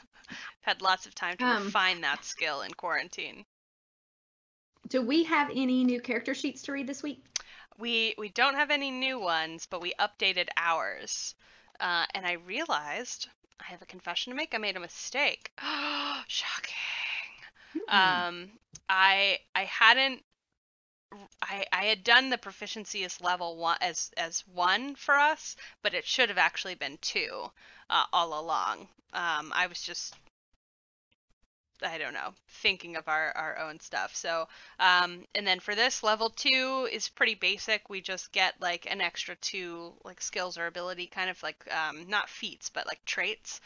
Had 0.61 0.81
lots 0.81 1.05
of 1.05 1.15
time 1.15 1.37
to 1.37 1.45
Um, 1.45 1.65
refine 1.65 2.01
that 2.01 2.25
skill 2.25 2.61
in 2.61 2.73
quarantine. 2.73 3.45
do 4.89 5.01
we 5.01 5.23
have 5.23 5.49
any 5.49 5.83
new 5.83 5.99
character 6.01 6.33
sheets 6.35 6.61
to 6.63 6.71
read 6.71 6.87
this 6.87 7.01
week? 7.03 7.23
We 7.77 8.15
we 8.17 8.29
don't 8.29 8.55
have 8.55 8.71
any 8.71 8.91
new 8.91 9.19
ones, 9.19 9.65
but 9.69 9.81
we 9.81 9.93
updated 9.99 10.47
ours. 10.57 11.35
Uh, 11.79 12.05
and 12.13 12.25
I 12.25 12.33
realized 12.33 13.27
I 13.59 13.65
have 13.65 13.81
a 13.81 13.85
confession 13.85 14.31
to 14.31 14.37
make. 14.37 14.53
I 14.53 14.57
made 14.57 14.77
a 14.77 14.79
mistake. 14.79 15.51
Oh 15.61 16.21
shocking. 16.27 16.73
Hmm. 17.87 17.95
Um, 17.95 18.51
I 18.89 19.39
I 19.55 19.63
hadn't. 19.65 20.23
I, 21.41 21.65
I 21.71 21.85
had 21.85 22.03
done 22.03 22.29
the 22.29 22.37
proficiency 22.37 23.03
as 23.03 23.21
level 23.21 23.57
one 23.57 23.77
as 23.81 24.11
as 24.17 24.41
one 24.47 24.95
for 24.95 25.15
us, 25.15 25.55
but 25.81 25.93
it 25.93 26.05
should 26.05 26.29
have 26.29 26.37
actually 26.37 26.75
been 26.75 26.97
two 26.99 27.51
uh, 27.89 28.05
all 28.13 28.39
along. 28.39 28.87
Um, 29.13 29.51
I 29.55 29.67
was 29.67 29.81
just 29.81 30.15
I 31.83 31.97
don't 31.97 32.13
know, 32.13 32.33
thinking 32.47 32.95
of 32.95 33.07
our, 33.07 33.31
our 33.35 33.57
own 33.59 33.79
stuff. 33.79 34.15
So, 34.15 34.47
um, 34.79 35.25
and 35.35 35.45
then 35.45 35.59
for 35.59 35.75
this, 35.75 36.03
level 36.03 36.29
two 36.29 36.87
is 36.91 37.09
pretty 37.09 37.35
basic. 37.35 37.89
We 37.89 38.01
just 38.01 38.31
get 38.31 38.59
like 38.61 38.89
an 38.89 39.01
extra 39.01 39.35
two 39.35 39.93
like 40.03 40.21
skills 40.21 40.57
or 40.57 40.67
ability, 40.67 41.07
kind 41.07 41.29
of 41.29 41.41
like 41.43 41.65
um, 41.73 42.07
not 42.07 42.29
feats, 42.29 42.69
but 42.69 42.87
like 42.87 43.03
traits. 43.05 43.59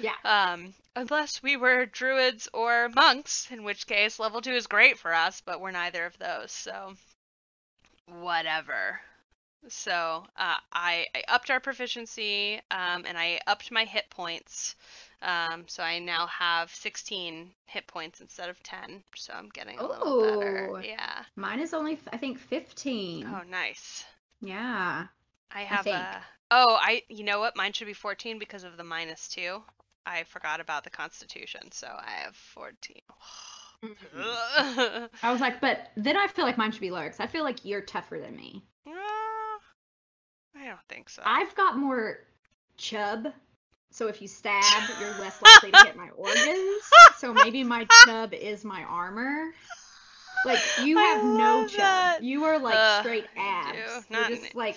Yeah. 0.00 0.14
Um, 0.24 0.74
unless 0.96 1.42
we 1.42 1.56
were 1.56 1.86
druids 1.86 2.48
or 2.52 2.88
monks, 2.88 3.48
in 3.50 3.64
which 3.64 3.86
case 3.86 4.18
level 4.18 4.40
two 4.40 4.52
is 4.52 4.66
great 4.66 4.98
for 4.98 5.14
us, 5.14 5.42
but 5.44 5.60
we're 5.60 5.70
neither 5.70 6.06
of 6.06 6.18
those. 6.18 6.52
So, 6.52 6.94
whatever. 8.06 9.00
So 9.68 10.24
uh, 10.38 10.56
I, 10.72 11.06
I 11.14 11.22
upped 11.28 11.50
our 11.50 11.60
proficiency 11.60 12.60
um, 12.70 13.04
and 13.06 13.18
I 13.18 13.40
upped 13.46 13.70
my 13.70 13.84
hit 13.84 14.08
points. 14.10 14.74
Um, 15.22 15.64
so 15.66 15.82
I 15.82 15.98
now 15.98 16.26
have 16.28 16.70
16 16.70 17.50
hit 17.66 17.86
points 17.86 18.20
instead 18.20 18.48
of 18.48 18.62
10. 18.62 19.02
So 19.16 19.34
I'm 19.34 19.50
getting 19.50 19.78
a 19.78 19.86
little 19.86 20.22
better. 20.22 20.82
Yeah. 20.82 21.24
Mine 21.36 21.60
is 21.60 21.74
only, 21.74 21.98
I 22.12 22.16
think, 22.16 22.38
15. 22.38 23.26
Oh, 23.26 23.42
nice. 23.48 24.04
Yeah. 24.40 25.06
I 25.52 25.60
have 25.62 25.84
think. 25.84 25.96
a. 25.96 26.22
Oh, 26.50 26.78
I. 26.80 27.02
You 27.08 27.24
know 27.24 27.40
what? 27.40 27.56
Mine 27.56 27.72
should 27.72 27.86
be 27.86 27.92
14 27.92 28.38
because 28.38 28.64
of 28.64 28.76
the 28.76 28.84
minus 28.84 29.28
two. 29.28 29.62
I 30.06 30.24
forgot 30.24 30.60
about 30.60 30.84
the 30.84 30.90
Constitution, 30.90 31.70
so 31.72 31.86
I 31.86 32.10
have 32.24 32.34
14. 32.36 32.96
Mhm. 33.84 35.08
I 35.22 35.32
was 35.32 35.40
like, 35.40 35.60
but 35.60 35.90
then 35.96 36.16
I 36.16 36.26
feel 36.28 36.44
like 36.44 36.58
mine 36.58 36.72
should 36.72 36.80
be 36.80 36.90
lower 36.90 37.04
because 37.04 37.20
I 37.20 37.26
feel 37.26 37.44
like 37.44 37.64
you're 37.64 37.80
tougher 37.80 38.18
than 38.18 38.36
me. 38.36 38.62
Ah, 38.88 39.58
I 40.56 40.66
don't 40.66 40.78
think 40.88 41.08
so. 41.08 41.22
I've 41.24 41.54
got 41.54 41.76
more 41.78 42.18
chub. 42.76 43.28
So 43.92 44.06
if 44.06 44.22
you 44.22 44.28
stab, 44.28 44.62
you're 45.00 45.18
less 45.18 45.40
likely 45.42 45.72
to 45.72 45.84
hit 45.84 45.96
my 45.96 46.10
organs. 46.10 46.82
So 47.16 47.32
maybe 47.34 47.64
my 47.64 47.86
chub 48.04 48.32
is 48.34 48.64
my 48.64 48.82
armor. 48.84 49.52
Like 50.44 50.60
you 50.82 50.96
have 50.96 51.24
no 51.24 51.60
love 51.60 51.70
chub. 51.70 51.78
that. 51.78 52.22
You 52.22 52.44
are 52.44 52.58
like 52.58 52.76
Ugh, 52.78 53.02
straight 53.02 53.26
abs. 53.36 54.06
You're 54.08 54.28
just 54.28 54.54
like 54.54 54.76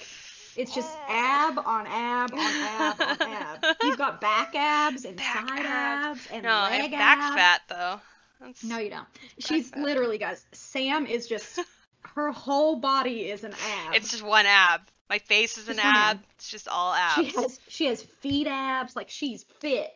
it's 0.58 0.74
just 0.74 0.90
ah. 1.08 1.50
ab 1.50 1.58
on 1.66 1.88
ab 1.88 2.34
on 2.34 2.40
ab 2.40 3.02
on 3.02 3.22
ab. 3.22 3.66
You've 3.84 3.98
got 3.98 4.22
back 4.22 4.54
abs 4.56 5.06
and 5.06 5.18
Back 5.18 5.48
side 5.50 5.66
abs. 5.66 6.20
abs, 6.20 6.28
and 6.32 6.44
no, 6.44 6.50
I 6.52 6.70
have 6.72 6.82
leg 6.84 6.92
back 6.92 7.18
abs. 7.20 7.36
fat 7.36 7.62
though. 7.70 8.02
That's, 8.42 8.64
No, 8.64 8.78
you 8.78 8.90
don't. 8.90 9.08
She's 9.40 9.70
fat. 9.70 9.80
literally, 9.80 10.18
guys. 10.18 10.46
Sam 10.52 11.06
is 11.06 11.28
just 11.28 11.60
her 12.16 12.32
whole 12.32 12.76
body 12.78 13.30
is 13.30 13.44
an 13.44 13.54
ab. 13.54 13.96
It's 13.96 14.12
just 14.12 14.24
one 14.24 14.46
ab. 14.46 14.82
My 15.10 15.20
face 15.20 15.58
is 15.58 15.70
an 15.70 15.80
ab. 15.80 16.18
ab. 16.18 16.20
It's 16.36 16.50
just 16.50 16.68
all 16.68 16.94
abs. 16.94 17.16
She 17.16 17.32
has 17.36 17.60
she 17.68 17.86
has 17.88 18.02
feet 18.22 18.48
abs, 18.48 18.96
like 18.96 19.10
she's 19.10 19.44
fit, 19.60 19.92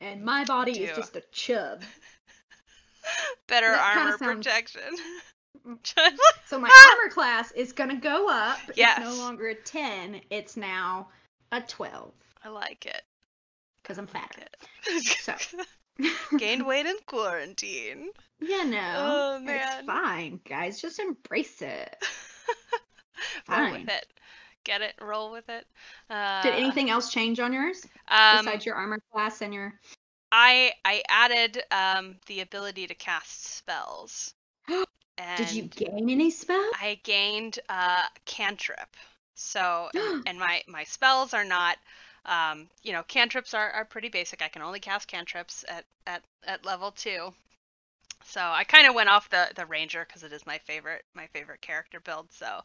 and 0.00 0.22
my 0.24 0.44
body 0.44 0.72
is 0.82 0.96
just 0.96 1.16
a 1.16 1.22
chub. 1.32 1.82
Better 3.48 3.68
That 3.70 3.96
armor 3.96 4.18
sounds- 4.18 4.36
protection. 4.46 4.82
So 6.46 6.58
my 6.58 6.68
armor 6.68 7.10
class 7.14 7.50
is 7.52 7.72
gonna 7.72 7.96
go 7.96 8.28
up. 8.28 8.58
Yes. 8.76 8.98
It's 8.98 9.06
no 9.06 9.22
longer 9.22 9.48
a 9.48 9.54
ten. 9.54 10.20
It's 10.28 10.56
now 10.56 11.08
a 11.50 11.62
twelve 11.62 12.12
I 12.44 12.48
like 12.48 12.84
it. 12.84 13.02
because 13.82 13.98
I'm 13.98 14.06
fatter. 14.06 14.42
It. 14.86 15.04
So. 15.22 15.34
Gained 16.38 16.66
weight 16.66 16.86
in 16.86 16.96
quarantine. 17.06 18.08
Yeah, 18.40 18.64
no. 18.64 18.94
Oh, 18.96 19.40
man. 19.40 19.60
it's 19.60 19.86
fine, 19.86 20.40
guys. 20.48 20.80
Just 20.80 20.98
embrace 20.98 21.62
it. 21.62 21.96
roll 23.48 23.72
with 23.72 23.88
it. 23.88 24.06
Get 24.64 24.80
it. 24.80 24.94
Roll 25.00 25.30
with 25.30 25.48
it. 25.48 25.66
Uh, 26.10 26.42
Did 26.42 26.54
anything 26.54 26.90
else 26.90 27.10
change 27.10 27.40
on 27.40 27.52
yours 27.52 27.86
um, 28.08 28.44
besides 28.44 28.66
your 28.66 28.74
armor 28.74 29.00
class 29.12 29.42
and 29.42 29.54
your? 29.54 29.74
I 30.32 30.72
I 30.84 31.02
added 31.08 31.62
um 31.70 32.16
the 32.26 32.40
ability 32.40 32.86
to 32.86 32.94
cast 32.94 33.56
spells. 33.56 34.34
and 35.18 35.34
Did 35.34 35.50
you 35.52 35.64
gain 35.64 36.08
any 36.08 36.30
spells? 36.30 36.76
I 36.80 37.00
gained 37.04 37.60
uh 37.68 38.04
cantrip. 38.24 38.96
So 39.34 39.90
and 40.26 40.38
my 40.38 40.62
my 40.66 40.84
spells 40.84 41.34
are 41.34 41.44
not 41.44 41.78
um 42.26 42.68
you 42.82 42.92
know 42.92 43.02
cantrips 43.04 43.54
are, 43.54 43.70
are 43.72 43.84
pretty 43.84 44.08
basic. 44.08 44.42
I 44.42 44.48
can 44.48 44.62
only 44.62 44.80
cast 44.80 45.08
cantrips 45.08 45.64
at 45.68 45.84
at 46.06 46.22
at 46.44 46.64
level 46.64 46.92
2. 46.92 47.34
So 48.24 48.40
I 48.40 48.64
kind 48.64 48.86
of 48.88 48.94
went 48.94 49.08
off 49.10 49.30
the 49.30 49.50
the 49.56 49.66
ranger 49.66 50.04
because 50.06 50.22
it 50.24 50.32
is 50.32 50.46
my 50.46 50.58
favorite 50.58 51.04
my 51.14 51.26
favorite 51.28 51.62
character 51.62 52.00
build. 52.00 52.32
So 52.32 52.62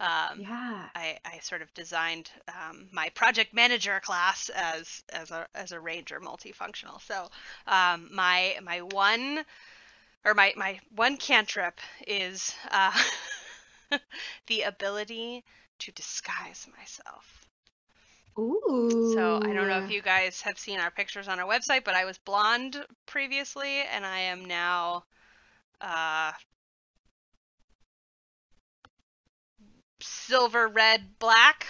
um 0.00 0.46
Yeah. 0.46 0.88
I, 0.94 1.18
I 1.24 1.38
sort 1.40 1.62
of 1.62 1.72
designed 1.74 2.30
um, 2.48 2.88
my 2.92 3.10
project 3.10 3.54
manager 3.54 4.00
class 4.00 4.48
as 4.50 5.04
as 5.10 5.30
a 5.30 5.46
as 5.54 5.72
a 5.72 5.80
ranger 5.80 6.20
multifunctional. 6.20 7.00
So 7.02 7.30
um, 7.68 8.08
my 8.12 8.58
my 8.64 8.82
one 8.82 9.44
or 10.24 10.34
my 10.34 10.52
my 10.56 10.80
one 10.94 11.16
cantrip 11.16 11.80
is 12.06 12.54
uh, 12.70 12.92
the 14.46 14.62
ability 14.62 15.44
to 15.78 15.92
disguise 15.92 16.66
myself. 16.78 17.46
Ooh. 18.38 19.12
So 19.14 19.40
I 19.42 19.52
don't 19.54 19.68
know 19.68 19.78
if 19.78 19.90
you 19.90 20.02
guys 20.02 20.40
have 20.42 20.58
seen 20.58 20.78
our 20.80 20.90
pictures 20.90 21.28
on 21.28 21.38
our 21.40 21.46
website, 21.48 21.84
but 21.84 21.94
I 21.94 22.04
was 22.04 22.18
blonde 22.18 22.84
previously, 23.06 23.82
and 23.82 24.04
I 24.04 24.18
am 24.20 24.44
now 24.44 25.04
uh, 25.80 26.32
silver, 30.00 30.68
red, 30.68 31.18
black. 31.18 31.66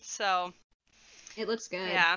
So 0.00 0.52
It 1.36 1.48
looks 1.48 1.68
good. 1.68 1.88
yeah, 1.88 2.16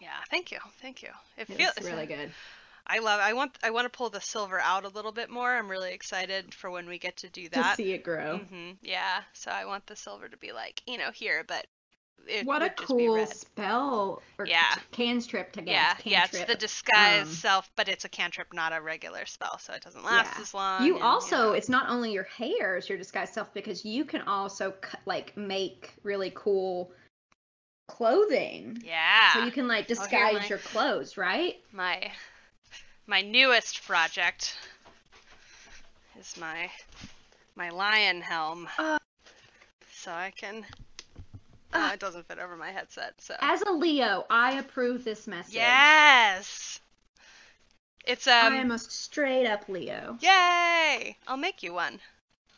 yeah. 0.00 0.18
Thank 0.30 0.50
you, 0.50 0.58
thank 0.80 1.02
you. 1.02 1.10
It, 1.36 1.48
It 1.48 1.56
feels 1.56 1.80
really 1.82 2.06
good. 2.06 2.30
I 2.86 2.98
love. 2.98 3.20
I 3.20 3.32
want. 3.32 3.56
I 3.62 3.70
want 3.70 3.86
to 3.86 3.96
pull 3.96 4.10
the 4.10 4.20
silver 4.20 4.60
out 4.60 4.84
a 4.84 4.88
little 4.88 5.12
bit 5.12 5.30
more. 5.30 5.54
I'm 5.56 5.70
really 5.70 5.92
excited 5.92 6.52
for 6.54 6.70
when 6.70 6.86
we 6.86 6.98
get 6.98 7.16
to 7.18 7.30
do 7.30 7.48
that. 7.50 7.76
To 7.76 7.82
see 7.82 7.92
it 7.92 8.02
grow. 8.02 8.38
hmm 8.38 8.72
Yeah. 8.82 9.22
So 9.32 9.50
I 9.50 9.64
want 9.64 9.86
the 9.86 9.96
silver 9.96 10.28
to 10.28 10.36
be 10.36 10.52
like 10.52 10.82
you 10.86 10.98
know 10.98 11.10
here, 11.10 11.44
but 11.46 11.66
it 12.26 12.46
What 12.46 12.62
a 12.62 12.66
would 12.66 12.76
just 12.76 12.96
be 12.96 13.04
cool 13.08 13.14
red. 13.14 13.28
spell 13.28 14.22
or 14.38 14.46
Yeah. 14.46 14.74
cantrip 14.92 15.52
to 15.52 15.62
get. 15.62 15.72
Yeah, 15.72 15.94
yeah, 16.04 16.24
it's 16.24 16.44
the 16.44 16.54
disguise 16.54 17.22
um, 17.22 17.26
self, 17.28 17.70
but 17.76 17.88
it's 17.88 18.04
a 18.04 18.08
cantrip, 18.08 18.52
not 18.52 18.72
a 18.72 18.80
regular 18.80 19.24
spell, 19.26 19.58
so 19.58 19.72
it 19.72 19.82
doesn't 19.82 20.04
last 20.04 20.36
Yeah. 20.36 20.42
as 20.42 20.54
long. 20.54 20.84
You 20.86 20.94
and, 20.94 21.02
also, 21.04 21.52
it's 21.52 21.68
not 21.68 21.88
only 21.88 22.12
your 22.12 22.24
hair 22.24 22.76
is 22.76 22.88
your 22.88 22.98
disguise 22.98 23.32
self 23.32 23.52
because 23.54 23.84
you 23.84 24.04
can 24.04 24.22
also 24.22 24.74
like 25.06 25.36
make 25.36 25.94
really 26.02 26.32
cool 26.34 26.92
clothing. 27.88 28.82
yeah. 28.84 29.32
So 29.34 29.44
you 29.44 29.52
can 29.52 29.68
like 29.68 29.84
Oh, 29.84 29.88
disguise 29.94 30.34
my- 30.42 30.46
your 30.48 30.58
clothes, 30.58 31.16
right? 31.16 31.56
my 31.72 32.10
my 33.06 33.20
newest 33.20 33.84
project 33.86 34.56
is 36.18 36.36
my 36.38 36.70
my 37.56 37.70
lion 37.70 38.20
helm. 38.20 38.68
Uh. 38.78 38.98
so 39.92 40.10
I 40.10 40.32
can. 40.36 40.64
Oh, 41.72 41.80
Uh. 41.88 41.90
it 41.92 42.00
doesn't 42.00 42.26
fit 42.28 42.38
over 42.38 42.56
my 42.56 42.70
headset. 42.70 43.14
So 43.18 43.34
As 43.40 43.62
a 43.62 43.72
Leo, 43.72 44.24
I 44.30 44.58
approve 44.58 45.04
this 45.04 45.26
message. 45.26 45.54
yes, 45.54 46.80
it's 48.06 48.26
um. 48.26 48.52
I 48.52 48.56
am 48.56 48.70
a 48.70 48.78
straight 48.78 49.46
up 49.46 49.68
Leo. 49.68 50.18
Yay! 50.20 51.16
I'll 51.26 51.36
make 51.36 51.62
you 51.62 51.72
one. 51.74 52.00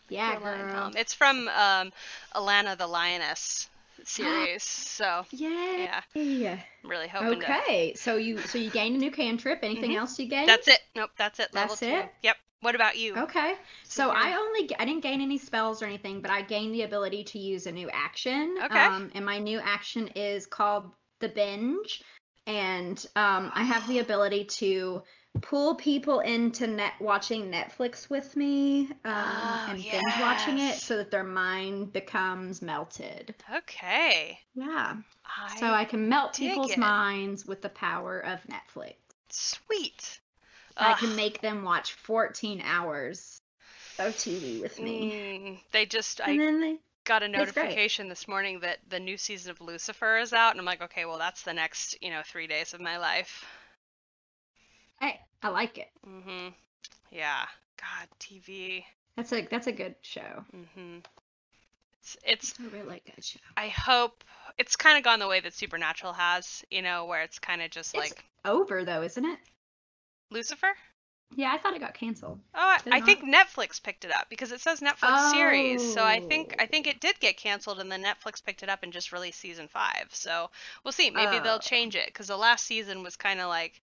Yeah, 0.08 0.38
girl. 0.38 0.92
It's 0.96 1.12
from 1.14 1.48
um, 1.48 1.92
Alanna 2.34 2.78
the 2.78 2.86
Lioness 2.86 3.68
series. 4.08 4.62
so 4.62 5.24
Yay. 5.30 5.88
yeah, 6.14 6.58
I'm 6.84 6.90
really 6.90 7.08
hoping 7.08 7.40
to. 7.40 7.46
Okay, 7.60 7.94
so 7.94 8.16
you 8.16 8.38
so 8.38 8.58
you 8.58 8.70
gained 8.70 8.96
a 8.96 8.98
new 8.98 9.10
cantrip. 9.10 9.60
Anything 9.62 9.92
Mhm. 9.92 9.98
else 9.98 10.18
you 10.18 10.26
gained? 10.28 10.48
That's 10.48 10.68
it. 10.68 10.80
Nope, 10.94 11.10
that's 11.16 11.38
it. 11.40 11.52
Level 11.54 11.68
That's 11.68 11.80
two. 11.80 11.86
it? 11.86 12.12
Yep. 12.22 12.36
What 12.60 12.74
about 12.74 12.96
you? 12.96 13.14
Okay. 13.16 13.54
So 13.84 14.10
I 14.10 14.34
only 14.36 14.74
I 14.78 14.84
didn't 14.86 15.02
gain 15.02 15.20
any 15.20 15.38
spells 15.38 15.82
or 15.82 15.86
anything, 15.86 16.20
but 16.22 16.30
I 16.30 16.42
gained 16.42 16.74
the 16.74 16.82
ability 16.82 17.24
to 17.24 17.38
use 17.38 17.66
a 17.66 17.72
new 17.72 17.88
action. 17.90 18.56
Okay. 18.64 18.78
Um, 18.78 19.10
and 19.14 19.24
my 19.24 19.38
new 19.38 19.60
action 19.60 20.08
is 20.16 20.46
called 20.46 20.90
the 21.20 21.28
binge, 21.28 22.02
and 22.46 22.98
um, 23.14 23.52
I 23.54 23.62
have 23.62 23.86
the 23.88 23.98
ability 23.98 24.44
to 24.44 25.02
pull 25.40 25.74
people 25.74 26.20
into 26.20 26.66
net 26.66 26.94
watching 27.00 27.50
Netflix 27.50 28.08
with 28.10 28.36
me 28.36 28.88
um, 29.04 29.04
Oh, 29.04 29.64
and 29.68 29.82
binge 29.90 30.16
watching 30.20 30.58
it 30.58 30.74
so 30.74 30.96
that 30.96 31.10
their 31.10 31.24
mind 31.24 31.92
becomes 31.92 32.62
melted. 32.62 33.34
Okay. 33.54 34.38
Yeah. 34.54 34.96
I, 35.24 35.56
so 35.58 35.66
I 35.72 35.84
can 35.84 36.08
melt 36.08 36.34
people's 36.34 36.72
it. 36.72 36.78
minds 36.78 37.46
with 37.46 37.62
the 37.62 37.68
power 37.68 38.20
of 38.20 38.40
Netflix. 38.44 38.94
sweet. 39.28 40.20
I 40.76 40.92
Ugh. 40.92 40.98
can 40.98 41.16
make 41.16 41.40
them 41.40 41.64
watch 41.64 41.92
14 41.92 42.60
hours 42.64 43.40
of 43.98 44.16
TV 44.16 44.60
with 44.60 44.80
me. 44.80 45.12
Mm, 45.12 45.60
they 45.72 45.86
just 45.86 46.20
And 46.24 46.38
I 46.40 46.42
then 46.42 46.60
they 46.60 46.78
got 47.04 47.22
a 47.22 47.28
notification 47.28 48.08
this 48.08 48.28
morning 48.28 48.60
that 48.60 48.78
the 48.88 49.00
new 49.00 49.16
season 49.16 49.50
of 49.52 49.60
Lucifer 49.60 50.18
is 50.18 50.32
out, 50.32 50.50
and 50.52 50.60
I'm 50.60 50.66
like, 50.66 50.82
okay, 50.82 51.04
well, 51.04 51.18
that's 51.18 51.42
the 51.42 51.54
next, 51.54 51.96
you 52.02 52.10
know, 52.10 52.22
three 52.24 52.46
days 52.46 52.74
of 52.74 52.80
my 52.80 52.98
life. 52.98 53.44
Hey, 55.00 55.20
I 55.42 55.48
like 55.48 55.78
it. 55.78 55.90
Mhm. 56.06 56.54
Yeah. 57.10 57.46
God, 57.76 58.08
TV. 58.18 58.84
That's 59.16 59.32
a 59.32 59.42
that's 59.42 59.66
a 59.66 59.72
good 59.72 59.94
show. 60.02 60.44
Mhm. 60.54 61.04
It's, 62.00 62.16
it's 62.24 62.54
a 62.60 62.62
really 62.68 63.02
good 63.04 63.24
show. 63.24 63.40
I 63.56 63.68
hope 63.68 64.24
it's 64.58 64.76
kind 64.76 64.96
of 64.98 65.04
gone 65.04 65.18
the 65.18 65.28
way 65.28 65.40
that 65.40 65.54
Supernatural 65.54 66.12
has, 66.12 66.64
you 66.70 66.82
know, 66.82 67.04
where 67.06 67.22
it's 67.22 67.38
kind 67.38 67.62
of 67.62 67.70
just 67.70 67.94
It's 67.94 68.10
like 68.10 68.24
over 68.44 68.84
though, 68.84 69.02
isn't 69.02 69.24
it? 69.24 69.38
Lucifer. 70.30 70.72
Yeah, 71.34 71.52
I 71.52 71.58
thought 71.58 71.74
it 71.74 71.80
got 71.80 71.94
canceled. 71.94 72.40
Oh, 72.54 72.60
I, 72.60 72.78
Did 72.82 72.92
I 72.92 73.00
think 73.00 73.24
Netflix 73.24 73.82
picked 73.82 74.04
it 74.04 74.14
up 74.14 74.28
because 74.30 74.52
it 74.52 74.60
says 74.60 74.78
Netflix 74.80 75.32
series. 75.32 75.92
So 75.92 76.04
I 76.04 76.20
think 76.20 76.54
I 76.60 76.64
Oh. 76.64 76.66
think 76.66 76.86
it 76.86 77.00
did 77.00 77.18
get 77.18 77.36
canceled, 77.36 77.80
and 77.80 77.90
then 77.90 78.02
Netflix 78.04 78.42
picked 78.44 78.62
it 78.62 78.68
up 78.68 78.84
and 78.84 78.92
just 78.92 79.10
released 79.12 79.40
season 79.40 79.66
five. 79.66 80.08
So 80.12 80.50
we'll 80.84 80.92
see. 80.92 81.10
Maybe 81.10 81.40
they'll 81.40 81.54
Oh. 81.54 81.58
change 81.58 81.96
it 81.96 82.06
because 82.06 82.28
the 82.28 82.36
last 82.36 82.64
season 82.64 83.02
was 83.02 83.16
kind 83.16 83.40
of 83.40 83.48
like, 83.48 83.80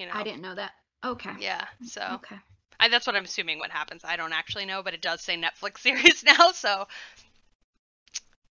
you 0.00 0.06
know, 0.06 0.12
I 0.14 0.24
didn't 0.24 0.42
know 0.42 0.54
that. 0.54 0.72
Okay. 1.04 1.34
yeah. 1.40 1.66
So 1.82 2.00
Okay. 2.10 2.36
I, 2.80 2.88
that's 2.88 3.06
what 3.06 3.16
I'm 3.16 3.24
assuming 3.24 3.58
what 3.58 3.70
happens. 3.70 4.02
I 4.04 4.16
don't 4.16 4.32
actually 4.32 4.66
know, 4.66 4.82
but 4.82 4.94
it 4.94 5.02
does 5.02 5.22
say 5.22 5.36
Netflix 5.36 5.78
series 5.80 6.24
now, 6.24 6.52
so 6.52 6.86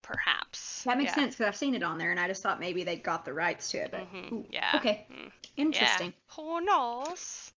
perhaps 0.01 0.85
That 0.85 0.97
makes 0.97 1.11
yeah. 1.11 1.15
sense 1.15 1.35
because 1.35 1.47
I've 1.47 1.55
seen 1.57 1.75
it 1.75 1.83
on 1.83 1.97
there, 1.97 2.11
and 2.11 2.19
I 2.19 2.27
just 2.27 2.41
thought 2.43 2.59
maybe 2.59 2.83
they 2.83 2.95
got 2.97 3.25
the 3.25 3.33
rights 3.33 3.71
to 3.71 3.79
it. 3.79 3.91
But 3.91 4.01
Mhm, 4.01 4.45
Yeah. 4.51 4.79
okay, 4.79 5.07
Mm, 5.11 5.31
interesting. 5.57 6.13
Yeah. 6.13 6.35
Who 6.35 6.61
knows? 6.61 7.51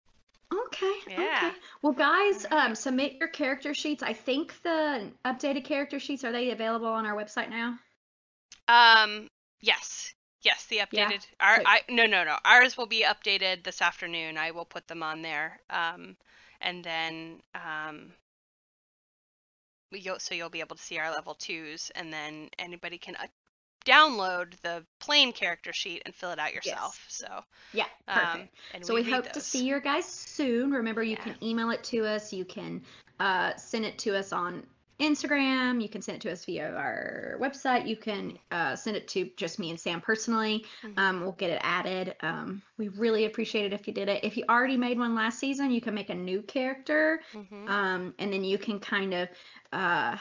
Okay. 0.54 0.94
Yeah. 1.08 1.52
Okay. 1.52 1.56
Well, 1.82 1.94
guys, 1.94 2.46
um, 2.52 2.76
submit 2.76 3.16
your 3.20 3.30
character 3.30 3.74
sheets. 3.74 4.04
I 4.04 4.14
think 4.14 4.62
the 4.64 5.12
updated 5.26 5.66
character 5.66 6.00
sheets 6.00 6.24
are 6.26 6.32
they 6.34 6.52
available 6.52 6.88
on 6.88 7.06
our 7.06 7.16
website 7.16 7.50
now? 7.50 7.80
Um. 8.68 9.30
Yes. 9.62 10.14
Yes. 10.44 10.66
The 10.66 10.78
Yeah? 10.92 11.10
updated. 11.10 11.26
Our. 11.40 11.62
I. 11.66 11.82
No. 11.90 12.06
No. 12.06 12.24
No. 12.24 12.38
Ours 12.46 12.78
will 12.78 12.86
be 12.86 13.04
updated 13.04 13.64
this 13.64 13.82
afternoon. 13.82 14.38
I 14.38 14.52
will 14.52 14.66
put 14.66 14.88
them 14.88 15.04
on 15.04 15.22
there. 15.22 15.60
Um. 15.70 16.16
And 16.62 16.84
then. 16.84 17.42
Um. 17.56 18.12
we- 19.92 20.00
You'll, 20.00 20.20
so 20.20 20.36
you'll 20.36 20.50
be 20.50 20.60
able 20.60 20.76
to 20.76 20.84
see 20.84 20.98
our 21.00 21.12
level 21.12 21.34
twos, 21.36 21.92
and 21.96 22.12
then 22.12 22.50
anybody 22.60 22.98
can 22.98 23.16
uh, 23.16 23.28
download 23.86 24.54
the 24.62 24.84
plain 25.00 25.32
character 25.32 25.72
sheet 25.74 26.02
and 26.06 26.14
fill 26.14 26.32
it 26.32 26.40
out 26.40 26.54
yourself. 26.54 27.04
So. 27.08 27.28
Yeah. 27.74 27.86
Perfect. 28.08 28.36
Um, 28.36 28.50
and 28.74 28.86
so 28.86 28.94
we, 28.94 29.02
read 29.04 29.14
hope 29.14 29.32
to 29.32 29.40
see 29.42 29.66
your 29.66 29.80
guys 29.80 30.06
soon. 30.06 30.72
Remember, 30.72 31.02
you 31.04 31.12
Yeah. 31.12 31.24
can 31.24 31.36
email 31.42 31.70
it 31.72 31.84
to 31.86 32.06
us. 32.06 32.34
You 32.34 32.44
can 32.46 32.82
uh, 33.20 33.56
send 33.56 33.86
it 33.86 33.98
to 34.00 34.16
us 34.18 34.34
on 34.34 34.64
Instagram. 34.99 35.82
You 35.82 35.90
can 35.90 36.02
send 36.02 36.18
it 36.18 36.22
to 36.22 36.32
us 36.32 36.45
via 36.45 36.72
our 36.74 37.38
website. 37.40 37.88
You 37.88 37.95
can 37.95 38.38
uh, 38.52 38.76
send 38.76 38.98
it 38.98 39.07
to 39.10 39.30
just 39.38 39.60
me 39.60 39.69
and 39.69 39.80
Sam 39.80 40.02
personally. 40.02 40.65
Mhm. 40.84 40.98
Um, 40.98 41.22
we'll 41.22 41.34
get 41.34 41.52
it 41.52 41.61
added. 41.64 42.15
Um, 42.22 42.61
we 42.78 42.88
really 42.90 43.26
appreciate 43.26 43.65
it 43.65 43.74
if 43.74 43.88
you 43.88 43.94
did 43.94 44.10
it. 44.10 44.24
If 44.24 44.38
you 44.38 44.44
already 44.49 44.78
made 44.78 44.98
one 44.98 45.14
last 45.14 45.40
season, 45.40 45.72
you 45.72 45.82
can 45.82 45.94
make 45.94 46.10
a 46.10 46.15
new 46.15 46.41
character, 46.41 47.22
Mhm. 47.34 47.69
um, 47.69 48.15
and 48.18 48.34
then 48.34 48.44
you 48.44 48.57
can 48.57 48.80
kind 48.80 49.14
of 49.14 49.30
uh, 49.72 50.18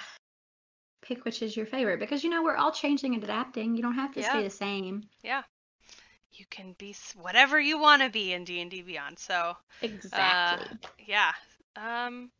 pick 1.02 1.24
which 1.24 1.40
is 1.40 1.56
your 1.56 1.66
favorite 1.66 2.00
because 2.00 2.24
you 2.24 2.30
know 2.30 2.42
we're 2.42 2.56
all 2.56 2.72
changing 2.72 3.14
and 3.14 3.22
adapting. 3.24 3.76
You 3.76 3.82
don't 3.82 3.94
have 3.94 4.12
to 4.14 4.20
Yeah. 4.20 4.30
stay 4.30 4.42
the 4.42 4.50
same. 4.50 5.08
Yeah. 5.22 5.42
You 6.32 6.44
can 6.50 6.74
be 6.74 6.94
whatever 7.14 7.58
you 7.58 7.78
want 7.78 8.02
to 8.02 8.10
be 8.10 8.34
in 8.34 8.44
D 8.44 8.60
and 8.60 8.70
D 8.70 8.82
Beyond. 8.82 9.18
So. 9.18 9.56
Exactly. 9.80 10.78
Yeah. 11.06 11.32
Um. 11.76 12.30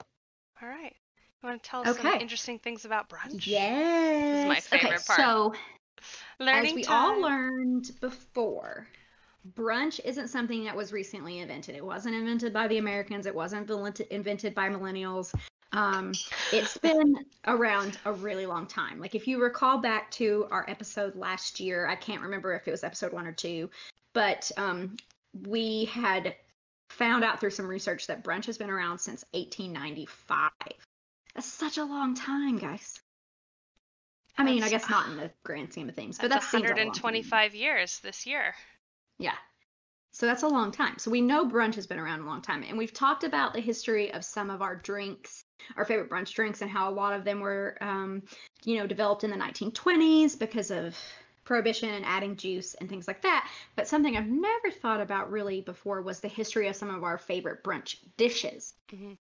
All 0.61 0.69
right. 0.69 0.95
You 1.43 1.51
want 1.51 1.63
to 1.63 1.71
tell 1.71 1.89
us 1.89 1.97
some 1.97 2.07
interesting 2.21 2.59
things 2.59 2.85
about 2.85 3.09
brunch? 3.09 3.47
Yes. 3.47 4.49
my 4.49 4.55
okay, 4.55 4.85
favorite 4.85 5.07
part. 5.07 5.21
so 5.21 5.55
Learning 6.39 6.71
as 6.71 6.75
we 6.75 6.83
time. 6.83 6.95
all 6.95 7.21
learned 7.21 7.91
before, 8.01 8.87
brunch 9.55 10.01
isn't 10.05 10.29
something 10.29 10.65
that 10.65 10.77
was 10.77 10.93
recently 10.93 11.39
invented. 11.39 11.75
It 11.75 11.85
wasn't 11.85 12.15
invented 12.15 12.53
by 12.53 12.69
the 12.69 12.79
Americans. 12.79 13.27
It 13.27 13.35
wasn't 13.35 13.71
invented 13.71 14.55
by 14.55 14.69
millennials. 14.69 15.35
Um, 15.73 16.13
it's 16.53 16.77
been 16.79 17.17
around 17.47 17.99
a 18.05 18.13
really 18.13 18.47
long 18.47 18.67
time. 18.67 19.01
Like 19.01 19.15
if 19.15 19.27
you 19.27 19.43
recall 19.43 19.79
back 19.79 20.11
to 20.13 20.47
our 20.51 20.65
episode 20.69 21.17
last 21.17 21.61
year, 21.61 21.87
I 21.87 21.97
can't 21.97 22.23
remember 22.23 22.55
if 22.55 22.67
it 22.69 22.71
was 22.71 22.85
episode 22.85 23.13
one 23.13 23.27
or 23.27 23.33
two, 23.33 23.71
but 24.13 24.51
um, 24.57 24.97
we 25.47 25.87
had 25.87 26.35
found 26.89 27.25
out 27.25 27.41
through 27.41 27.51
some 27.51 27.67
research 27.67 28.07
that 28.07 28.25
brunch 28.25 28.47
has 28.47 28.59
been 28.59 28.71
around 28.71 28.99
since 28.99 29.25
1895. 29.33 30.51
That's 31.37 31.47
such 31.47 31.77
a 31.77 31.85
long 31.85 32.15
time, 32.15 32.57
guys. 32.57 32.99
I 34.39 34.43
mean, 34.43 34.63
I 34.63 34.71
guess 34.71 34.89
not 34.89 35.11
in 35.11 35.19
the 35.19 35.31
grand 35.45 35.71
scheme 35.71 35.91
of 35.91 35.95
things, 35.95 36.17
but 36.19 36.31
That's 36.31 36.47
that 36.47 36.51
seems 36.51 36.71
a 36.71 36.73
125 36.73 37.55
years 37.55 38.01
this 38.01 38.25
year. 38.25 38.55
Yeah. 39.19 39.35
So 40.13 40.25
that's 40.25 40.45
a 40.45 40.49
long 40.49 40.73
time. 40.73 40.97
So 40.97 41.11
we 41.11 41.21
know 41.21 41.45
brunch 41.47 41.75
has 41.75 41.87
been 41.87 41.99
around 41.99 42.21
a 42.21 42.27
long 42.27 42.41
time. 42.41 42.65
And 42.67 42.79
we've 42.79 42.93
talked 42.93 43.23
about 43.23 43.53
the 43.53 43.61
history 43.61 44.11
of 44.15 44.25
some 44.25 44.49
of 44.49 44.63
our 44.63 44.77
drinks, 44.77 45.45
our 45.77 45.85
favorite 45.85 46.09
brunch 46.09 46.33
drinks, 46.33 46.63
and 46.63 46.71
how 46.71 46.89
a 46.89 46.95
lot 46.95 47.13
of 47.13 47.23
them 47.23 47.41
were, 47.41 47.77
um, 47.83 48.23
you 48.65 48.79
know, 48.79 48.87
developed 48.87 49.23
in 49.23 49.31
the 49.31 49.37
1920s 49.37 50.37
because 50.37 50.71
of 50.71 50.97
prohibition 51.45 51.91
and 51.91 52.07
adding 52.07 52.37
juice 52.37 52.73
and 52.75 52.89
things 52.89 53.07
like 53.07 53.21
that. 53.21 53.47
But 53.77 53.89
something 53.89 54.17
I've 54.17 54.27
never 54.27 54.71
thought 54.71 55.03
about 55.03 55.31
really 55.31 55.61
before 55.61 56.01
was 56.01 56.21
the 56.21 56.29
history 56.29 56.69
of 56.69 56.77
some 56.77 56.89
of 56.89 57.05
our 57.05 57.19
favorite 57.19 57.63
brunch 57.63 57.97
dishes. 58.17 58.73
Mhm. 58.91 59.19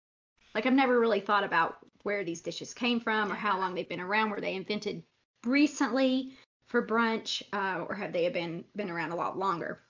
Like 0.55 0.67
I've 0.67 0.73
never 0.73 0.99
really 0.99 1.21
thought 1.21 1.45
about 1.45 1.79
where 2.03 2.25
these 2.25 2.43
dishes 2.43 2.75
came 2.75 3.01
from 3.01 3.33
or 3.33 3.35
how 3.35 3.59
long 3.59 3.75
they've 3.75 3.89
been 3.89 4.01
around. 4.01 4.31
Were 4.31 4.41
they 4.41 4.55
invented 4.55 5.03
recently 5.45 6.33
for 6.67 6.87
brunch, 6.87 7.43
uh, 7.53 7.85
or 7.89 7.95
have 7.95 8.13
they 8.13 8.29
been 8.29 8.65
been 8.77 8.91
around 8.91 9.13
a 9.13 9.17
lot 9.17 9.39
longer? 9.39 9.81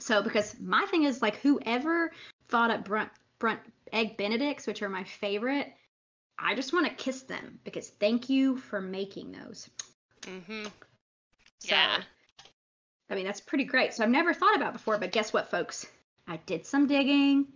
So 0.00 0.22
because 0.22 0.58
my 0.60 0.84
thing 0.86 1.04
is 1.04 1.22
like 1.22 1.36
whoever 1.36 2.12
thought 2.48 2.70
up 2.70 2.86
brunch, 2.86 3.10
brunch 3.40 3.60
egg 3.92 4.16
benedicts, 4.16 4.66
which 4.66 4.82
are 4.82 4.88
my 4.88 5.04
favorite, 5.04 5.72
I 6.38 6.54
just 6.54 6.72
want 6.72 6.86
to 6.86 6.94
kiss 6.94 7.22
them 7.22 7.58
because 7.64 7.88
thank 7.88 8.28
you 8.28 8.56
for 8.56 8.80
making 8.80 9.32
those. 9.32 9.70
Mm-hmm. 10.22 10.64
So, 11.60 11.68
Yeah. 11.68 12.02
I 13.10 13.14
mean, 13.14 13.24
that's 13.24 13.40
pretty 13.40 13.64
great. 13.64 13.94
So 13.94 14.02
I've 14.02 14.10
never 14.10 14.34
thought 14.34 14.56
about 14.56 14.72
before, 14.72 14.98
but 14.98 15.12
guess 15.12 15.32
what, 15.32 15.50
folks? 15.50 15.86
I 16.26 16.38
did 16.46 16.66
some 16.66 16.86
digging. 16.86 17.46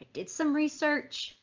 I 0.00 0.06
did 0.12 0.30
some 0.30 0.54
research. 0.54 1.36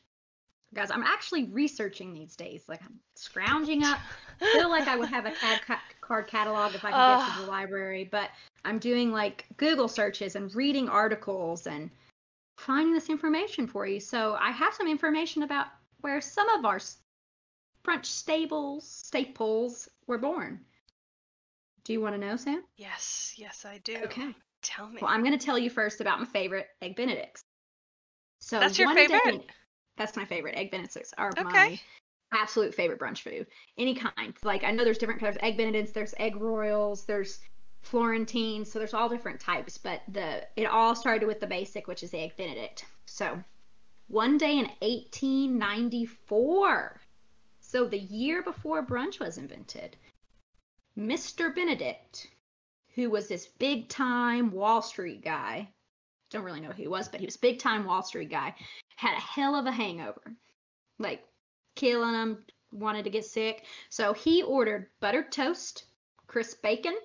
Guys, 0.74 0.90
I'm 0.90 1.02
actually 1.02 1.44
researching 1.44 2.14
these 2.14 2.34
days. 2.34 2.64
Like 2.68 2.80
I'm 2.82 2.98
scrounging 3.14 3.84
up. 3.84 3.98
I 4.40 4.52
feel 4.52 4.70
like 4.70 4.88
I 4.88 4.96
would 4.96 5.08
have 5.10 5.26
a 5.26 5.30
CAD 5.30 5.60
ca- 5.66 5.80
card 6.00 6.26
catalog 6.26 6.74
if 6.74 6.84
I 6.84 6.90
could 6.90 7.26
get 7.26 7.34
to 7.36 7.40
the 7.42 7.50
library, 7.50 8.08
but 8.10 8.30
I'm 8.64 8.78
doing 8.78 9.12
like 9.12 9.44
Google 9.58 9.88
searches 9.88 10.34
and 10.34 10.54
reading 10.54 10.88
articles 10.88 11.66
and 11.66 11.90
finding 12.56 12.94
this 12.94 13.10
information 13.10 13.66
for 13.66 13.86
you. 13.86 14.00
So 14.00 14.36
I 14.40 14.50
have 14.50 14.72
some 14.74 14.88
information 14.88 15.42
about 15.42 15.66
where 16.00 16.20
some 16.20 16.48
of 16.48 16.64
our 16.64 16.78
brunch 17.84 18.06
stables, 18.06 18.88
staples 18.88 19.88
were 20.06 20.18
born. 20.18 20.60
Do 21.84 21.92
you 21.92 22.00
want 22.00 22.14
to 22.14 22.20
know, 22.20 22.36
Sam? 22.36 22.62
Yes, 22.76 23.34
yes, 23.36 23.64
I 23.64 23.78
do. 23.84 23.96
Okay. 24.04 24.34
Tell 24.62 24.88
me. 24.88 24.98
Well, 25.02 25.10
I'm 25.10 25.24
going 25.24 25.36
to 25.36 25.44
tell 25.44 25.58
you 25.58 25.68
first 25.68 26.00
about 26.00 26.20
my 26.20 26.26
favorite 26.26 26.68
egg 26.80 26.94
benedicts. 26.96 27.42
So 28.40 28.60
That's 28.60 28.78
your 28.78 28.86
one 28.88 28.96
day- 28.96 29.08
favorite? 29.08 29.44
That's 29.96 30.16
my 30.16 30.24
favorite. 30.24 30.56
Egg 30.56 30.70
benedicts 30.70 31.12
are 31.18 31.32
Okay. 31.38 31.44
my 31.44 31.80
absolute 32.32 32.74
favorite 32.74 32.98
brunch 32.98 33.20
food. 33.20 33.46
Any 33.78 33.94
kind. 33.94 34.34
Like 34.42 34.64
I 34.64 34.70
know 34.70 34.84
there's 34.84 34.98
different 34.98 35.20
kinds 35.20 35.36
of 35.36 35.42
egg 35.42 35.56
benedicts. 35.56 35.92
There's 35.92 36.14
egg 36.18 36.36
royals. 36.36 37.04
There's 37.04 37.40
Florentines. 37.82 38.70
So 38.70 38.78
there's 38.78 38.94
all 38.94 39.08
different 39.08 39.40
types. 39.40 39.76
But 39.76 40.02
the 40.08 40.46
it 40.56 40.66
all 40.66 40.94
started 40.94 41.26
with 41.26 41.40
the 41.40 41.46
basic, 41.46 41.88
which 41.88 42.02
is 42.02 42.10
the 42.10 42.20
egg 42.20 42.36
benedict. 42.36 42.84
So 43.06 43.42
one 44.08 44.38
day 44.38 44.58
in 44.58 44.66
1894, 44.80 47.00
so 47.60 47.86
the 47.86 47.98
year 47.98 48.42
before 48.42 48.84
brunch 48.84 49.20
was 49.20 49.38
invented, 49.38 49.96
Mr. 50.98 51.54
Benedict, 51.54 52.28
who 52.94 53.10
was 53.10 53.28
this 53.28 53.46
big 53.46 53.88
time 53.88 54.50
Wall 54.52 54.82
Street 54.82 55.24
guy, 55.24 55.68
don't 56.32 56.44
really 56.44 56.60
know 56.60 56.68
who 56.68 56.82
he 56.82 56.88
was, 56.88 57.08
but 57.08 57.20
he 57.20 57.26
was 57.26 57.36
big 57.36 57.58
time 57.58 57.84
Wall 57.84 58.02
Street 58.02 58.30
guy, 58.30 58.54
had 58.96 59.16
a 59.16 59.20
hell 59.20 59.54
of 59.54 59.66
a 59.66 59.72
hangover. 59.72 60.34
Like 60.98 61.24
killing 61.74 62.14
him, 62.14 62.44
wanted 62.72 63.04
to 63.04 63.10
get 63.10 63.24
sick. 63.24 63.64
So 63.90 64.12
he 64.12 64.42
ordered 64.42 64.86
buttered 65.00 65.32
toast, 65.32 65.84
crisp 66.26 66.62
bacon, 66.62 66.96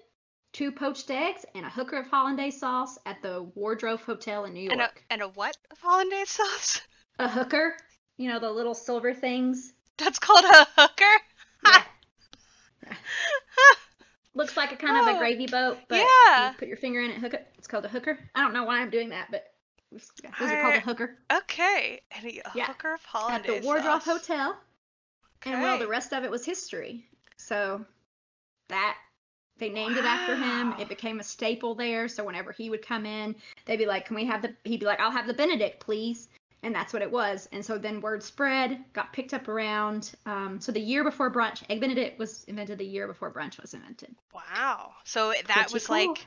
two 0.54 0.72
poached 0.72 1.10
eggs, 1.12 1.46
and 1.56 1.66
a 1.66 1.70
hooker 1.70 1.98
of 1.98 2.08
hollandaise 2.08 2.60
sauce 2.60 2.98
at 3.06 3.22
the 3.22 3.44
Waldorf 3.56 4.04
Hotel 4.04 4.46
in 4.46 4.54
New 4.54 4.62
York. 4.62 4.74
and 4.74 4.82
a 4.82 4.90
and 5.10 5.22
a 5.22 5.28
what 5.30 5.58
of 5.72 5.80
hollandaise 5.80 6.30
sauce? 6.30 6.82
a 7.20 7.28
hooker, 7.28 7.78
you 8.18 8.30
know, 8.30 8.40
the 8.40 8.52
little 8.52 8.74
silver 8.74 9.14
things. 9.14 9.74
That's 9.98 10.20
called 10.20 10.46
a 10.46 10.68
hooker. 10.76 11.22
Yeah. 11.66 11.84
Looks 14.38 14.56
like 14.56 14.72
a 14.72 14.76
kind 14.76 14.96
of 14.98 15.08
Oh, 15.08 15.16
a 15.16 15.20
gravy 15.20 15.48
boat, 15.48 15.80
but 15.88 15.96
yeah. 15.98 16.52
you 16.52 16.58
put 16.58 16.68
your 16.68 16.78
finger 16.78 17.02
in 17.02 17.10
it, 17.10 17.18
hook 17.18 17.34
it. 17.34 17.48
It's 17.58 17.68
called 17.68 17.86
a 17.86 17.90
hooker. 17.90 18.20
I 18.36 18.42
don't 18.42 18.54
know 18.54 18.66
why 18.66 18.82
I'm 18.82 18.92
doing 18.92 19.10
that, 19.10 19.32
but 19.32 19.52
Those 19.92 20.12
are 20.40 20.62
called 20.62 20.76
a 20.76 20.80
hooker. 20.80 21.18
Okay. 21.32 22.02
And 22.12 22.26
a 22.26 22.34
Yeah. 22.54 22.66
hooker 22.66 22.94
of 22.94 23.32
At 23.32 23.44
the 23.46 23.60
Waldorf. 23.62 24.04
Hotel. 24.04 24.56
And 25.44 25.62
well, 25.62 25.80
the 25.80 25.88
rest 25.88 26.14
of 26.14 26.24
it 26.24 26.30
was 26.32 26.46
history. 26.46 27.06
So 27.38 27.86
that 28.70 28.98
they 29.58 29.70
named 29.70 29.98
it 29.98 30.06
after 30.06 30.36
him. 30.36 30.74
It 30.80 30.90
became 30.90 31.20
a 31.20 31.24
staple 31.24 31.74
there. 31.74 32.08
So 32.08 32.24
whenever 32.24 32.52
he 32.52 32.70
would 32.70 32.86
come 32.86 33.06
in, 33.06 33.36
they'd 33.66 33.78
be 33.78 33.86
like, 33.86 34.06
"Can 34.06 34.16
we 34.16 34.26
have 34.26 34.42
the?" 34.42 34.56
He'd 34.66 34.80
be 34.80 34.86
like, 34.86 35.00
"I'll 35.00 35.12
have 35.12 35.26
the 35.26 35.34
Benedict, 35.34 35.80
please." 35.80 36.30
And 36.64 36.74
that's 36.74 36.92
what 36.92 37.02
it 37.04 37.12
was. 37.12 37.48
And 37.52 37.64
so 37.64 37.78
then 37.78 38.02
word 38.02 38.24
spread, 38.24 38.84
got 38.94 39.14
picked 39.14 39.34
up 39.34 39.48
around. 39.48 40.12
Um, 40.26 40.60
so 40.60 40.72
the 40.72 40.80
year 40.80 41.04
before 41.04 41.32
brunch, 41.32 41.64
egg 41.70 41.80
Benedict 41.80 42.18
was 42.18 42.44
invented. 42.46 42.80
The 42.80 42.86
year 42.86 43.08
before 43.08 43.32
brunch 43.32 43.62
was 43.62 43.74
invented. 43.76 44.16
Wow. 44.34 44.92
So 45.04 45.32
that 45.32 45.46
Pretty 45.46 45.74
was 45.74 45.88
cool. 45.88 45.96
like 45.98 46.26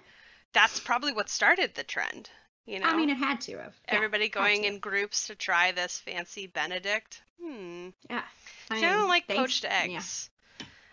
that's 0.53 0.79
probably 0.81 1.13
what 1.13 1.29
started 1.29 1.75
the 1.75 1.83
trend. 1.85 2.31
You 2.67 2.79
know, 2.79 2.87
I 2.87 2.97
mean, 2.97 3.11
it 3.11 3.17
had 3.17 3.41
to 3.43 3.59
have. 3.59 3.75
Yeah, 3.89 3.97
everybody 3.97 4.29
going 4.29 4.65
in 4.65 4.79
groups 4.79 5.27
to 5.27 5.35
try 5.35 5.73
this 5.73 5.99
fancy 5.99 6.47
Benedict. 6.47 7.21
Hmm. 7.43 7.89
Yeah. 8.09 8.23
I, 8.71 8.75
mean, 8.75 8.83
don't 8.85 9.09
like 9.09 9.27
thanks- 9.27 9.41
poached 9.41 9.65
yeah. 9.65 9.81
eggs. 9.83 10.31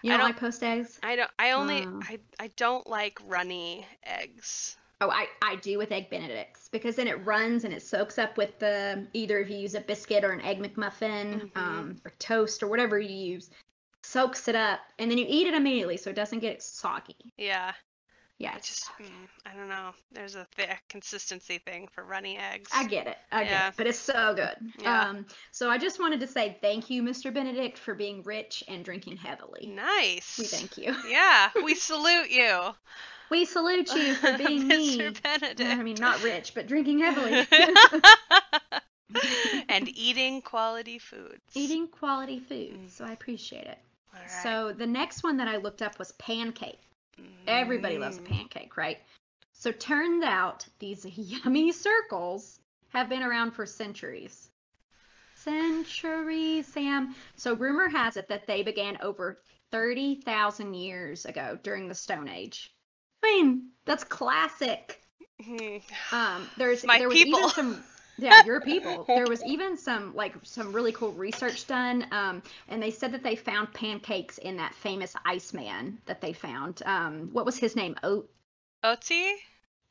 You 0.01 0.11
I 0.13 0.17
don't, 0.17 0.19
don't- 0.19 0.29
like 0.29 0.39
poached 0.39 0.63
eggs? 0.63 0.99
I 1.03 1.15
don't. 1.15 1.31
I 1.37 1.51
only. 1.51 1.83
Oh. 1.85 1.99
I. 2.03 2.19
I 2.39 2.47
don't 2.55 2.87
like 2.87 3.19
runny 3.27 3.85
eggs. 4.03 4.77
Oh, 4.99 5.11
I, 5.11 5.27
I 5.43 5.57
do 5.57 5.77
with 5.77 5.91
egg 5.91 6.09
benedicts 6.09 6.69
because 6.69 6.95
then 6.95 7.07
it 7.07 7.23
runs 7.25 7.63
and 7.65 7.73
it 7.73 7.83
soaks 7.83 8.17
up 8.17 8.35
with 8.37 8.57
the 8.59 9.05
either 9.13 9.39
if 9.39 9.49
you 9.49 9.57
use 9.57 9.75
a 9.75 9.81
biscuit 9.81 10.23
or 10.23 10.31
an 10.31 10.41
egg 10.41 10.59
McMuffin 10.59 11.41
Mhm. 11.41 11.55
um, 11.55 12.01
or 12.03 12.11
toast 12.17 12.63
or 12.63 12.67
whatever 12.67 12.99
you 12.99 13.33
use, 13.33 13.49
soaks 14.01 14.47
it 14.47 14.55
up 14.55 14.79
and 14.97 15.11
then 15.11 15.17
you 15.19 15.25
eat 15.27 15.47
it 15.47 15.53
immediately 15.53 15.97
so 15.97 16.09
it 16.09 16.15
doesn't 16.15 16.39
get 16.39 16.63
soggy. 16.63 17.15
Yeah. 17.37 17.73
Yeah, 18.39 18.55
it's 18.55 18.67
just. 18.67 18.91
mm, 18.99 19.27
I 19.47 19.53
don't 19.55 19.67
know. 19.67 19.93
There's 20.11 20.35
a 20.35 20.45
thick 20.55 20.79
consistency 20.89 21.57
thing 21.57 21.87
for 21.91 22.03
runny 22.03 22.37
eggs. 22.37 22.69
I 22.71 22.83
get 22.85 23.07
it. 23.07 23.17
I 23.31 23.43
get 23.43 23.51
Yeah. 23.51 23.67
it. 23.69 23.73
But 23.77 23.87
it's 23.87 23.97
so 23.99 24.35
good. 24.35 24.73
Yeah. 24.79 25.09
Um, 25.09 25.25
so 25.51 25.71
I 25.71 25.79
just 25.79 25.99
wanted 25.99 26.19
to 26.19 26.27
say 26.27 26.55
thank 26.61 26.89
you, 26.91 27.01
Mr. 27.01 27.31
Benedict, 27.31 27.79
for 27.79 27.95
being 27.95 28.21
rich 28.23 28.63
and 28.67 28.85
drinking 28.85 29.17
heavily. 29.17 29.67
Nice. 29.67 30.37
We 30.37 30.45
thank 30.45 30.77
you. 30.77 30.95
Yeah, 31.09 31.49
we 31.63 31.73
salute 31.89 32.29
you. 32.29 32.75
We 33.29 33.45
salute 33.45 33.93
you 33.95 34.13
for 34.15 34.33
being 34.37 34.67
me. 34.67 34.97
Benedict. 35.23 35.61
I 35.61 35.83
mean, 35.83 35.97
not 35.99 36.21
rich, 36.23 36.53
but 36.53 36.67
drinking 36.67 36.99
heavily. 36.99 37.45
and 39.69 39.89
eating 39.97 40.41
quality 40.41 40.99
foods. 40.99 41.41
Eating 41.55 41.87
quality 41.87 42.39
food. 42.39 42.73
Mm. 42.73 42.89
So 42.89 43.05
I 43.05 43.11
appreciate 43.11 43.65
it. 43.65 43.77
Right. 44.13 44.29
So 44.43 44.73
the 44.73 44.87
next 44.87 45.23
one 45.23 45.37
that 45.37 45.47
I 45.47 45.57
looked 45.57 45.81
up 45.81 45.99
was 45.99 46.11
pancake. 46.13 46.79
Everybody 47.47 47.97
loves 47.97 48.17
a 48.17 48.21
Mm. 48.21 48.29
pancake, 48.29 48.77
right? 48.77 48.97
So 49.53 49.71
turns 49.71 50.23
out 50.23 50.65
these 50.79 51.05
yummy 51.17 51.71
circles 51.71 52.59
have 52.89 53.09
been 53.09 53.23
around 53.23 53.51
for 53.51 53.65
centuries. 53.65 54.49
Centuries, 55.35 56.67
Sam. 56.67 57.15
So 57.35 57.55
rumor 57.55 57.89
has 57.89 58.17
it 58.17 58.27
that 58.29 58.47
they 58.47 58.63
began 58.63 58.97
over 59.01 59.39
30,000 59.71 60.73
years 60.73 61.25
ago 61.25 61.57
during 61.63 61.87
the 61.87 61.95
Stone 61.95 62.29
Age. 62.29 62.71
I 63.23 63.27
mean, 63.41 63.69
that's 63.85 64.03
classic. 64.03 65.01
Mhm. 65.41 65.81
Um, 66.11 66.49
there's 66.57 66.83
My 66.83 66.97
there 66.99 67.07
was 67.07 67.17
people. 67.17 67.39
even 67.39 67.49
some 67.51 67.83
yeah 68.17 68.43
your 68.45 68.61
people. 68.61 69.05
There 69.07 69.27
was 69.27 69.43
even 69.45 69.77
some 69.77 70.15
like 70.15 70.35
some 70.43 70.73
really 70.73 70.91
cool 70.91 71.11
research 71.13 71.67
done, 71.67 72.07
um, 72.11 72.41
and 72.67 72.81
they 72.81 72.91
said 72.91 73.11
that 73.13 73.23
they 73.23 73.35
found 73.35 73.73
pancakes 73.73 74.37
in 74.39 74.57
that 74.57 74.73
famous 74.75 75.15
Iceman 75.25 75.99
that 76.05 76.21
they 76.21 76.33
found. 76.33 76.81
Um, 76.85 77.29
what 77.33 77.45
was 77.45 77.57
his 77.57 77.75
name? 77.75 77.95
Oat 78.03 78.29
Otzi? 78.83 79.35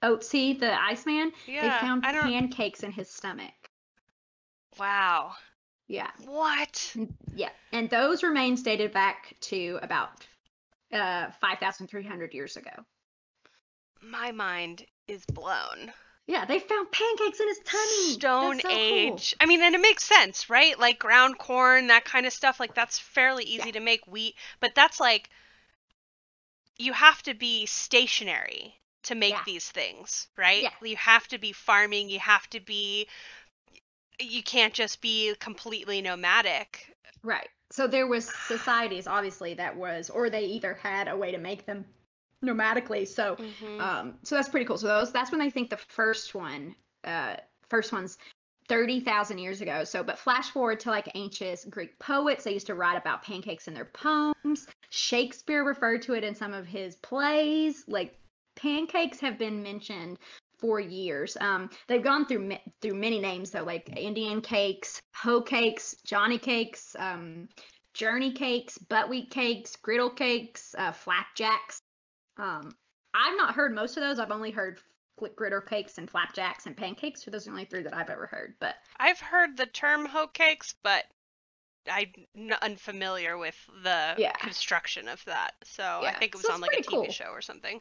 Oatsy, 0.03 0.59
the 0.59 0.73
Iceman. 0.81 1.33
Yeah. 1.47 1.63
they 1.81 1.87
found 1.87 2.03
pancakes 2.03 2.83
in 2.83 2.93
his 2.93 3.11
stomach. 3.11 3.71
Wow. 4.79 5.35
Yeah, 5.89 6.11
What? 6.25 6.95
yeah, 7.35 7.51
and 7.73 7.89
those 7.91 8.23
remains 8.23 8.63
dated 8.63 8.93
back 8.93 9.37
to 9.43 9.79
about 9.83 10.27
uh 10.93 11.31
5,300 11.41 12.35
years 12.35 12.57
ago. 12.57 12.71
My 14.09 14.31
mind 14.33 14.87
is 15.09 15.25
blown. 15.27 15.93
Yeah, 16.27 16.45
they 16.45 16.59
found 16.59 16.91
pancakes 16.91 17.41
in 17.41 17.49
his 17.49 17.61
tummy. 17.65 18.13
Stone 18.15 18.61
so 18.61 18.69
cool. 18.69 18.77
Age. 18.77 19.37
I 19.41 19.47
mean, 19.47 19.63
and 19.63 19.75
it 19.75 19.81
makes 19.81 20.05
sense, 20.05 20.51
right? 20.51 20.79
Like 20.79 20.99
ground 20.99 21.39
corn, 21.39 21.87
that 21.89 22.05
kind 22.05 22.27
of 22.27 22.33
stuff. 22.33 22.59
Like 22.59 22.75
that's 22.75 22.99
fairly 22.99 23.45
easy 23.45 23.67
Yeah. 23.67 23.73
to 23.73 23.81
make 23.81 24.07
wheat, 24.07 24.35
but 24.61 24.75
that's 24.75 24.99
like 25.01 25.31
you 26.79 26.93
have 26.93 27.23
to 27.23 27.35
be 27.35 27.67
stationary 27.67 28.75
to 29.05 29.15
make 29.15 29.35
Yeah. 29.35 29.43
these 29.47 29.71
things, 29.71 30.27
right? 30.37 30.65
Yeah. 30.65 30.71
You 30.83 30.97
have 30.97 31.27
to 31.29 31.39
be 31.39 31.53
farming. 31.53 32.09
You 32.11 32.19
have 32.19 32.49
to 32.51 32.61
be. 32.61 33.09
You 34.19 34.43
can't 34.43 34.75
just 34.75 35.01
be 35.01 35.35
completely 35.39 36.01
nomadic. 36.03 36.93
Right. 37.23 37.49
So 37.71 37.87
there 37.87 38.07
was 38.07 38.33
societies 38.47 39.07
obviously 39.07 39.55
that 39.55 39.77
was 39.77 40.11
or 40.11 40.31
they 40.31 40.45
either 40.45 40.75
had 40.75 41.09
a 41.09 41.17
way 41.17 41.33
to 41.33 41.39
make 41.39 41.67
them 41.67 41.85
nomadically. 42.45 43.07
So 43.07 43.37
Mhm. 43.37 43.81
um 43.81 44.19
so 44.23 44.35
that's 44.35 44.49
pretty 44.49 44.67
cool. 44.67 44.79
So 44.79 44.87
those 44.87 45.13
that's 45.13 45.33
when 45.33 45.41
I 45.41 45.51
think 45.51 45.71
the 45.71 45.77
first 45.77 46.35
one 46.35 46.75
uh 47.05 47.37
first 47.69 47.93
one's 47.93 48.19
30,000 48.69 49.39
years 49.39 49.61
ago. 49.61 49.85
So 49.85 50.03
but 50.03 50.19
flash 50.19 50.51
forward 50.51 50.81
to 50.81 50.91
like 50.91 51.11
ancient 51.15 51.71
Greek 51.71 51.99
poets, 51.99 52.45
they 52.45 52.53
used 52.53 52.67
to 52.67 52.75
write 52.75 52.97
about 52.97 53.23
pancakes 53.23 53.69
in 53.69 53.75
their 53.75 53.85
poems. 53.85 54.67
Shakespeare 54.91 55.65
referred 55.65 56.03
to 56.03 56.15
it 56.15 56.25
in 56.25 56.35
some 56.35 56.53
of 56.53 56.67
his 56.67 56.97
plays. 56.97 57.85
Like 57.87 58.19
pancakes 58.57 59.21
have 59.21 59.39
been 59.39 59.63
mentioned 59.63 60.19
for 60.59 60.81
years. 60.81 61.37
Um, 61.41 61.71
they've 61.87 62.03
gone 62.03 62.27
through 62.27 62.57
through 62.81 62.95
many 62.95 63.21
names 63.21 63.51
though, 63.51 63.63
like 63.63 63.97
Indian 63.97 64.41
cakes, 64.41 65.01
hoe 65.15 65.43
cakes, 65.43 65.95
Johnny 66.05 66.39
cakes, 66.39 66.97
um, 66.99 67.49
journey 67.95 68.33
cakes, 68.33 68.79
buckwheat 68.79 69.31
cakes, 69.31 69.77
griddle 69.77 70.11
cakes, 70.11 70.75
uh, 70.79 70.93
flapjacks. 70.93 71.81
Um, 72.37 72.77
I've 73.15 73.37
not 73.37 73.55
heard 73.55 73.75
most 73.75 73.97
of 73.97 74.03
those. 74.03 74.19
I've 74.19 74.31
only 74.31 74.51
heard 74.51 74.81
griddle 75.37 75.61
cakes 75.63 75.99
and 75.99 76.11
flapjacks 76.11 76.67
and 76.67 76.77
pancakes. 76.77 77.25
So 77.25 77.31
those 77.31 77.47
are 77.47 77.51
the 77.51 77.53
only 77.53 77.65
three 77.65 77.83
that 77.83 77.95
I've 77.95 78.11
ever 78.11 78.27
heard. 78.27 78.55
But 78.61 78.77
I've 78.99 79.21
heard 79.21 79.57
the 79.57 79.65
term 79.67 80.05
hoe 80.05 80.27
cakes, 80.27 80.75
but 80.83 81.07
I'm 81.91 82.13
unfamiliar 82.63 83.39
with 83.39 83.57
the 83.83 84.19
Yeah. 84.19 84.37
construction 84.39 85.09
of 85.09 85.25
that. 85.27 85.55
So 85.65 86.03
I 86.05 86.13
think 86.13 86.35
it 86.35 86.39
was 86.39 86.49
so 86.49 86.51
on 86.51 86.61
like 86.61 86.75
a 86.75 86.79
TV 86.79 87.09
cool. 87.09 87.11
show 87.11 87.27
or 87.31 87.43
something. 87.43 87.81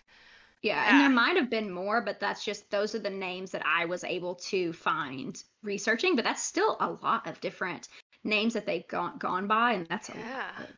yeah, 0.61 0.85
and 0.87 0.99
there 0.99 1.09
might 1.09 1.35
have 1.35 1.49
been 1.49 1.71
more, 1.71 2.01
but 2.01 2.19
that's 2.19 2.43
just 2.43 2.69
those 2.71 2.95
are 2.95 2.99
the 2.99 3.09
names 3.09 3.51
that 3.51 3.65
I 3.65 3.85
was 3.85 4.03
able 4.03 4.35
to 4.35 4.73
find 4.73 5.41
researching. 5.63 6.15
But 6.15 6.25
that's 6.25 6.43
still 6.43 6.77
a 6.79 6.91
lot 7.03 7.27
of 7.27 7.39
different 7.41 7.87
names 8.23 8.53
that 8.53 8.65
they've 8.65 8.87
gone 8.87 9.17
gone 9.17 9.47
by, 9.47 9.73
and 9.73 9.87
that's 9.87 10.09
a 10.09 10.13
Yeah. 10.13 10.51
lot. 10.57 10.69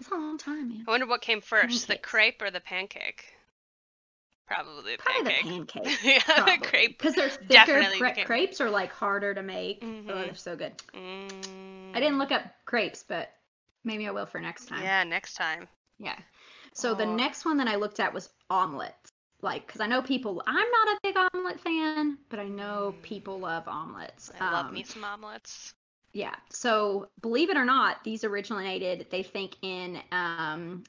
That's 0.00 0.12
a 0.12 0.14
long 0.16 0.38
time, 0.38 0.68
man. 0.70 0.84
I 0.88 0.90
wonder 0.90 1.06
what 1.06 1.20
came 1.20 1.40
first, 1.42 1.86
the 1.86 1.96
crepe 1.98 2.40
or 2.40 2.50
the 2.50 2.60
pancake? 2.60 3.34
Probably 4.46 4.96
the 4.96 5.02
Probably 5.02 5.32
pancake. 5.32 5.66
the 5.74 5.80
pancake. 5.80 5.98
yeah, 6.26 6.44
the 6.44 6.66
crepe. 6.66 6.98
because 6.98 7.14
they're 7.14 7.28
thicker. 7.28 7.82
Cre- 7.98 8.22
crepes 8.24 8.60
are 8.60 8.70
like 8.70 8.90
harder 8.92 9.34
to 9.34 9.42
make. 9.42 9.78
Oh, 9.82 9.86
Mhm. 9.86 10.06
they're 10.06 10.34
so 10.34 10.56
good. 10.56 10.72
Mm. 10.94 11.94
I 11.94 12.00
didn't 12.00 12.18
look 12.18 12.32
up 12.32 12.42
crepes, 12.64 13.04
but 13.06 13.30
maybe 13.84 14.08
I 14.08 14.10
will 14.10 14.26
for 14.26 14.40
next 14.40 14.66
time. 14.66 14.82
Yeah, 14.82 15.04
next 15.04 15.34
time. 15.34 15.68
Yeah. 15.98 16.18
So 16.72 16.94
the 16.94 17.04
Oh. 17.04 17.14
next 17.14 17.44
one 17.44 17.58
that 17.58 17.68
I 17.68 17.76
looked 17.76 18.00
at 18.00 18.12
was 18.14 18.28
omelets. 18.48 19.12
Like, 19.42 19.66
because 19.66 19.80
I 19.80 19.86
know 19.86 20.02
people, 20.02 20.42
I'm 20.46 20.54
not 20.70 20.88
a 20.88 20.98
big 21.02 21.16
omelet 21.34 21.60
fan, 21.60 22.18
but 22.28 22.40
I 22.40 22.48
know 22.48 22.94
Mm. 22.98 23.02
people 23.02 23.38
love 23.38 23.68
omelets. 23.68 24.30
I 24.40 24.50
love 24.52 24.66
Um, 24.66 24.74
me 24.74 24.82
some 24.82 25.04
omelets. 25.04 25.74
Yeah. 26.12 26.34
So 26.50 27.08
believe 27.20 27.50
it 27.50 27.56
or 27.56 27.64
not, 27.64 28.02
these 28.04 28.24
originated, 28.24 29.06
they 29.10 29.22
think, 29.22 29.56
in 29.62 29.98
um, 30.10 30.84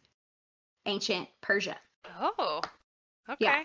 ancient 0.85 1.27
Persia. 1.41 1.77
Oh, 2.19 2.61
okay. 3.30 3.38
Yeah. 3.39 3.64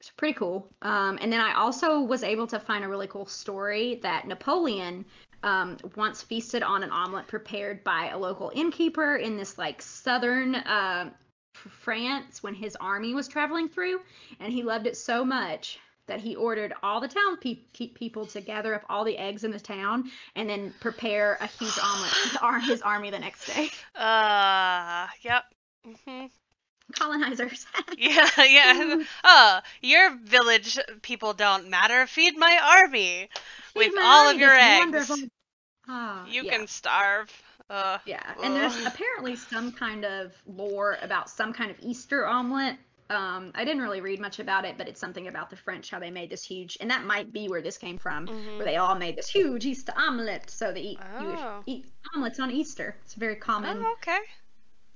It's 0.00 0.10
pretty 0.10 0.34
cool. 0.34 0.72
Um, 0.80 1.18
and 1.20 1.30
then 1.30 1.40
I 1.40 1.54
also 1.54 2.00
was 2.00 2.22
able 2.22 2.46
to 2.48 2.58
find 2.58 2.84
a 2.84 2.88
really 2.88 3.06
cool 3.06 3.26
story 3.26 4.00
that 4.02 4.26
Napoleon 4.26 5.04
um, 5.42 5.76
once 5.94 6.22
feasted 6.22 6.62
on 6.62 6.82
an 6.82 6.90
omelet 6.90 7.26
prepared 7.26 7.84
by 7.84 8.08
a 8.08 8.18
local 8.18 8.50
innkeeper 8.54 9.16
in 9.16 9.36
this 9.36 9.58
like 9.58 9.82
southern 9.82 10.54
uh, 10.54 11.10
France 11.54 12.42
when 12.42 12.54
his 12.54 12.76
army 12.76 13.14
was 13.14 13.28
traveling 13.28 13.68
through, 13.68 14.00
and 14.38 14.52
he 14.52 14.62
loved 14.62 14.86
it 14.86 14.96
so 14.96 15.24
much 15.24 15.78
that 16.10 16.20
he 16.20 16.36
ordered 16.36 16.74
all 16.82 17.00
the 17.00 17.08
town 17.08 17.38
pe- 17.38 17.88
people 17.94 18.26
to 18.26 18.40
gather 18.42 18.74
up 18.74 18.84
all 18.90 19.04
the 19.04 19.18
eggs 19.18 19.44
in 19.44 19.52
the 19.52 19.60
town 19.60 20.10
and 20.36 20.48
then 20.50 20.74
prepare 20.80 21.38
a 21.40 21.46
huge 21.46 21.78
omelet 21.82 22.12
for 22.40 22.60
his 22.60 22.82
army 22.82 23.10
the 23.10 23.18
next 23.18 23.46
day. 23.46 23.70
Uh, 23.96 25.08
yep. 25.22 25.44
hmm 26.06 26.26
Colonizers. 26.92 27.66
Yeah, 27.96 28.28
yeah. 28.42 29.02
Oh, 29.24 29.60
your 29.82 30.16
village 30.16 30.78
people 31.02 31.32
don't 31.34 31.68
matter. 31.70 32.06
Feed 32.06 32.36
my 32.38 32.58
army 32.84 33.28
with 33.74 33.92
my 33.94 34.02
all 34.02 34.28
of 34.28 34.38
your 34.38 34.54
eggs. 34.56 35.24
Ah, 35.88 36.26
You 36.30 36.42
yeah. 36.42 36.50
can 36.50 36.66
starve. 36.66 37.30
Uh, 37.68 37.98
Yeah, 38.04 38.22
and 38.42 38.54
there's 38.56 38.76
apparently 38.86 39.36
some 39.36 39.72
kind 39.72 40.04
of 40.04 40.32
lore 40.46 40.98
about 41.02 41.30
some 41.30 41.52
kind 41.52 41.70
of 41.70 41.76
Easter 41.80 42.26
omelet 42.26 42.76
Um, 43.10 43.50
I 43.56 43.64
didn't 43.64 43.82
really 43.82 44.00
read 44.00 44.20
much 44.20 44.38
about 44.38 44.64
it, 44.64 44.78
but 44.78 44.88
it's 44.88 45.00
something 45.00 45.26
about 45.26 45.50
the 45.50 45.56
French 45.56 45.90
how 45.90 45.98
they 45.98 46.10
made 46.10 46.30
this 46.30 46.44
huge, 46.44 46.78
and 46.80 46.90
that 46.90 47.04
might 47.04 47.32
be 47.32 47.48
where 47.48 47.60
this 47.60 47.76
came 47.76 47.98
from, 47.98 48.28
Mhm. 48.28 48.56
where 48.56 48.64
they 48.64 48.76
all 48.76 48.94
made 48.94 49.16
this 49.16 49.28
huge 49.28 49.66
Easter 49.66 49.92
omelet. 49.96 50.48
So 50.48 50.72
they 50.72 50.80
eat, 50.80 50.98
you 51.20 51.34
Oh. 51.36 51.62
eat 51.66 51.86
omelets 52.14 52.38
on 52.38 52.52
Easter. 52.52 52.96
It's 53.04 53.16
a 53.16 53.18
very 53.18 53.36
common 53.36 53.76
Oh, 53.84 53.92
okay. 53.94 54.20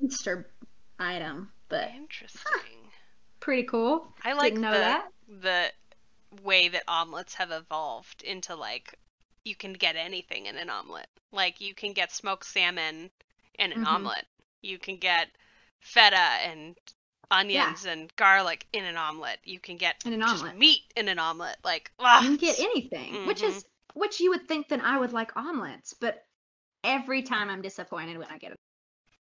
Easter 0.00 0.48
item, 0.98 1.52
but 1.68 1.90
Interesting. 1.90 2.92
pretty 3.40 3.64
cool. 3.64 4.14
I 4.22 4.32
like 4.34 4.54
Didn't 4.54 4.60
know 4.62 4.70
the 4.72 4.78
that. 4.78 5.12
the 5.26 5.72
way 6.42 6.68
that 6.68 6.84
omelets 6.88 7.34
have 7.34 7.50
evolved 7.50 8.22
into 8.22 8.54
like 8.54 8.98
you 9.44 9.54
can 9.56 9.72
get 9.72 9.96
anything 9.96 10.46
in 10.46 10.56
an 10.56 10.70
omelet. 10.70 11.08
Like 11.32 11.60
you 11.60 11.74
can 11.74 11.92
get 11.92 12.12
smoked 12.12 12.46
salmon 12.46 13.10
in 13.58 13.72
an 13.72 13.82
Mhm. 13.84 13.86
omelet. 13.86 14.26
You 14.62 14.78
can 14.78 14.96
get 14.98 15.28
feta 15.80 16.16
and 16.16 16.76
onions 17.34 17.84
and 17.84 18.14
garlic 18.16 18.66
in 18.72 18.84
an 18.84 18.96
omelet. 18.96 19.38
You 19.44 19.58
can 19.60 19.76
get 19.76 20.02
In 20.06 20.12
an 20.12 20.20
just 20.20 20.42
omelet. 20.42 20.56
meat 20.58 20.82
in 20.96 21.08
an 21.08 21.18
omelet. 21.18 21.56
Like 21.64 21.90
ah, 21.98 22.22
You 22.22 22.28
can 22.28 22.36
get 22.36 22.60
anything, 22.60 23.26
which 23.26 23.42
Mhm. 23.42 23.48
is 23.48 23.64
which 23.94 24.20
you 24.20 24.30
would 24.30 24.48
think 24.48 24.68
that 24.68 24.82
I 24.82 24.98
would 24.98 25.12
like 25.12 25.36
omelets, 25.36 25.94
but 25.94 26.26
every 26.82 27.22
time 27.22 27.48
I'm 27.48 27.62
disappointed 27.62 28.18
when 28.18 28.28
I 28.28 28.38
get 28.38 28.52
it. 28.52 28.58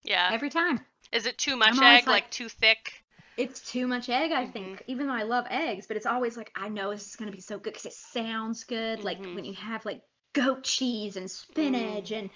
yeah. 0.05 0.31
Every 0.33 0.49
time. 0.51 0.81
Is 1.13 1.27
it 1.27 1.37
too 1.39 1.57
much 1.57 1.73
egg? 1.73 1.81
Like, 1.81 2.07
like- 2.07 2.31
too 2.31 2.49
thick? 2.49 3.03
It's 3.37 3.61
too 3.73 3.87
much 3.87 4.09
egg, 4.09 4.33
I 4.33 4.47
Mhm. 4.47 4.53
think, 4.53 4.83
even 4.87 5.07
though 5.07 5.15
I 5.15 5.23
love 5.25 5.47
eggs, 5.51 5.87
but 5.87 5.97
it's 5.97 6.07
always 6.07 6.37
like, 6.37 6.53
I 6.55 6.69
know 6.69 6.91
this 6.91 7.07
is 7.09 7.17
going 7.17 7.31
to 7.31 7.35
be 7.37 7.41
so 7.43 7.57
good 7.59 7.73
because 7.73 7.87
it 7.87 7.95
sounds 7.95 8.65
good. 8.65 9.03
Like 9.03 9.19
Mhm. 9.19 9.35
when 9.35 9.45
you 9.45 9.55
have 9.55 9.85
like 9.85 10.03
goat 10.35 10.63
cheese 10.63 11.17
and 11.17 11.29
spinach 11.31 12.11
Mm. 12.11 12.19
and 12.19 12.31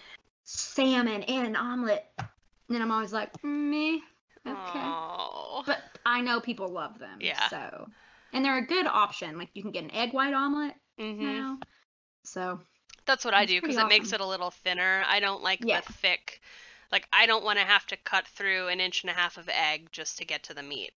salmon 0.45 1.23
in 1.23 1.45
an 1.47 1.57
omelet. 1.57 2.05
And 2.19 2.29
then 2.69 2.83
I'm 2.83 2.91
always 2.91 3.13
like, 3.13 3.43
me. 3.45 4.03
Okay. 4.47 4.97
But 5.67 5.83
I 6.05 6.21
know 6.21 6.41
people 6.41 6.69
love 6.69 6.99
them. 6.99 7.19
Yeah. 7.21 7.49
So, 7.49 7.87
and 8.33 8.45
they're 8.45 8.59
a 8.59 8.67
good 8.67 8.87
option. 8.87 9.39
Like 9.39 9.51
you 9.55 9.63
can 9.63 9.73
get 9.73 9.85
an 9.85 9.95
egg 9.95 10.13
white 10.13 10.35
omelet 10.35 10.75
hmm 10.99 11.25
now. 11.25 11.59
So, 12.25 12.61
That's 13.07 13.25
what 13.25 13.33
I 13.35 13.47
do 13.47 13.61
because 13.61 13.77
pretty 13.77 13.83
it 13.83 13.89
makes 13.89 14.13
it 14.13 14.21
a 14.21 14.27
little 14.27 14.51
thinner. 14.51 15.05
I 15.07 15.21
don't 15.21 15.43
like 15.43 15.61
Yeah. 15.61 15.81
the 15.81 15.93
thick. 15.95 16.41
Like 16.93 17.09
I 17.13 17.27
don't 17.27 17.45
want 17.45 17.59
to 17.59 17.65
have 17.65 17.87
to 17.89 17.97
cut 17.97 18.27
through 18.27 18.69
an 18.69 18.81
inch 18.81 19.03
and 19.03 19.11
a 19.11 19.15
half 19.15 19.37
of 19.39 19.49
egg 19.49 19.89
just 19.93 20.19
to 20.19 20.25
get 20.25 20.43
to 20.45 20.55
the 20.55 20.63
meat. 20.63 20.93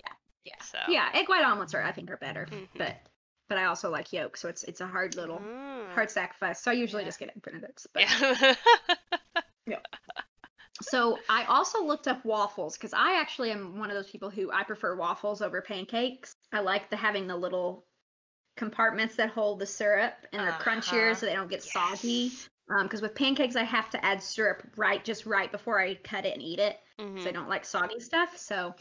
yeah. 0.00 0.12
Yeah. 0.44 0.62
So. 0.62 0.78
Yeah, 0.86 1.08
egg 1.14 1.28
white 1.28 1.44
omelets 1.44 1.74
are 1.74 1.82
I 1.82 1.92
think 1.92 2.10
are 2.10 2.16
better. 2.16 2.46
Mhm. 2.50 2.68
But 2.78 2.96
but 3.48 3.58
I 3.58 3.64
also 3.66 3.90
like 3.90 4.12
yolk, 4.12 4.36
so 4.36 4.48
it's 4.48 4.62
it's 4.64 4.80
a 4.80 4.86
hard 4.86 5.16
little 5.16 5.40
Mm. 5.40 5.94
hard 5.94 6.10
sacrifice. 6.10 6.62
So 6.62 6.70
I 6.70 6.74
usually 6.74 7.02
Yeah. 7.02 7.08
just 7.08 7.18
get 7.18 7.30
egg 7.30 7.42
benedicts. 7.42 7.86
But 7.92 8.02
Yeah. 8.02 8.54
So 10.82 11.18
I 11.28 11.44
also 11.44 11.84
looked 11.84 12.08
up 12.08 12.24
waffles 12.24 12.76
because 12.76 12.92
I 12.92 13.20
actually 13.20 13.50
am 13.50 13.78
one 13.78 13.90
of 13.90 13.96
those 13.96 14.10
people 14.10 14.30
who 14.30 14.50
I 14.50 14.62
prefer 14.64 14.96
waffles 14.96 15.42
over 15.42 15.60
pancakes. 15.60 16.34
I 16.52 16.60
like 16.60 16.88
the 16.90 16.96
having 16.96 17.26
the 17.26 17.36
little 17.36 17.86
compartments 18.56 19.16
that 19.16 19.30
hold 19.30 19.58
the 19.58 19.66
syrup 19.66 20.14
and 20.32 20.42
they're 20.42 20.52
crunchier 20.52 21.10
Uh-huh. 21.10 21.14
so 21.14 21.26
they 21.26 21.34
don't 21.34 21.50
get 21.50 21.62
soggy. 21.62 22.30
Yes. 22.32 22.48
Because 22.82 23.02
with 23.02 23.14
pancakes 23.14 23.56
I 23.56 23.64
have 23.64 23.90
to 23.90 24.04
add 24.04 24.22
syrup 24.22 24.62
right 24.76 25.04
just 25.04 25.26
right 25.26 25.50
before 25.50 25.80
I 25.80 25.96
cut 25.96 26.24
it 26.24 26.34
and 26.34 26.42
eat 26.42 26.60
it. 26.60 26.78
Mhm. 26.98 27.22
So 27.22 27.28
I 27.28 27.32
don't 27.32 27.48
like 27.48 27.64
soggy 27.64 28.00
stuff. 28.00 28.36
So 28.36 28.74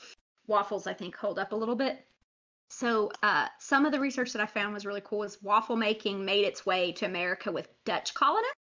waffles 0.47 0.85
I 0.87 0.93
think 0.93 1.15
hold 1.15 1.39
up 1.39 1.53
a 1.53 1.55
little 1.55 1.75
bit. 1.75 2.05
So 2.69 3.11
uh, 3.23 3.47
some 3.57 3.85
of 3.85 3.91
the 3.91 3.99
research 3.99 4.31
that 4.33 4.41
I 4.41 4.45
found 4.45 4.73
was 4.73 4.85
really 4.85 5.01
cool. 5.01 5.23
Is 5.23 5.41
waffle 5.41 5.75
making 5.75 6.23
made 6.23 6.45
its 6.45 6.65
way 6.67 6.91
to 6.93 7.05
America 7.05 7.51
with 7.51 7.67
Dutch 7.83 8.13
colonists, 8.13 8.53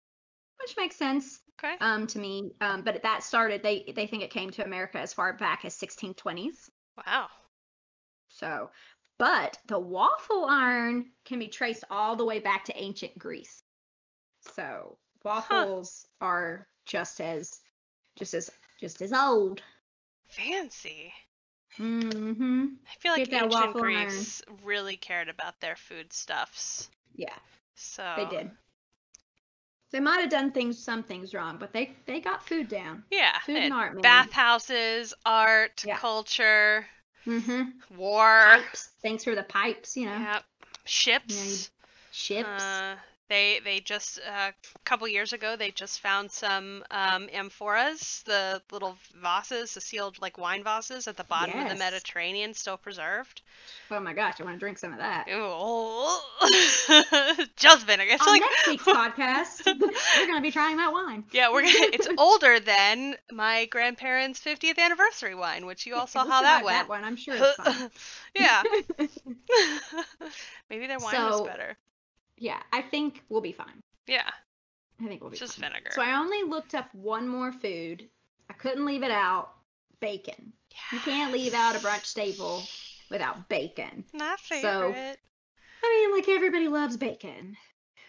which 0.59 0.75
makes 0.77 0.95
sense 0.95 1.41
Okay. 1.61 1.75
um, 1.81 2.07
to 2.07 2.19
me. 2.19 2.51
Um, 2.61 2.81
but 2.81 3.01
that 3.03 3.23
started. 3.23 3.61
They 3.61 3.91
they 3.95 4.07
think 4.07 4.23
it 4.23 4.31
came 4.31 4.49
to 4.51 4.65
America 4.65 4.99
as 4.99 5.13
far 5.13 5.33
back 5.33 5.65
as 5.65 5.75
1620s. 5.75 6.69
Wow. 7.05 7.27
So, 8.29 8.69
but 9.17 9.57
the 9.67 9.79
waffle 9.79 10.45
iron 10.45 11.07
can 11.25 11.39
be 11.39 11.47
traced 11.47 11.83
all 11.89 12.15
the 12.15 12.25
way 12.25 12.39
back 12.39 12.65
to 12.65 12.77
ancient 12.81 13.17
Greece. 13.17 13.63
So 14.55 14.97
waffles 15.23 16.07
are 16.21 16.67
just 16.85 17.19
as 17.19 17.59
just 18.17 18.33
as 18.33 18.49
just 18.79 19.01
as 19.01 19.11
old. 19.11 19.61
Fancy. 20.29 21.11
Mm-hmm. 21.77 22.65
I 22.85 22.99
feel 22.99 23.11
like 23.11 23.31
ancient 23.31 23.51
waffle 23.51 23.83
iron. 23.83 24.07
Greece 24.07 24.41
really 24.63 24.97
cared 24.97 25.29
about 25.29 25.59
their 25.59 25.75
foodstuffs. 25.75 26.89
Yeah, 27.15 27.35
So 27.75 28.03
they 28.15 28.25
did. 28.25 28.51
They 29.91 29.99
might 29.99 30.19
have 30.21 30.29
done 30.29 30.51
things, 30.51 30.77
some 30.77 31.01
things 31.03 31.33
wrong, 31.33 31.57
but 31.59 31.73
they 31.73 31.95
they 32.05 32.19
got 32.19 32.47
food 32.47 32.67
down. 32.69 33.03
Yeah. 33.09 33.37
Food 33.39 33.55
it- 33.57 33.63
and 33.63 33.73
art, 33.73 33.93
man. 33.95 34.01
bathhouses, 34.01 35.13
art, 35.25 35.83
Yeah. 35.85 35.97
culture, 35.97 36.85
Mm-hmm. 37.25 37.97
war. 37.97 38.41
Pipes. 38.45 38.89
Thanks 39.01 39.23
for 39.23 39.35
the 39.35 39.43
pipes. 39.43 39.97
You 39.97 40.05
know, 40.05 40.17
Yep. 40.17 40.43
Ships. 40.85 41.71
ships. 42.11 42.47
Uh, 42.63 42.95
they 43.29 43.59
they 43.63 43.79
just 43.79 44.19
uh, 44.19 44.51
a 44.51 44.79
couple 44.83 45.07
years 45.07 45.33
ago 45.33 45.55
they 45.55 45.71
just 45.71 46.01
found 46.01 46.31
some 46.31 46.83
um, 46.91 47.27
amphoras, 47.33 48.23
the 48.23 48.61
little 48.71 48.97
vases, 49.15 49.75
the 49.75 49.81
sealed 49.81 50.19
like 50.21 50.37
wine 50.37 50.63
vases 50.63 51.07
at 51.07 51.15
the 51.15 51.23
bottom 51.23 51.59
of 51.59 51.69
the 51.69 51.75
Mediterranean, 51.75 52.53
still 52.53 52.77
preserved. 52.77 53.41
oh 53.91 53.99
my 53.99 54.13
gosh, 54.13 54.41
I 54.41 54.43
want 54.43 54.55
to 54.55 54.59
drink 54.59 54.77
some 54.77 54.91
of 54.91 54.99
that. 54.99 55.27
Ooh. 55.29 56.19
just 57.55 57.85
vinegar. 57.85 58.13
It's 58.13 58.25
On 58.25 58.33
like 58.33 58.41
next 58.41 58.67
week's 58.67 58.83
podcast, 58.83 59.65
we're 60.17 60.27
gonna 60.27 60.41
be 60.41 60.51
trying 60.51 60.77
that 60.77 60.91
wine. 60.91 61.23
yeah, 61.31 61.51
we're 61.51 61.61
gonna. 61.61 61.73
It's 61.93 62.07
older 62.17 62.59
than 62.59 63.15
my 63.31 63.65
grandparents' 63.65 64.39
50th 64.39 64.79
anniversary 64.79 65.35
wine, 65.35 65.65
which 65.65 65.85
you 65.85 65.95
all 65.95 66.07
saw 66.07 66.25
how 66.25 66.41
that 66.41 66.63
went. 66.63 66.87
That 66.87 66.89
one, 66.89 67.03
I'm 67.03 67.15
sure 67.15 67.35
yeah. 68.35 68.63
Maybe 70.69 70.87
their 70.87 70.99
wine 70.99 71.21
was 71.21 71.41
better. 71.47 71.77
Yeah, 72.39 72.61
I 72.73 72.81
think 72.81 73.23
we'll 73.29 73.41
be 73.41 73.51
fine. 73.51 73.81
Yeah, 74.07 74.29
I 75.01 75.07
think 75.07 75.21
we'll 75.21 75.29
be 75.29 75.37
just 75.37 75.57
fine. 75.59 75.69
vinegar. 75.71 75.91
So 75.93 76.01
I 76.01 76.17
only 76.19 76.43
looked 76.43 76.73
up 76.75 76.93
one 76.93 77.27
more 77.27 77.51
food. 77.51 78.09
I 78.49 78.53
couldn't 78.53 78.85
leave 78.85 79.03
it 79.03 79.11
out. 79.11 79.51
Bacon. 79.99 80.53
You 80.93 80.99
can't 80.99 81.33
leave 81.33 81.53
out 81.53 81.75
a 81.75 81.79
brunch 81.79 82.05
staple 82.05 82.63
without 83.11 83.49
bacon. 83.49 84.05
My 84.13 84.35
favorite. 84.39 84.61
So- 84.61 85.15
I 85.81 86.07
mean, 86.07 86.17
like 86.17 86.27
everybody 86.29 86.67
loves 86.67 86.97
bacon. 86.97 87.55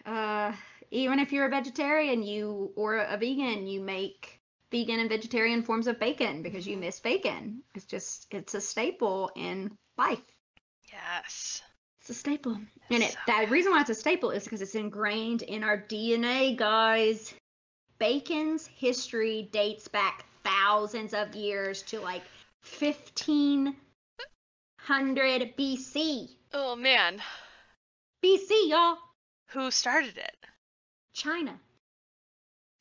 Uh, 0.05 0.53
even 0.91 1.19
if 1.21 1.33
you're 1.33 1.47
a 1.47 1.51
vegetarian, 1.51 2.23
you 2.23 2.73
or 2.77 2.97
a 2.97 3.17
vegan, 3.17 3.67
you 3.67 3.81
make 3.81 4.41
vegan 4.73 4.99
and 5.01 5.09
vegetarian 5.09 5.63
forms 5.63 5.87
of 5.87 6.01
bacon 6.01 6.43
because 6.43 6.67
you 6.67 6.77
miss 6.77 6.99
bacon. 7.01 7.63
It's 7.75 7.85
just 7.87 8.27
it's 8.33 8.55
a 8.55 8.61
staple 8.61 9.31
in 9.37 9.77
life. 9.97 10.23
Yes. 10.93 11.63
It's 12.01 12.11
a 12.11 12.15
staple. 12.15 12.59
And 12.91 13.03
it, 13.03 13.13
So 13.13 13.19
the 13.27 13.47
reason 13.51 13.73
why 13.73 13.81
it's 13.83 13.91
a 13.91 13.95
staple 13.95 14.31
is 14.31 14.45
because 14.45 14.63
it's 14.63 14.75
ingrained 14.75 15.43
in 15.43 15.63
our 15.63 15.79
DNA, 15.79 16.57
guys. 16.57 17.35
Bacon's 17.99 18.67
history 18.67 19.49
dates 19.53 19.87
back 19.87 20.25
thousands 20.43 21.13
of 21.13 21.35
years 21.35 21.83
to 21.83 22.01
like 22.01 22.23
1500 22.79 23.75
BC. 25.57 26.31
Oh 26.55 26.75
man, 26.75 27.21
BC, 28.25 28.69
y'all. 28.71 28.97
who 29.51 29.71
started 29.71 30.17
it? 30.17 30.37
China. 31.15 31.59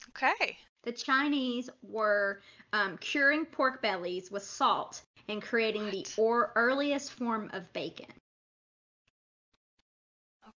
Okay. 0.09 0.57
The 0.83 0.91
Chinese 0.93 1.69
were 1.83 2.41
um, 2.71 2.97
curing 2.99 3.45
pork 3.45 3.81
bellies 3.81 4.31
with 4.31 4.43
salt 4.43 5.01
and 5.27 5.41
creating 5.41 5.83
What? 5.85 5.91
the 5.91 6.05
or- 6.17 6.51
earliest 6.55 7.11
form 7.11 7.49
of 7.53 7.71
bacon. 7.73 8.07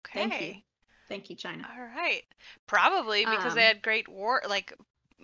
Okay. 0.05 0.29
Thank 0.29 0.41
you. 0.41 0.61
Thank 1.09 1.29
you, 1.29 1.35
China. 1.35 1.67
All 1.71 1.85
right. 1.85 2.23
Probably 2.67 3.25
because 3.25 3.55
they 3.55 3.61
Um, 3.61 3.67
had 3.67 3.81
great 3.81 4.07
war 4.07 4.41
like 4.47 4.73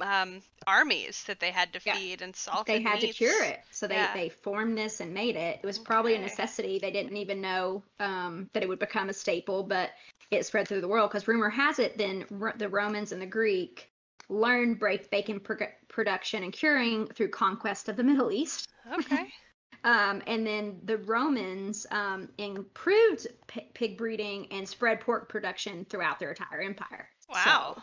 um 0.02 0.42
armies 0.66 1.24
that 1.26 1.42
they 1.42 1.52
had 1.52 1.74
to 1.74 1.80
Yeah. 1.86 1.94
feed 1.94 2.22
and 2.22 2.34
salt. 2.34 2.66
they 2.68 2.82
had 2.82 3.02
to 3.02 3.08
cure 3.10 3.44
it 3.44 3.60
so 3.70 3.86
they, 3.86 3.96
Yeah. 3.96 4.14
they 4.14 4.30
formed 4.30 4.78
this 4.78 5.02
and 5.02 5.14
made 5.14 5.36
it 5.36 5.60
it 5.62 5.66
was 5.66 5.78
probably 5.78 6.16
a 6.16 6.20
necessity 6.20 6.80
they 6.80 6.92
didn't 6.92 7.18
even 7.18 7.42
know 7.42 7.84
um, 8.00 8.50
that 8.54 8.64
it 8.64 8.70
would 8.70 8.80
become 8.80 9.10
a 9.10 9.14
staple 9.14 9.62
but 9.64 9.92
it 10.32 10.46
spread 10.46 10.70
through 10.70 10.80
the 10.80 10.88
world 10.88 11.10
because 11.10 11.28
rumor 11.28 11.50
has 11.50 11.80
it 11.80 11.98
then 11.98 12.24
Ro- 12.30 12.54
the 12.56 12.70
romans 12.70 13.12
and 13.12 13.22
the 13.22 13.26
greek 13.26 13.92
learned 14.30 14.80
break 14.80 15.10
bacon 15.12 15.38
pro- 15.42 15.68
production 15.90 16.44
and 16.44 16.54
curing 16.54 17.08
through 17.08 17.30
conquest 17.30 17.90
of 17.90 17.98
the 17.98 18.04
middle 18.04 18.32
east 18.32 18.70
Okay. 18.94 19.34
um, 19.84 20.22
and 20.28 20.46
then 20.46 20.80
the 20.86 20.98
romans 20.98 21.86
um, 21.92 22.30
improved 22.38 23.28
p- 23.48 23.70
pig 23.74 23.98
breeding 23.98 24.48
and 24.52 24.68
spread 24.68 25.00
pork 25.02 25.30
production 25.30 25.86
throughout 25.90 26.20
their 26.20 26.32
entire 26.32 26.62
empire 26.62 27.10
So, 27.32 27.34
Wow. 27.34 27.78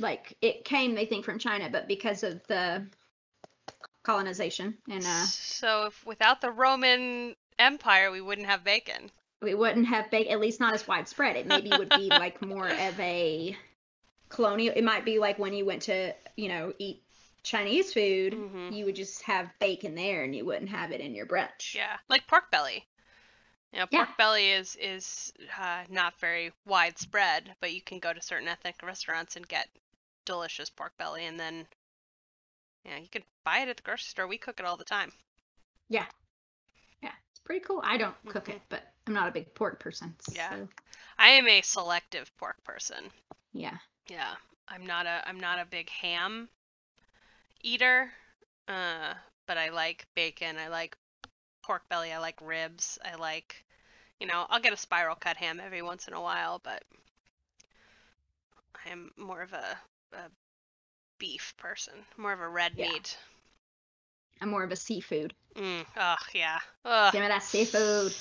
like 0.00 0.36
it 0.40 0.64
came 0.64 0.94
they 0.94 1.06
think 1.06 1.24
from 1.24 1.38
china 1.38 1.68
but 1.70 1.88
because 1.88 2.22
of 2.22 2.40
the 2.46 2.86
colonization 4.04 4.78
and 4.90 5.06
uh 5.06 5.26
So 5.50 5.86
if 5.86 6.06
without 6.06 6.40
the 6.40 6.50
Roman 6.50 7.34
Empire, 7.58 8.10
we 8.10 8.20
wouldn't 8.20 8.46
have 8.46 8.62
bacon. 8.64 9.10
we 9.42 9.54
wouldn't 9.54 9.86
have 9.86 10.10
bacon 10.10 10.32
at 10.32 10.40
least 10.40 10.60
not 10.60 10.74
as 10.74 10.86
widespread 10.86 11.36
it 11.36 11.46
maybe 11.46 11.74
would 11.74 11.92
be 11.92 12.10
like 12.10 12.40
more 12.42 12.70
of 12.70 12.98
a 13.00 13.56
colonial 14.28 14.74
it 14.76 14.84
might 14.84 15.04
be 15.04 15.18
like 15.18 15.38
when 15.38 15.52
you 15.54 15.64
went 15.64 15.82
to 15.82 16.14
you 16.36 16.48
know 16.48 16.72
eat 16.78 17.02
Chinese 17.48 17.94
food, 17.94 18.34
Mhm. 18.34 18.76
you 18.76 18.84
would 18.84 18.94
just 18.96 19.22
have 19.22 19.58
bacon 19.58 19.94
there 19.94 20.22
and 20.22 20.36
you 20.36 20.44
wouldn't 20.44 20.68
have 20.70 20.92
it 20.92 21.00
in 21.00 21.14
your 21.14 21.26
brunch. 21.26 21.74
Yeah, 21.74 21.98
like 22.08 22.26
pork 22.26 22.50
belly. 22.50 22.86
You 23.72 23.78
know, 23.78 23.86
Yeah. 23.90 24.04
pork 24.04 24.18
belly 24.18 24.50
is 24.50 24.76
is 24.76 25.32
uh, 25.58 25.84
not 25.88 26.18
very 26.20 26.52
widespread, 26.66 27.56
but 27.60 27.72
you 27.72 27.80
can 27.80 28.00
go 28.00 28.12
to 28.12 28.20
certain 28.20 28.48
ethnic 28.48 28.82
restaurants 28.82 29.36
and 29.36 29.48
get 29.48 29.68
delicious 30.26 30.68
pork 30.68 30.96
belly, 30.98 31.24
and 31.24 31.40
then 31.40 31.66
yeah, 32.84 32.98
you 32.98 33.08
can 33.08 33.24
buy 33.44 33.60
it 33.60 33.68
at 33.68 33.76
the 33.78 33.82
grocery 33.82 34.04
store. 34.10 34.26
We 34.26 34.38
cook 34.38 34.60
it 34.60 34.66
all 34.66 34.76
the 34.76 34.84
time. 34.84 35.12
Yeah. 35.88 36.06
Yeah. 37.02 37.12
It's 37.30 37.40
pretty 37.40 37.64
cool. 37.64 37.80
I 37.82 37.96
don't 37.96 38.14
cook 38.26 38.46
Mhm. 38.46 38.56
it, 38.56 38.62
but 38.68 38.92
I'm 39.06 39.14
not 39.14 39.28
a 39.28 39.32
big 39.32 39.54
pork 39.54 39.80
person. 39.80 40.14
Yeah. 40.32 40.50
So, 40.50 40.68
I 41.18 41.28
am 41.30 41.48
a 41.48 41.62
selective 41.62 42.34
pork 42.36 42.62
person. 42.64 43.10
yeah. 43.52 43.78
Yeah, 44.08 44.36
I'm 44.68 44.86
not 44.86 45.06
a 45.06 45.22
I'm 45.26 45.40
not 45.40 45.58
a 45.58 45.64
big 45.66 45.88
ham 45.90 46.48
eater, 47.62 48.10
uh, 48.68 49.14
but 49.46 49.58
I 49.58 49.70
like 49.70 50.06
bacon. 50.14 50.56
I 50.58 50.68
like 50.68 50.96
pork 51.62 51.88
belly. 51.88 52.12
I 52.12 52.18
like 52.18 52.40
ribs. 52.42 52.98
I 53.04 53.16
like, 53.16 53.64
you 54.20 54.26
know, 54.26 54.46
I'll 54.48 54.60
get 54.60 54.72
a 54.72 54.76
spiral 54.76 55.16
cut 55.16 55.36
ham 55.36 55.60
every 55.64 55.82
once 55.82 56.08
in 56.08 56.14
a 56.14 56.20
while, 56.20 56.60
but 56.62 56.82
I 58.86 58.90
am 58.90 59.10
more 59.16 59.42
of 59.42 59.52
a, 59.52 59.78
a 60.12 60.30
beef 61.18 61.54
person, 61.58 61.94
more 62.16 62.32
of 62.32 62.40
a 62.40 62.48
red 62.48 62.72
Yeah. 62.76 62.86
meat. 62.86 63.16
I'm 64.40 64.50
more 64.50 64.62
of 64.62 64.70
a 64.72 64.76
seafood. 64.76 65.34
Mm, 65.56 65.84
oh 65.96 66.16
yeah. 66.34 66.58
Ugh. 66.84 67.12
Give 67.12 67.22
me 67.22 67.28
that 67.28 67.42
seafood. 67.42 68.14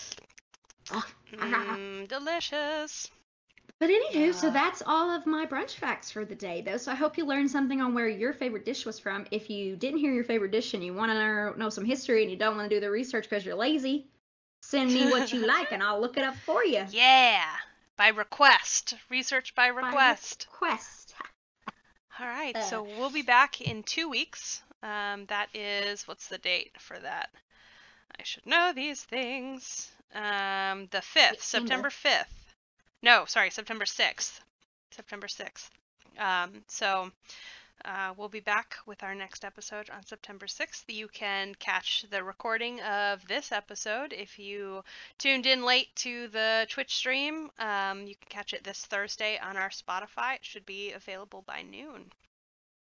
Mm, 1.33 2.07
delicious. 2.07 3.09
But 3.79 3.91
anywho, 3.91 4.33
so 4.33 4.49
that's 4.49 4.81
all 4.87 5.11
of 5.11 5.27
my 5.27 5.45
brunch 5.45 5.75
facts 5.75 6.09
for 6.09 6.25
the 6.25 6.33
day, 6.33 6.61
though. 6.61 6.77
So 6.77 6.91
I 6.91 6.95
hope 6.95 7.15
you 7.15 7.25
learned 7.25 7.51
something 7.51 7.79
on 7.79 7.93
where 7.93 8.07
your 8.07 8.33
favorite 8.33 8.65
dish 8.65 8.87
was 8.87 8.97
from. 8.97 9.27
If 9.29 9.51
you 9.51 9.75
didn't 9.75 9.99
hear 9.99 10.11
your 10.11 10.23
favorite 10.23 10.51
dish 10.51 10.73
and 10.73 10.83
you 10.83 10.95
want 10.95 11.11
to 11.11 11.59
know, 11.59 11.69
some 11.69 11.85
history 11.85 12.23
and 12.23 12.31
you 12.31 12.37
don't 12.37 12.57
want 12.57 12.67
to 12.69 12.75
do 12.75 12.79
the 12.79 12.89
research 12.89 13.29
because 13.29 13.45
you're 13.45 13.55
lazy, 13.55 14.07
send 14.61 14.91
me 14.91 15.11
what 15.11 15.31
you 15.31 15.45
like 15.45 15.71
and 15.71 15.83
I'll 15.83 16.01
look 16.01 16.17
it 16.17 16.23
up 16.23 16.35
for 16.37 16.63
you. 16.63 16.85
Yeah. 16.91 17.45
By 17.97 18.09
request. 18.09 18.95
Research 19.09 19.53
by 19.53 19.71
By 19.71 19.87
request. 19.87 20.47
Quest. 20.51 21.13
All 22.19 22.27
right, 22.27 22.55
Uh, 22.55 22.61
so 22.61 22.83
we'll 22.83 23.11
be 23.11 23.21
back 23.21 23.61
in 23.61 23.83
two 23.83 24.09
weeks. 24.09 24.63
Um, 24.81 25.25
that 25.27 25.49
is, 25.55 26.07
what's 26.07 26.27
the 26.27 26.39
date 26.39 26.71
for 26.79 26.97
that? 26.97 27.29
I 28.19 28.23
should 28.23 28.45
know 28.47 28.71
these 28.75 29.03
things. 29.03 29.91
Um, 30.15 30.87
the 30.91 30.99
5th, 30.99 31.41
September 31.41 31.89
5th. 31.89 32.25
No, 33.03 33.25
sorry, 33.25 33.51
September 33.51 33.85
6th. 33.85 34.39
September 34.91 35.27
6th. 35.27 35.69
Um, 36.17 36.63
so 36.67 37.11
uh, 37.85 38.13
we'll 38.17 38.29
be 38.29 38.39
back 38.39 38.75
with 38.85 39.03
our 39.03 39.13
next 39.13 39.45
episode 39.45 39.89
on 39.89 40.05
September 40.05 40.47
6th. 40.47 40.83
You 40.87 41.07
can 41.07 41.53
catch 41.55 42.05
the 42.09 42.23
recording 42.23 42.81
of 42.81 43.25
this 43.27 43.51
episode 43.51 44.13
if 44.13 44.39
you 44.39 44.83
tuned 45.19 45.45
in 45.45 45.63
late 45.63 45.95
to 45.97 46.27
the 46.29 46.65
Twitch 46.69 46.95
stream. 46.95 47.49
Um, 47.59 48.07
you 48.07 48.15
can 48.15 48.29
catch 48.29 48.53
it 48.53 48.63
this 48.63 48.85
Thursday 48.85 49.37
on 49.37 49.57
our 49.57 49.69
Spotify. 49.69 50.35
It 50.35 50.45
should 50.45 50.65
be 50.65 50.93
available 50.93 51.43
by 51.45 51.61
noon. 51.61 52.11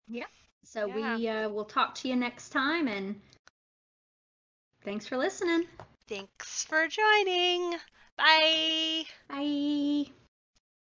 Yeah. 0.08 0.26
So 0.64 0.88
we 0.88 1.28
uh, 1.28 1.50
will 1.50 1.66
talk 1.66 1.96
to 1.96 2.08
you 2.08 2.16
next 2.16 2.50
time 2.50 2.88
and 2.88 3.20
thanks 4.84 5.08
for 5.08 5.18
listening. 5.18 5.64
Thanks 6.08 6.64
for 6.64 6.88
joining. 6.88 7.74
Bye. 8.18 9.06
Bye. 9.30 10.12